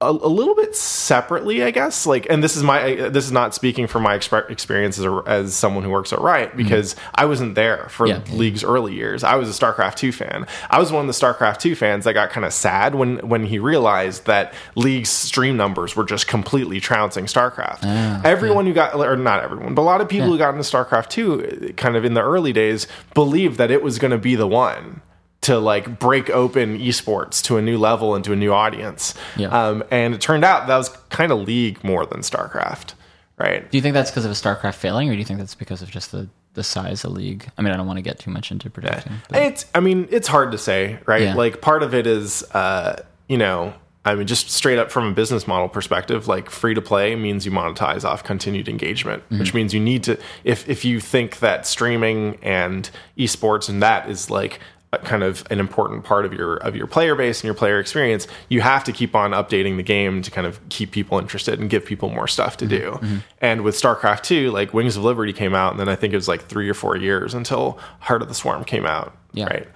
a, 0.01 0.09
a 0.09 0.27
little 0.27 0.55
bit 0.55 0.75
separately, 0.75 1.63
I 1.63 1.71
guess. 1.71 2.05
Like, 2.05 2.27
and 2.29 2.43
this 2.43 2.57
is 2.57 2.63
my 2.63 2.95
this 3.09 3.25
is 3.25 3.31
not 3.31 3.55
speaking 3.55 3.87
from 3.87 4.03
my 4.03 4.17
exper- 4.17 4.49
experience 4.49 4.99
as, 4.99 5.05
a, 5.05 5.23
as 5.25 5.55
someone 5.55 5.85
who 5.85 5.89
works 5.89 6.11
at 6.11 6.19
Riot 6.19 6.49
mm-hmm. 6.49 6.57
because 6.57 6.97
I 7.13 7.25
wasn't 7.25 7.55
there 7.55 7.87
for 7.89 8.05
Yeah. 8.05 8.21
League's 8.31 8.63
early 8.63 8.93
years. 8.93 9.23
I 9.23 9.35
was 9.35 9.49
a 9.49 9.53
StarCraft 9.53 9.95
two 9.95 10.11
fan. 10.11 10.47
I 10.69 10.79
was 10.79 10.91
one 10.91 11.07
of 11.07 11.07
the 11.07 11.25
StarCraft 11.25 11.59
two 11.59 11.75
fans 11.75 12.03
that 12.03 12.13
got 12.13 12.29
kind 12.29 12.45
of 12.45 12.51
sad 12.51 12.95
when 12.95 13.19
when 13.19 13.45
he 13.45 13.57
realized 13.57 14.25
that 14.25 14.53
League's 14.75 15.09
stream 15.09 15.55
numbers 15.55 15.95
were 15.95 16.05
just 16.05 16.27
completely 16.27 16.81
trouncing 16.81 17.25
StarCraft. 17.25 17.79
Ah, 17.83 18.21
everyone 18.25 18.65
who 18.65 18.73
got, 18.73 18.95
or 18.95 19.15
not 19.15 19.43
everyone, 19.43 19.75
but 19.75 19.81
a 19.81 19.83
lot 19.83 20.01
of 20.01 20.09
people 20.09 20.27
who 20.27 20.37
got 20.37 20.53
into 20.53 20.63
StarCraft 20.69 21.07
two, 21.07 21.73
kind 21.77 21.95
of 21.95 22.03
in 22.03 22.15
the 22.15 22.21
early 22.21 22.51
days, 22.51 22.85
believed 23.13 23.57
that 23.57 23.71
it 23.71 23.81
was 23.81 23.97
going 23.97 24.11
to 24.11 24.17
be 24.17 24.35
the 24.35 24.47
one 24.47 25.01
to 25.45 25.57
like 25.59 25.99
break 25.99 26.29
open 26.29 26.79
esports 26.79 27.41
to 27.43 27.57
a 27.57 27.61
new 27.61 27.77
level 27.77 28.15
and 28.15 28.23
to 28.25 28.33
a 28.33 28.35
new 28.35 28.53
audience. 28.53 29.13
Yeah. 29.37 29.47
Um, 29.49 29.83
and 29.91 30.13
it 30.13 30.21
turned 30.21 30.43
out 30.45 30.67
that 30.67 30.77
was 30.77 30.89
kind 31.09 31.31
of 31.31 31.39
League 31.39 31.83
more 31.83 32.05
than 32.05 32.21
StarCraft, 32.21 32.93
right? 33.37 33.69
Do 33.69 33.77
you 33.77 33.81
think 33.81 33.93
that's 33.93 34.11
because 34.11 34.25
of 34.25 34.31
a 34.31 34.35
StarCraft 34.35 34.75
failing, 34.75 35.09
or 35.09 35.13
do 35.13 35.19
you 35.19 35.25
think 35.25 35.39
that's 35.39 35.55
because 35.55 35.81
of 35.81 35.89
just 35.91 36.11
the, 36.11 36.27
the 36.53 36.63
size 36.63 37.03
of 37.03 37.11
league? 37.11 37.47
I 37.57 37.61
mean, 37.61 37.73
I 37.73 37.77
don't 37.77 37.85
want 37.87 37.97
to 37.97 38.01
get 38.03 38.17
too 38.19 38.31
much 38.31 38.51
into 38.51 38.69
predicting. 38.69 39.13
but- 39.29 39.41
It's, 39.41 39.65
I 39.75 39.79
mean, 39.81 40.07
it's 40.11 40.27
hard 40.27 40.51
to 40.51 40.57
say, 40.57 40.99
right? 41.05 41.21
Yeah. 41.23 41.35
Like 41.35 41.61
part 41.61 41.83
of 41.83 41.93
it 41.93 42.07
is, 42.07 42.43
uh, 42.53 43.03
you 43.27 43.37
know, 43.37 43.73
I 44.07 44.13
mean, 44.13 44.27
just 44.27 44.51
straight 44.51 44.77
up 44.77 44.91
from 44.91 45.05
a 45.07 45.11
business 45.13 45.47
model 45.47 45.67
perspective, 45.67 46.27
like 46.27 46.51
free 46.51 46.75
to 46.75 46.81
play 46.81 47.15
means 47.15 47.43
you 47.43 47.51
monetize 47.51 48.03
off 48.05 48.23
continued 48.23 48.69
engagement, 48.69 49.23
Mm-hmm. 49.25 49.39
which 49.39 49.53
means 49.53 49.73
you 49.73 49.79
need 49.79 50.03
to, 50.03 50.17
if, 50.43 50.67
if 50.69 50.85
you 50.85 50.99
think 50.99 51.39
that 51.39 51.65
streaming 51.65 52.37
and 52.43 52.89
esports 53.17 53.67
and 53.67 53.81
that 53.81 54.07
is 54.09 54.29
like, 54.29 54.59
kind 55.03 55.23
of 55.23 55.43
an 55.51 55.59
important 55.59 56.05
part 56.05 56.23
of 56.25 56.31
your 56.33 56.55
of 56.57 56.73
your 56.75 56.87
player 56.87 57.15
base 57.15 57.39
and 57.41 57.45
your 57.45 57.53
player 57.53 57.79
experience 57.81 58.27
you 58.47 58.61
have 58.61 58.81
to 58.83 58.93
keep 58.93 59.13
on 59.13 59.31
updating 59.31 59.75
the 59.75 59.83
game 59.83 60.21
to 60.21 60.31
kind 60.31 60.47
of 60.47 60.57
keep 60.69 60.91
people 60.91 61.19
interested 61.19 61.59
and 61.59 61.69
give 61.69 61.83
people 61.85 62.09
more 62.09 62.27
stuff 62.27 62.55
to 62.57 62.65
do 62.65 62.91
Mm-hmm. 62.91 63.17
and 63.41 63.61
with 63.61 63.75
starcraft 63.75 64.23
2 64.23 64.51
like 64.51 64.73
wings 64.73 64.95
of 64.95 65.03
liberty 65.03 65.33
came 65.33 65.53
out 65.53 65.71
and 65.71 65.79
then 65.81 65.89
i 65.89 65.95
think 65.95 66.13
it 66.13 66.15
was 66.15 66.29
like 66.29 66.43
three 66.45 66.69
or 66.69 66.73
four 66.73 66.95
years 66.95 67.33
until 67.33 67.77
heart 67.99 68.21
of 68.21 68.29
the 68.29 68.33
swarm 68.33 68.63
came 68.63 68.85
out 68.85 69.17
Yeah. 69.33 69.45
right 69.47 69.67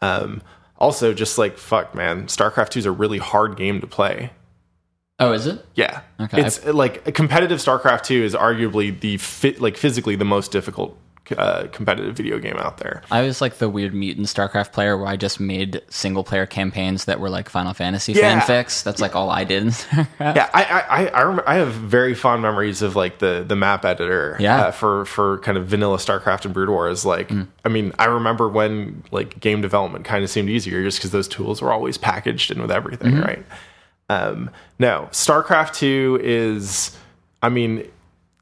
um, 0.00 0.42
also 0.78 1.12
just 1.12 1.38
like 1.38 1.58
fuck 1.58 1.92
man 1.94 2.26
starcraft 2.26 2.68
2 2.70 2.78
is 2.78 2.86
a 2.86 2.92
really 2.92 3.18
hard 3.18 3.56
game 3.56 3.80
to 3.80 3.86
play 3.88 4.30
oh, 5.18 5.32
is 5.32 5.46
it? 5.48 5.64
yeah 5.74 6.02
Okay. 6.20 6.40
it's 6.44 6.64
like 6.66 7.04
a 7.08 7.10
competitive 7.10 7.58
starcraft 7.58 8.04
2 8.04 8.14
is 8.22 8.34
arguably 8.34 8.98
the 9.00 9.16
fit 9.16 9.60
like 9.60 9.76
physically 9.76 10.14
the 10.14 10.24
most 10.24 10.52
difficult 10.52 10.96
uh, 11.36 11.66
competitive 11.72 12.16
video 12.16 12.38
game 12.38 12.56
out 12.56 12.78
there 12.78 13.02
I 13.10 13.22
was 13.22 13.40
like 13.40 13.58
the 13.58 13.68
weird 13.68 13.94
mutant 13.94 14.26
StarCraft 14.28 14.72
player 14.72 14.96
where 14.96 15.06
I 15.06 15.16
just 15.16 15.40
made 15.40 15.82
single 15.90 16.24
player 16.24 16.46
campaigns 16.46 17.04
that 17.06 17.20
were 17.20 17.28
like 17.30 17.48
Final 17.48 17.74
Fantasy 17.74 18.12
Yeah. 18.12 18.40
fanfics. 18.40 18.82
That's 18.82 19.00
like 19.00 19.14
all 19.16 19.30
I 19.30 19.44
did. 19.44 19.62
in 19.64 19.68
StarCraft. 19.70 20.36
yeah, 20.36 20.50
I 20.54 20.64
I 20.64 20.80
I, 20.80 21.06
I, 21.08 21.22
rem- 21.22 21.42
I 21.46 21.54
have 21.56 21.72
very 21.72 22.14
fond 22.14 22.42
memories 22.42 22.82
of 22.82 22.96
like 22.96 23.18
the 23.18 23.44
the 23.46 23.56
map 23.56 23.84
editor. 23.84 24.36
Yeah. 24.40 24.66
uh, 24.66 24.70
for 24.70 25.04
for 25.04 25.38
kind 25.40 25.58
of 25.58 25.66
vanilla 25.66 25.98
StarCraft 25.98 26.44
and 26.44 26.54
Brood 26.54 26.68
Wars. 26.70 27.04
Like, 27.04 27.28
Mm. 27.28 27.48
I 27.64 27.68
mean, 27.68 27.92
I 27.98 28.06
remember 28.06 28.48
when 28.48 29.02
like 29.10 29.38
game 29.40 29.60
development 29.60 30.04
kind 30.04 30.22
of 30.24 30.30
seemed 30.30 30.48
easier 30.48 30.82
just 30.82 30.98
because 30.98 31.10
those 31.10 31.28
tools 31.28 31.60
were 31.60 31.72
always 31.72 31.98
packaged 31.98 32.50
in 32.50 32.60
with 32.62 32.70
everything, 32.70 33.12
Mm-hmm. 33.12 33.22
right? 33.22 33.46
Um, 34.10 34.50
no, 34.78 35.08
StarCraft 35.12 35.74
Two 35.74 36.18
is, 36.22 36.96
I 37.42 37.48
mean, 37.50 37.86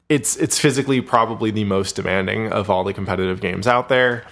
it's 0.09 0.37
it's 0.37 0.59
physically 0.59 1.01
probably 1.01 1.51
the 1.51 1.65
most 1.65 1.97
demanding 1.97 2.53
of 2.53 2.71
all 2.71 2.85
the 2.85 2.93
competitive 2.93 3.41
games 3.41 3.67
out 3.67 3.89
there. 3.89 4.25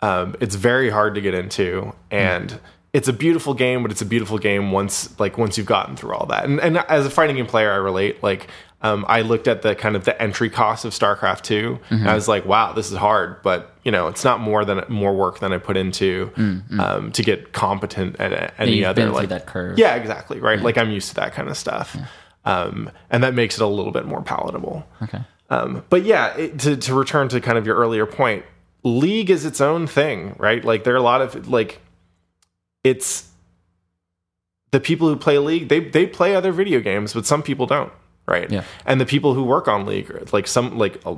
Um, 0.00 0.34
it's 0.40 0.54
very 0.54 0.90
hard 0.90 1.14
to 1.14 1.20
get 1.20 1.34
into, 1.34 1.92
and 2.10 2.58
it's 2.92 3.06
a 3.06 3.12
beautiful 3.12 3.54
game, 3.54 3.82
but 3.82 3.92
it's 3.92 4.02
a 4.02 4.06
beautiful 4.06 4.38
game 4.38 4.72
once 4.72 5.18
like 5.20 5.38
once 5.38 5.56
you've 5.56 5.66
gotten 5.66 5.96
through 5.96 6.14
all 6.14 6.26
that. 6.26 6.44
And 6.44 6.60
and 6.60 6.78
as 6.78 7.06
a 7.06 7.10
fighting 7.10 7.36
game 7.36 7.46
player, 7.46 7.70
I 7.70 7.76
relate. 7.76 8.22
Like 8.22 8.48
um, 8.82 9.04
I 9.08 9.20
looked 9.20 9.46
at 9.46 9.62
the 9.62 9.74
kind 9.74 9.94
of 9.94 10.04
the 10.04 10.20
entry 10.20 10.48
cost 10.50 10.84
of 10.84 10.92
StarCraft 10.92 11.42
two, 11.42 11.78
and 11.90 12.08
I 12.08 12.14
was 12.14 12.26
like, 12.26 12.46
wow, 12.46 12.72
this 12.72 12.90
is 12.90 12.96
hard, 12.96 13.42
but 13.42 13.76
you 13.84 13.92
know, 13.92 14.08
it's 14.08 14.24
not 14.24 14.40
more 14.40 14.64
than 14.64 14.82
more 14.88 15.14
work 15.14 15.38
than 15.38 15.52
I 15.52 15.58
put 15.58 15.76
into 15.76 16.32
um, 16.78 17.12
to 17.12 17.22
get 17.22 17.52
competent 17.52 18.18
at 18.18 18.54
any 18.58 18.84
other 18.84 19.10
like 19.10 19.28
that 19.28 19.46
curve. 19.46 19.78
Yeah, 19.78 19.94
exactly. 19.94 20.40
Right. 20.40 20.60
Like 20.60 20.76
I'm 20.78 20.90
used 20.90 21.10
to 21.10 21.14
that 21.16 21.34
kind 21.34 21.48
of 21.48 21.56
stuff. 21.56 21.96
Um, 22.44 22.90
and 23.10 23.22
that 23.22 23.34
makes 23.34 23.56
it 23.56 23.62
a 23.62 23.66
little 23.66 23.92
bit 23.92 24.06
more 24.06 24.22
palatable. 24.22 24.86
Okay. 25.02 25.20
Um, 25.50 25.84
but 25.90 26.04
yeah, 26.04 26.36
it, 26.36 26.58
to 26.60 26.76
to 26.76 26.94
return 26.94 27.28
to 27.28 27.40
kind 27.40 27.58
of 27.58 27.66
your 27.66 27.76
earlier 27.76 28.06
point, 28.06 28.44
League 28.82 29.30
is 29.30 29.44
its 29.44 29.60
own 29.60 29.86
thing, 29.86 30.36
right? 30.38 30.64
Like 30.64 30.84
there 30.84 30.94
are 30.94 30.98
a 30.98 31.02
lot 31.02 31.20
of 31.20 31.48
like, 31.48 31.80
it's 32.84 33.28
the 34.70 34.80
people 34.80 35.08
who 35.08 35.16
play 35.16 35.38
League. 35.38 35.68
They 35.68 35.80
they 35.80 36.06
play 36.06 36.34
other 36.34 36.52
video 36.52 36.80
games, 36.80 37.12
but 37.12 37.26
some 37.26 37.42
people 37.42 37.66
don't, 37.66 37.92
right? 38.26 38.50
Yeah. 38.50 38.64
And 38.86 39.00
the 39.00 39.06
people 39.06 39.34
who 39.34 39.42
work 39.42 39.68
on 39.68 39.86
League, 39.86 40.32
like 40.32 40.46
some 40.46 40.78
like 40.78 41.00
uh, 41.04 41.16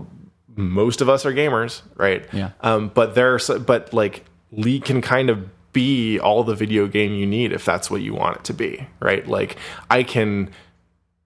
most 0.57 1.01
of 1.01 1.09
us 1.09 1.25
are 1.27 1.33
gamers, 1.33 1.83
right? 1.97 2.27
Yeah. 2.33 2.51
Um, 2.63 2.89
but 2.89 3.15
there's 3.15 3.49
but 3.49 3.93
like 3.93 4.25
League 4.51 4.85
can 4.85 5.03
kind 5.03 5.31
of 5.31 5.49
be 5.73 6.19
all 6.19 6.45
the 6.45 6.55
video 6.55 6.87
game 6.87 7.13
you 7.15 7.27
need 7.27 7.53
if 7.53 7.65
that's 7.65 7.91
what 7.91 8.03
you 8.03 8.15
want 8.15 8.39
it 8.39 8.45
to 8.45 8.55
be, 8.55 8.87
right? 9.01 9.27
Like 9.27 9.57
I 9.91 10.03
can 10.03 10.51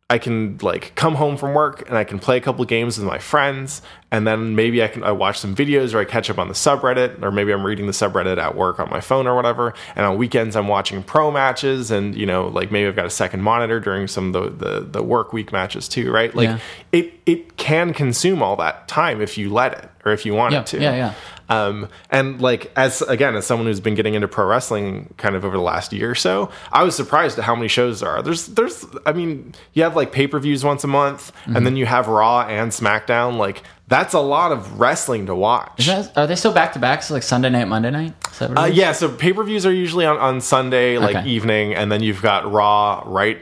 I 0.09 0.19
can 0.19 0.57
like 0.63 0.95
come 0.95 1.17
home 1.17 1.37
from 1.37 1.53
work 1.53 1.89
and 1.89 1.99
I 1.99 2.05
can 2.05 2.21
play 2.21 2.37
a 2.37 2.41
couple 2.41 2.65
games 2.65 2.97
with 2.97 3.09
my 3.09 3.19
friends, 3.19 3.83
and 4.13 4.25
then 4.25 4.55
maybe 4.55 4.81
I 4.81 4.87
can 4.87 5.03
I 5.03 5.11
watch 5.11 5.41
some 5.41 5.53
videos 5.57 5.95
or 5.95 5.99
I 5.99 6.05
catch 6.05 6.31
up 6.31 6.39
on 6.39 6.47
the 6.47 6.55
subreddit, 6.55 7.21
or 7.25 7.33
maybe 7.33 7.51
I'm 7.53 7.67
reading 7.67 7.87
the 7.87 7.93
subreddit 7.93 8.39
at 8.39 8.55
work 8.55 8.79
on 8.79 8.89
my 8.89 9.01
phone 9.01 9.27
or 9.27 9.35
whatever. 9.35 9.75
And 9.97 10.07
on 10.07 10.17
weekends 10.17 10.55
I'm 10.55 10.69
watching 10.69 11.03
pro 11.03 11.33
matches, 11.33 11.91
and 11.91 12.15
you 12.15 12.25
know 12.25 12.47
like 12.47 12.71
maybe 12.71 12.87
I've 12.87 12.95
got 12.95 13.07
a 13.07 13.11
second 13.11 13.43
monitor 13.43 13.81
during 13.81 14.07
some 14.07 14.33
of 14.33 14.59
the 14.59 14.65
the, 14.69 14.81
the 14.83 15.03
work 15.03 15.33
week 15.33 15.51
matches 15.51 15.89
too, 15.89 16.13
right? 16.13 16.33
Like 16.33 16.51
Yeah. 16.51 16.59
it 16.93 17.13
it 17.27 17.57
can 17.57 17.93
consume 17.93 18.45
all 18.45 18.55
that 18.57 18.87
time 18.87 19.21
if 19.21 19.37
you 19.37 19.53
let 19.53 19.73
it 19.73 19.91
or 20.05 20.13
if 20.13 20.25
you 20.25 20.35
want 20.35 20.53
Yeah, 20.53 20.61
it 20.61 20.67
to. 20.69 20.81
yeah, 20.81 20.95
yeah. 20.95 21.15
Um, 21.49 21.89
and 22.11 22.41
like 22.41 22.73
as 22.77 23.03
again 23.03 23.37
as 23.37 23.47
someone 23.47 23.67
who's 23.67 23.81
been 23.81 23.95
getting 23.95 24.15
into 24.15 24.29
pro 24.29 24.47
wrestling 24.47 25.13
kind 25.17 25.35
of 25.37 25.45
over 25.45 25.57
the 25.57 25.63
last 25.63 25.93
year 25.93 26.11
or 26.11 26.15
so, 26.15 26.51
I 26.73 26.83
was 26.83 26.97
surprised 26.97 27.39
at 27.39 27.45
how 27.45 27.55
many 27.55 27.69
shows 27.69 28.01
there 28.01 28.11
are. 28.11 28.23
There's 28.23 28.47
there's 28.47 28.85
I 29.07 29.13
mean 29.13 29.55
you 29.75 29.83
have 29.83 29.95
like 29.97 30.13
pay 30.13 30.27
per 30.27 30.39
views 30.39 30.65
once 30.65 30.83
a 30.85 30.89
month, 30.89 31.33
Mm-hmm. 31.47 31.57
and 31.57 31.67
then 31.67 31.77
you 31.77 31.87
have 31.87 32.09
Raw 32.09 32.43
and 32.43 32.71
SmackDown. 32.73 33.37
Like 33.37 33.63
that's 33.89 34.15
a 34.15 34.21
lot 34.21 34.51
of 34.51 34.81
wrestling 34.81 35.27
to 35.27 35.35
watch. 35.35 35.87
That- 35.87 36.17
are 36.17 36.27
they 36.27 36.35
still 36.35 36.53
back 36.53 36.73
to 36.73 36.79
back? 36.81 37.03
So 37.05 37.15
like 37.15 37.23
Sunday 37.23 37.51
night, 37.51 37.69
Monday 37.69 37.91
night? 37.93 38.15
Is 38.33 38.39
that 38.41 38.49
what 38.51 38.59
it 38.59 38.63
Uh, 38.63 38.67
yeah, 38.67 38.91
so 38.93 39.09
pay 39.09 39.33
per 39.33 39.45
views 39.45 39.65
are 39.65 39.73
usually 39.73 40.05
on, 40.05 40.17
on 40.19 40.41
Sunday, 40.41 40.99
like 40.99 41.15
Okay. 41.15 41.29
evening, 41.29 41.75
and 41.75 41.93
then 41.93 42.03
you've 42.03 42.21
got 42.23 42.51
Raw 42.51 43.03
right 43.07 43.39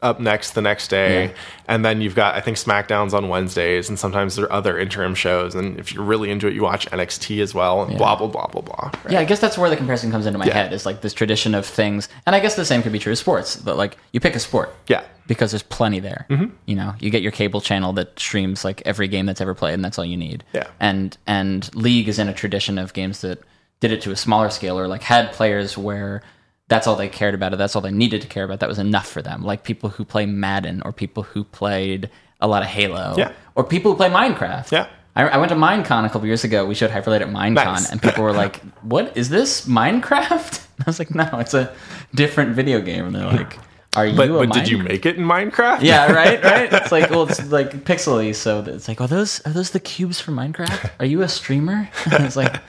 up 0.00 0.20
next 0.20 0.52
the 0.52 0.60
next 0.62 0.88
day, 0.88 1.24
Yeah. 1.26 1.30
and 1.66 1.84
then 1.84 2.00
you've 2.00 2.14
got 2.14 2.34
I 2.36 2.40
think 2.40 2.56
SmackDowns 2.56 3.12
on 3.12 3.28
Wednesdays, 3.28 3.88
and 3.88 3.98
sometimes 3.98 4.36
there 4.36 4.44
are 4.46 4.52
other 4.52 4.78
interim 4.78 5.14
shows. 5.14 5.54
And 5.54 5.78
if 5.80 5.92
you're 5.92 6.04
really 6.04 6.30
into 6.30 6.46
it, 6.46 6.54
you 6.54 6.62
watch 6.62 6.86
NXT 6.90 7.40
as 7.42 7.52
well, 7.54 7.82
and 7.82 7.98
blah 7.98 8.14
blah 8.16 8.28
blah 8.28 8.46
blah 8.46 8.62
blah. 8.62 8.90
right? 9.04 9.12
Yeah, 9.12 9.20
I 9.20 9.24
guess 9.24 9.40
that's 9.40 9.58
where 9.58 9.68
the 9.70 9.76
comparison 9.76 10.10
comes 10.10 10.26
into 10.26 10.38
my 10.38 10.46
Yeah. 10.46 10.54
head. 10.54 10.72
Is 10.72 10.86
like 10.86 11.00
this 11.00 11.12
tradition 11.14 11.54
of 11.54 11.66
things, 11.66 12.08
and 12.26 12.36
I 12.36 12.40
guess 12.40 12.54
the 12.54 12.64
same 12.64 12.82
could 12.82 12.92
be 12.92 12.98
true 13.00 13.12
of 13.12 13.18
sports. 13.18 13.56
But 13.56 13.76
like, 13.76 13.96
you 14.12 14.20
pick 14.20 14.36
a 14.36 14.40
sport, 14.40 14.74
Yeah. 14.86 15.02
because 15.26 15.50
there's 15.50 15.62
plenty 15.64 15.98
there. 16.00 16.26
Mm-hmm. 16.30 16.46
You 16.66 16.76
know, 16.76 16.94
you 17.00 17.10
get 17.10 17.22
your 17.22 17.32
cable 17.32 17.60
channel 17.60 17.92
that 17.94 18.18
streams 18.20 18.64
like 18.64 18.82
every 18.86 19.08
game 19.08 19.26
that's 19.26 19.40
ever 19.40 19.54
played, 19.54 19.74
and 19.74 19.84
that's 19.84 19.98
all 19.98 20.04
you 20.04 20.16
need. 20.16 20.44
Yeah. 20.52 20.64
And 20.78 21.16
and 21.26 21.68
League 21.74 22.08
is 22.08 22.18
in 22.20 22.28
a 22.28 22.32
tradition 22.34 22.78
of 22.78 22.92
games 22.92 23.20
that 23.22 23.40
did 23.80 23.90
it 23.92 24.00
to 24.02 24.10
a 24.12 24.16
smaller 24.16 24.50
scale, 24.50 24.78
or 24.78 24.86
like 24.88 25.02
had 25.02 25.32
players 25.32 25.76
where 25.76 26.22
that's 26.68 26.86
all 26.86 26.96
they 26.96 27.08
cared 27.08 27.34
about. 27.34 27.52
Or 27.52 27.56
that's 27.56 27.74
all 27.74 27.82
they 27.82 27.90
needed 27.90 28.22
to 28.22 28.28
care 28.28 28.44
about. 28.44 28.60
That 28.60 28.68
was 28.68 28.78
enough 28.78 29.08
for 29.08 29.22
them. 29.22 29.42
Like 29.42 29.64
people 29.64 29.88
who 29.90 30.04
play 30.04 30.26
Madden 30.26 30.82
or 30.84 30.92
people 30.92 31.22
who 31.22 31.44
played 31.44 32.10
a 32.40 32.46
lot 32.46 32.62
of 32.62 32.68
Halo. 32.68 33.14
Yeah. 33.16 33.32
Or 33.54 33.64
people 33.64 33.92
who 33.92 33.96
play 33.96 34.08
Minecraft. 34.10 34.70
Yeah. 34.70 34.88
I, 35.16 35.22
I 35.28 35.36
went 35.38 35.48
to 35.48 35.56
Minecon 35.56 36.04
a 36.04 36.08
couple 36.10 36.26
years 36.26 36.44
ago. 36.44 36.64
We 36.64 36.74
showed 36.76 36.90
Hyperlight 36.90 37.22
at 37.22 37.28
Minecon, 37.28 37.54
Nice. 37.54 37.90
and 37.90 38.00
people 38.00 38.22
were 38.22 38.32
like, 38.32 38.56
"What 38.82 39.16
is 39.16 39.28
this 39.30 39.66
Minecraft?" 39.66 40.64
I 40.80 40.84
was 40.86 41.00
like, 41.00 41.12
"No, 41.12 41.28
it's 41.40 41.54
a 41.54 41.74
different 42.14 42.54
video 42.54 42.80
game." 42.80 43.06
And 43.06 43.14
they're 43.16 43.24
like, 43.32 43.58
"Are 43.96 44.06
you 44.06 44.16
But 44.16 44.30
a 44.30 44.32
but 44.34 44.52
did 44.52 44.68
you 44.68 44.78
make 44.78 45.06
it 45.06 45.16
in 45.16 45.24
Minecraft? 45.24 45.82
Yeah, 45.82 46.12
right, 46.22 46.42
right. 46.42 46.72
It's 46.72 46.92
like, 46.92 47.10
well, 47.10 47.22
it's 47.28 47.50
like 47.50 47.72
pixely, 47.84 48.34
so 48.34 48.60
it's 48.66 48.86
like, 48.88 49.00
are 49.00 49.08
those 49.08 49.40
are 49.46 49.52
those 49.52 49.70
the 49.70 49.80
cubes 49.80 50.20
from 50.20 50.36
Minecraft? 50.36 50.90
Are 51.00 51.06
you 51.06 51.22
a 51.22 51.28
streamer? 51.28 51.88
And 52.12 52.24
it's 52.26 52.36
like, 52.36 52.60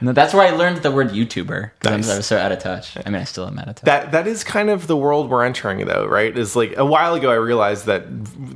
no, 0.00 0.12
that's 0.12 0.32
where 0.34 0.46
I 0.46 0.50
learned 0.56 0.78
the 0.78 0.90
word 0.90 1.10
YouTuber 1.10 1.70
because 1.80 2.06
Nice. 2.06 2.10
I 2.10 2.16
was 2.16 2.26
so 2.26 2.38
out 2.38 2.52
of 2.52 2.58
touch. 2.60 2.96
I 3.04 3.10
mean, 3.10 3.20
I 3.20 3.24
still 3.24 3.46
am 3.46 3.58
out 3.58 3.68
of 3.68 3.74
touch. 3.76 3.84
That 3.84 4.12
that 4.12 4.26
is 4.26 4.44
kind 4.44 4.70
of 4.70 4.86
the 4.86 4.96
world 4.96 5.28
we're 5.30 5.44
entering, 5.44 5.84
though, 5.86 6.06
right? 6.06 6.36
Is 6.36 6.54
like 6.56 6.76
a 6.76 6.86
while 6.86 7.14
ago, 7.14 7.30
I 7.30 7.34
realized 7.36 7.86
that 7.86 8.04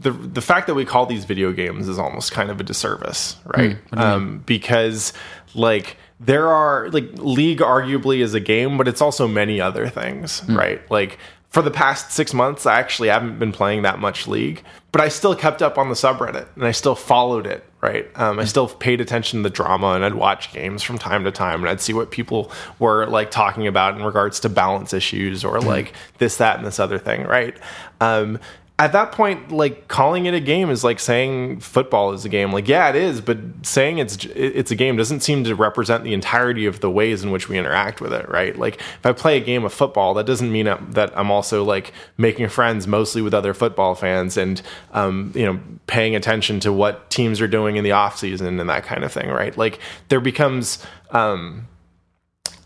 the 0.03 0.11
the 0.13 0.41
fact 0.43 0.69
that 0.69 0.75
we 0.75 0.85
call 0.85 1.07
these 1.07 1.25
video 1.25 1.53
games 1.53 1.89
is 1.89 1.99
almost 1.99 2.33
kind 2.33 2.51
of 2.51 2.61
a 2.61 2.65
disservice, 2.65 3.37
right? 3.45 3.79
um, 3.93 4.43
because 4.47 5.13
like 5.55 5.97
there 6.19 6.49
are 6.49 6.89
like 6.91 7.11
League 7.17 7.59
arguably 7.59 8.21
is 8.21 8.33
a 8.33 8.41
game, 8.41 8.79
but 8.79 8.89
it's 8.89 9.03
also 9.03 9.29
many 9.29 9.61
other 9.61 9.89
things, 9.89 10.43
right? 10.49 10.81
Like 10.91 11.19
for 11.51 11.63
the 11.63 11.71
past 11.71 12.13
six 12.13 12.35
months, 12.35 12.67
I 12.67 12.79
actually 12.79 13.09
haven't 13.09 13.39
been 13.39 13.53
playing 13.53 13.83
that 13.83 13.99
much 13.99 14.27
League, 14.27 14.63
but 14.93 15.01
I 15.01 15.09
still 15.09 15.35
kept 15.35 15.63
up 15.63 15.79
on 15.79 15.89
the 15.89 15.95
subreddit 15.95 16.49
and 16.55 16.65
I 16.65 16.73
still 16.73 16.95
followed 16.95 17.47
it, 17.47 17.65
right? 17.81 18.07
Um, 18.17 18.39
I 18.39 18.45
still 18.45 18.69
paid 18.69 19.01
attention 19.01 19.39
to 19.39 19.43
the 19.49 19.55
drama 19.55 19.93
and 19.93 20.05
I'd 20.05 20.15
watch 20.15 20.53
games 20.53 20.83
from 20.83 20.99
time 20.99 21.25
to 21.25 21.31
time 21.31 21.61
and 21.61 21.69
I'd 21.69 21.81
see 21.81 21.93
what 21.93 22.11
people 22.11 22.51
were 22.79 23.07
like 23.07 23.31
talking 23.31 23.67
about 23.67 23.97
in 23.97 24.05
regards 24.05 24.41
to 24.41 24.49
balance 24.49 24.93
issues 24.93 25.45
or 25.45 25.61
like 25.61 25.93
this, 26.19 26.37
that, 26.39 26.59
and 26.59 26.67
this 26.67 26.79
other 26.79 26.99
thing, 26.99 27.25
right? 27.25 27.57
Um, 28.01 28.39
at 28.79 28.93
that 28.93 29.11
point, 29.11 29.51
like 29.51 29.89
calling 29.89 30.27
it 30.27 30.35
a 30.35 30.41
game 30.41 30.69
is 30.69 30.85
like 30.85 31.01
saying 31.01 31.61
football 31.61 32.13
is 32.13 32.27
a 32.27 32.29
game. 32.29 32.53
Like, 32.53 32.69
yeah, 32.69 32.91
it 32.91 32.97
is, 32.97 33.23
but 33.23 33.39
saying 33.63 33.97
it's 33.97 34.27
it's 34.27 34.71
a 34.71 34.75
game 34.75 34.97
doesn't 34.99 35.21
seem 35.21 35.45
to 35.45 35.55
represent 35.55 36.05
the 36.05 36.13
entirety 36.13 36.67
of 36.67 36.81
the 36.81 36.91
ways 36.91 37.25
in 37.25 37.31
which 37.31 37.49
we 37.49 37.57
interact 37.57 38.03
with 38.03 38.13
it, 38.13 38.29
right? 38.29 38.55
Like, 38.59 38.77
if 38.77 39.07
I 39.07 39.13
play 39.13 39.39
a 39.39 39.41
game 39.41 39.65
of 39.65 39.73
football, 39.73 40.13
that 40.15 40.27
doesn't 40.27 40.53
mean 40.53 40.67
that 40.67 41.19
I'm 41.19 41.31
also 41.31 41.65
like 41.65 41.95
making 42.19 42.49
friends 42.49 42.87
mostly 42.87 43.23
with 43.23 43.33
other 43.33 43.55
football 43.55 43.95
fans 43.95 44.37
and 44.37 44.61
um, 44.93 45.33
you 45.35 45.47
know 45.47 45.59
paying 45.87 46.15
attention 46.15 46.61
to 46.61 46.73
what 46.73 47.09
teams 47.09 47.41
are 47.41 47.49
doing 47.49 47.77
in 47.77 47.85
the 47.85 47.93
off 47.93 48.19
season 48.19 48.61
and 48.61 48.69
that 48.69 48.85
kind 48.85 49.05
of 49.05 49.13
thing, 49.13 49.31
right? 49.31 49.57
Like, 49.57 49.79
there 50.09 50.21
becomes. 50.21 50.85
Um, 51.13 51.67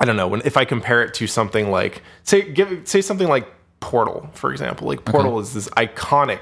I 0.00 0.06
don't 0.06 0.16
know 0.16 0.26
when 0.26 0.40
if 0.44 0.56
I 0.56 0.64
compare 0.64 1.04
it 1.04 1.12
to 1.14 1.26
something 1.26 1.70
like 1.70 2.02
say 2.22 2.50
give 2.50 2.88
say 2.88 3.02
something 3.02 3.28
like 3.28 3.46
Portal, 3.80 4.28
for 4.34 4.52
example. 4.52 4.86
Like 4.86 5.04
Portal 5.04 5.38
is 5.40 5.54
this 5.54 5.68
iconic 5.70 6.40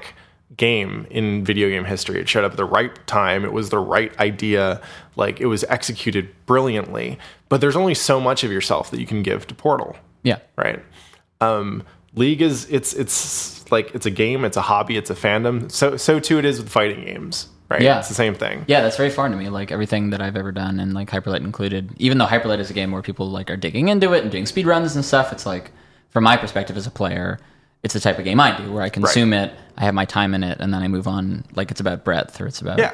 game 0.57 1.07
in 1.09 1.43
video 1.45 1.69
game 1.69 1.85
history. 1.85 2.19
It 2.19 2.27
showed 2.27 2.43
up 2.43 2.51
at 2.51 2.57
the 2.57 2.65
right 2.65 2.91
time. 3.07 3.45
It 3.45 3.53
was 3.53 3.69
the 3.69 3.79
right 3.79 4.17
idea. 4.19 4.81
Like 5.15 5.39
it 5.39 5.45
was 5.45 5.63
executed 5.65 6.29
brilliantly. 6.45 7.17
But 7.49 7.61
there's 7.61 7.75
only 7.75 7.93
so 7.95 8.19
much 8.19 8.43
of 8.43 8.51
yourself 8.51 8.91
that 8.91 8.99
you 8.99 9.05
can 9.07 9.23
give 9.23 9.47
to 9.47 9.55
Portal, 9.55 9.95
yeah, 10.23 10.39
right? 10.55 10.83
Um, 11.41 11.83
League 12.15 12.41
is 12.41 12.67
it's 12.69 12.93
it's 12.93 13.71
like 13.71 13.93
it's 13.95 14.05
a 14.05 14.11
game, 14.11 14.43
it's 14.45 14.57
a 14.57 14.61
hobby, 14.61 14.97
it's 14.97 15.09
a 15.09 15.15
fandom. 15.15 15.71
So 15.71 15.97
so 15.97 16.19
too 16.19 16.37
it 16.39 16.45
is 16.45 16.59
with 16.59 16.69
fighting 16.69 17.05
games, 17.05 17.47
right? 17.69 17.81
Yeah. 17.81 17.99
It's 17.99 18.07
the 18.07 18.13
same 18.13 18.35
thing. 18.35 18.65
yeah, 18.67 18.81
that's 18.81 18.97
very 18.97 19.09
foreign 19.09 19.31
to 19.31 19.37
me. 19.37 19.49
Like 19.49 19.71
everything 19.71 20.09
that 20.09 20.21
I've 20.21 20.35
ever 20.35 20.51
done, 20.51 20.79
and 20.79 20.93
like 20.93 21.09
Hyperlight 21.09 21.41
included. 21.41 21.91
Even 21.97 22.17
though 22.17 22.25
Hyperlight 22.25 22.59
is 22.59 22.69
a 22.69 22.73
game 22.73 22.91
where 22.91 23.01
people 23.01 23.29
like 23.29 23.49
are 23.49 23.57
digging 23.57 23.87
into 23.87 24.13
it 24.13 24.23
and 24.23 24.31
doing 24.31 24.45
speed 24.45 24.65
runs 24.67 24.95
and 24.95 25.05
stuff, 25.05 25.31
it's 25.31 25.45
like 25.45 25.71
from 26.09 26.23
my 26.23 26.37
perspective 26.37 26.77
as 26.77 26.87
a 26.87 26.91
player, 26.91 27.39
it's 27.83 27.93
the 27.93 27.99
type 27.99 28.17
of 28.19 28.25
game 28.25 28.39
I 28.39 28.57
do 28.57 28.71
where 28.71 28.83
I 28.83 28.89
consume 28.89 29.31
it, 29.33 29.53
I 29.77 29.85
have 29.85 29.93
my 29.93 30.05
time 30.05 30.33
in 30.33 30.43
it, 30.43 30.59
and 30.59 30.73
then 30.73 30.81
I 30.81 30.87
move 30.87 31.07
on. 31.07 31.45
Like 31.55 31.71
it's 31.71 31.79
about 31.79 32.03
breadth 32.03 32.39
or 32.41 32.47
it's 32.47 32.61
about 32.61 32.79
Yeah. 32.79 32.93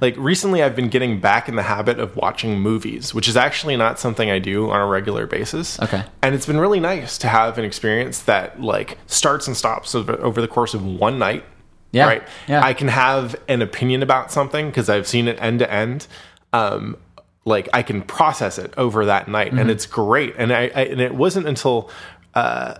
Like 0.00 0.16
recently, 0.16 0.62
I've 0.62 0.74
been 0.76 0.88
getting 0.88 1.20
back 1.20 1.48
in 1.48 1.56
the 1.56 1.62
habit 1.62 1.98
of 1.98 2.16
watching 2.16 2.58
movies, 2.58 3.12
which 3.12 3.28
is 3.28 3.36
actually 3.36 3.76
not 3.76 3.98
something 3.98 4.30
I 4.30 4.38
do 4.38 4.70
on 4.70 4.80
a 4.80 4.86
regular 4.86 5.26
basis. 5.26 5.78
Okay. 5.82 6.02
And 6.22 6.34
it's 6.34 6.46
been 6.46 6.58
really 6.58 6.80
nice 6.80 7.18
to 7.18 7.28
have 7.28 7.58
an 7.58 7.64
experience 7.64 8.20
that 8.22 8.60
like 8.62 8.96
starts 9.08 9.46
and 9.46 9.54
stops 9.56 9.94
over, 9.94 10.14
over 10.22 10.40
the 10.40 10.48
course 10.48 10.72
of 10.74 10.86
one 10.86 11.18
night. 11.18 11.44
Yeah. 11.90 12.06
Right. 12.06 12.22
Yeah. 12.48 12.64
I 12.64 12.72
can 12.72 12.88
have 12.88 13.36
an 13.46 13.62
opinion 13.62 14.02
about 14.02 14.32
something 14.32 14.68
because 14.70 14.88
I've 14.88 15.06
seen 15.06 15.28
it 15.28 15.40
end 15.42 15.58
to 15.58 15.70
end. 15.70 16.06
Um, 16.52 16.96
like 17.44 17.68
I 17.74 17.82
can 17.82 18.00
process 18.02 18.58
it 18.58 18.72
over 18.78 19.04
that 19.04 19.28
night, 19.28 19.48
Mm-hmm. 19.48 19.58
and 19.58 19.70
it's 19.70 19.84
great. 19.86 20.34
And 20.38 20.50
I, 20.52 20.70
I 20.74 20.80
and 20.84 21.00
it 21.00 21.14
wasn't 21.14 21.46
until 21.46 21.90
uh, 22.34 22.78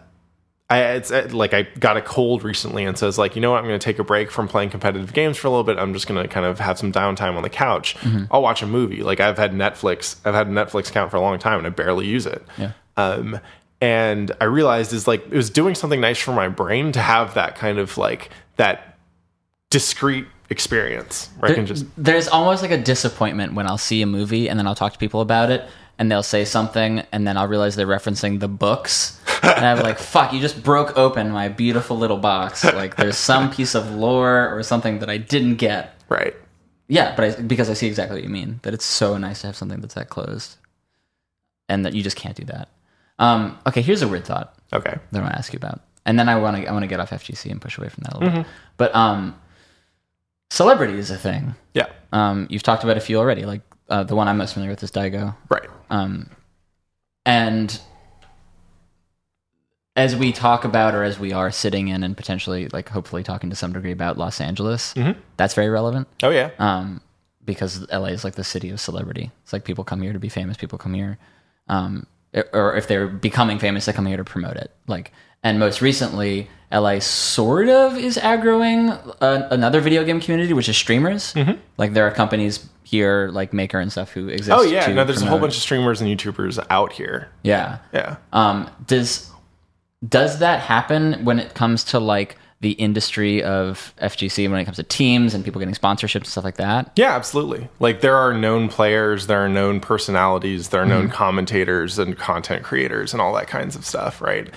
I 0.71 0.81
it's 0.95 1.11
uh, 1.11 1.29
like 1.33 1.53
I 1.53 1.63
got 1.63 1.97
a 1.97 2.03
cold 2.03 2.43
recently 2.43 2.85
and 2.85 2.97
says 2.97 3.19
like 3.19 3.37
you 3.37 3.43
know 3.43 3.51
what 3.51 3.59
I'm 3.59 3.69
going 3.69 3.79
to 3.79 3.85
take 3.85 3.99
a 3.99 4.05
break 4.05 4.31
from 4.31 4.49
playing 4.49 4.71
competitive 4.71 5.13
games 5.13 5.37
for 5.37 5.47
a 5.47 5.51
little 5.51 5.65
bit. 5.65 5.79
I'm 5.79 5.93
just 5.93 6.07
going 6.07 6.23
to 6.23 6.29
kind 6.29 6.47
of 6.47 6.59
have 6.59 6.79
some 6.79 6.91
downtime 6.91 7.37
on 7.37 7.43
the 7.43 7.51
couch. 7.51 7.97
Mm-hmm. 7.97 8.25
I'll 8.31 8.43
watch 8.43 8.63
a 8.63 8.67
movie. 8.67 9.03
Like 9.03 9.21
I've 9.21 9.37
had 9.37 9.53
Netflix. 9.53 10.17
I've 10.25 10.35
had 10.35 10.47
a 10.47 10.51
Netflix 10.51 10.89
account 10.89 11.11
for 11.11 11.19
a 11.19 11.21
long 11.21 11.39
time 11.39 11.59
and 11.59 11.67
I 11.67 11.71
barely 11.71 12.07
use 12.07 12.27
it. 12.27 12.43
Yeah. 12.57 12.73
Um, 12.97 13.41
and 13.81 14.33
I 14.41 14.45
realized 14.45 14.95
is 14.95 15.07
like 15.07 15.27
it 15.27 15.37
was 15.37 15.51
doing 15.51 15.75
something 15.75 16.01
nice 16.01 16.19
for 16.19 16.33
my 16.33 16.49
brain 16.49 16.93
to 16.93 17.01
have 17.01 17.35
that 17.35 17.57
kind 17.57 17.79
of 17.79 17.99
like 17.99 18.31
that 18.57 18.97
discrete 19.69 20.27
experience 20.49 21.29
where 21.39 21.51
I 21.51 21.55
can 21.55 21.67
just 21.67 21.85
There's 21.97 22.29
almost 22.29 22.63
like 22.63 22.71
a 22.71 22.83
disappointment 22.83 23.55
when 23.55 23.67
I'll 23.67 23.77
see 23.77 24.01
a 24.01 24.07
movie 24.07 24.49
and 24.49 24.59
then 24.59 24.67
I'll 24.67 24.75
talk 24.75 24.95
to 24.95 24.99
people 24.99 25.21
about 25.21 25.51
it 25.51 25.69
and 25.99 26.11
they'll 26.11 26.23
say 26.23 26.45
something 26.45 27.03
and 27.13 27.27
then 27.27 27.37
I'll 27.37 27.49
realize 27.49 27.77
they're 27.77 27.87
referencing 27.87 28.41
the 28.41 28.49
books. 28.49 29.21
And 29.45 29.67
I'm 29.67 29.81
like, 29.83 29.99
fuck, 29.99 30.33
you 30.33 30.41
just 30.41 30.63
broke 30.63 30.97
open 30.97 31.31
my 31.31 31.49
beautiful 31.49 31.97
little 31.99 32.19
box. 32.19 32.65
Like 32.65 32.97
there's 32.97 33.17
some 33.17 33.51
piece 33.55 33.75
of 33.75 33.91
lore 33.91 34.49
or 34.57 34.63
something 34.63 34.99
that 35.01 35.11
I 35.11 35.17
didn't 35.19 35.57
get. 35.57 35.95
right. 36.09 36.35
Yeah, 36.87 37.15
but 37.17 37.25
I, 37.39 37.41
because 37.43 37.71
I 37.71 37.73
see 37.73 37.87
exactly 37.87 38.17
what 38.17 38.23
you 38.25 38.29
mean. 38.29 38.61
That 38.63 38.75
it's 38.75 38.85
so 38.85 39.17
nice 39.17 39.41
to 39.41 39.47
have 39.47 39.57
something 39.57 39.81
that's 39.81 39.95
that 39.95 40.11
closed. 40.11 40.57
And 41.67 41.87
that 41.87 41.95
you 41.95 42.03
just 42.03 42.17
can't 42.17 42.37
do 42.37 42.45
that. 42.45 42.69
Um, 43.19 43.59
okay, 43.67 43.81
here's 43.81 44.03
a 44.03 44.09
weird 44.09 44.27
thought 44.27 44.55
Okay. 44.71 44.95
that 45.13 45.19
I 45.19 45.23
want 45.23 45.33
to 45.33 45.39
ask 45.39 45.51
you 45.53 45.57
about, 45.57 45.81
and 46.05 46.19
then 46.19 46.29
I 46.29 46.37
want 46.37 46.59
to 46.59 46.67
I 46.69 46.73
want 46.73 46.83
to 46.83 46.87
get 46.87 47.01
off 47.01 47.09
FGC 47.11 47.51
and 47.51 47.59
push 47.61 47.79
away 47.79 47.89
from 47.89 48.03
that 48.03 48.13
a 48.13 48.19
little 48.19 48.39
bit. 48.43 48.47
But 48.77 48.95
um, 48.95 49.35
celebrity 50.51 50.99
is 50.99 51.11
a 51.11 51.17
thing. 51.17 51.55
Yeah. 51.73 51.87
Um, 52.13 52.47
you've 52.51 52.63
talked 52.63 52.85
about 52.85 52.99
a 52.99 53.01
few 53.01 53.17
already. 53.19 53.47
Like 53.47 53.63
uh, 53.89 54.05
the 54.05 54.15
one 54.15 54.29
I'm 54.29 54.37
most 54.37 54.53
familiar 54.53 54.73
with 54.73 54.83
is 54.83 54.91
Daigo. 54.91 55.35
Right. 55.49 55.69
Um, 55.89 56.29
and 57.25 57.81
as 59.97 60.17
we 60.17 60.33
talk 60.33 60.65
about, 60.65 60.95
or 60.95 61.03
as 61.05 61.19
we 61.19 61.33
are 61.33 61.51
sitting 61.51 61.89
in, 61.89 62.03
and 62.03 62.17
potentially, 62.17 62.69
like, 62.69 62.89
hopefully, 62.89 63.23
talking 63.23 63.51
to 63.51 63.57
some 63.57 63.73
degree 63.73 63.93
about 63.93 64.19
Los 64.19 64.41
Angeles, 64.41 64.95
that's 65.37 65.55
very 65.55 65.69
relevant. 65.69 66.09
Oh 66.23 66.31
yeah. 66.31 66.51
Um, 66.59 67.01
because 67.45 67.87
LA 67.93 68.07
is 68.07 68.25
like 68.25 68.35
the 68.35 68.45
city 68.45 68.71
of 68.71 68.81
celebrity. 68.81 69.31
It's 69.43 69.53
like 69.53 69.65
people 69.65 69.85
come 69.85 70.01
here 70.03 70.13
to 70.13 70.19
be 70.19 70.29
famous. 70.31 70.57
People 70.57 70.79
come 70.79 70.95
here, 70.95 71.19
um, 71.69 72.07
or 72.53 72.75
if 72.77 72.89
they're 72.89 73.07
becoming 73.07 73.59
famous, 73.59 73.85
they 73.85 73.93
come 73.93 74.07
here 74.07 74.17
to 74.17 74.25
promote 74.25 74.57
it. 74.57 74.71
Like, 74.89 75.13
and 75.43 75.59
most 75.59 75.81
recently, 75.83 76.49
LA 76.73 76.99
sort 77.01 77.69
of 77.69 77.99
is 77.99 78.17
aggroing 78.17 78.89
a, 79.21 79.49
another 79.51 79.81
video 79.81 80.03
game 80.05 80.21
community, 80.21 80.53
which 80.55 80.69
is 80.69 80.77
streamers. 80.77 81.35
Like, 81.77 81.93
there 81.93 82.07
are 82.07 82.11
companies 82.11 82.67
here, 82.83 83.29
like 83.33 83.53
Maker 83.53 83.79
and 83.79 83.93
stuff, 83.93 84.11
who 84.13 84.29
exist. 84.29 84.57
Oh 84.59 84.63
yeah. 84.63 84.87
No, 84.87 85.05
there's 85.05 85.23
a 85.23 85.27
whole 85.27 85.39
bunch 85.39 85.55
of 85.57 85.63
streamers 85.63 86.01
and 86.01 86.11
YouTubers 86.11 86.65
out 86.71 86.93
here. 86.93 87.29
Yeah. 87.43 87.79
Yeah. 87.93 88.17
Um, 88.33 88.71
does 88.87 89.31
does 90.09 90.39
that 90.41 90.61
happen 90.61 91.25
when 91.25 91.39
it 91.39 91.55
comes 91.55 91.85
to 91.85 91.99
like 91.99 92.37
the 92.61 92.73
industry 92.73 93.43
of 93.43 93.93
FGC 94.01 94.51
when 94.51 94.59
it 94.59 94.65
comes 94.65 94.79
to 94.79 94.83
teams 94.83 95.35
and 95.35 95.45
people 95.45 95.59
getting 95.59 95.75
sponsorships 95.75 96.15
and 96.17 96.27
stuff 96.27 96.45
like 96.45 96.57
that? 96.57 96.91
Yeah, 96.97 97.15
absolutely. 97.15 97.69
Like 97.79 98.01
there 98.01 98.17
are 98.17 98.33
known 98.33 98.69
players, 98.69 99.27
there 99.27 99.45
are 99.45 99.49
known 99.51 99.81
personalities, 99.81 100.71
there 100.71 100.83
are 100.83 100.87
known 100.87 101.11
commentators 101.11 101.99
and 101.99 102.17
content 102.17 102.65
creators 102.65 103.13
and 103.13 103.21
all 103.21 103.35
that 103.35 103.49
kinds 103.49 103.77
of 103.77 103.85
stuff, 103.85 104.23
right? 104.23 104.49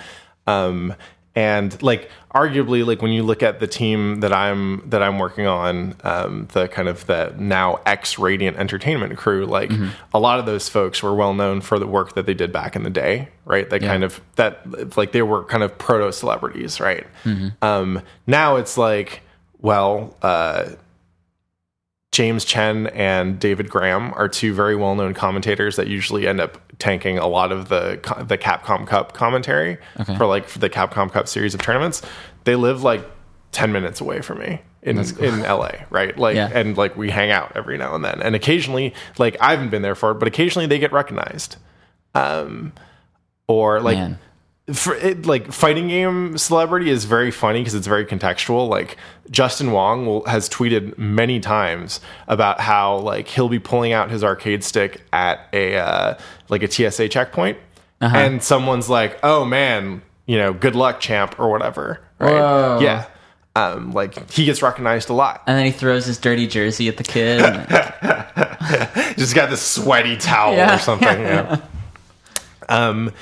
Um, 0.46 0.94
and 1.38 1.80
like 1.84 2.10
arguably, 2.34 2.84
like 2.84 3.00
when 3.00 3.12
you 3.12 3.22
look 3.22 3.44
at 3.44 3.60
the 3.60 3.68
team 3.68 4.18
that 4.22 4.32
I'm 4.32 4.82
that 4.90 5.04
I'm 5.04 5.20
working 5.20 5.46
on, 5.46 5.94
um, 6.02 6.48
the 6.52 6.66
kind 6.66 6.88
of 6.88 7.06
the 7.06 7.32
now 7.38 7.78
ex 7.86 8.18
Radiant 8.18 8.56
Entertainment 8.56 9.16
crew, 9.16 9.46
like 9.46 9.70
a 10.12 10.18
lot 10.18 10.40
of 10.40 10.46
those 10.46 10.68
folks 10.68 11.00
were 11.00 11.14
well 11.14 11.34
known 11.34 11.60
for 11.60 11.78
the 11.78 11.86
work 11.86 12.14
that 12.14 12.26
they 12.26 12.34
did 12.34 12.50
back 12.52 12.74
in 12.74 12.82
the 12.82 12.90
day, 12.90 13.28
right? 13.44 13.70
That 13.70 13.82
kind 13.82 14.02
of 14.02 14.20
that 14.34 14.96
like 14.96 15.12
they 15.12 15.22
were 15.22 15.44
kind 15.44 15.62
of 15.62 15.78
proto 15.78 16.12
celebrities, 16.12 16.80
right? 16.80 17.06
Um, 17.62 18.02
now 18.26 18.56
it's 18.56 18.76
like, 18.76 19.22
well, 19.60 20.16
uh, 20.22 20.70
James 22.18 22.44
Chen 22.44 22.88
and 22.88 23.38
David 23.38 23.70
Graham 23.70 24.12
are 24.14 24.28
two 24.28 24.52
very 24.52 24.74
well-known 24.74 25.14
commentators 25.14 25.76
that 25.76 25.86
usually 25.86 26.26
end 26.26 26.40
up 26.40 26.58
tanking 26.80 27.16
a 27.16 27.28
lot 27.28 27.52
of 27.52 27.68
the 27.68 28.00
the 28.26 28.36
Capcom 28.36 28.88
Cup 28.88 29.12
commentary 29.12 29.78
for 30.16 30.26
like 30.26 30.48
for 30.48 30.58
the 30.58 30.68
Capcom 30.68 31.12
Cup 31.12 31.28
series 31.28 31.54
of 31.54 31.62
tournaments. 31.62 32.02
They 32.42 32.56
live 32.56 32.82
like 32.82 33.08
10 33.52 33.70
minutes 33.70 34.00
away 34.00 34.20
from 34.20 34.40
me 34.40 34.60
in 34.82 34.98
in 34.98 35.42
LA, 35.42 35.70
right? 35.90 36.18
Like 36.18 36.34
Yeah. 36.34 36.50
and 36.52 36.76
like 36.76 36.96
we 36.96 37.08
hang 37.08 37.30
out 37.30 37.52
every 37.54 37.78
now 37.78 37.94
and 37.94 38.04
then. 38.04 38.20
And 38.20 38.34
occasionally 38.34 38.94
like 39.18 39.36
I 39.40 39.52
haven't 39.52 39.70
been 39.70 39.82
there 39.82 39.94
for 39.94 40.10
it, 40.10 40.14
but 40.14 40.26
occasionally 40.26 40.66
they 40.66 40.80
get 40.80 40.90
recognized. 40.92 41.54
Um 42.16 42.72
or 43.46 43.80
like 43.80 43.96
Man. 43.96 44.18
For 44.72 44.94
it, 44.96 45.26
like 45.26 45.50
fighting 45.52 45.88
game 45.88 46.36
celebrity 46.38 46.90
is 46.90 47.04
very 47.04 47.30
funny 47.30 47.60
because 47.60 47.74
it's 47.74 47.86
very 47.86 48.04
contextual. 48.04 48.68
Like 48.68 48.96
Justin 49.30 49.72
Wong 49.72 50.06
will, 50.06 50.24
has 50.26 50.48
tweeted 50.48 50.96
many 50.98 51.40
times 51.40 52.00
about 52.26 52.60
how 52.60 52.98
like 52.98 53.28
he'll 53.28 53.48
be 53.48 53.58
pulling 53.58 53.92
out 53.92 54.10
his 54.10 54.22
arcade 54.22 54.62
stick 54.64 55.02
at 55.12 55.48
a 55.52 55.76
uh, 55.76 56.18
like 56.48 56.62
a 56.62 56.70
TSA 56.70 57.08
checkpoint, 57.08 57.58
and 58.00 58.42
someone's 58.42 58.88
like, 58.90 59.18
"Oh 59.22 59.44
man, 59.44 60.02
you 60.26 60.36
know, 60.38 60.52
good 60.52 60.74
luck, 60.76 61.00
champ," 61.00 61.38
or 61.38 61.50
whatever. 61.50 62.00
Right? 62.18 62.32
Whoa. 62.32 62.78
Yeah. 62.82 63.06
Um, 63.56 63.90
like 63.92 64.30
he 64.30 64.44
gets 64.44 64.62
recognized 64.62 65.08
a 65.10 65.14
lot. 65.14 65.42
And 65.46 65.58
then 65.58 65.64
he 65.66 65.72
throws 65.72 66.04
his 66.06 66.16
dirty 66.18 66.46
jersey 66.46 66.86
at 66.88 66.96
the 66.96 67.02
kid. 67.02 67.40
Just 69.18 69.34
got 69.34 69.50
this 69.50 69.62
sweaty 69.62 70.16
towel 70.16 70.54
Yeah. 70.54 70.76
or 70.76 70.78
something. 70.78 71.20
yeah. 71.20 71.60
Um, 72.70 73.12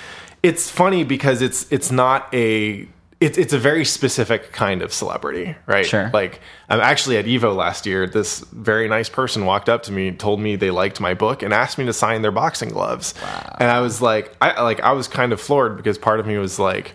it's 0.46 0.70
funny 0.70 1.02
because 1.02 1.42
it's 1.42 1.70
it's 1.72 1.90
not 1.90 2.32
a 2.32 2.86
it's 3.18 3.36
it's 3.36 3.52
a 3.52 3.58
very 3.58 3.84
specific 3.84 4.52
kind 4.52 4.80
of 4.80 4.92
celebrity, 4.92 5.56
right? 5.66 5.84
Sure. 5.84 6.08
Like 6.12 6.40
I'm 6.68 6.80
actually 6.80 7.16
at 7.16 7.24
Evo 7.24 7.56
last 7.56 7.84
year. 7.84 8.06
This 8.06 8.40
very 8.52 8.88
nice 8.88 9.08
person 9.08 9.44
walked 9.44 9.68
up 9.68 9.82
to 9.84 9.92
me, 9.92 10.12
told 10.12 10.38
me 10.38 10.54
they 10.54 10.70
liked 10.70 11.00
my 11.00 11.14
book, 11.14 11.42
and 11.42 11.52
asked 11.52 11.78
me 11.78 11.86
to 11.86 11.92
sign 11.92 12.22
their 12.22 12.30
boxing 12.30 12.68
gloves. 12.68 13.14
Wow. 13.20 13.56
And 13.58 13.70
I 13.70 13.80
was 13.80 14.00
like, 14.00 14.36
I 14.40 14.62
like 14.62 14.80
I 14.80 14.92
was 14.92 15.08
kind 15.08 15.32
of 15.32 15.40
floored 15.40 15.76
because 15.76 15.98
part 15.98 16.20
of 16.20 16.26
me 16.26 16.38
was 16.38 16.58
like 16.58 16.94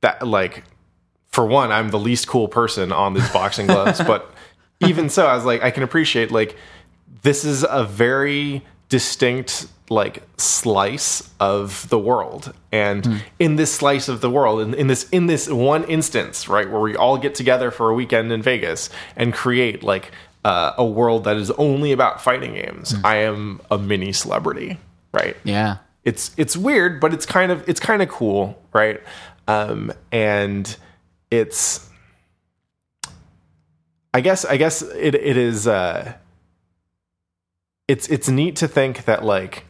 that 0.00 0.26
like 0.26 0.64
for 1.28 1.44
one, 1.44 1.70
I'm 1.72 1.90
the 1.90 1.98
least 1.98 2.28
cool 2.28 2.48
person 2.48 2.92
on 2.92 3.12
these 3.12 3.30
boxing 3.30 3.66
gloves, 3.66 4.00
but 4.06 4.32
even 4.80 5.10
so, 5.10 5.26
I 5.26 5.34
was 5.34 5.44
like, 5.44 5.62
I 5.62 5.70
can 5.70 5.82
appreciate 5.82 6.30
like 6.30 6.56
this 7.22 7.44
is 7.44 7.66
a 7.68 7.84
very 7.84 8.64
distinct 8.90 9.66
like 9.88 10.22
slice 10.36 11.30
of 11.40 11.88
the 11.88 11.98
world 11.98 12.52
and 12.70 13.24
in 13.40 13.56
this 13.56 13.72
slice 13.74 14.08
of 14.08 14.20
the 14.20 14.30
world 14.30 14.60
in, 14.60 14.74
in 14.74 14.86
this 14.86 15.08
in 15.10 15.26
this 15.26 15.48
one 15.48 15.82
instance 15.84 16.48
right 16.48 16.70
where 16.70 16.80
we 16.80 16.94
all 16.94 17.18
get 17.18 17.34
together 17.34 17.70
for 17.72 17.90
a 17.90 17.94
weekend 17.94 18.30
in 18.30 18.40
vegas 18.42 18.88
and 19.16 19.32
create 19.32 19.82
like 19.82 20.12
uh, 20.44 20.72
a 20.78 20.84
world 20.84 21.24
that 21.24 21.36
is 21.36 21.50
only 21.52 21.90
about 21.90 22.20
fighting 22.20 22.54
games 22.54 22.94
i 23.02 23.16
am 23.16 23.60
a 23.70 23.78
mini 23.78 24.12
celebrity 24.12 24.78
right 25.12 25.36
yeah. 25.44 25.78
it's 26.04 26.30
it's 26.36 26.56
weird, 26.56 27.00
but 27.00 27.12
it's 27.12 27.26
kind 27.26 27.52
of 27.52 27.68
it's 27.68 27.80
kind 27.80 28.00
of 28.02 28.08
cool, 28.08 28.60
right? 28.72 29.00
Um, 29.48 29.92
and 30.12 30.76
it's 31.30 31.88
I 34.14 34.20
guess 34.20 34.44
I 34.44 34.56
guess 34.56 34.82
it 34.82 35.14
it 35.14 35.36
is 35.36 35.66
uh, 35.66 36.14
it's 37.90 38.06
it's 38.08 38.28
neat 38.28 38.56
to 38.56 38.68
think 38.68 39.04
that 39.04 39.24
like 39.24 39.64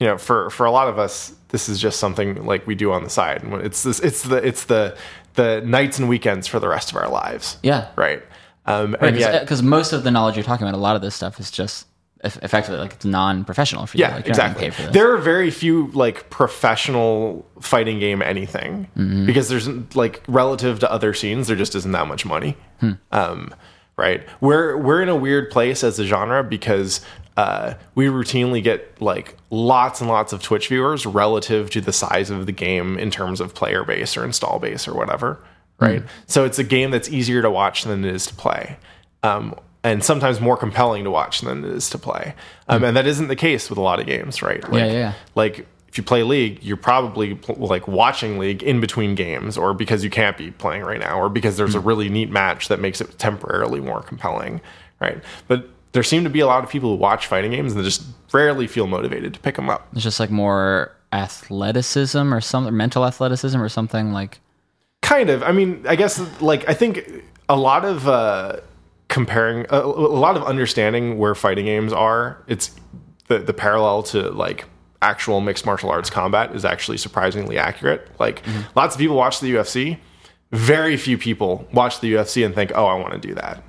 you 0.00 0.06
know 0.08 0.18
for 0.18 0.50
for 0.50 0.66
a 0.66 0.70
lot 0.78 0.88
of 0.88 0.98
us 0.98 1.32
this 1.48 1.68
is 1.68 1.78
just 1.80 1.98
something 1.98 2.44
like 2.46 2.66
we 2.66 2.74
do 2.74 2.92
on 2.92 3.02
the 3.04 3.10
side 3.10 3.42
and 3.42 3.54
it's 3.68 3.82
this 3.82 4.00
it's 4.00 4.22
the 4.22 4.36
it's 4.46 4.64
the 4.64 4.96
the 5.34 5.60
nights 5.64 5.98
and 5.98 6.08
weekends 6.08 6.46
for 6.46 6.58
the 6.60 6.68
rest 6.68 6.90
of 6.90 6.96
our 6.96 7.08
lives 7.08 7.56
Yeah. 7.62 7.88
right 7.96 8.22
um 8.66 8.96
Because 9.00 9.62
most 9.62 9.92
of 9.92 10.02
the 10.04 10.10
knowledge 10.10 10.36
you're 10.36 10.44
talking 10.44 10.66
about, 10.66 10.76
a 10.76 10.80
lot 10.88 10.96
of 10.96 11.02
this 11.02 11.14
stuff 11.14 11.38
is 11.40 11.50
just 11.50 11.86
effectively 12.24 12.78
like 12.78 12.92
it's 12.92 13.04
non-professional 13.04 13.84
for 13.86 13.96
you. 13.96 14.04
Yeah, 14.04 14.14
like, 14.14 14.26
you're 14.28 14.36
not 14.36 14.54
getting 14.54 14.68
exactly. 14.68 14.86
for. 14.86 14.92
There 14.92 15.12
are 15.12 15.18
very 15.18 15.50
few 15.50 15.88
like 16.04 16.30
professional 16.30 17.44
fighting 17.60 17.98
game 17.98 18.22
anything 18.22 18.86
Mm-hmm. 18.96 19.26
because 19.26 19.48
there's 19.48 19.68
like 19.96 20.22
relative 20.28 20.78
to 20.80 20.90
other 20.92 21.14
scenes, 21.14 21.48
there 21.48 21.56
just 21.56 21.74
isn't 21.74 21.90
that 21.92 22.06
much 22.06 22.24
money. 22.24 22.56
Hmm. 22.80 22.92
Um, 23.10 23.54
right? 23.96 24.22
We're 24.40 24.76
we're 24.76 25.02
in 25.02 25.08
a 25.08 25.16
weird 25.16 25.50
place 25.50 25.82
as 25.82 25.98
a 25.98 26.04
genre 26.04 26.44
because 26.44 27.00
uh, 27.36 27.74
we 27.94 28.06
routinely 28.06 28.62
get 28.62 29.00
like 29.00 29.36
lots 29.50 30.00
and 30.00 30.08
lots 30.08 30.32
of 30.32 30.42
Twitch 30.42 30.68
viewers 30.68 31.06
relative 31.06 31.70
to 31.70 31.80
the 31.80 31.92
size 31.92 32.30
of 32.30 32.46
the 32.46 32.52
game 32.52 32.98
in 32.98 33.10
terms 33.10 33.40
of 33.40 33.54
player 33.54 33.84
base 33.84 34.16
or 34.16 34.24
install 34.24 34.58
base 34.58 34.86
or 34.86 34.94
whatever. 34.94 35.42
Right. 35.80 36.02
So 36.26 36.44
it's 36.44 36.58
a 36.58 36.64
game 36.64 36.90
that's 36.90 37.08
easier 37.08 37.42
to 37.42 37.50
watch 37.50 37.84
than 37.84 38.04
it 38.04 38.14
is 38.14 38.26
to 38.26 38.34
play. 38.34 38.76
Um, 39.22 39.54
and 39.84 40.04
sometimes 40.04 40.40
more 40.40 40.56
compelling 40.56 41.04
to 41.04 41.10
watch 41.10 41.40
than 41.40 41.64
it 41.64 41.70
is 41.70 41.90
to 41.90 41.98
play. 41.98 42.34
Um, 42.68 42.84
and 42.84 42.96
that 42.96 43.06
isn't 43.06 43.28
the 43.28 43.36
case 43.36 43.68
with 43.68 43.78
a 43.78 43.82
lot 43.82 43.98
of 43.98 44.06
games, 44.06 44.42
right? 44.42 44.62
Like, 44.62 44.84
yeah, 44.84 44.92
yeah. 44.92 45.12
Like 45.34 45.66
if 45.88 45.98
you 45.98 46.04
play 46.04 46.22
League, 46.22 46.62
you're 46.62 46.76
probably 46.76 47.38
like 47.48 47.88
watching 47.88 48.38
League 48.38 48.62
in 48.62 48.80
between 48.80 49.14
games, 49.14 49.58
or 49.58 49.74
because 49.74 50.02
you 50.02 50.08
can't 50.08 50.38
be 50.38 50.50
playing 50.50 50.82
right 50.82 51.00
now, 51.00 51.20
or 51.20 51.28
because 51.28 51.58
there's 51.58 51.74
a 51.74 51.80
really 51.80 52.08
neat 52.08 52.30
match 52.30 52.68
that 52.68 52.80
makes 52.80 53.02
it 53.02 53.18
temporarily 53.18 53.78
more 53.78 54.02
compelling, 54.02 54.62
right? 55.00 55.22
But 55.48 55.68
there 55.92 56.02
seem 56.02 56.24
to 56.24 56.30
be 56.30 56.40
a 56.40 56.46
lot 56.46 56.64
of 56.64 56.70
people 56.70 56.90
who 56.90 56.96
watch 56.96 57.26
fighting 57.26 57.50
games 57.50 57.72
and 57.72 57.80
they 57.80 57.84
just 57.84 58.02
rarely 58.32 58.66
feel 58.66 58.86
motivated 58.86 59.34
to 59.34 59.40
pick 59.40 59.56
them 59.56 59.68
up. 59.70 59.88
It's 59.92 60.02
just 60.02 60.18
like 60.20 60.30
more 60.30 60.92
athleticism 61.12 62.32
or 62.32 62.40
some 62.40 62.74
mental 62.76 63.04
athleticism 63.04 63.60
or 63.60 63.68
something 63.68 64.12
like. 64.12 64.40
kind 65.02 65.28
of 65.28 65.42
i 65.42 65.52
mean 65.52 65.84
i 65.86 65.94
guess 65.94 66.18
like 66.40 66.66
i 66.68 66.72
think 66.74 67.06
a 67.50 67.56
lot 67.56 67.84
of 67.84 68.08
uh 68.08 68.56
comparing 69.08 69.66
a, 69.68 69.78
a 69.80 70.16
lot 70.26 70.36
of 70.38 70.42
understanding 70.44 71.18
where 71.18 71.34
fighting 71.34 71.66
games 71.66 71.92
are 71.92 72.42
it's 72.46 72.74
the 73.28 73.38
the 73.40 73.52
parallel 73.52 74.02
to 74.02 74.30
like 74.30 74.64
actual 75.02 75.40
mixed 75.42 75.66
martial 75.66 75.90
arts 75.90 76.08
combat 76.08 76.54
is 76.54 76.64
actually 76.64 76.96
surprisingly 76.96 77.58
accurate 77.58 78.08
like 78.18 78.42
lots 78.74 78.94
of 78.94 78.98
people 78.98 79.16
watch 79.16 79.40
the 79.40 79.52
ufc 79.56 79.98
very 80.52 80.96
few 80.96 81.18
people 81.18 81.68
watch 81.74 82.00
the 82.00 82.14
ufc 82.14 82.42
and 82.46 82.54
think 82.54 82.72
oh 82.74 82.86
i 82.86 82.94
want 82.94 83.12
to 83.12 83.18
do 83.18 83.34
that 83.34 83.62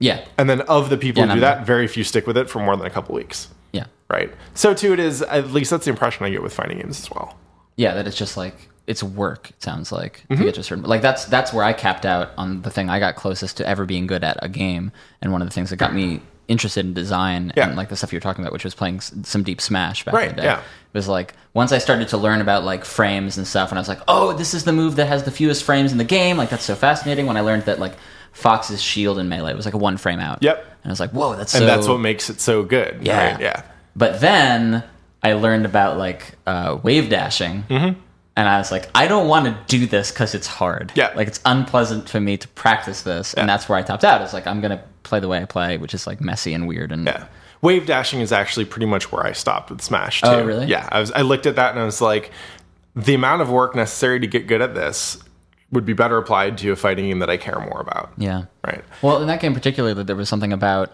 Yeah. 0.00 0.24
and 0.38 0.48
then 0.48 0.60
of 0.62 0.90
the 0.90 0.96
people 0.96 1.22
Yeah, 1.22 1.28
who 1.28 1.34
do 1.34 1.40
that 1.40 1.66
very 1.66 1.88
few 1.88 2.04
stick 2.04 2.26
with 2.26 2.36
it 2.36 2.48
for 2.48 2.60
more 2.60 2.76
than 2.76 2.86
a 2.86 2.90
couple 2.90 3.14
weeks 3.14 3.48
Yeah. 3.72 3.86
right 4.08 4.30
so 4.54 4.74
too 4.74 4.92
it 4.92 5.00
is 5.00 5.22
at 5.22 5.50
least 5.50 5.70
that's 5.70 5.84
the 5.86 5.90
impression 5.90 6.24
i 6.24 6.30
get 6.30 6.42
with 6.42 6.52
fighting 6.54 6.78
games 6.78 7.00
as 7.00 7.10
well 7.10 7.36
Yeah, 7.76 7.94
that 7.94 8.06
it's 8.06 8.16
just 8.16 8.36
like 8.36 8.54
it's 8.86 9.02
work. 9.02 9.50
It 9.50 9.62
sounds 9.62 9.92
like 9.92 10.24
Mm-hmm. 10.30 10.36
to 10.36 10.44
get 10.44 10.54
to 10.54 10.60
a 10.60 10.64
certain 10.64 10.84
like 10.84 11.02
that's 11.02 11.26
that's 11.26 11.52
where 11.52 11.62
I 11.64 11.72
capped 11.74 12.06
out 12.06 12.30
on 12.38 12.62
the 12.62 12.70
thing 12.70 12.88
I 12.88 12.98
got 13.00 13.16
closest 13.16 13.58
to 13.58 13.68
ever 13.68 13.84
being 13.84 14.06
good 14.06 14.24
at 14.24 14.38
a 14.42 14.48
game, 14.48 14.92
and 15.20 15.30
one 15.30 15.42
of 15.42 15.48
the 15.48 15.52
things 15.52 15.68
that 15.70 15.76
got 15.76 15.92
me 15.94 16.22
interested 16.48 16.86
in 16.86 16.94
design 16.94 17.52
Yeah. 17.54 17.68
and 17.68 17.76
like 17.76 17.90
the 17.90 17.96
stuff 17.96 18.10
you 18.12 18.16
were 18.16 18.22
talking 18.22 18.42
about, 18.42 18.54
which 18.54 18.64
was 18.64 18.74
playing 18.74 19.00
some 19.00 19.42
deep 19.42 19.60
Smash 19.60 20.04
back 20.06 20.14
Right, 20.14 20.30
in 20.30 20.36
the 20.36 20.40
day. 20.42 20.48
yeah. 20.48 20.60
It 20.60 20.94
was 20.94 21.06
like 21.06 21.34
once 21.52 21.70
I 21.70 21.76
started 21.78 22.08
to 22.08 22.16
learn 22.16 22.40
about 22.40 22.64
like 22.64 22.86
frames 22.86 23.36
and 23.36 23.46
stuff, 23.46 23.68
and 23.70 23.78
I 23.78 23.80
was 23.82 23.88
like, 23.88 24.00
oh, 24.08 24.32
this 24.32 24.54
is 24.54 24.64
the 24.64 24.72
move 24.72 24.96
that 24.96 25.06
has 25.06 25.24
the 25.24 25.30
fewest 25.30 25.64
frames 25.64 25.92
in 25.92 25.98
the 25.98 26.04
game. 26.04 26.38
Like 26.38 26.48
that's 26.48 26.64
so 26.64 26.74
fascinating. 26.74 27.26
When 27.26 27.36
I 27.36 27.42
learned 27.42 27.64
that 27.66 27.78
like 27.78 27.92
Fox's 28.38 28.80
shield 28.80 29.18
in 29.18 29.28
melee 29.28 29.54
was 29.54 29.64
like 29.64 29.74
a 29.74 29.78
one 29.78 29.96
frame 29.96 30.20
out. 30.20 30.42
Yep. 30.42 30.58
And 30.82 30.90
I 30.90 30.92
was 30.92 31.00
like, 31.00 31.10
whoa, 31.10 31.36
that's 31.36 31.52
so... 31.52 31.58
and 31.58 31.68
that's 31.68 31.86
what 31.88 31.98
makes 31.98 32.30
it 32.30 32.40
so 32.40 32.62
good 32.62 32.98
yeah. 33.02 33.32
right? 33.32 33.40
yeah 33.40 33.62
But 33.96 34.20
then 34.20 34.84
I 35.22 35.32
learned 35.34 35.66
about 35.66 35.98
like 35.98 36.34
uh, 36.46 36.78
wave 36.82 37.08
dashing, 37.10 37.64
Mm-hmm. 37.68 37.98
and 38.36 38.48
I 38.48 38.58
was 38.58 38.70
like, 38.70 38.88
I 38.94 39.08
don't 39.08 39.26
want 39.28 39.46
to 39.46 39.58
do 39.66 39.86
this 39.86 40.12
because 40.12 40.34
it's 40.34 40.46
hard. 40.46 40.92
Yeah. 40.94 41.12
like 41.16 41.26
it's 41.28 41.40
unpleasant 41.44 42.08
for 42.08 42.20
me 42.20 42.36
to 42.36 42.48
practice 42.48 43.02
this, 43.02 43.34
and 43.34 43.48
that's 43.48 43.68
where 43.68 43.76
I 43.76 43.82
topped 43.82 44.04
out. 44.04 44.22
It's 44.22 44.32
like 44.32 44.46
I'm 44.46 44.60
gonna 44.60 44.82
play 45.02 45.18
the 45.20 45.28
way 45.28 45.40
I 45.42 45.44
play, 45.44 45.76
which 45.78 45.94
is 45.94 46.06
like 46.06 46.20
messy 46.20 46.54
and 46.54 46.68
weird 46.68 46.92
and 46.92 47.06
Yeah. 47.06 47.26
Wave 47.60 47.86
dashing 47.86 48.20
is 48.20 48.30
actually 48.30 48.66
pretty 48.66 48.86
much 48.86 49.10
where 49.10 49.26
I 49.26 49.32
stopped 49.32 49.70
with 49.70 49.82
Smash 49.82 50.20
too. 50.20 50.28
Oh, 50.28 50.44
really? 50.44 50.66
Yeah. 50.66 50.88
I 50.92 51.00
was 51.00 51.10
I 51.10 51.22
looked 51.22 51.46
at 51.46 51.56
that 51.56 51.72
and 51.72 51.80
I 51.80 51.84
was 51.84 52.00
like, 52.00 52.30
the 52.94 53.14
amount 53.14 53.42
of 53.42 53.50
work 53.50 53.74
necessary 53.74 54.20
to 54.20 54.28
get 54.28 54.46
good 54.46 54.60
at 54.62 54.76
this 54.76 55.18
would 55.70 55.84
be 55.84 55.92
better 55.92 56.16
applied 56.16 56.56
to 56.58 56.70
a 56.72 56.76
fighting 56.76 57.06
game 57.06 57.18
that 57.18 57.28
I 57.30 57.36
care 57.36 57.58
more 57.60 57.80
about. 57.80 58.10
yeah. 58.16 58.44
Right. 58.64 58.82
Well, 59.02 59.20
in 59.20 59.26
that 59.28 59.40
game 59.40 59.54
particularly, 59.54 60.02
there 60.02 60.16
was 60.16 60.28
something 60.28 60.52
about 60.52 60.92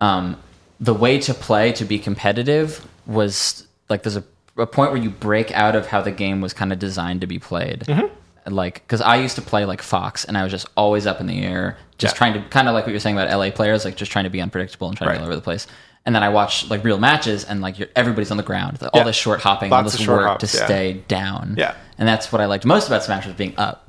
um, 0.00 0.36
the 0.80 0.94
way 0.94 1.18
to 1.20 1.34
play 1.34 1.72
to 1.72 1.84
be 1.84 1.98
competitive 1.98 2.86
was 3.06 3.66
like 3.88 4.02
there's 4.02 4.16
a, 4.16 4.24
a 4.56 4.66
point 4.66 4.92
where 4.92 5.00
you 5.02 5.10
break 5.10 5.50
out 5.52 5.74
of 5.76 5.86
how 5.88 6.00
the 6.00 6.10
game 6.12 6.40
was 6.40 6.52
kind 6.52 6.72
of 6.72 6.78
designed 6.78 7.20
to 7.22 7.26
be 7.26 7.38
played. 7.38 7.80
Mm-hmm. 7.80 8.54
Like, 8.54 8.74
because 8.86 9.00
I 9.00 9.16
used 9.16 9.36
to 9.36 9.42
play 9.42 9.64
like 9.64 9.80
Fox, 9.80 10.24
and 10.26 10.36
I 10.36 10.42
was 10.42 10.52
just 10.52 10.66
always 10.76 11.06
up 11.06 11.18
in 11.20 11.26
the 11.26 11.42
air, 11.42 11.78
just 11.98 12.14
Yeah. 12.14 12.18
trying 12.18 12.32
to 12.34 12.48
kind 12.50 12.68
of 12.68 12.74
like 12.74 12.84
what 12.84 12.90
you're 12.90 13.00
saying 13.00 13.16
about 13.18 13.30
LA 13.36 13.50
players, 13.50 13.84
like 13.84 13.96
just 13.96 14.12
trying 14.12 14.24
to 14.24 14.30
be 14.30 14.40
unpredictable 14.42 14.88
and 14.88 14.96
trying 14.96 15.08
to 15.08 15.12
Right. 15.12 15.18
be 15.18 15.22
all 15.22 15.26
over 15.28 15.36
the 15.36 15.42
place. 15.42 15.66
And 16.06 16.14
then 16.14 16.22
I 16.22 16.28
watch 16.28 16.68
like 16.68 16.84
real 16.84 16.98
matches, 16.98 17.44
and 17.44 17.60
like 17.62 17.78
you're, 17.78 17.88
everybody's 17.96 18.30
on 18.30 18.36
the 18.36 18.42
ground, 18.42 18.78
all 18.82 18.90
Yeah. 18.94 19.04
this 19.04 19.16
short 19.16 19.40
hopping, 19.40 19.72
all 19.72 19.82
this 19.82 20.06
work 20.06 20.26
hops, 20.26 20.50
to 20.52 20.58
yeah. 20.58 20.64
stay 20.66 20.92
down. 21.08 21.54
Yeah. 21.56 21.74
and 21.98 22.06
that's 22.08 22.30
what 22.32 22.40
I 22.42 22.46
liked 22.46 22.64
most 22.66 22.88
about 22.88 23.02
Smash 23.04 23.24
was 23.24 23.34
being 23.36 23.54
up. 23.56 23.88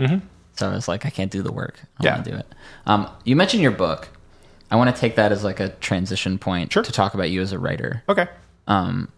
So 0.58 0.70
I 0.70 0.74
was 0.74 0.88
like, 0.88 1.06
I 1.06 1.10
can't 1.10 1.30
do 1.32 1.42
the 1.42 1.52
work. 1.52 1.78
I 2.00 2.04
Yeah. 2.06 2.14
want 2.14 2.26
to 2.26 2.32
do 2.32 2.38
it. 2.38 2.46
Um, 2.86 3.10
you 3.26 3.36
mentioned 3.36 3.62
your 3.64 3.72
book. 3.74 4.08
I 4.72 4.78
want 4.78 4.96
to 4.96 5.00
take 5.00 5.16
that 5.18 5.32
as 5.34 5.44
like 5.44 5.60
a 5.60 5.70
transition 5.82 6.38
point 6.38 6.72
Sure. 6.72 6.84
to 6.84 6.92
talk 6.92 7.14
about 7.16 7.30
you 7.30 7.42
as 7.42 7.52
a 7.52 7.60
writer, 7.60 8.04
Okay. 8.08 8.28
Um, 8.68 9.10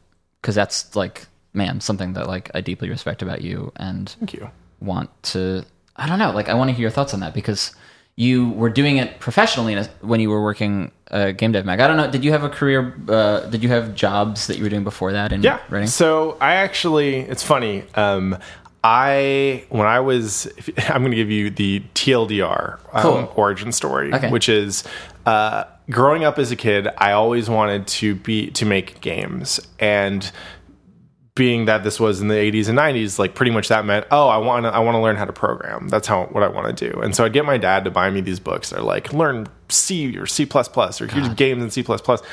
because 0.41 0.55
that's 0.55 0.95
like, 0.95 1.27
man, 1.53 1.79
something 1.81 2.13
that 2.13 2.27
like 2.27 2.49
I 2.55 2.61
deeply 2.61 2.89
respect 2.89 3.21
about 3.21 3.41
you 3.41 3.71
and 3.75 4.09
Thank 4.19 4.33
you. 4.33 4.49
want 4.79 5.09
to. 5.33 5.63
I 5.95 6.07
don't 6.07 6.17
know. 6.19 6.31
Like, 6.31 6.49
I 6.49 6.53
want 6.55 6.69
to 6.69 6.73
hear 6.73 6.81
your 6.83 6.91
thoughts 6.91 7.13
on 7.13 7.19
that 7.21 7.33
because 7.33 7.75
you 8.19 8.49
were 8.49 8.69
doing 8.71 8.97
it 8.97 9.19
professionally 9.19 9.73
in 9.73 9.79
a, 9.79 9.83
when 10.01 10.19
you 10.19 10.29
were 10.29 10.41
working 10.41 10.91
uh, 11.11 11.31
game 11.31 11.51
dev 11.51 11.65
mag. 11.65 11.79
I 11.79 11.87
don't 11.87 11.97
know. 11.97 12.09
Did 12.09 12.25
you 12.25 12.31
have 12.31 12.43
a 12.43 12.49
career? 12.49 12.99
Uh, 13.07 13.41
did 13.41 13.61
you 13.61 13.69
have 13.69 13.93
jobs 13.93 14.47
that 14.47 14.57
you 14.57 14.63
were 14.63 14.69
doing 14.69 14.83
before 14.83 15.11
that 15.13 15.31
in 15.31 15.43
Yeah. 15.43 15.59
writing? 15.69 15.87
So 15.87 16.35
I 16.41 16.55
actually, 16.55 17.17
it's 17.17 17.43
funny. 17.43 17.83
Um, 17.93 18.35
I 18.83 19.65
when 19.69 19.85
I 19.85 19.99
was, 19.99 20.47
I'm 20.89 21.01
going 21.01 21.11
to 21.11 21.15
give 21.17 21.29
you 21.31 21.49
the 21.51 21.81
TLDR 21.93 22.79
um, 22.93 23.01
Cool. 23.01 23.33
origin 23.35 23.71
story, 23.71 24.13
Okay. 24.13 24.31
which 24.31 24.49
is 24.49 24.83
uh, 25.27 25.65
growing 25.89 26.23
up 26.23 26.39
as 26.39 26.51
a 26.51 26.55
kid. 26.55 26.87
I 26.97 27.11
always 27.11 27.49
wanted 27.49 27.85
to 27.87 28.15
be 28.15 28.49
to 28.51 28.65
make 28.65 28.99
games, 29.01 29.59
and 29.79 30.29
being 31.37 31.65
that 31.65 31.83
this 31.83 31.99
was 31.99 32.19
in 32.19 32.27
the 32.27 32.35
80s 32.35 32.67
and 32.67 32.77
90s, 32.77 33.19
like 33.19 33.35
pretty 33.35 33.51
much 33.51 33.67
that 33.67 33.85
meant, 33.85 34.05
oh, 34.11 34.27
I 34.27 34.37
want 34.37 34.65
to 34.65 34.69
I 34.69 34.79
want 34.79 34.95
to 34.95 34.99
learn 34.99 35.15
how 35.15 35.25
to 35.25 35.31
program. 35.31 35.87
That's 35.87 36.07
how 36.07 36.25
what 36.25 36.43
I 36.43 36.47
want 36.47 36.75
to 36.75 36.91
do. 36.91 36.99
And 36.99 37.15
so 37.15 37.23
I'd 37.23 37.33
get 37.33 37.45
my 37.45 37.57
dad 37.57 37.85
to 37.85 37.91
buy 37.91 38.09
me 38.09 38.21
these 38.21 38.39
books. 38.39 38.71
They're 38.71 38.81
like 38.81 39.13
learn 39.13 39.47
C 39.69 40.17
or 40.17 40.25
C++ 40.25 40.47
or 40.53 41.07
here's 41.07 41.29
games 41.35 41.63
in 41.63 41.69
C++. 41.69 41.85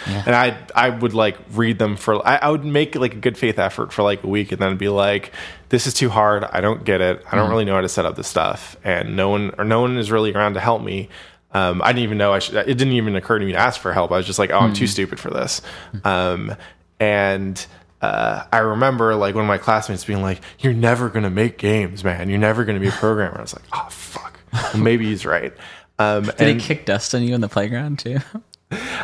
And 0.06 0.34
I 0.34 0.56
I 0.74 0.90
would 0.90 1.14
like 1.14 1.36
read 1.52 1.78
them 1.78 1.96
for 1.96 2.26
I, 2.26 2.36
I 2.36 2.50
would 2.50 2.64
make 2.64 2.94
like 2.96 3.14
a 3.14 3.18
good 3.18 3.36
faith 3.38 3.58
effort 3.58 3.92
for 3.92 4.02
like 4.02 4.24
a 4.24 4.28
week 4.28 4.50
and 4.50 4.60
then 4.60 4.76
be 4.76 4.88
like 4.88 5.32
this 5.68 5.86
is 5.86 5.94
too 5.94 6.08
hard. 6.08 6.44
I 6.44 6.60
don't 6.60 6.84
get 6.84 7.00
it. 7.00 7.22
I 7.30 7.36
don't 7.36 7.50
really 7.50 7.64
know 7.64 7.74
how 7.74 7.82
to 7.82 7.88
set 7.88 8.06
up 8.06 8.16
this 8.16 8.28
stuff 8.28 8.76
and 8.84 9.16
no 9.16 9.28
one 9.28 9.52
or 9.58 9.64
no 9.64 9.80
one 9.80 9.96
is 9.98 10.10
really 10.10 10.32
around 10.32 10.54
to 10.54 10.60
help 10.60 10.82
me. 10.82 11.08
Um, 11.52 11.82
I 11.82 11.92
didn't 11.92 12.02
even 12.02 12.18
know 12.18 12.32
I 12.32 12.40
should, 12.40 12.56
it 12.56 12.78
didn't 12.78 12.94
even 12.94 13.14
occur 13.14 13.38
to 13.38 13.44
me 13.44 13.52
to 13.52 13.58
ask 13.58 13.80
for 13.80 13.92
help. 13.92 14.10
I 14.10 14.16
was 14.16 14.26
just 14.26 14.40
like, 14.40 14.50
oh, 14.50 14.58
I'm 14.58 14.72
too 14.72 14.88
stupid 14.88 15.20
for 15.20 15.30
this. 15.30 15.62
Um, 16.02 16.56
and 16.98 17.64
uh, 18.04 18.46
I 18.52 18.58
remember 18.58 19.14
like 19.14 19.34
one 19.34 19.44
of 19.44 19.48
my 19.48 19.58
classmates 19.58 20.04
being 20.04 20.20
like, 20.20 20.40
"You're 20.58 20.74
never 20.74 21.08
gonna 21.08 21.30
make 21.30 21.56
games, 21.56 22.04
man. 22.04 22.28
You're 22.28 22.38
never 22.38 22.64
gonna 22.64 22.80
be 22.80 22.88
a 22.88 22.92
programmer." 22.92 23.38
I 23.38 23.40
was 23.40 23.54
like, 23.54 23.64
"Oh 23.72 23.86
fuck, 23.90 24.38
well, 24.52 24.76
maybe 24.82 25.06
he's 25.06 25.24
right." 25.24 25.54
Um, 25.98 26.24
Did 26.24 26.40
and 26.40 26.60
he 26.60 26.66
kick 26.66 26.84
dust 26.84 27.14
on 27.14 27.22
you 27.22 27.34
in 27.34 27.40
the 27.40 27.48
playground 27.48 28.00
too? 28.00 28.18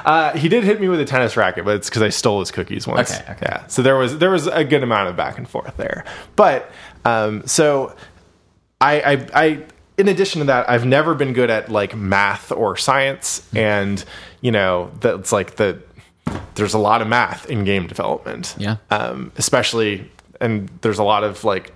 uh, 0.05 0.37
he 0.37 0.49
did 0.49 0.65
hit 0.65 0.81
me 0.81 0.89
with 0.89 1.01
a 1.01 1.05
tennis 1.07 1.37
racket, 1.37 1.65
but 1.65 1.77
it's 1.77 1.89
because 1.89 2.03
I 2.03 2.11
stole 2.11 2.41
his 2.41 2.51
cookies 2.51 2.87
once. 2.87 3.13
Okay, 3.13 3.33
okay. 3.33 3.47
Yeah, 3.49 3.67
so 3.69 3.81
there 3.81 3.97
was 3.97 4.19
there 4.19 4.31
was 4.31 4.47
a 4.47 4.65
good 4.65 4.83
amount 4.83 5.09
of 5.09 5.17
back 5.17 5.39
and 5.39 5.49
forth 5.49 5.77
there. 5.79 6.05
But 6.37 6.71
um, 7.07 7.47
so 7.47 7.97
I, 8.83 9.01
I 9.01 9.27
I 9.35 9.65
in 9.97 10.09
addition 10.09 10.41
to 10.41 10.47
that, 10.47 10.69
I've 10.69 10.85
never 10.85 11.15
been 11.15 11.33
good 11.33 11.49
at 11.49 11.71
like 11.71 11.97
math 11.97 12.53
or 12.53 12.77
science, 12.77 13.49
and 13.55 14.05
you 14.43 14.51
know 14.51 14.91
that's 15.01 15.33
like 15.33 15.57
the 15.57 15.83
there's 16.55 16.75
a 16.75 16.79
lot 16.79 17.03
of 17.03 17.09
math 17.09 17.49
in 17.51 17.65
game 17.65 17.87
development. 17.87 18.55
Yeah. 18.59 18.77
Um, 18.91 19.33
especially, 19.37 20.11
and 20.41 20.71
there's 20.83 20.99
a 20.99 21.05
lot 21.05 21.25
of 21.25 21.45
like 21.45 21.73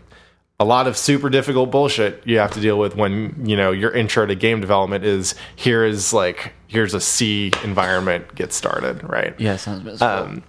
a 0.61 0.64
lot 0.64 0.87
of 0.87 0.97
super 0.97 1.29
difficult 1.29 1.70
bullshit 1.70 2.22
you 2.25 2.39
have 2.39 2.53
to 2.53 2.61
deal 2.61 2.79
with 2.79 2.97
when 2.97 3.35
you 3.45 3.57
know 3.57 3.72
your 3.72 3.91
intro 3.91 4.25
to 4.25 4.35
game 4.35 4.61
development 4.61 5.05
is 5.05 5.35
here 5.57 5.85
is 5.85 6.12
like 6.12 6.53
here's 6.68 6.95
a 6.95 7.01
C 7.01 7.53
environment 7.62 8.35
get 8.35 8.53
started, 8.53 9.03
right? 9.09 9.39
Yeah, 9.39 9.57
sounds 9.57 9.83
miserable. 9.85 10.43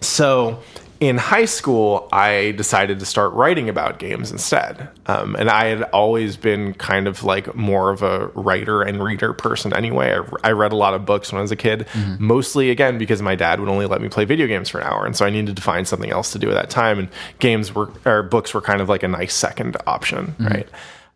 So 0.00 0.62
in 1.00 1.16
high 1.16 1.44
school, 1.44 2.08
I 2.12 2.52
decided 2.56 2.98
to 2.98 3.06
start 3.06 3.32
writing 3.32 3.68
about 3.68 4.00
games 4.00 4.32
instead. 4.32 4.88
Um, 5.06 5.36
and 5.36 5.48
I 5.48 5.66
had 5.66 5.82
always 5.84 6.36
been 6.36 6.74
kind 6.74 7.06
of 7.06 7.22
like 7.22 7.54
more 7.54 7.90
of 7.90 8.02
a 8.02 8.26
writer 8.28 8.82
and 8.82 9.02
reader 9.02 9.32
person 9.32 9.72
anyway. 9.72 10.18
I, 10.18 10.48
I 10.48 10.52
read 10.52 10.72
a 10.72 10.76
lot 10.76 10.94
of 10.94 11.06
books 11.06 11.30
when 11.30 11.38
I 11.38 11.42
was 11.42 11.52
a 11.52 11.56
kid, 11.56 11.86
mostly 12.18 12.70
again 12.70 12.98
because 12.98 13.22
my 13.22 13.36
dad 13.36 13.60
would 13.60 13.68
only 13.68 13.86
let 13.86 14.00
me 14.00 14.08
play 14.08 14.24
video 14.24 14.48
games 14.48 14.68
for 14.68 14.80
an 14.80 14.86
hour. 14.88 15.06
And 15.06 15.14
so 15.14 15.24
I 15.24 15.30
needed 15.30 15.54
to 15.54 15.62
find 15.62 15.86
something 15.86 16.10
else 16.10 16.32
to 16.32 16.38
do 16.38 16.50
at 16.50 16.54
that 16.54 16.70
time. 16.70 16.98
And 16.98 17.08
games 17.38 17.72
were, 17.72 17.90
or 18.04 18.24
books 18.24 18.52
were 18.52 18.60
kind 18.60 18.80
of 18.80 18.88
like 18.88 19.04
a 19.04 19.08
nice 19.08 19.34
second 19.34 19.76
option, 19.86 20.34
right? 20.50 20.68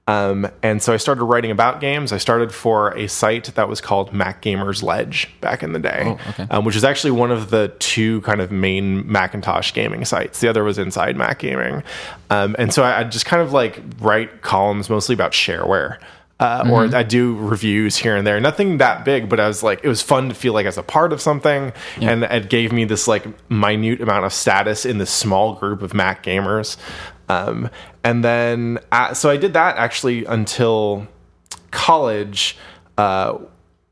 Um, 0.09 0.51
and 0.65 0.83
so 0.83 0.93
I 0.93 0.97
started 0.97 1.25
writing 1.25 1.53
about 1.53 1.81
games. 1.81 2.13
I 2.13 2.19
started 2.19 2.53
for 2.53 2.91
a 2.97 3.07
site 3.07 3.55
that 3.55 3.69
was 3.69 3.81
called 3.81 4.13
Mac 4.13 4.43
Gamers 4.43 4.83
Ledge 4.83 5.31
back 5.41 5.63
in 5.63 5.73
the 5.73 5.79
day, 5.79 6.17
okay. 6.31 6.47
um, 6.51 6.65
which 6.65 6.75
is 6.75 6.83
actually 6.83 7.13
one 7.13 7.31
of 7.31 7.51
the 7.51 7.73
two 7.79 8.21
kind 8.23 8.41
of 8.41 8.51
main 8.51 9.11
Macintosh 9.11 9.73
gaming 9.73 10.05
sites. 10.05 10.41
The 10.41 10.49
other 10.49 10.65
was 10.65 10.77
Inside 10.77 11.17
Mac 11.17 11.39
Gaming. 11.39 11.85
Um, 12.31 12.57
and 12.59 12.75
so 12.75 12.83
I, 12.83 13.01
I 13.01 13.05
just 13.05 13.27
kind 13.27 13.43
of 13.43 13.53
like 13.53 13.81
write 14.01 14.43
columns 14.43 14.91
mostly 14.91 15.15
about 15.15 15.33
shareware. 15.33 15.99
Uh, 16.41 16.65
Or 16.69 16.97
I 16.97 17.05
do 17.05 17.37
reviews 17.37 17.97
here 17.97 18.17
and 18.17 18.27
there. 18.27 18.41
Nothing 18.41 18.79
that 18.79 19.05
big, 19.05 19.29
but 19.29 19.39
I 19.39 19.47
was 19.47 19.63
like, 19.63 19.85
it 19.85 19.89
was 19.89 20.03
fun 20.03 20.29
to 20.29 20.35
feel 20.35 20.53
like 20.53 20.67
as 20.67 20.77
a 20.77 20.83
part 20.83 21.13
of 21.13 21.21
something, 21.21 21.73
and 22.01 22.25
it 22.25 22.51
gave 22.51 22.73
me 22.73 22.85
this 22.85 23.07
like 23.07 23.25
minute 23.49 24.01
amount 24.01 24.25
of 24.25 24.33
status 24.33 24.85
in 24.85 24.99
this 24.99 25.11
small 25.11 25.55
group 25.55 25.83
of 25.83 25.95
Mac 25.95 26.25
gamers. 26.25 26.77
Um, 27.33 27.71
and 28.05 28.25
then, 28.25 28.79
uh, 28.91 29.15
so 29.15 29.31
I 29.31 29.37
did 29.37 29.53
that 29.55 29.77
actually 29.77 30.25
until 30.25 31.07
college, 31.71 32.57
uh, 32.99 33.39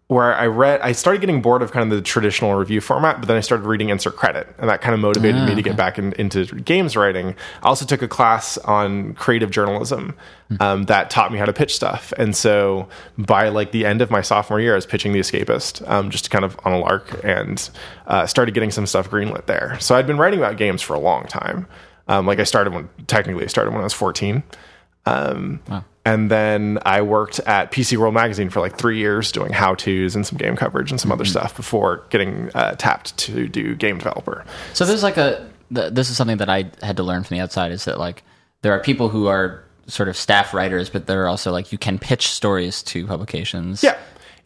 where 0.09 0.35
I 0.35 0.47
read, 0.47 0.81
I 0.81 0.91
started 0.91 1.21
getting 1.21 1.41
bored 1.41 1.63
of 1.63 1.71
kind 1.71 1.85
of 1.85 1.97
the 1.97 2.03
traditional 2.03 2.57
review 2.57 2.81
format, 2.81 3.21
but 3.21 3.29
then 3.29 3.37
I 3.37 3.41
started 3.41 3.65
reading 3.65 3.91
insert 3.91 4.17
credit, 4.17 4.53
and 4.59 4.69
that 4.69 4.81
kind 4.81 4.93
of 4.93 4.99
motivated 4.99 5.45
me 5.45 5.55
to 5.55 5.63
get 5.63 5.77
back 5.77 6.01
in, 6.01 6.13
into 6.15 6.47
games 6.47 6.97
writing. 6.97 7.37
I 7.63 7.69
also 7.69 7.87
took 7.87 8.03
a 8.03 8.09
class 8.09 8.59
on 8.59 9.15
creative 9.15 9.53
journalism 9.53 10.17
um, 10.59 10.87
that 10.87 11.11
taught 11.11 11.31
me 11.31 11.39
how 11.39 11.45
to 11.45 11.53
pitch 11.53 11.77
stuff, 11.77 12.13
and 12.19 12.35
so 12.35 12.89
by 13.19 13.51
like 13.51 13.71
the 13.71 13.87
end 13.87 14.03
of 14.03 14.11
my 14.11 14.21
sophomore 14.21 14.61
year, 14.61 14.73
I 14.73 14.75
was 14.75 14.85
pitching 14.85 15.13
The 15.13 15.21
Escapist, 15.21 15.89
um, 15.89 16.11
just 16.11 16.29
kind 16.29 16.45
of 16.45 16.59
on 16.65 16.73
a 16.73 16.81
lark, 16.81 17.21
and 17.23 17.71
uh, 18.09 18.27
started 18.27 18.53
getting 18.53 18.73
some 18.73 18.87
stuff 18.87 19.09
greenlit 19.09 19.47
there. 19.47 19.79
So 19.79 19.95
I'd 19.95 20.09
been 20.09 20.19
writing 20.19 20.41
about 20.41 20.57
games 20.57 20.83
for 20.83 20.95
a 20.95 21.01
long 21.01 21.29
time. 21.29 21.69
Um, 22.11 22.27
like 22.27 22.39
I 22.41 22.45
started 22.45 22.75
when 22.75 22.89
technically 23.07 23.45
I 23.45 23.47
started 23.47 23.71
when 23.71 23.81
I 23.81 23.85
was 23.85 23.95
14. 23.95 24.43
Um, 25.07 25.61
And 26.07 26.31
then 26.31 26.79
I 26.87 27.03
worked 27.03 27.41
at 27.41 27.71
PC 27.73 27.97
World 27.99 28.15
Magazine 28.15 28.49
for 28.51 28.61
like 28.61 28.77
three 28.77 28.99
years 28.99 29.31
doing 29.31 29.53
how 29.53 29.75
tos 29.75 30.15
and 30.17 30.27
some 30.27 30.39
game 30.39 30.57
coverage 30.57 30.91
and 30.91 30.99
some 31.01 31.13
other 31.13 31.25
stuff 31.27 31.55
before 31.55 32.05
getting 32.11 32.51
uh, 32.55 32.73
tapped 32.77 33.17
to 33.19 33.47
do 33.49 33.75
game 33.77 33.99
developer. 33.99 34.45
So 34.73 34.85
there's 34.87 35.03
like 35.03 35.19
a 35.19 35.47
th- 35.75 35.93
this 35.93 36.09
is 36.11 36.17
something 36.17 36.39
that 36.39 36.49
I 36.49 36.71
had 36.83 36.97
to 36.97 37.03
learn 37.03 37.23
from 37.23 37.37
the 37.37 37.43
outside 37.43 37.71
is 37.71 37.85
that 37.85 37.99
like 37.99 38.23
there 38.63 38.73
are 38.73 38.81
people 38.81 39.09
who 39.11 39.27
are 39.27 39.63
sort 39.87 40.09
of 40.09 40.17
staff 40.17 40.55
writers, 40.55 40.89
but 40.91 41.07
there 41.07 41.23
are 41.23 41.29
also 41.29 41.53
like 41.53 41.71
you 41.71 41.79
can 41.79 41.99
pitch 41.99 42.29
stories 42.29 42.83
to 42.85 43.07
publications. 43.07 43.83
Yeah. 43.83 43.97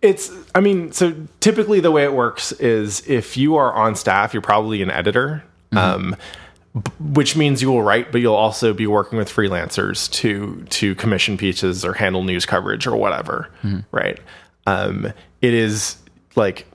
It's, 0.03 0.31
I 0.55 0.61
mean, 0.61 0.93
so 0.93 1.15
typically 1.41 1.81
the 1.81 1.91
way 1.93 2.05
it 2.05 2.13
works 2.13 2.53
is 2.53 3.07
if 3.09 3.37
you 3.37 3.57
are 3.57 3.73
on 3.73 3.95
staff, 3.95 4.35
you're 4.35 4.43
probably 4.43 4.83
an 4.83 4.91
editor. 4.91 5.43
Um, 5.73 6.11
b- 6.11 6.17
which 6.99 7.37
means 7.37 7.63
you 7.63 7.71
will 7.71 7.83
write, 7.83 8.11
but 8.11 8.21
you'll 8.21 8.35
also 8.35 8.75
be 8.75 8.87
working 8.87 9.17
with 9.17 9.29
freelancers 9.29 10.11
to 10.13 10.65
to 10.71 10.95
commission 10.97 11.37
pieces 11.37 11.85
or 11.85 11.93
handle 11.93 12.25
news 12.25 12.47
coverage 12.47 12.87
or 12.87 12.97
whatever, 12.97 13.49
right? 13.93 14.19
Um, 14.67 15.13
it 15.41 15.55
is 15.55 15.97
like 16.35 16.67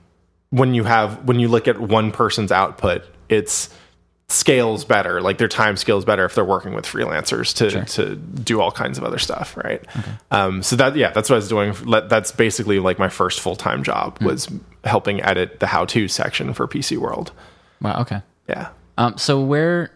when 0.50 0.72
you 0.74 0.84
have 0.84 1.24
when 1.24 1.38
you 1.38 1.48
look 1.48 1.68
at 1.68 1.78
one 1.78 2.12
person's 2.12 2.50
output, 2.50 3.02
it's 3.28 3.68
scales 4.30 4.84
better, 4.84 5.20
like 5.20 5.38
their 5.38 5.48
time 5.48 5.76
scales 5.76 6.04
better 6.04 6.24
if 6.24 6.34
they're 6.34 6.44
working 6.44 6.72
with 6.72 6.86
freelancers 6.86 7.54
to 7.56 7.84
to 7.84 8.16
do 8.16 8.60
all 8.60 8.72
kinds 8.72 8.96
of 8.96 9.04
other 9.04 9.18
stuff, 9.18 9.54
right? 9.56 9.84
Um, 10.30 10.62
so 10.62 10.76
that 10.76 10.96
yeah, 10.96 11.10
that's 11.10 11.28
what 11.28 11.34
I 11.36 11.38
was 11.38 11.48
doing. 11.48 11.74
That's 12.08 12.32
basically 12.32 12.78
like 12.78 12.98
my 12.98 13.08
first 13.10 13.40
full 13.40 13.56
time 13.56 13.82
job 13.82 14.18
was 14.22 14.48
helping 14.84 15.20
edit 15.20 15.60
the 15.60 15.66
how 15.66 15.84
to 15.86 16.08
section 16.08 16.54
for 16.54 16.66
PC 16.66 16.96
World. 16.96 17.32
Wow. 17.82 18.00
Okay. 18.00 18.22
Yeah. 18.48 18.70
Um. 19.00 19.18
So 19.18 19.40
where? 19.40 19.90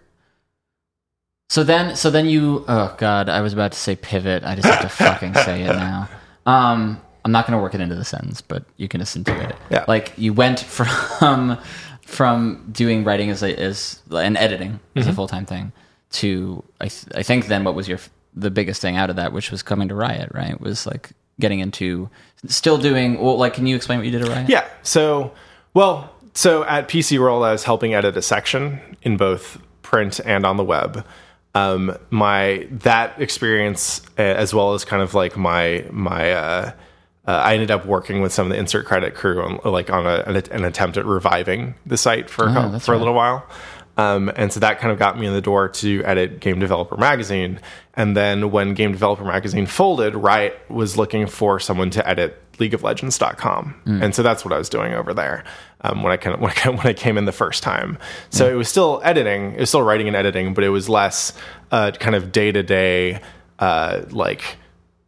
So 1.50 1.62
then, 1.62 1.94
so 1.96 2.10
then 2.10 2.26
you. 2.26 2.64
Oh 2.66 2.94
God, 2.98 3.28
I 3.28 3.40
was 3.40 3.52
about 3.52 3.72
to 3.72 3.78
say 3.78 3.94
pivot. 3.96 4.42
I 4.44 4.54
just 4.56 4.66
have 4.66 4.80
to 4.80 4.88
fucking 4.88 5.34
say 5.34 5.62
it 5.62 5.68
now. 5.74 6.08
Um. 6.46 7.00
I'm 7.26 7.32
not 7.32 7.46
going 7.46 7.56
to 7.58 7.62
work 7.62 7.74
it 7.74 7.80
into 7.80 7.94
the 7.94 8.04
sentence, 8.04 8.42
but 8.42 8.64
you 8.76 8.86
can 8.86 9.00
intuit 9.00 9.48
it. 9.48 9.56
Yeah. 9.70 9.86
Like 9.88 10.12
you 10.18 10.34
went 10.34 10.60
from 10.60 11.56
from 12.02 12.68
doing 12.70 13.02
writing 13.02 13.30
as 13.30 13.42
a, 13.42 13.58
as 13.58 14.02
and 14.10 14.36
editing 14.36 14.78
as 14.94 15.06
a 15.06 15.08
Mm-hmm. 15.08 15.16
full 15.16 15.26
time 15.28 15.46
thing 15.46 15.72
to 16.10 16.62
I 16.82 16.88
th- 16.88 17.06
I 17.14 17.22
think 17.22 17.46
then 17.46 17.64
what 17.64 17.74
was 17.74 17.88
your 17.88 17.98
the 18.34 18.50
biggest 18.50 18.82
thing 18.82 18.96
out 18.98 19.08
of 19.08 19.16
that, 19.16 19.32
which 19.32 19.50
was 19.50 19.62
coming 19.62 19.88
to 19.88 19.94
Riot, 19.94 20.32
right? 20.34 20.60
Was 20.60 20.86
like 20.86 21.12
getting 21.40 21.60
into 21.60 22.10
still 22.46 22.76
doing 22.76 23.18
well. 23.18 23.38
Like, 23.38 23.54
can 23.54 23.66
you 23.66 23.74
explain 23.74 23.98
what 24.00 24.04
you 24.04 24.12
did 24.12 24.20
at 24.22 24.28
Riot? 24.28 24.50
Yeah. 24.50 24.68
So, 24.82 25.32
well, 25.72 26.12
so 26.34 26.62
at 26.64 26.88
PC 26.88 27.18
World, 27.18 27.42
I 27.42 27.52
was 27.52 27.64
helping 27.64 27.94
edit 27.94 28.16
a 28.18 28.22
section 28.22 28.80
in 29.04 29.16
both 29.16 29.58
print 29.82 30.20
and 30.24 30.44
on 30.44 30.56
the 30.56 30.64
web. 30.64 31.06
Um, 31.54 31.96
my 32.10 32.66
that 32.70 33.20
experience, 33.22 34.02
as 34.16 34.52
well 34.52 34.74
as 34.74 34.84
kind 34.84 35.02
of 35.02 35.14
like 35.14 35.36
my 35.36 35.84
my, 35.92 36.32
uh, 36.32 36.72
uh, 37.26 37.30
I 37.30 37.54
ended 37.54 37.70
up 37.70 37.86
working 37.86 38.22
with 38.22 38.32
some 38.32 38.46
of 38.46 38.52
the 38.52 38.58
insert 38.58 38.86
credit 38.86 39.14
crew 39.14 39.40
on 39.40 39.72
like 39.72 39.88
on 39.88 40.04
a, 40.04 40.24
an, 40.26 40.36
an 40.50 40.64
attempt 40.64 40.96
at 40.96 41.06
reviving 41.06 41.76
the 41.86 41.96
site 41.96 42.28
for 42.28 42.48
a 42.48 42.52
cou- 42.52 42.70
that's 42.70 42.86
for 42.86 42.94
a 42.94 42.98
little 42.98 43.14
while. 43.14 43.46
Um, 43.96 44.32
and 44.34 44.52
so 44.52 44.58
that 44.58 44.80
kind 44.80 44.90
of 44.90 44.98
got 44.98 45.16
me 45.16 45.26
in 45.28 45.32
the 45.32 45.40
door 45.40 45.68
to 45.68 46.02
edit 46.04 46.40
Game 46.40 46.58
Developer 46.58 46.96
Magazine. 46.96 47.60
And 47.94 48.16
then 48.16 48.50
when 48.50 48.74
Game 48.74 48.90
Developer 48.90 49.24
Magazine 49.24 49.66
folded, 49.66 50.16
Riot 50.16 50.58
was 50.68 50.96
looking 50.96 51.28
for 51.28 51.60
someone 51.60 51.90
to 51.90 52.08
edit 52.08 52.36
league 52.58 52.74
of 52.74 52.82
LeagueofLegends.com. 52.82 53.82
And 54.02 54.12
so 54.12 54.24
that's 54.24 54.44
what 54.44 54.52
I 54.52 54.58
was 54.58 54.68
doing 54.68 54.94
over 54.94 55.14
there 55.14 55.44
um, 55.84 56.02
when 56.02 56.12
I 56.12 56.16
kind 56.16 56.34
of 56.34 56.40
when 56.42 56.52
I, 56.64 56.68
when 56.70 56.86
I 56.86 56.92
came 56.92 57.16
in 57.16 57.24
the 57.24 57.32
first 57.32 57.62
time. 57.62 57.98
So 58.30 58.50
it 58.50 58.54
was 58.54 58.68
still 58.68 59.00
editing, 59.04 59.52
it 59.52 59.60
was 59.60 59.68
still 59.68 59.82
writing 59.82 60.08
and 60.08 60.16
editing, 60.16 60.54
but 60.54 60.64
it 60.64 60.70
was 60.70 60.88
less 60.88 61.32
uh, 61.70 61.92
kind 61.92 62.16
of 62.16 62.32
day 62.32 62.50
to 62.50 62.62
day, 62.62 63.20
like 63.60 64.56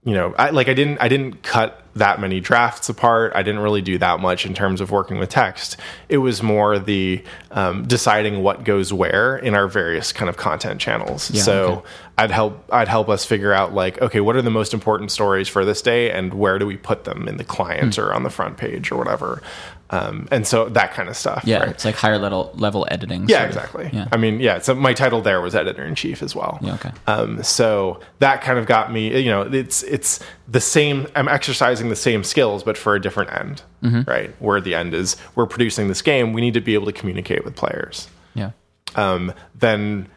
you 0.07 0.15
know, 0.15 0.33
I, 0.39 0.51
like 0.51 0.69
I 0.69 0.75
didn't 0.75 0.99
I 0.99 1.09
didn't 1.09 1.43
cut 1.43 1.83
that 1.97 2.21
many 2.21 2.39
drafts 2.39 2.89
apart. 2.89 3.33
I 3.35 3.43
didn't 3.43 3.61
really 3.61 3.83
do 3.83 3.99
that 3.99 4.21
much 4.21 4.47
in 4.47 4.55
terms 4.55 4.81
of 4.81 4.93
working 4.93 5.19
with 5.19 5.31
text. 5.31 5.79
It 6.09 6.19
was 6.19 6.45
more 6.45 6.79
the 6.79 7.25
um, 7.51 7.89
deciding 7.89 8.43
what 8.45 8.63
goes 8.63 8.93
where 8.93 9.37
in 9.37 9.55
our 9.55 9.67
various 9.67 10.13
kind 10.13 10.29
of 10.29 10.37
content 10.37 10.81
channels. 10.81 11.35
so 11.43 11.83
I'd 12.19 12.31
help 12.31 12.65
I'd 12.73 12.87
help 12.87 13.09
us 13.09 13.25
figure 13.25 13.53
out 13.53 13.75
like 13.75 14.01
okay 14.01 14.21
what 14.21 14.37
are 14.37 14.43
the 14.43 14.51
most 14.51 14.73
important 14.73 15.11
stories 15.11 15.49
for 15.49 15.65
this 15.65 15.83
day 15.83 16.13
and 16.13 16.33
where 16.35 16.61
do 16.61 16.67
we 16.67 16.77
put 16.77 17.03
them 17.03 17.27
in 17.27 17.37
the 17.37 17.45
client 17.45 17.99
or 17.99 18.15
on 18.15 18.23
the 18.23 18.31
front 18.31 18.59
page 18.59 18.93
or 18.93 18.97
whatever 18.97 19.43
um, 19.91 20.27
and 20.33 20.47
so 20.47 20.69
that 20.71 20.93
kind 20.95 21.09
of 21.09 21.17
stuff 21.17 21.43
Yeah, 21.47 21.59
right? 21.59 21.69
it's 21.69 21.85
like 21.85 21.95
higher 21.95 22.19
level 22.19 22.51
level 22.55 22.87
editing. 22.91 23.29
yeah 23.29 23.45
exactly 23.45 23.89
Yeah. 23.93 24.09
I 24.11 24.17
mean 24.17 24.41
yeah 24.41 24.59
so 24.59 24.75
my 24.75 24.93
title 24.95 25.21
there 25.21 25.41
was 25.41 25.55
editor 25.55 25.85
in 25.85 25.95
chief 25.95 26.23
as 26.23 26.35
well 26.35 26.59
Yeah, 26.61 26.75
okay. 26.75 26.91
um, 27.07 27.43
so 27.43 28.01
that 28.19 28.43
kind 28.43 28.59
of 28.59 28.67
got 28.67 28.93
me 28.93 29.21
you 29.21 29.31
know 29.31 29.43
it's 29.43 29.83
it's 29.85 30.21
the 30.49 30.61
same 30.61 31.07
I'm 31.15 31.29
exercising 31.29 31.89
the 31.89 31.97
same 31.97 32.25
skills 32.25 32.63
but 32.65 32.77
for 32.77 32.95
a 32.95 33.01
different 33.01 33.33
end 33.33 33.63
Mm-hmm. 33.83 34.11
right 34.11 34.35
where 34.41 34.61
the 34.61 34.75
end 34.75 34.95
is 34.95 35.17
we're 35.37 35.47
producing 35.47 35.87
this 35.89 36.03
game 36.03 36.33
we 36.33 36.41
need 36.41 36.55
to 36.55 36.61
be 36.61 36.75
able 36.75 36.87
to 36.87 36.93
communicate 36.93 37.45
with 37.45 37.55
players 37.55 38.09
Yeah. 38.35 38.51
um, 38.97 39.33
then 39.55 40.09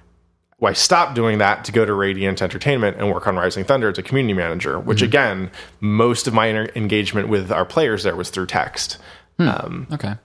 I 0.62 0.74
stopped 0.74 1.14
doing 1.16 1.38
that 1.38 1.64
to 1.66 1.72
go 1.72 1.86
to 1.86 1.94
Radiant 1.94 2.42
Entertainment 2.42 2.98
and 2.98 3.10
work 3.14 3.28
on 3.28 3.38
Rising 3.38 3.64
Thunder 3.64 3.90
as 3.90 3.98
a 3.98 4.04
community 4.04 4.34
manager, 4.34 4.78
which 4.78 5.02
again, 5.02 5.52
most 5.80 6.28
of 6.28 6.34
my 6.34 6.50
engagement 6.76 7.30
with 7.30 7.50
our 7.50 7.64
players 7.64 8.04
there 8.04 8.14
was 8.14 8.30
through 8.30 8.48
text. 8.48 8.98
Okay. 9.40 10.16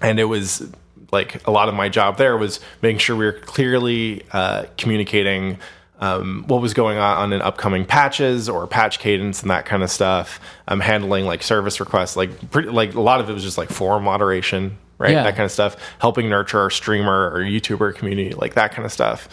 And 0.00 0.18
it 0.20 0.24
was 0.24 0.68
like 1.12 1.46
a 1.46 1.50
lot 1.50 1.68
of 1.68 1.74
my 1.74 1.88
job 1.88 2.16
there 2.18 2.36
was 2.36 2.60
making 2.82 2.98
sure 2.98 3.14
we 3.16 3.24
were 3.24 3.32
clearly 3.32 4.22
uh, 4.32 4.64
communicating 4.76 5.58
um, 6.00 6.44
what 6.48 6.60
was 6.60 6.74
going 6.74 6.98
on 6.98 7.32
in 7.32 7.40
upcoming 7.40 7.84
patches 7.84 8.48
or 8.48 8.66
patch 8.66 8.98
cadence 8.98 9.40
and 9.42 9.50
that 9.50 9.64
kind 9.64 9.82
of 9.82 9.90
stuff. 9.90 10.40
I'm 10.66 10.80
handling 10.80 11.24
like 11.24 11.42
service 11.42 11.78
requests, 11.78 12.16
like 12.16 12.50
pretty, 12.50 12.68
like 12.68 12.94
a 12.94 13.00
lot 13.00 13.20
of 13.20 13.30
it 13.30 13.32
was 13.32 13.44
just 13.44 13.56
like 13.56 13.70
forum 13.70 14.02
moderation, 14.04 14.76
right? 14.98 15.12
Yeah. 15.12 15.22
That 15.22 15.36
kind 15.36 15.44
of 15.44 15.52
stuff. 15.52 15.76
Helping 16.00 16.28
nurture 16.28 16.58
our 16.58 16.70
streamer 16.70 17.30
or 17.30 17.38
YouTuber 17.40 17.94
community, 17.94 18.34
like 18.34 18.54
that 18.54 18.72
kind 18.72 18.84
of 18.84 18.92
stuff. 18.92 19.28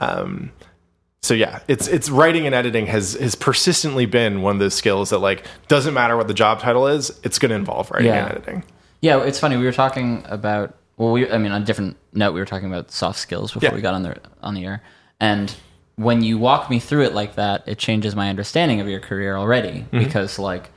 Um, 0.00 0.50
so 1.22 1.34
yeah, 1.34 1.60
it's 1.68 1.86
it's 1.88 2.08
writing 2.08 2.46
and 2.46 2.54
editing 2.54 2.86
has 2.86 3.12
has 3.14 3.34
persistently 3.34 4.06
been 4.06 4.42
one 4.42 4.56
of 4.56 4.60
those 4.60 4.74
skills 4.74 5.10
that 5.10 5.18
like 5.18 5.44
doesn't 5.68 5.92
matter 5.92 6.16
what 6.16 6.28
the 6.28 6.34
job 6.34 6.60
title 6.60 6.86
is, 6.86 7.10
it's 7.24 7.38
going 7.38 7.50
to 7.50 7.56
involve 7.56 7.90
writing 7.90 8.06
Yeah. 8.08 8.26
and 8.26 8.32
editing. 8.36 8.64
Yeah, 9.00 9.22
it's 9.22 9.38
funny. 9.38 9.56
We 9.56 9.64
were 9.64 9.72
talking 9.72 10.24
about 10.26 10.76
well, 10.96 11.12
we 11.12 11.30
I 11.30 11.38
mean 11.38 11.52
on 11.52 11.62
a 11.62 11.64
different 11.64 11.96
note, 12.12 12.32
we 12.32 12.40
were 12.40 12.46
talking 12.46 12.68
about 12.68 12.90
soft 12.90 13.18
skills 13.18 13.52
before 13.52 13.68
Yeah. 13.68 13.74
we 13.74 13.82
got 13.82 13.94
on 13.94 14.02
the 14.02 14.20
on 14.42 14.54
the 14.54 14.64
air. 14.64 14.82
And 15.20 15.54
when 15.96 16.22
you 16.22 16.38
walk 16.38 16.68
me 16.68 16.78
through 16.78 17.04
it 17.04 17.14
like 17.14 17.36
that, 17.36 17.64
it 17.66 17.78
changes 17.78 18.14
my 18.14 18.28
understanding 18.28 18.80
of 18.80 18.88
your 18.88 19.00
career 19.00 19.36
already 19.36 19.80
mm-hmm. 19.80 19.98
because 19.98 20.38
like 20.38 20.70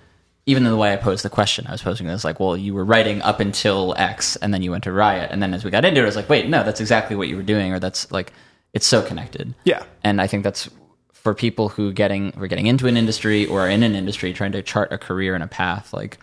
even 0.46 0.64
the 0.64 0.76
way 0.76 0.92
I 0.92 0.96
posed 0.96 1.24
the 1.24 1.30
question, 1.30 1.68
I 1.68 1.72
was 1.72 1.82
posing 1.82 2.08
it 2.08 2.12
as 2.12 2.26
like, 2.26 2.40
well, 2.40 2.58
you 2.58 2.74
were 2.74 2.86
writing 2.86 3.22
up 3.22 3.40
until 3.40 3.94
X 3.98 4.36
and 4.38 4.52
then 4.52 4.64
you 4.64 4.72
went 4.72 4.84
to 4.86 4.92
Riot. 4.92 5.30
And 5.32 5.44
then 5.44 5.54
as 5.54 5.64
we 5.64 5.70
got 5.70 5.86
into 5.86 6.00
it, 6.00 6.04
I 6.04 6.08
was 6.08 6.16
like, 6.16 6.30
wait, 6.30 6.50
no, 6.50 6.64
that's 6.64 6.80
exactly 6.80 7.16
what 7.16 7.28
you 7.28 7.36
were 7.36 7.44
doing, 7.44 7.72
or 7.72 7.80
that's 7.80 8.12
like 8.12 8.34
it's 8.74 8.88
so 8.88 9.02
connected. 9.02 9.54
Yeah. 9.64 9.84
And 10.04 10.22
I 10.22 10.28
think 10.28 10.44
that's 10.44 10.70
for 11.14 11.34
people 11.36 11.70
who 11.70 11.92
getting 11.92 12.32
who 12.32 12.44
are 12.44 12.48
getting 12.48 12.68
into 12.68 12.88
an 12.88 12.98
industry 12.98 13.46
or 13.46 13.62
are 13.62 13.70
in 13.70 13.84
an 13.84 13.94
industry 13.94 14.34
trying 14.34 14.54
to 14.54 14.64
chart 14.64 14.92
a 14.92 14.98
career 14.98 15.36
and 15.36 15.44
a 15.44 15.48
path. 15.48 15.94
Like 15.94 16.18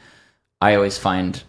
I 0.61 0.75
always 0.75 0.99
find 0.99 1.43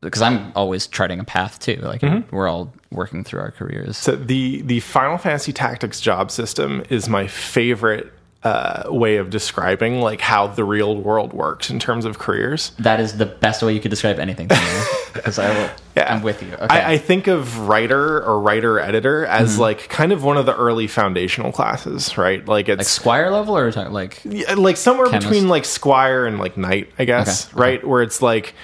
because 0.00 0.22
I'm 0.22 0.52
always 0.54 0.86
charting 0.86 1.20
a 1.20 1.24
path 1.24 1.58
too. 1.58 1.76
Like 1.76 2.02
we're 2.30 2.48
all 2.48 2.72
working 2.90 3.24
through 3.24 3.40
our 3.40 3.50
careers. 3.50 3.96
So 3.96 4.16
the 4.16 4.62
the 4.62 4.80
Final 4.80 5.18
Fantasy 5.18 5.52
Tactics 5.52 6.00
job 6.00 6.30
system 6.30 6.82
is 6.90 7.08
my 7.08 7.26
favorite 7.26 8.12
uh, 8.44 8.84
way 8.86 9.16
of 9.16 9.30
describing 9.30 10.00
like 10.00 10.20
how 10.20 10.46
the 10.46 10.62
real 10.62 10.96
world 10.96 11.32
works 11.32 11.70
in 11.70 11.80
terms 11.80 12.04
of 12.04 12.20
careers. 12.20 12.70
that 12.78 13.00
is 13.00 13.16
the 13.18 13.26
best 13.26 13.64
way 13.64 13.74
you 13.74 13.80
could 13.80 13.90
describe 13.90 14.20
anything 14.20 14.46
to 14.46 14.54
me. 14.54 14.82
Because 15.12 15.40
I 15.40 15.50
will, 15.50 15.70
Yeah. 15.96 16.14
I'm 16.14 16.22
with 16.22 16.40
you. 16.44 16.52
Okay. 16.54 16.66
I, 16.70 16.92
I 16.92 16.98
think 16.98 17.26
of 17.26 17.58
writer 17.68 18.22
or 18.24 18.38
writer 18.40 18.78
editor 18.78 19.26
as 19.26 19.54
Mm-hmm. 19.54 19.60
like 19.62 19.88
kind 19.88 20.12
of 20.12 20.22
one 20.22 20.36
of 20.36 20.46
the 20.46 20.54
early 20.54 20.86
foundational 20.86 21.50
classes, 21.50 22.16
right? 22.16 22.46
Like 22.46 22.68
it's 22.68 22.88
Squire 22.88 23.32
level 23.32 23.58
or 23.58 23.72
like 23.72 24.20
Yeah, 24.24 24.54
like 24.54 24.76
somewhere 24.76 25.08
Chemist. 25.08 25.26
between 25.28 25.48
like 25.48 25.64
Squire 25.64 26.24
and 26.24 26.38
like 26.38 26.56
Knight, 26.56 26.90
I 26.96 27.04
guess, 27.06 27.48
Okay, 27.48 27.60
right? 27.60 27.84
Where 27.86 28.02
it's 28.02 28.22
like 28.22 28.54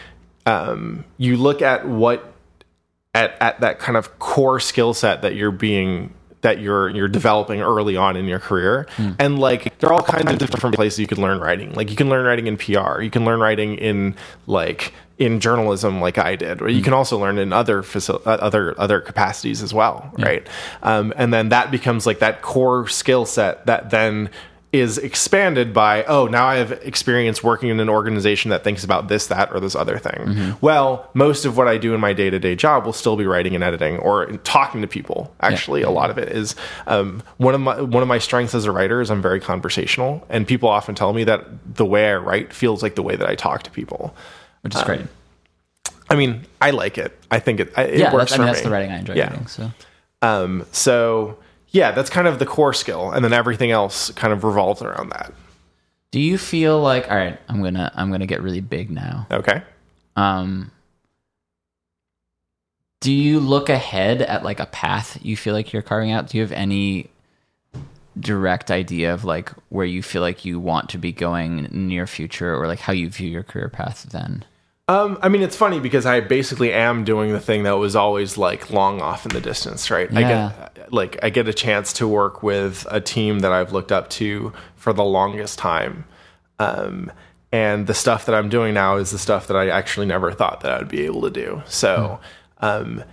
um, 0.47 1.05
you 1.19 1.37
look 1.37 1.63
at 1.63 1.87
what 1.87 2.33
at 3.15 3.37
at 3.41 3.61
that 3.61 3.79
kind 3.79 3.97
of 3.97 4.19
core 4.19 4.61
skill 4.61 4.95
set 4.95 5.23
that 5.23 5.35
you're 5.35 5.51
being 5.51 6.13
that 6.43 6.61
you're 6.61 6.91
you're 6.91 7.09
developing 7.09 7.63
early 7.63 7.97
on 7.97 8.17
in 8.17 8.27
your 8.27 8.39
career. 8.39 8.87
And 9.19 9.39
like 9.39 9.79
there 9.79 9.89
are 9.91 9.95
all 9.95 10.03
kinds 10.03 10.31
of 10.31 10.39
different 10.39 10.77
places 10.77 10.99
you 10.99 11.07
can 11.07 11.21
learn 11.21 11.41
writing. 11.41 11.73
Like 11.73 11.89
you 11.91 11.97
can 11.97 12.11
learn 12.11 12.27
writing 12.27 12.47
in 12.47 12.57
PR 12.59 13.01
you 13.01 13.11
can 13.11 13.25
learn 13.25 13.41
writing 13.41 13.77
in 13.77 14.15
like 14.47 14.93
in 15.17 15.41
journalism 15.41 16.01
like 16.03 16.19
I 16.19 16.37
did. 16.37 16.61
Or 16.61 16.69
you 16.69 16.83
can 16.83 16.93
also 16.93 17.17
learn 17.19 17.39
in 17.39 17.53
other 17.53 17.83
facil- 17.83 18.21
uh, 18.27 18.31
other 18.31 18.79
other 18.79 19.01
capacities 19.01 19.63
as 19.63 19.73
well 19.73 20.13
right? 20.19 20.47
Um, 20.83 21.15
and 21.17 21.33
then 21.33 21.49
that 21.49 21.71
becomes 21.71 22.05
like 22.05 22.19
that 22.19 22.43
core 22.43 22.89
skill 22.89 23.25
set 23.25 23.65
that 23.67 23.89
then 23.91 24.29
is 24.75 24.99
expanded 24.99 25.73
by 25.73 26.03
oh 26.05 26.27
now 26.27 26.47
i 26.47 26.57
have 26.57 26.73
experience 26.83 27.45
working 27.45 27.69
in 27.69 27.79
an 27.79 27.89
organization 27.89 28.51
that 28.51 28.65
thinks 28.65 28.83
about 28.83 29.07
this 29.07 29.29
that 29.29 29.53
or 29.53 29.61
this 29.61 29.77
other 29.77 29.99
thing. 29.99 30.57
Well 30.61 31.09
most 31.15 31.45
of 31.45 31.57
what 31.57 31.69
i 31.69 31.79
do 31.79 31.95
in 31.95 32.01
my 32.01 32.13
day-to-day 32.13 32.57
job 32.57 32.85
will 32.85 32.93
still 32.93 33.17
be 33.17 33.25
writing 33.25 33.55
and 33.55 33.63
editing 33.63 33.99
or 33.99 34.27
talking 34.39 34.81
to 34.83 34.89
people. 34.89 35.33
Actually 35.41 35.83
a 35.83 35.91
lot 35.91 36.11
of 36.11 36.19
it 36.19 36.29
is 36.31 36.57
um, 36.89 37.23
one 37.37 37.55
of 37.55 37.61
my 37.61 37.81
one 37.81 38.03
of 38.03 38.09
my 38.09 38.19
strengths 38.19 38.55
as 38.55 38.65
a 38.65 38.73
writer 38.73 39.01
is 39.01 39.11
i'm 39.13 39.23
very 39.23 39.39
conversational 39.39 40.27
and 40.29 40.47
people 40.47 40.69
often 40.69 40.95
tell 40.97 41.13
me 41.13 41.23
that 41.25 41.47
the 41.77 41.87
way 41.87 42.11
i 42.11 42.17
write 42.17 42.53
feels 42.53 42.83
like 42.83 42.97
the 42.97 43.03
way 43.03 43.15
that 43.15 43.29
i 43.29 43.35
talk 43.37 43.63
to 43.63 43.71
people. 43.71 44.15
Which 44.63 44.75
is 44.75 44.83
great. 44.83 45.03
i 46.11 46.17
mean 46.17 46.43
i 46.61 46.71
like 46.71 46.99
it. 46.99 47.17
I 47.31 47.39
think 47.39 47.61
it, 47.61 47.73
it 47.79 47.99
Yeah, 48.01 48.13
works 48.13 48.31
that's, 48.31 48.33
I 48.33 48.39
mean, 48.39 48.47
that's 48.47 48.59
me. 48.59 48.65
the 48.65 48.71
writing 48.71 48.91
I 48.91 48.99
enjoy 48.99 49.15
Yeah. 49.15 49.31
reading. 49.31 49.47
So. 49.47 49.71
Um, 50.23 50.67
so 50.73 51.37
yeah 51.75 51.91
that's 51.91 52.09
kind 52.09 52.27
of 52.27 52.39
the 52.39 52.47
core 52.47 52.73
skill 52.73 53.11
and 53.11 53.23
then 53.23 53.35
everything 53.35 53.71
else 53.71 54.11
kind 54.13 54.33
of 54.33 54.43
revolves 54.43 54.81
around 54.81 55.11
that 55.11 55.33
do 56.15 56.21
you 56.21 56.39
feel 56.39 56.81
like 56.81 57.11
all 57.11 57.17
right? 57.17 57.41
I'm 57.49 57.61
gonna 57.61 57.91
I'm 57.93 58.09
gonna 58.13 58.25
get 58.25 58.41
really 58.41 58.61
big 58.61 58.89
now. 58.89 59.27
okay 59.33 59.63
Um, 60.15 60.71
do 63.01 63.13
you 63.13 63.41
look 63.41 63.69
ahead 63.69 64.23
at 64.23 64.45
like 64.45 64.61
a 64.61 64.67
path 64.67 65.19
you 65.23 65.37
feel 65.37 65.55
like 65.55 65.73
you're 65.73 65.83
carving 65.83 66.13
out? 66.13 66.29
Do 66.29 66.39
you 66.39 66.45
have 66.45 66.53
any 66.53 67.11
direct 68.21 68.71
idea 68.71 69.13
of 69.13 69.25
like 69.25 69.51
where 69.71 69.85
you 69.85 70.05
feel 70.05 70.23
like 70.23 70.45
you 70.45 70.61
want 70.61 70.89
to 70.91 70.99
be 70.99 71.11
going 71.11 71.67
near 71.73 72.07
future 72.07 72.55
or 72.55 72.69
like 72.69 72.79
how 72.79 72.93
you 72.93 73.11
view 73.11 73.29
your 73.29 73.43
career 73.43 73.69
path 73.69 74.07
then? 74.13 74.45
Um, 74.87 75.19
I 75.23 75.31
mean, 75.31 75.41
it's 75.43 75.57
funny 75.57 75.81
because 75.81 76.05
I 76.05 76.21
basically 76.21 76.71
am 76.73 77.05
doing 77.05 77.33
the 77.33 77.41
thing 77.41 77.63
that 77.63 77.79
was 77.79 77.97
always 77.97 78.37
like 78.37 78.71
long 78.71 79.01
off 79.01 79.25
in 79.25 79.33
the 79.33 79.41
distance, 79.41 79.91
right? 79.91 80.15
I 80.15 80.21
Yeah. 80.21 80.53
get 80.75 80.93
like 80.93 81.19
I 81.23 81.31
get 81.31 81.49
a 81.49 81.55
chance 81.55 81.93
to 81.95 82.07
work 82.07 82.43
with 82.43 82.87
a 82.91 83.01
team 83.01 83.39
that 83.39 83.51
I've 83.53 83.73
looked 83.73 83.91
up 83.93 84.11
to 84.11 84.53
for 84.77 84.93
the 84.93 85.05
longest 85.05 85.59
time. 85.59 86.05
Um, 86.59 87.11
and 87.51 87.87
the 87.87 87.95
stuff 87.95 88.27
that 88.27 88.35
I'm 88.35 88.51
doing 88.51 88.75
now 88.75 88.97
is 88.97 89.11
the 89.11 89.19
stuff 89.19 89.47
that 89.47 89.57
I 89.57 89.69
actually 89.71 90.07
never 90.07 90.33
thought 90.33 90.61
that 90.61 90.73
I 90.73 90.79
would 90.79 90.89
be 90.89 91.07
able 91.07 91.23
to 91.23 91.31
do. 91.31 91.63
So, 91.67 92.21
um, 92.61 93.05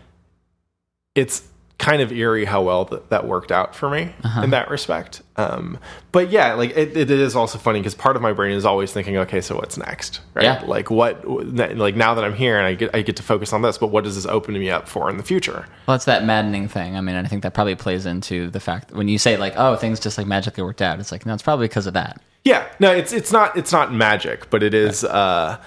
it's 1.15 1.43
kind 1.81 2.01
of 2.03 2.11
eerie 2.11 2.45
how 2.45 2.61
well 2.61 2.85
that, 2.85 3.09
that 3.09 3.27
worked 3.27 3.51
out 3.51 3.75
for 3.75 3.89
me 3.89 4.13
in 4.43 4.51
that 4.51 4.69
respect. 4.69 5.23
Um, 5.35 5.79
but 6.11 6.29
yeah, 6.29 6.53
like 6.53 6.69
it, 6.77 6.95
it 6.95 7.09
is 7.09 7.35
also 7.35 7.57
funny 7.57 7.79
because 7.79 7.95
part 7.95 8.15
of 8.15 8.21
my 8.21 8.33
brain 8.33 8.55
is 8.55 8.65
always 8.65 8.93
thinking, 8.93 9.17
okay, 9.17 9.41
so 9.41 9.55
what's 9.55 9.77
next, 9.77 10.21
right? 10.35 10.43
Yeah. 10.43 10.63
Like 10.63 10.91
what, 10.91 11.27
like 11.27 11.95
now 11.95 12.13
that 12.13 12.23
I'm 12.23 12.35
here 12.35 12.59
and 12.59 12.67
I 12.67 12.75
get 12.75 12.95
I 12.95 13.01
get 13.01 13.17
to 13.17 13.23
focus 13.23 13.51
on 13.51 13.63
this, 13.63 13.79
but 13.79 13.87
what 13.87 14.03
does 14.03 14.13
this 14.13 14.27
open 14.27 14.53
me 14.53 14.69
up 14.69 14.87
for 14.87 15.09
in 15.09 15.17
the 15.17 15.23
future? 15.23 15.65
Well, 15.87 15.95
it's 15.95 16.05
that 16.05 16.23
maddening 16.23 16.67
thing. 16.67 16.95
I 16.95 17.01
mean, 17.01 17.15
I 17.15 17.23
think 17.23 17.41
that 17.41 17.55
probably 17.55 17.73
plays 17.73 18.05
into 18.05 18.51
the 18.51 18.59
fact 18.59 18.89
that 18.89 18.95
when 18.95 19.07
you 19.07 19.17
say 19.17 19.35
like, 19.37 19.53
oh, 19.57 19.75
things 19.75 19.99
just 19.99 20.19
like 20.19 20.27
magically 20.27 20.63
worked 20.63 20.83
out. 20.83 20.99
It's 20.99 21.11
like 21.11 21.25
no, 21.25 21.33
it's 21.33 21.43
probably 21.43 21.67
because 21.67 21.87
of 21.87 21.95
that. 21.95 22.21
Yeah, 22.43 22.67
no, 22.79 22.91
it's 22.91 23.11
it's 23.11 23.31
not 23.31 23.57
it's 23.57 23.71
not 23.71 23.91
magic, 23.91 24.51
but 24.51 24.61
it 24.61 24.75
is. 24.75 25.03
Uh, 25.03 25.59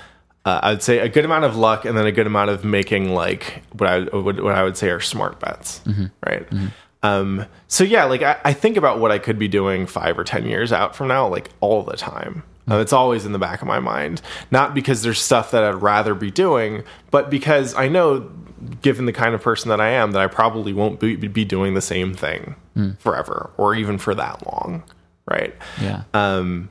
uh, 0.44 0.60
I'd 0.62 0.82
say 0.82 0.98
a 0.98 1.08
good 1.08 1.24
amount 1.24 1.44
of 1.44 1.56
luck, 1.56 1.84
and 1.84 1.96
then 1.96 2.06
a 2.06 2.12
good 2.12 2.26
amount 2.26 2.50
of 2.50 2.64
making 2.64 3.14
like 3.14 3.62
what 3.72 3.88
I 3.88 3.98
would 4.16 4.40
what 4.40 4.54
I 4.54 4.62
would 4.62 4.76
say 4.76 4.90
are 4.90 5.00
smart 5.00 5.40
bets, 5.40 5.80
right? 6.26 6.46
Um, 7.02 7.46
so 7.68 7.84
yeah, 7.84 8.04
like 8.04 8.22
I, 8.22 8.38
I 8.44 8.52
think 8.54 8.76
about 8.76 8.98
what 8.98 9.10
I 9.10 9.18
could 9.18 9.38
be 9.38 9.48
doing 9.48 9.86
five 9.86 10.18
or 10.18 10.24
ten 10.24 10.46
years 10.46 10.72
out 10.72 10.96
from 10.96 11.08
now, 11.08 11.28
like 11.28 11.50
all 11.60 11.82
the 11.82 11.96
time. 11.96 12.42
Uh, 12.70 12.76
it's 12.78 12.94
always 12.94 13.26
in 13.26 13.32
the 13.32 13.38
back 13.38 13.60
of 13.60 13.68
my 13.68 13.78
mind, 13.78 14.22
not 14.50 14.72
because 14.72 15.02
there's 15.02 15.20
stuff 15.20 15.50
that 15.50 15.62
I'd 15.62 15.82
rather 15.82 16.14
be 16.14 16.30
doing, 16.30 16.82
but 17.10 17.28
because 17.28 17.74
I 17.74 17.88
know, 17.88 18.30
given 18.80 19.04
the 19.04 19.12
kind 19.12 19.34
of 19.34 19.42
person 19.42 19.68
that 19.68 19.82
I 19.82 19.90
am, 19.90 20.12
that 20.12 20.22
I 20.22 20.28
probably 20.28 20.72
won't 20.72 20.98
be, 20.98 21.14
be 21.16 21.44
doing 21.44 21.74
the 21.74 21.82
same 21.82 22.14
thing 22.14 22.54
forever 23.00 23.50
or 23.58 23.74
even 23.74 23.98
for 23.98 24.14
that 24.14 24.46
long, 24.46 24.82
right? 25.30 25.54
Yeah. 25.80 26.04
um, 26.14 26.70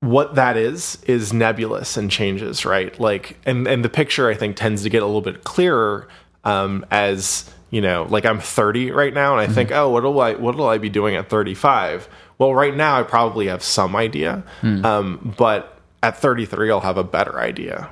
what 0.00 0.34
that 0.34 0.56
is 0.56 0.98
is 1.06 1.32
nebulous 1.32 1.96
and 1.96 2.10
changes 2.10 2.64
right 2.64 2.98
like 2.98 3.38
and 3.44 3.66
and 3.66 3.84
the 3.84 3.88
picture 3.88 4.28
i 4.28 4.34
think 4.34 4.56
tends 4.56 4.82
to 4.82 4.88
get 4.88 5.02
a 5.02 5.06
little 5.06 5.20
bit 5.20 5.44
clearer 5.44 6.08
um, 6.44 6.86
as 6.90 7.50
you 7.68 7.82
know 7.82 8.06
like 8.08 8.24
i'm 8.24 8.40
30 8.40 8.92
right 8.92 9.12
now 9.12 9.36
and 9.36 9.40
i 9.40 9.52
think 9.52 9.70
oh 9.70 9.90
what 9.90 10.02
will 10.02 10.20
i 10.20 10.34
what 10.34 10.54
will 10.54 10.68
i 10.68 10.78
be 10.78 10.88
doing 10.88 11.16
at 11.16 11.28
35 11.28 12.08
well 12.38 12.54
right 12.54 12.74
now 12.74 12.98
i 12.98 13.02
probably 13.02 13.46
have 13.46 13.62
some 13.62 13.94
idea 13.94 14.42
um, 14.62 15.34
but 15.36 15.78
at 16.02 16.16
33 16.16 16.70
i'll 16.70 16.80
have 16.80 16.96
a 16.96 17.04
better 17.04 17.38
idea 17.38 17.90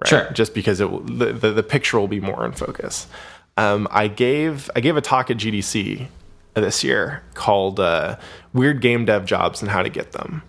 right? 0.00 0.08
Sure. 0.08 0.30
just 0.32 0.52
because 0.52 0.80
it 0.80 0.90
will, 0.90 1.00
the, 1.00 1.32
the 1.32 1.52
the 1.52 1.62
picture 1.62 1.98
will 1.98 2.06
be 2.06 2.20
more 2.20 2.44
in 2.44 2.52
focus 2.52 3.06
um, 3.56 3.88
i 3.90 4.08
gave 4.08 4.68
i 4.76 4.80
gave 4.80 4.98
a 4.98 5.00
talk 5.00 5.30
at 5.30 5.38
gdc 5.38 6.06
this 6.54 6.82
year 6.82 7.22
called 7.34 7.78
uh, 7.78 8.16
"Weird 8.52 8.80
Game 8.80 9.04
Dev 9.04 9.26
Jobs 9.26 9.60
and 9.60 9.70
How 9.70 9.82
to 9.82 9.90
Get 9.90 10.12
Them." 10.12 10.42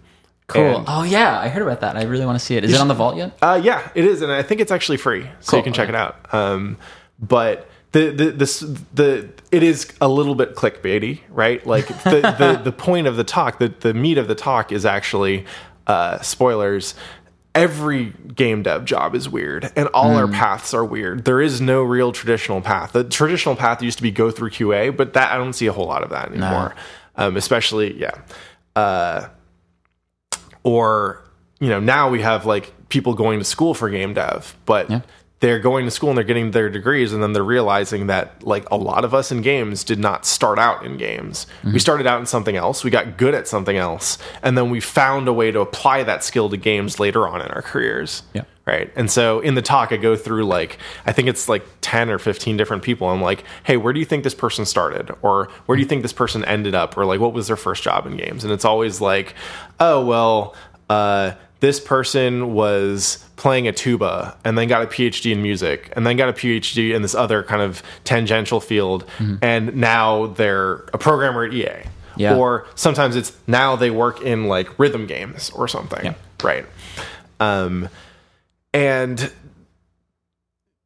Cool. 0.47 0.77
And- 0.77 0.85
oh 0.87 1.03
yeah, 1.03 1.39
I 1.39 1.49
heard 1.49 1.61
about 1.61 1.81
that. 1.81 1.97
I 1.97 2.03
really 2.03 2.25
want 2.25 2.39
to 2.39 2.45
see 2.45 2.55
it. 2.55 2.63
Is 2.63 2.73
it 2.73 2.79
on 2.79 2.87
the 2.87 2.93
vault 2.93 3.17
yet? 3.17 3.37
Uh, 3.41 3.59
yeah, 3.61 3.89
it 3.95 4.05
is, 4.05 4.21
and 4.21 4.31
I 4.31 4.43
think 4.43 4.61
it's 4.61 4.71
actually 4.71 4.97
free, 4.97 5.29
so 5.41 5.51
Cool, 5.51 5.59
you 5.59 5.63
can 5.63 5.73
check 5.73 5.89
okay. 5.89 5.97
it 5.97 5.99
out. 5.99 6.33
Um, 6.33 6.77
but 7.19 7.69
the 7.91 8.11
the 8.11 8.31
this 8.31 8.59
the 8.93 9.29
it 9.51 9.63
is 9.63 9.91
a 9.99 10.07
little 10.07 10.35
bit 10.35 10.55
clickbaity, 10.55 11.19
right? 11.29 11.65
Like 11.65 11.87
the 11.87 12.35
the, 12.37 12.61
the 12.65 12.71
point 12.71 13.07
of 13.07 13.17
the 13.17 13.23
talk, 13.23 13.59
the 13.59 13.69
the 13.69 13.93
meat 13.93 14.17
of 14.17 14.27
the 14.27 14.35
talk 14.35 14.71
is 14.71 14.85
actually 14.85 15.45
uh, 15.85 16.19
spoilers. 16.21 16.95
Every 17.55 18.13
game 18.35 18.61
dev 18.61 18.85
job 18.85 19.15
is 19.15 19.27
weird, 19.27 19.71
and 19.75 19.87
all 19.87 20.15
our 20.15 20.27
paths 20.27 20.75
are 20.75 20.85
weird. 20.85 21.25
There 21.25 21.41
is 21.41 21.59
no 21.59 21.81
real 21.81 22.11
traditional 22.11 22.61
path. 22.61 22.93
The 22.93 23.03
traditional 23.03 23.55
path 23.55 23.81
used 23.81 23.97
to 23.97 24.03
be 24.03 24.11
go 24.11 24.29
through 24.29 24.51
QA, 24.51 24.95
but 24.95 25.13
that 25.13 25.31
I 25.31 25.37
don't 25.37 25.53
see 25.53 25.65
a 25.65 25.73
whole 25.73 25.87
lot 25.87 26.03
of 26.03 26.11
that 26.11 26.29
anymore. 26.29 26.75
Um, 27.15 27.35
especially, 27.35 27.99
yeah. 27.99 28.11
Uh, 28.75 29.29
or 30.67 31.23
you 31.59 31.69
know 31.69 31.79
now 31.79 32.09
we 32.09 32.21
have 32.21 32.45
like 32.45 32.73
people 32.89 33.13
going 33.13 33.39
to 33.39 33.45
school 33.45 33.73
for 33.73 33.89
game 33.89 34.13
dev 34.13 34.55
but 34.65 34.89
Yeah. 34.89 35.01
they're 35.39 35.59
going 35.59 35.85
to 35.85 35.91
school 35.91 36.09
and 36.09 36.17
they're 36.17 36.25
getting 36.25 36.51
their 36.51 36.69
degrees 36.69 37.13
and 37.13 37.21
then 37.23 37.31
they're 37.33 37.43
realizing 37.43 38.07
that 38.07 38.43
like 38.43 38.69
a 38.69 38.75
lot 38.75 39.05
of 39.05 39.13
us 39.13 39.31
in 39.31 39.41
games 39.41 39.83
did 39.83 39.99
not 39.99 40.25
start 40.25 40.57
out 40.59 40.83
in 40.85 40.97
games. 40.97 41.45
Mm-hmm. 41.61 41.73
We 41.73 41.79
started 41.79 42.07
out 42.07 42.19
in 42.19 42.25
something 42.25 42.55
else. 42.55 42.83
We 42.83 42.89
got 42.89 43.17
good 43.17 43.35
at 43.35 43.47
something 43.47 43.77
else. 43.77 44.17
And 44.41 44.57
then 44.57 44.69
we 44.71 44.79
found 44.79 45.27
a 45.27 45.33
way 45.33 45.51
to 45.51 45.59
apply 45.59 46.03
that 46.03 46.23
skill 46.23 46.49
to 46.49 46.57
games 46.57 46.99
later 46.99 47.27
on 47.27 47.41
in 47.41 47.47
our 47.49 47.61
careers. 47.61 48.23
Yeah. 48.33 48.45
right? 48.65 48.91
And 48.95 49.11
so 49.11 49.39
in 49.41 49.53
the 49.55 49.61
talk 49.61 49.91
i 49.91 49.97
go 49.97 50.15
through 50.15 50.45
like 50.45 50.79
i 51.05 51.11
think 51.13 51.27
it's 51.29 51.47
like 51.47 51.63
10 51.81 52.09
or 52.09 52.17
15 52.19 52.57
different 52.57 52.81
people. 52.83 53.07
I'm 53.07 53.21
like 53.21 53.43
hey 53.63 53.77
where 53.77 53.93
do 53.93 53.99
you 53.99 54.05
think 54.07 54.23
this 54.23 54.33
person 54.35 54.65
started? 54.65 55.11
Or 55.21 55.49
where 55.67 55.75
do 55.75 55.81
you 55.83 55.87
think 55.87 56.01
this 56.01 56.13
person 56.13 56.43
ended 56.45 56.73
up? 56.73 56.97
Or 56.97 57.05
like 57.05 57.19
what 57.19 57.33
was 57.33 57.45
their 57.47 57.57
first 57.57 57.83
job 57.83 58.07
in 58.07 58.17
games? 58.17 58.43
And 58.43 58.51
it's 58.51 58.65
always 58.65 59.01
like 59.01 59.35
oh 59.79 60.05
well 60.05 60.55
uh 60.89 61.33
this 61.59 61.79
person 61.79 62.53
was 62.53 63.23
playing 63.35 63.67
a 63.67 63.71
tuba 63.71 64.37
and 64.43 64.57
then 64.57 64.67
got 64.67 64.83
a 64.83 64.85
PhD 64.85 65.31
in 65.31 65.41
music 65.41 65.91
and 65.95 66.05
then 66.05 66.17
got 66.17 66.29
a 66.29 66.33
PhD 66.33 66.93
in 66.93 67.01
this 67.01 67.15
other 67.15 67.43
kind 67.43 67.61
of 67.61 67.81
tangential 68.03 68.59
field 68.59 69.05
and 69.41 69.75
now 69.75 70.27
they're 70.27 70.85
a 70.93 70.97
programmer 70.97 71.45
at 71.45 71.53
EA. 71.53 71.87
Yeah. 72.15 72.35
Or 72.35 72.67
sometimes 72.75 73.15
it's 73.15 73.31
now 73.45 73.75
they 73.75 73.91
work 73.91 74.21
in 74.21 74.47
like 74.47 74.77
rhythm 74.79 75.05
games 75.07 75.49
or 75.51 75.67
something. 75.67 76.03
Yeah. 76.05 76.13
Right. 76.43 76.65
Um 77.39 77.89
and 78.73 79.31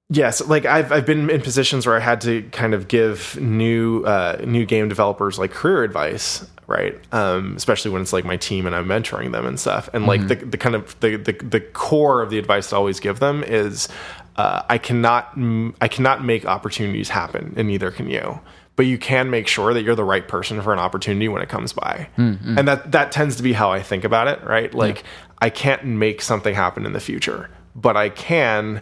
yes 0.09 0.45
like 0.45 0.65
I've, 0.65 0.91
I've 0.91 1.05
been 1.05 1.29
in 1.29 1.41
positions 1.41 1.85
where 1.87 1.95
i 1.95 1.99
had 1.99 2.21
to 2.21 2.43
kind 2.51 2.73
of 2.73 2.87
give 2.87 3.39
new 3.39 4.03
uh, 4.03 4.41
new 4.45 4.65
game 4.65 4.89
developers 4.89 5.39
like 5.39 5.51
career 5.51 5.83
advice 5.83 6.45
right? 6.71 6.97
Um, 7.13 7.55
especially 7.55 7.91
when 7.91 8.01
it's 8.01 8.13
like 8.13 8.25
my 8.25 8.37
team 8.37 8.65
and 8.65 8.75
i'm 8.75 8.87
mentoring 8.87 9.31
them 9.31 9.45
and 9.45 9.59
stuff. 9.59 9.89
And 9.93 10.07
like 10.07 10.27
the, 10.27 10.35
the 10.35 10.57
kind 10.57 10.75
of 10.75 10.99
the, 11.01 11.17
the 11.17 11.33
the 11.33 11.59
core 11.59 12.21
of 12.21 12.29
the 12.29 12.39
advice 12.39 12.73
i 12.73 12.77
always 12.77 12.99
give 12.99 13.19
them 13.19 13.43
is 13.43 13.89
uh, 14.37 14.63
i 14.69 14.77
cannot 14.77 15.37
i 15.81 15.87
cannot 15.87 16.23
make 16.23 16.45
opportunities 16.45 17.09
happen 17.09 17.53
and 17.57 17.67
neither 17.67 17.91
can 17.91 18.09
you. 18.09 18.39
But 18.77 18.85
you 18.85 18.97
can 18.97 19.29
make 19.29 19.47
sure 19.47 19.73
that 19.73 19.83
you're 19.83 19.95
the 19.95 20.03
right 20.03 20.27
person 20.27 20.61
for 20.61 20.73
an 20.73 20.79
opportunity 20.79 21.27
when 21.27 21.41
it 21.41 21.49
comes 21.49 21.73
by. 21.73 22.09
And 22.57 22.67
that 22.67 22.91
that 22.93 23.11
tends 23.11 23.35
to 23.35 23.43
be 23.43 23.53
how 23.53 23.71
i 23.71 23.81
think 23.81 24.03
about 24.03 24.27
it 24.27 24.43
right? 24.43 24.73
Like 24.73 25.03
i 25.39 25.49
can't 25.49 25.83
make 25.85 26.21
something 26.21 26.55
happen 26.55 26.85
in 26.85 26.93
the 26.93 26.99
future 26.99 27.49
but 27.75 27.95
i 27.97 28.09
can 28.09 28.81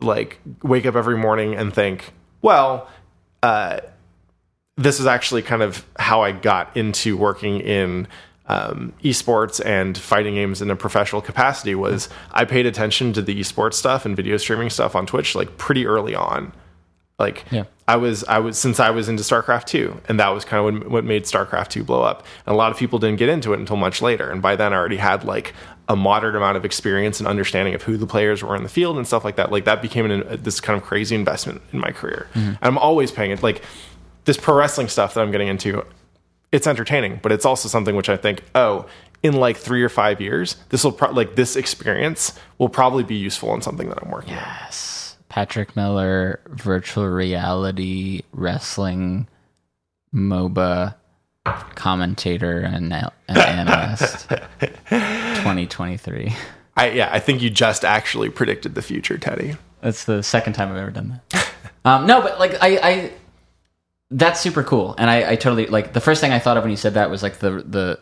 like 0.00 0.38
wake 0.62 0.86
up 0.86 0.94
every 0.96 1.16
morning 1.16 1.54
and 1.54 1.72
think, 1.72 2.12
well, 2.42 2.88
uh, 3.42 3.80
this 4.76 5.00
is 5.00 5.06
actually 5.06 5.42
kind 5.42 5.62
of 5.62 5.86
how 5.98 6.22
I 6.22 6.32
got 6.32 6.76
into 6.76 7.16
working 7.16 7.60
in 7.60 8.08
um, 8.46 8.92
esports 9.02 9.64
and 9.64 9.96
fighting 9.96 10.34
games 10.34 10.60
in 10.60 10.70
a 10.70 10.76
professional 10.76 11.22
capacity. 11.22 11.74
Was 11.74 12.08
I 12.32 12.44
paid 12.44 12.66
attention 12.66 13.12
to 13.14 13.22
the 13.22 13.38
esports 13.38 13.74
stuff 13.74 14.04
and 14.04 14.16
video 14.16 14.36
streaming 14.36 14.70
stuff 14.70 14.94
on 14.94 15.06
Twitch 15.06 15.34
like 15.34 15.56
pretty 15.56 15.86
early 15.86 16.14
on. 16.14 16.52
Like 17.18 17.44
Yeah. 17.50 17.64
I 17.86 17.96
was, 17.96 18.24
I 18.24 18.38
was 18.38 18.58
since 18.58 18.80
I 18.80 18.90
was 18.90 19.08
into 19.08 19.22
StarCraft 19.22 19.66
two, 19.66 20.00
and 20.08 20.18
that 20.18 20.28
was 20.28 20.44
kind 20.44 20.82
of 20.82 20.90
what, 20.90 21.04
made 21.04 21.24
StarCraft 21.24 21.68
two 21.68 21.84
blow 21.84 22.02
up. 22.02 22.26
And 22.46 22.54
a 22.54 22.56
lot 22.56 22.72
of 22.72 22.78
people 22.78 22.98
didn't 22.98 23.18
get 23.18 23.28
into 23.28 23.52
it 23.52 23.60
until 23.60 23.76
much 23.76 24.02
later, 24.02 24.30
and 24.30 24.42
by 24.42 24.56
then 24.56 24.72
I 24.72 24.76
already 24.76 24.96
had 24.96 25.22
like 25.22 25.54
a 25.88 25.94
moderate 25.94 26.34
amount 26.34 26.56
of 26.56 26.64
experience 26.64 27.20
and 27.20 27.28
understanding 27.28 27.74
of 27.74 27.82
who 27.82 27.98
the 27.98 28.06
players 28.06 28.42
were 28.42 28.56
in 28.56 28.62
the 28.62 28.70
field 28.70 28.96
and 28.96 29.06
stuff 29.06 29.22
like 29.22 29.36
that. 29.36 29.52
Like 29.52 29.66
that 29.66 29.82
became 29.82 30.10
an, 30.10 30.42
this 30.42 30.58
kind 30.60 30.80
of 30.80 30.84
crazy 30.84 31.14
investment 31.14 31.60
in 31.72 31.78
my 31.78 31.92
career. 31.92 32.26
And 32.34 32.58
I'm 32.62 32.78
always 32.78 33.12
paying 33.12 33.30
it. 33.30 33.42
Like 33.42 33.62
this 34.24 34.36
pro 34.36 34.54
wrestling 34.54 34.88
stuff 34.88 35.14
that 35.14 35.20
I'm 35.20 35.30
getting 35.30 35.48
into, 35.48 35.84
it's 36.52 36.66
entertaining, 36.66 37.20
but 37.22 37.32
it's 37.32 37.44
also 37.44 37.68
something 37.68 37.96
which 37.96 38.08
I 38.08 38.16
think, 38.16 38.42
oh, 38.54 38.86
in 39.22 39.34
like 39.34 39.56
three 39.56 39.82
or 39.82 39.88
five 39.88 40.20
years, 40.20 40.56
this 40.68 40.84
will 40.84 40.92
pro- 40.92 41.10
like 41.10 41.34
this 41.34 41.56
experience 41.56 42.38
will 42.58 42.68
probably 42.68 43.04
be 43.04 43.16
useful 43.16 43.54
in 43.54 43.62
something 43.62 43.88
that 43.88 43.98
I'm 44.02 44.10
working 44.10 44.34
on. 44.34 44.40
Yes. 44.40 45.16
Patrick 45.28 45.74
Miller, 45.74 46.40
virtual 46.48 47.08
reality 47.08 48.22
wrestling 48.32 49.26
MOBA 50.14 50.94
commentator 51.74 52.60
and, 52.60 52.92
and 52.92 53.38
analyst 53.38 54.28
2023. 54.90 56.32
I 56.76 56.90
yeah, 56.90 57.08
I 57.12 57.20
think 57.20 57.42
you 57.42 57.50
just 57.50 57.84
actually 57.84 58.28
predicted 58.28 58.74
the 58.74 58.82
future, 58.82 59.18
Teddy. 59.18 59.56
That's 59.80 60.04
the 60.04 60.22
second 60.22 60.54
time 60.54 60.70
I've 60.70 60.76
ever 60.76 60.90
done 60.90 61.20
that. 61.30 61.48
um, 61.84 62.06
no, 62.06 62.20
but 62.20 62.38
like 62.38 62.54
I, 62.62 62.76
I, 62.76 63.12
that's 64.10 64.40
super 64.40 64.62
cool, 64.62 64.94
and 64.98 65.10
I, 65.10 65.32
I 65.32 65.36
totally 65.36 65.66
like 65.66 65.92
the 65.92 66.00
first 66.00 66.20
thing 66.20 66.32
I 66.32 66.38
thought 66.38 66.56
of 66.56 66.62
when 66.64 66.70
you 66.70 66.76
said 66.76 66.94
that 66.94 67.10
was 67.10 67.22
like 67.22 67.38
the 67.38 67.50
the 67.66 68.00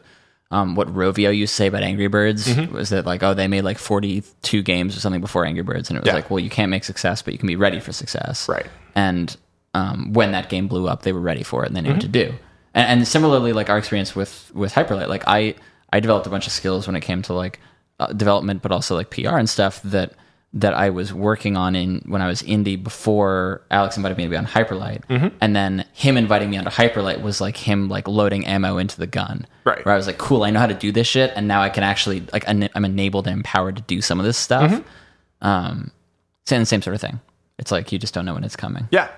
um, 0.51 0.75
what 0.75 0.89
Rovio 0.89 1.35
used 1.35 1.53
to 1.53 1.57
say 1.57 1.67
about 1.69 1.83
Angry 1.83 2.09
Birds 2.09 2.47
Mm-hmm. 2.47 2.75
was 2.75 2.91
that 2.91 3.07
like 3.07 3.23
oh 3.23 3.35
they 3.35 3.49
made 3.49 3.63
like 3.63 3.79
forty 3.79 4.23
two 4.43 4.63
games 4.63 4.97
or 4.97 5.01
something 5.01 5.21
before 5.21 5.45
Angry 5.47 5.63
Birds, 5.63 5.89
and 5.89 5.97
it 5.97 6.01
was 6.03 6.09
Yeah. 6.09 6.15
like 6.15 6.31
well 6.31 6.41
you 6.41 6.51
can't 6.51 6.71
make 6.71 6.85
success, 6.85 7.23
but 7.23 7.33
you 7.33 7.39
can 7.39 7.47
be 7.47 7.57
ready 7.57 7.81
for 7.81 7.93
success, 7.93 8.49
Right. 8.49 8.67
And 8.95 9.35
um, 9.75 10.13
when 10.13 10.33
that 10.33 10.51
game 10.51 10.69
blew 10.69 10.87
up, 10.89 11.03
they 11.03 11.13
were 11.15 11.21
ready 11.21 11.43
for 11.43 11.63
it 11.65 11.69
and 11.69 11.77
they 11.77 11.81
knew 11.81 11.93
what 11.93 12.01
to 12.03 12.07
Mm-hmm. 12.09 12.33
do. 12.33 12.39
And, 12.75 13.01
and 13.01 13.09
similarly, 13.09 13.53
like 13.55 13.71
our 13.71 13.79
experience 13.79 14.15
with 14.15 14.51
with 14.55 14.73
Hyperlight, 14.75 15.09
like 15.09 15.25
I 15.27 15.55
I 15.93 16.01
developed 16.01 16.27
a 16.27 16.31
bunch 16.31 16.47
of 16.47 16.53
skills 16.53 16.87
when 16.87 16.97
it 16.97 17.01
came 17.01 17.23
to 17.23 17.33
like 17.33 17.61
uh, 18.01 18.09
development, 18.13 18.61
but 18.63 18.73
also 18.73 18.95
like 18.97 19.09
PR 19.11 19.37
and 19.39 19.49
stuff 19.49 19.81
that 19.85 20.13
that 20.55 20.75
I 20.75 20.91
was 20.91 21.15
working 21.15 21.57
on 21.57 21.75
in 21.75 22.03
when 22.07 22.21
I 22.21 22.27
was 22.27 22.43
indie 22.43 22.83
before 22.83 23.63
Alex 23.71 23.97
invited 23.97 24.19
me 24.19 24.25
to 24.25 24.31
be 24.31 24.37
on 24.37 24.45
Hyperlight, 24.47 25.07
Mm-hmm. 25.07 25.29
and 25.41 25.57
then 25.57 25.87
him 25.95 26.17
inviting 26.19 26.51
me 26.51 26.59
onto 26.59 26.71
Hyperlight 26.71 27.23
was 27.23 27.41
like 27.41 27.57
him 27.57 27.89
like 27.89 28.07
loading 28.07 28.47
ammo 28.47 28.77
into 28.79 28.99
the 28.99 29.07
gun, 29.07 29.47
Right. 29.65 29.83
Where 29.85 29.95
I 29.95 29.97
was 29.97 30.07
like, 30.07 30.19
cool, 30.19 30.43
I 30.45 30.51
know 30.51 30.61
how 30.61 30.67
to 30.67 30.75
do 30.75 30.93
this 30.93 31.07
shit, 31.07 31.33
and 31.37 31.49
now 31.49 31.63
I 31.63 31.71
can 31.71 31.85
actually 31.85 32.21
like 32.33 32.47
en- 32.47 32.69
I'm 32.75 32.85
enabled 32.85 33.27
and 33.27 33.37
empowered 33.37 33.77
to 33.77 33.83
do 33.83 34.03
some 34.03 34.21
of 34.21 34.27
this 34.27 34.37
stuff. 34.37 34.71
Mm-hmm. 34.71 35.47
Um, 35.47 35.91
same 36.47 36.61
the 36.61 36.67
same 36.67 36.83
sort 36.83 36.95
of 36.95 37.01
thing. 37.01 37.21
It's 37.59 37.71
like 37.73 37.91
you 37.93 37.99
just 37.99 38.13
don't 38.13 38.25
know 38.27 38.35
when 38.35 38.45
it's 38.45 38.57
coming. 38.57 38.89
Yeah. 38.91 39.09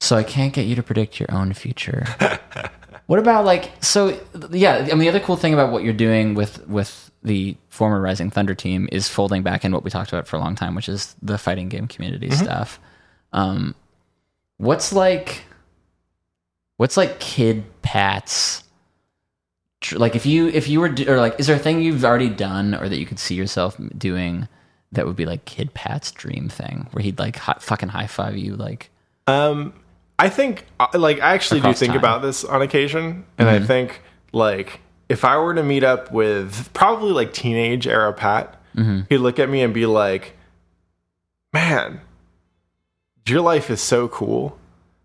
So 0.00 0.16
I 0.16 0.22
can't 0.24 0.52
get 0.52 0.66
you 0.66 0.74
to 0.76 0.82
predict 0.82 1.20
your 1.20 1.30
own 1.32 1.52
future. 1.52 2.04
what 3.06 3.18
about 3.18 3.44
like 3.44 3.70
so 3.82 4.18
yeah, 4.50 4.76
I 4.90 4.94
mean 4.94 4.98
the 5.00 5.08
other 5.08 5.20
cool 5.20 5.36
thing 5.36 5.52
about 5.54 5.72
what 5.72 5.84
you're 5.84 5.92
doing 5.92 6.34
with 6.34 6.66
with 6.68 7.09
the 7.22 7.56
former 7.68 8.00
Rising 8.00 8.30
Thunder 8.30 8.54
team 8.54 8.88
is 8.90 9.08
folding 9.08 9.42
back 9.42 9.64
in 9.64 9.72
what 9.72 9.84
we 9.84 9.90
talked 9.90 10.12
about 10.12 10.26
for 10.26 10.36
a 10.36 10.38
long 10.40 10.54
time, 10.54 10.74
which 10.74 10.88
is 10.88 11.14
the 11.22 11.36
fighting 11.38 11.68
game 11.68 11.86
community 11.86 12.30
stuff. 12.30 12.80
Um 13.32 13.74
what's 14.58 14.92
like 14.92 15.44
what's 16.76 16.96
like 16.96 17.20
kid 17.20 17.64
Pat's 17.82 18.64
tr- 19.80 19.98
like 19.98 20.14
if 20.16 20.26
you 20.26 20.48
if 20.48 20.68
you 20.68 20.80
were 20.80 20.88
do, 20.88 21.10
or 21.10 21.18
like 21.18 21.38
is 21.38 21.46
there 21.46 21.56
a 21.56 21.60
thing 21.60 21.80
you've 21.82 22.04
already 22.04 22.28
done 22.30 22.74
or 22.74 22.88
that 22.88 22.98
you 22.98 23.06
could 23.06 23.18
see 23.18 23.34
yourself 23.34 23.76
doing 23.96 24.48
that 24.92 25.06
would 25.06 25.16
be 25.16 25.26
like 25.26 25.44
kid 25.44 25.72
Pat's 25.74 26.10
dream 26.12 26.48
thing 26.48 26.88
where 26.92 27.02
he'd 27.02 27.18
like 27.18 27.36
hi- 27.36 27.56
fucking 27.60 27.90
high 27.90 28.06
five 28.06 28.36
you 28.36 28.56
like 28.56 28.90
Um, 29.26 29.72
I 30.18 30.28
think, 30.28 30.66
uh, 30.78 30.88
like, 30.98 31.20
I 31.22 31.32
actually 31.32 31.60
do 31.60 31.72
think 31.72 31.92
time. 31.92 31.98
about 31.98 32.20
this 32.20 32.44
on 32.44 32.60
occasion, 32.60 33.24
and 33.38 33.48
I 33.48 33.58
think, 33.58 34.02
like, 34.34 34.80
if 35.10 35.24
I 35.24 35.36
were 35.38 35.52
to 35.54 35.62
meet 35.64 35.82
up 35.82 36.12
with 36.12 36.72
probably 36.72 37.10
like 37.10 37.32
teenage 37.32 37.86
era 37.88 38.12
Pat, 38.12 38.56
he'd 39.08 39.18
look 39.18 39.40
at 39.40 39.50
me 39.50 39.60
and 39.60 39.74
be 39.74 39.84
like, 39.84 40.36
"Man, 41.52 42.00
your 43.26 43.40
life 43.40 43.68
is 43.70 43.80
so 43.82 44.06
cool." 44.08 44.56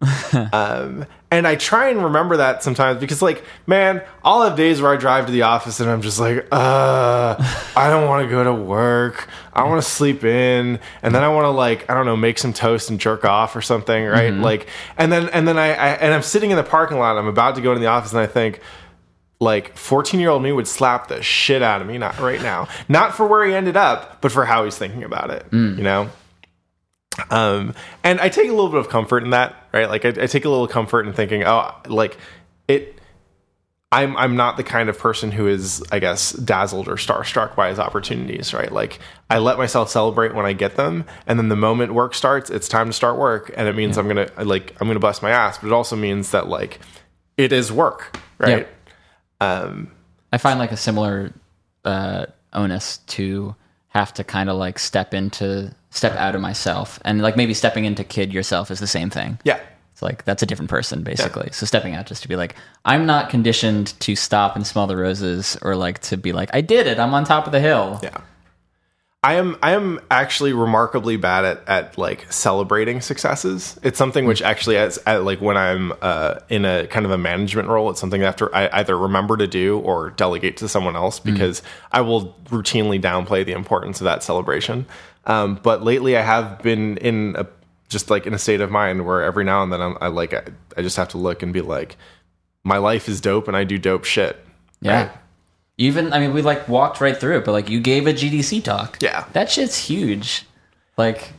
um, 0.53 1.05
and 1.31 1.47
I 1.47 1.55
try 1.55 1.89
and 1.89 2.03
remember 2.03 2.37
that 2.37 2.61
sometimes 2.61 2.99
because, 2.99 3.21
like, 3.23 3.43
man, 3.65 4.03
I'll 4.23 4.43
have 4.43 4.55
days 4.55 4.79
where 4.79 4.93
I 4.93 4.97
drive 4.97 5.25
to 5.25 5.31
the 5.31 5.41
office 5.41 5.79
and 5.79 5.89
I'm 5.89 6.03
just 6.03 6.19
like, 6.19 6.47
uh, 6.51 7.35
I 7.75 7.89
don't 7.89 8.07
want 8.07 8.23
to 8.25 8.29
go 8.29 8.43
to 8.43 8.53
work. 8.53 9.27
I 9.53 9.63
want 9.63 9.81
to 9.81 9.89
sleep 9.89 10.23
in, 10.23 10.79
and 11.01 11.15
then 11.15 11.23
I 11.23 11.29
want 11.29 11.45
to 11.45 11.49
like, 11.49 11.89
I 11.89 11.95
don't 11.95 12.05
know, 12.05 12.15
make 12.15 12.37
some 12.37 12.53
toast 12.53 12.91
and 12.91 12.99
jerk 12.99 13.25
off 13.25 13.55
or 13.55 13.61
something, 13.61 14.05
right? 14.05 14.33
Like, 14.33 14.67
and 14.97 15.11
then 15.11 15.29
and 15.29 15.47
then 15.47 15.57
I, 15.57 15.69
I 15.69 15.87
and 15.93 16.13
I'm 16.13 16.21
sitting 16.21 16.51
in 16.51 16.57
the 16.57 16.63
parking 16.63 16.99
lot. 16.99 17.17
I'm 17.17 17.27
about 17.27 17.55
to 17.55 17.61
go 17.61 17.71
into 17.71 17.79
the 17.79 17.87
office, 17.87 18.11
and 18.11 18.19
I 18.19 18.27
think, 18.27 18.59
like 19.39 19.75
14 19.77 20.19
year 20.19 20.29
old 20.29 20.41
me 20.43 20.51
would 20.51 20.67
slap 20.67 21.07
the 21.07 21.21
shit 21.21 21.61
out 21.61 21.81
of 21.81 21.87
me 21.87 21.97
not 21.97 22.17
right 22.19 22.41
now 22.41 22.67
not 22.87 23.15
for 23.15 23.27
where 23.27 23.45
he 23.45 23.53
ended 23.53 23.75
up 23.77 24.21
but 24.21 24.31
for 24.31 24.45
how 24.45 24.63
he's 24.63 24.77
thinking 24.77 25.03
about 25.03 25.29
it 25.29 25.45
you 25.77 25.83
know 25.83 26.09
Um, 27.29 27.73
and 28.03 28.19
I 28.19 28.27
take 28.29 28.49
a 28.49 28.51
little 28.51 28.69
bit 28.69 28.79
of 28.79 28.89
comfort 28.89 29.23
in 29.23 29.29
that, 29.29 29.55
right? 29.73 29.89
Like 29.89 30.03
I, 30.03 30.09
I 30.09 30.27
take 30.27 30.43
a 30.43 30.49
little 30.49 30.67
comfort 30.67 31.07
in 31.07 31.13
thinking, 31.13 31.43
oh, 31.45 31.73
like 31.87 32.17
it. 32.67 32.99
I'm 33.91 34.17
I'm 34.17 34.35
not 34.35 34.57
the 34.57 34.63
kind 34.63 34.89
of 34.89 34.99
person 34.99 35.31
who 35.31 35.47
is, 35.47 35.81
I 35.93 35.99
guess, 35.99 36.33
dazzled 36.33 36.89
or 36.89 36.95
starstruck 36.95 37.55
by 37.55 37.69
his 37.69 37.79
opportunities, 37.79 38.53
right? 38.53 38.69
Like 38.69 38.99
I 39.29 39.37
let 39.37 39.57
myself 39.57 39.89
celebrate 39.89 40.35
when 40.35 40.45
I 40.45 40.51
get 40.51 40.75
them, 40.75 41.05
and 41.25 41.39
then 41.39 41.47
the 41.47 41.55
moment 41.55 41.93
work 41.93 42.13
starts, 42.15 42.49
it's 42.49 42.67
time 42.67 42.87
to 42.87 42.93
start 42.93 43.17
work, 43.17 43.49
and 43.55 43.69
it 43.69 43.75
means 43.75 43.97
I'm 43.97 44.07
gonna 44.09 44.29
like 44.43 44.75
I'm 44.81 44.87
gonna 44.87 44.99
bust 44.99 45.21
my 45.23 45.29
ass, 45.31 45.59
but 45.59 45.67
it 45.67 45.73
also 45.73 45.95
means 45.95 46.31
that 46.31 46.47
like 46.49 46.79
it 47.37 47.53
is 47.53 47.71
work, 47.71 48.17
right? 48.37 48.49
Um, 49.45 49.91
I 50.31 50.37
find 50.37 50.59
like 50.59 50.71
a 50.71 50.77
similar 50.77 51.33
uh, 51.83 52.25
onus 52.53 52.97
to 53.07 53.55
have 53.89 54.13
to 54.15 54.23
kind 54.23 54.49
of 54.49 54.57
like 54.57 54.79
step 54.79 55.13
into 55.13 55.73
step 55.89 56.13
out 56.17 56.35
of 56.35 56.41
myself 56.41 56.99
and 57.05 57.21
like 57.21 57.37
maybe 57.37 57.53
stepping 57.53 57.85
into 57.85 58.03
kid 58.03 58.33
yourself 58.33 58.69
is 58.69 58.79
the 58.79 58.87
same 58.87 59.09
thing. 59.09 59.39
yeah, 59.45 59.59
It's 59.93 60.01
like 60.01 60.25
that's 60.25 60.43
a 60.43 60.45
different 60.45 60.69
person 60.69 61.03
basically. 61.03 61.49
So 61.53 61.65
stepping 61.65 61.95
out 61.95 62.05
just 62.05 62.21
to 62.23 62.27
be 62.27 62.35
like 62.35 62.55
I'm 62.83 63.05
not 63.05 63.29
conditioned 63.29 63.97
to 64.01 64.15
stop 64.15 64.57
and 64.57 64.67
smell 64.67 64.87
the 64.87 64.97
roses 64.97 65.57
or 65.61 65.75
like 65.77 65.99
to 66.09 66.17
be 66.17 66.33
like 66.33 66.49
I 66.53 66.59
did 66.61 66.87
it. 66.87 66.99
I'm 66.99 67.13
on 67.13 67.23
top 67.23 67.45
of 67.45 67.53
the 67.53 67.61
hill. 67.61 68.01
Yeah. 68.03 68.17
I 69.25 69.33
am 69.33 69.57
I 69.63 69.71
am 69.71 69.99
actually 70.11 70.53
remarkably 70.53 71.17
bad 71.17 71.45
at, 71.45 71.67
at 71.67 71.97
like 71.97 72.31
celebrating 72.31 73.01
successes. 73.01 73.79
It's 73.81 73.97
something 73.97 74.25
which 74.27 74.43
actually 74.43 74.77
as 74.77 74.99
at 75.07 75.23
like 75.23 75.41
when 75.41 75.57
I'm 75.57 75.93
uh, 75.99 76.41
in 76.47 76.63
a 76.63 76.85
kind 76.85 77.07
of 77.07 77.11
a 77.11 77.17
management 77.17 77.67
role, 77.67 77.89
it's 77.89 77.99
something 77.99 78.21
that 78.21 78.39
I 78.53 78.69
either 78.71 78.95
remember 78.95 79.35
to 79.35 79.47
do 79.47 79.79
or 79.79 80.11
delegate 80.11 80.57
to 80.57 80.69
someone 80.69 80.95
else 80.95 81.19
because 81.19 81.63
I 81.91 82.01
will 82.01 82.35
routinely 82.49 83.01
downplay 83.01 83.43
the 83.43 83.53
importance 83.53 83.99
of 83.99 84.05
that 84.05 84.21
celebration. 84.21 84.85
Um, 85.25 85.59
but 85.63 85.81
lately, 85.81 86.15
I 86.15 86.21
have 86.21 86.61
been 86.61 86.97
in 86.97 87.35
a 87.35 87.47
just 87.89 88.11
like 88.11 88.27
in 88.27 88.35
a 88.35 88.37
state 88.37 88.61
of 88.61 88.69
mind 88.69 89.07
where 89.07 89.23
every 89.23 89.43
now 89.43 89.63
and 89.63 89.73
then 89.73 89.81
I'm, 89.81 89.97
I 90.01 90.07
like 90.09 90.35
I, 90.35 90.43
I 90.77 90.83
just 90.83 90.97
have 90.97 91.09
to 91.09 91.17
look 91.17 91.41
and 91.41 91.51
be 91.51 91.61
like, 91.61 91.97
my 92.63 92.77
life 92.77 93.09
is 93.09 93.21
dope 93.21 93.47
and 93.47 93.57
I 93.57 93.63
do 93.63 93.79
dope 93.79 94.03
shit. 94.05 94.45
Yeah. 94.81 95.07
Right? 95.07 95.11
Even 95.77 96.13
I 96.13 96.19
mean 96.19 96.33
we 96.33 96.41
like 96.41 96.67
walked 96.67 97.01
right 97.01 97.17
through 97.17 97.37
it, 97.37 97.45
but 97.45 97.51
like 97.51 97.69
you 97.69 97.79
gave 97.79 98.07
a 98.07 98.13
GDC 98.13 98.63
talk. 98.63 98.97
Yeah. 99.01 99.25
That 99.33 99.51
shit's 99.51 99.77
huge. 99.77 100.45
Like 100.97 101.33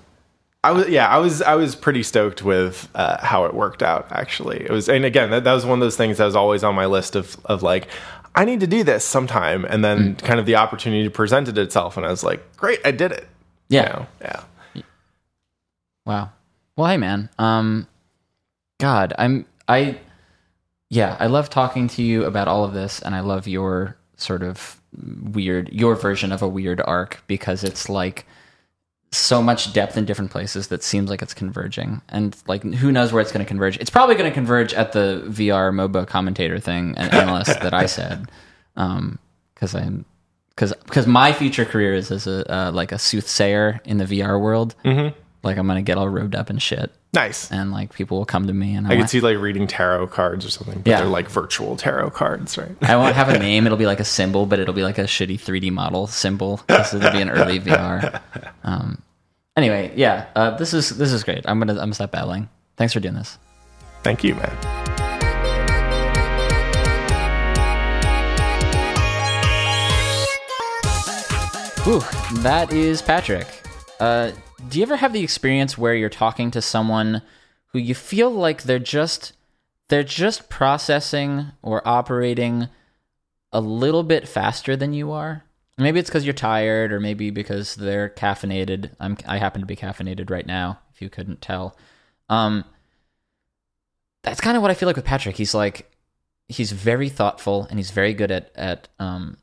I 0.67 0.73
was 0.73 0.89
yeah, 0.89 1.09
I 1.09 1.19
was 1.19 1.43
I 1.43 1.55
was 1.55 1.77
pretty 1.77 2.03
stoked 2.03 2.43
with 2.43 2.89
uh, 2.95 3.25
how 3.25 3.45
it 3.45 3.55
worked 3.55 3.85
out. 3.85 4.09
Actually, 4.11 4.65
it 4.65 4.71
was, 4.71 4.89
and 4.89 5.05
again, 5.05 5.31
that, 5.31 5.45
that 5.45 5.53
was 5.53 5.65
one 5.65 5.79
of 5.79 5.81
those 5.81 5.97
things 5.97 6.19
that 6.19 6.25
was 6.25 6.35
always 6.35 6.65
on 6.65 6.75
my 6.75 6.87
list 6.87 7.15
of 7.15 7.37
of 7.45 7.63
like, 7.63 7.87
I 8.35 8.45
need 8.45 8.59
to 8.61 8.67
do 8.67 8.83
this 8.83 9.05
sometime, 9.05 9.65
and 9.65 9.85
then 9.85 10.17
kind 10.17 10.41
of 10.41 10.47
the 10.47 10.57
opportunity 10.57 11.09
presented 11.09 11.57
itself, 11.57 11.97
and 11.97 12.05
I 12.05 12.11
was 12.11 12.25
like, 12.25 12.57
great, 12.57 12.81
I 12.85 12.91
did 12.91 13.13
it. 13.13 13.29
yeah. 13.69 13.87
You 13.87 13.93
know? 13.93 14.07
yeah, 14.75 14.83
Wow. 16.05 16.31
Well, 16.77 16.89
hey 16.89 16.97
man. 16.97 17.31
Um 17.39 17.87
God, 18.81 19.15
I'm 19.19 19.47
I 19.69 20.01
yeah, 20.91 21.17
I 21.21 21.27
love 21.27 21.49
talking 21.49 21.87
to 21.91 22.03
you 22.03 22.25
about 22.25 22.49
all 22.49 22.65
of 22.65 22.75
this 22.75 23.01
and 23.01 23.15
I 23.15 23.21
love 23.21 23.47
your 23.47 23.97
sort 24.17 24.43
of 24.43 24.81
weird 25.23 25.69
your 25.73 25.95
version 25.95 26.33
of 26.33 26.43
a 26.43 26.49
weird 26.49 26.81
arc 26.85 27.23
because 27.27 27.63
it's 27.63 27.89
like 27.89 28.27
so 29.13 29.43
much 29.43 29.73
depth 29.73 29.97
in 29.97 30.05
different 30.05 30.31
places 30.31 30.69
that 30.69 30.83
seems 30.83 31.09
like 31.09 31.23
it's 31.23 31.35
converging. 31.35 32.03
And 32.09 32.37
like 32.47 32.63
who 32.63 32.91
knows 32.91 33.13
where 33.13 33.23
it's 33.23 33.33
going 33.33 33.45
to 33.45 33.49
converge. 33.49 33.77
It's 33.79 33.91
probably 33.91 34.15
going 34.15 34.31
to 34.31 34.35
converge 34.35 34.75
at 34.75 34.93
the 34.93 35.23
vr 35.27 35.73
moba 35.73 36.07
commentator 36.07 36.59
thing 36.59 36.95
and 36.97 37.13
analyst 37.13 37.61
that 37.61 37.75
i 37.75 37.87
said 37.87 38.31
um 38.77 39.19
because 39.55 39.75
i'm 39.75 40.05
because 40.51 40.73
because 40.85 41.07
my 41.07 41.33
future 41.33 41.65
career 41.65 41.95
is 41.95 42.11
as 42.11 42.27
a 42.27 42.51
uh, 42.53 42.73
like 42.73 42.93
a 42.93 42.99
soothsayer 42.99 43.81
in 43.85 43.99
the 43.99 44.05
vr 44.05 44.41
world. 44.41 44.75
Mm-hmm. 44.85 45.17
like 45.43 45.57
i'm 45.57 45.67
gonna 45.67 45.83
get 45.83 45.99
all 45.99 46.09
robed 46.09 46.35
up 46.35 46.51
and 46.51 46.61
shit 46.61 46.91
nice. 47.17 47.51
and 47.51 47.73
like 47.73 47.93
people 47.93 48.19
will 48.19 48.25
come 48.27 48.47
to 48.47 48.53
me 48.53 48.77
and 48.77 48.87
I 48.87 48.91
I'm 48.91 48.97
could 48.97 49.01
like, 49.03 49.11
see 49.11 49.21
like 49.21 49.39
reading 49.39 49.67
tarot 49.67 50.07
cards 50.07 50.47
or 50.47 50.51
something, 50.51 50.81
but 50.83 50.87
Yeah. 50.89 51.01
they're 51.01 51.09
like 51.09 51.29
virtual 51.29 51.75
tarot 51.77 52.11
cards, 52.11 52.57
right? 52.57 52.71
I 52.83 52.95
won't 52.95 53.17
have 53.17 53.29
a 53.29 53.39
name. 53.49 53.67
It'll 53.67 53.77
be 53.79 53.87
like 53.87 53.99
a 54.01 54.05
symbol, 54.05 54.47
but 54.47 54.61
it'll 54.61 54.75
be 54.75 54.85
like 54.85 54.99
a 54.99 55.05
shitty 55.05 55.41
3D 55.41 55.73
model 55.73 56.07
symbol 56.07 56.61
because 56.69 56.95
it'll 56.95 57.11
be 57.11 57.21
an 57.21 57.31
early 57.31 57.59
VR. 57.67 58.21
Um, 58.63 59.03
anyway, 59.57 59.93
yeah, 59.97 60.27
uh, 60.37 60.53
this 60.57 60.73
is 60.73 60.91
this 60.91 61.13
is 61.13 61.25
great. 61.25 61.45
I'm 61.49 61.59
gonna 61.59 61.73
I'm 61.73 61.79
gonna 61.79 61.95
stop 61.95 62.13
battling. 62.13 62.49
Thanks 62.77 62.93
for 62.93 63.01
doing 63.01 63.15
this. 63.15 63.39
Thank 64.05 64.23
you, 64.23 64.35
man. 64.37 65.57
Whew, 71.85 72.03
that 72.43 72.73
is 72.73 73.01
Patrick. 73.01 73.47
Uh, 74.01 74.33
do 74.69 74.79
you 74.79 74.83
ever 74.83 74.97
have 74.97 75.13
the 75.13 75.23
experience 75.23 75.77
where 75.77 75.95
you're 75.95 76.09
talking 76.09 76.51
to 76.51 76.63
someone 76.63 77.23
who 77.69 77.79
you 77.79 77.95
feel 77.95 78.31
like 78.31 78.63
they're 78.63 78.79
just 78.79 79.33
they're 79.89 80.03
just 80.03 80.49
processing 80.49 81.53
or 81.63 81.87
operating 81.87 82.69
a 83.53 83.61
little 83.61 84.03
bit 84.03 84.29
faster 84.29 84.77
than 84.77 84.93
you 84.93 85.13
are? 85.13 85.45
Maybe 85.79 86.01
it's 86.01 86.09
because 86.09 86.25
you're 86.25 86.33
tired, 86.33 86.91
or 86.91 87.01
maybe 87.01 87.31
because 87.31 87.75
they're 87.75 88.09
caffeinated. 88.09 88.93
I'm 88.99 89.19
I 89.27 89.39
happen 89.39 89.61
to 89.61 89.67
be 89.67 89.77
caffeinated 89.77 90.31
right 90.31 90.47
now. 90.47 90.79
If 90.95 91.03
you 91.03 91.11
couldn't 91.11 91.43
tell, 91.43 91.77
um, 92.31 92.65
that's 94.23 94.41
kind 94.41 94.57
of 94.57 94.63
what 94.63 94.71
I 94.71 94.75
feel 94.75 94.87
like 94.87 94.97
with 94.97 95.05
Patrick. 95.05 95.37
He's 95.37 95.55
like 95.55 95.91
he's 96.49 96.73
very 96.73 97.09
thoughtful 97.09 97.67
and 97.69 97.79
he's 97.79 97.91
very 97.91 98.15
good 98.15 98.31
at 98.31 98.51
at 98.55 98.89
um, 98.99 99.37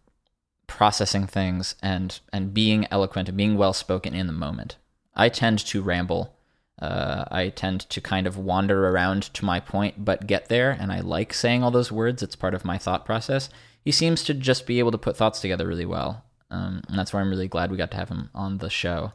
processing 0.65 1.27
things 1.27 1.75
and 1.83 2.19
and 2.31 2.53
being 2.53 2.87
eloquent 2.89 3.29
and 3.29 3.37
being 3.37 3.55
well 3.55 3.73
spoken 3.73 4.15
in 4.15 4.25
the 4.25 4.33
moment. 4.33 4.77
I 5.15 5.29
tend 5.29 5.59
to 5.59 5.81
ramble. 5.81 6.35
Uh, 6.81 7.25
I 7.29 7.49
tend 7.49 7.81
to 7.89 8.01
kind 8.01 8.27
of 8.27 8.37
wander 8.37 8.89
around 8.89 9.23
to 9.35 9.45
my 9.45 9.59
point, 9.59 10.03
but 10.03 10.27
get 10.27 10.49
there, 10.49 10.71
and 10.71 10.91
I 10.91 10.99
like 10.99 11.33
saying 11.33 11.63
all 11.63 11.71
those 11.71 11.91
words. 11.91 12.23
It's 12.23 12.35
part 12.35 12.53
of 12.53 12.65
my 12.65 12.77
thought 12.77 13.05
process. 13.05 13.49
He 13.85 13.91
seems 13.91 14.23
to 14.23 14.33
just 14.33 14.65
be 14.65 14.79
able 14.79 14.91
to 14.91 14.97
put 14.97 15.15
thoughts 15.15 15.39
together 15.39 15.67
really 15.67 15.85
well, 15.85 16.23
um, 16.49 16.81
and 16.87 16.97
that's 16.97 17.13
why 17.13 17.21
I'm 17.21 17.29
really 17.29 17.47
glad 17.47 17.71
we 17.71 17.77
got 17.77 17.91
to 17.91 17.97
have 17.97 18.09
him 18.09 18.29
on 18.33 18.57
the 18.57 18.69
show. 18.69 19.13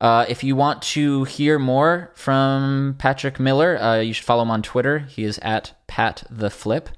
Uh, 0.00 0.26
if 0.28 0.42
you 0.42 0.56
want 0.56 0.82
to 0.82 1.22
hear 1.24 1.60
more 1.60 2.10
from 2.14 2.96
Patrick 2.98 3.38
Miller, 3.38 3.80
uh, 3.80 4.00
you 4.00 4.12
should 4.12 4.24
follow 4.24 4.42
him 4.42 4.50
on 4.50 4.62
Twitter. 4.62 5.00
He 5.00 5.22
is 5.22 5.38
at 5.42 5.74
Pat 5.86 6.24
the 6.28 6.50
Flip. 6.50 6.88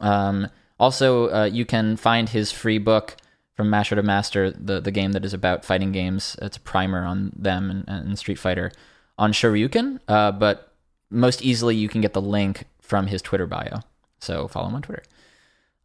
Um, 0.00 0.48
also, 0.78 1.30
uh, 1.30 1.44
you 1.46 1.64
can 1.64 1.96
find 1.96 2.28
his 2.28 2.52
free 2.52 2.78
book 2.78 3.16
from 3.54 3.70
Master 3.70 3.94
to 3.94 4.02
Master, 4.02 4.50
the, 4.50 4.80
the 4.80 4.90
game 4.90 5.12
that 5.12 5.24
is 5.24 5.32
about 5.32 5.64
fighting 5.64 5.92
games. 5.92 6.36
It's 6.42 6.56
a 6.56 6.60
primer 6.60 7.04
on 7.04 7.32
them 7.36 7.70
and, 7.70 7.84
and 7.88 8.18
Street 8.18 8.38
Fighter 8.38 8.72
on 9.16 9.32
Shoryuken. 9.32 10.00
Uh, 10.08 10.32
but 10.32 10.72
most 11.10 11.42
easily, 11.42 11.76
you 11.76 11.88
can 11.88 12.00
get 12.00 12.12
the 12.12 12.20
link 12.20 12.64
from 12.80 13.06
his 13.06 13.22
Twitter 13.22 13.46
bio. 13.46 13.80
So 14.18 14.48
follow 14.48 14.68
him 14.68 14.74
on 14.74 14.82
Twitter. 14.82 15.02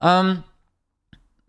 Um, 0.02 0.44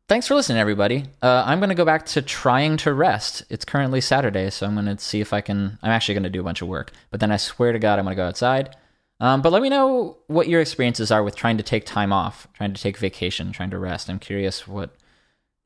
thanks 0.09 0.27
for 0.29 0.35
listening, 0.35 0.59
everybody. 0.59 1.05
Uh, 1.23 1.45
I'm 1.47 1.59
going 1.59 1.71
to 1.71 1.75
go 1.75 1.85
back 1.85 2.05
to 2.07 2.23
trying 2.23 2.77
to 2.79 2.93
rest. 2.93 3.45
It's 3.49 3.65
currently 3.65 4.01
Saturday, 4.01 4.51
so 4.51 4.67
I'm 4.67 4.75
going 4.75 4.87
to 4.87 4.99
see 4.99 5.21
if 5.21 5.33
I 5.33 5.41
can. 5.41 5.79
I'm 5.83 5.91
actually 5.91 6.15
going 6.15 6.25
to 6.25 6.31
do 6.31 6.41
a 6.41 6.45
bunch 6.45 6.61
of 6.61 6.69
work, 6.69 6.93
but 7.11 7.21
then 7.21 7.33
I 7.33 7.37
swear 7.37 7.73
to 7.73 7.79
God, 7.79 7.99
I'm 7.99 8.05
going 8.05 8.17
to 8.17 8.23
go 8.23 8.29
outside. 8.29 8.77
Um, 9.21 9.43
but 9.43 9.53
let 9.53 9.61
me 9.63 9.69
know 9.69 10.17
what 10.29 10.49
your 10.49 10.63
experiences 10.63 11.11
are 11.11 11.23
with 11.23 11.37
trying 11.37 11.59
to 11.59 11.63
take 11.63 11.85
time 11.85 12.13
off, 12.13 12.49
trying 12.55 12.73
to 12.73 12.83
take 12.83 12.97
vacation, 12.97 13.53
trying 13.53 13.71
to 13.71 13.79
rest. 13.79 14.09
I'm 14.09 14.19
curious 14.19 14.67
what 14.67 14.97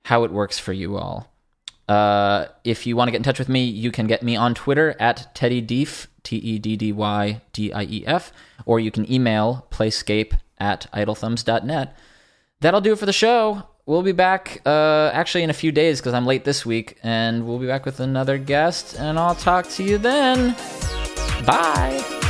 how 0.05 0.24
it 0.24 0.31
works 0.31 0.59
for 0.59 0.72
you 0.72 0.97
all. 0.97 1.31
Uh, 1.89 2.47
if 2.62 2.86
you 2.86 2.97
want 2.97 3.09
to 3.09 3.12
get 3.12 3.18
in 3.18 3.22
touch 3.22 3.39
with 3.39 3.48
me, 3.48 3.64
you 3.64 3.90
can 3.90 4.06
get 4.06 4.22
me 4.22 4.36
on 4.36 4.55
Twitter 4.55 4.97
at 4.98 5.35
Teddy 5.35 5.60
Dief, 5.60 6.09
T 6.22 6.36
E 6.36 6.59
D 6.59 6.76
D 6.76 6.93
Y 6.93 7.43
D 7.52 7.72
I 7.72 7.82
E 7.82 8.05
F, 8.06 8.32
or 8.64 8.81
you 8.81 8.90
can 8.90 9.10
email 9.10 9.66
playscape 9.70 10.39
at 10.59 10.86
idlethumbs.net. 10.94 11.97
That'll 12.60 12.81
do 12.81 12.93
it 12.93 12.98
for 12.98 13.06
the 13.06 13.12
show. 13.12 13.64
We'll 13.86 14.02
be 14.02 14.12
back 14.12 14.62
uh, 14.64 15.10
actually 15.12 15.43
in 15.43 15.51
a 15.51 15.55
few 15.55 15.72
days 15.72 16.01
because 16.01 16.14
I'm 16.14 16.24
late 16.24 16.44
this 16.44 16.64
week, 16.64 16.98
and 17.02 17.47
we'll 17.47 17.59
be 17.59 17.66
back 17.66 17.85
with 17.85 18.01
another 18.01 18.39
guest, 18.39 18.98
and 18.98 19.18
I'll 19.18 19.35
talk 19.35 19.68
to 19.70 19.82
you 19.85 19.98
then. 19.98 20.55
Bye. 21.44 22.23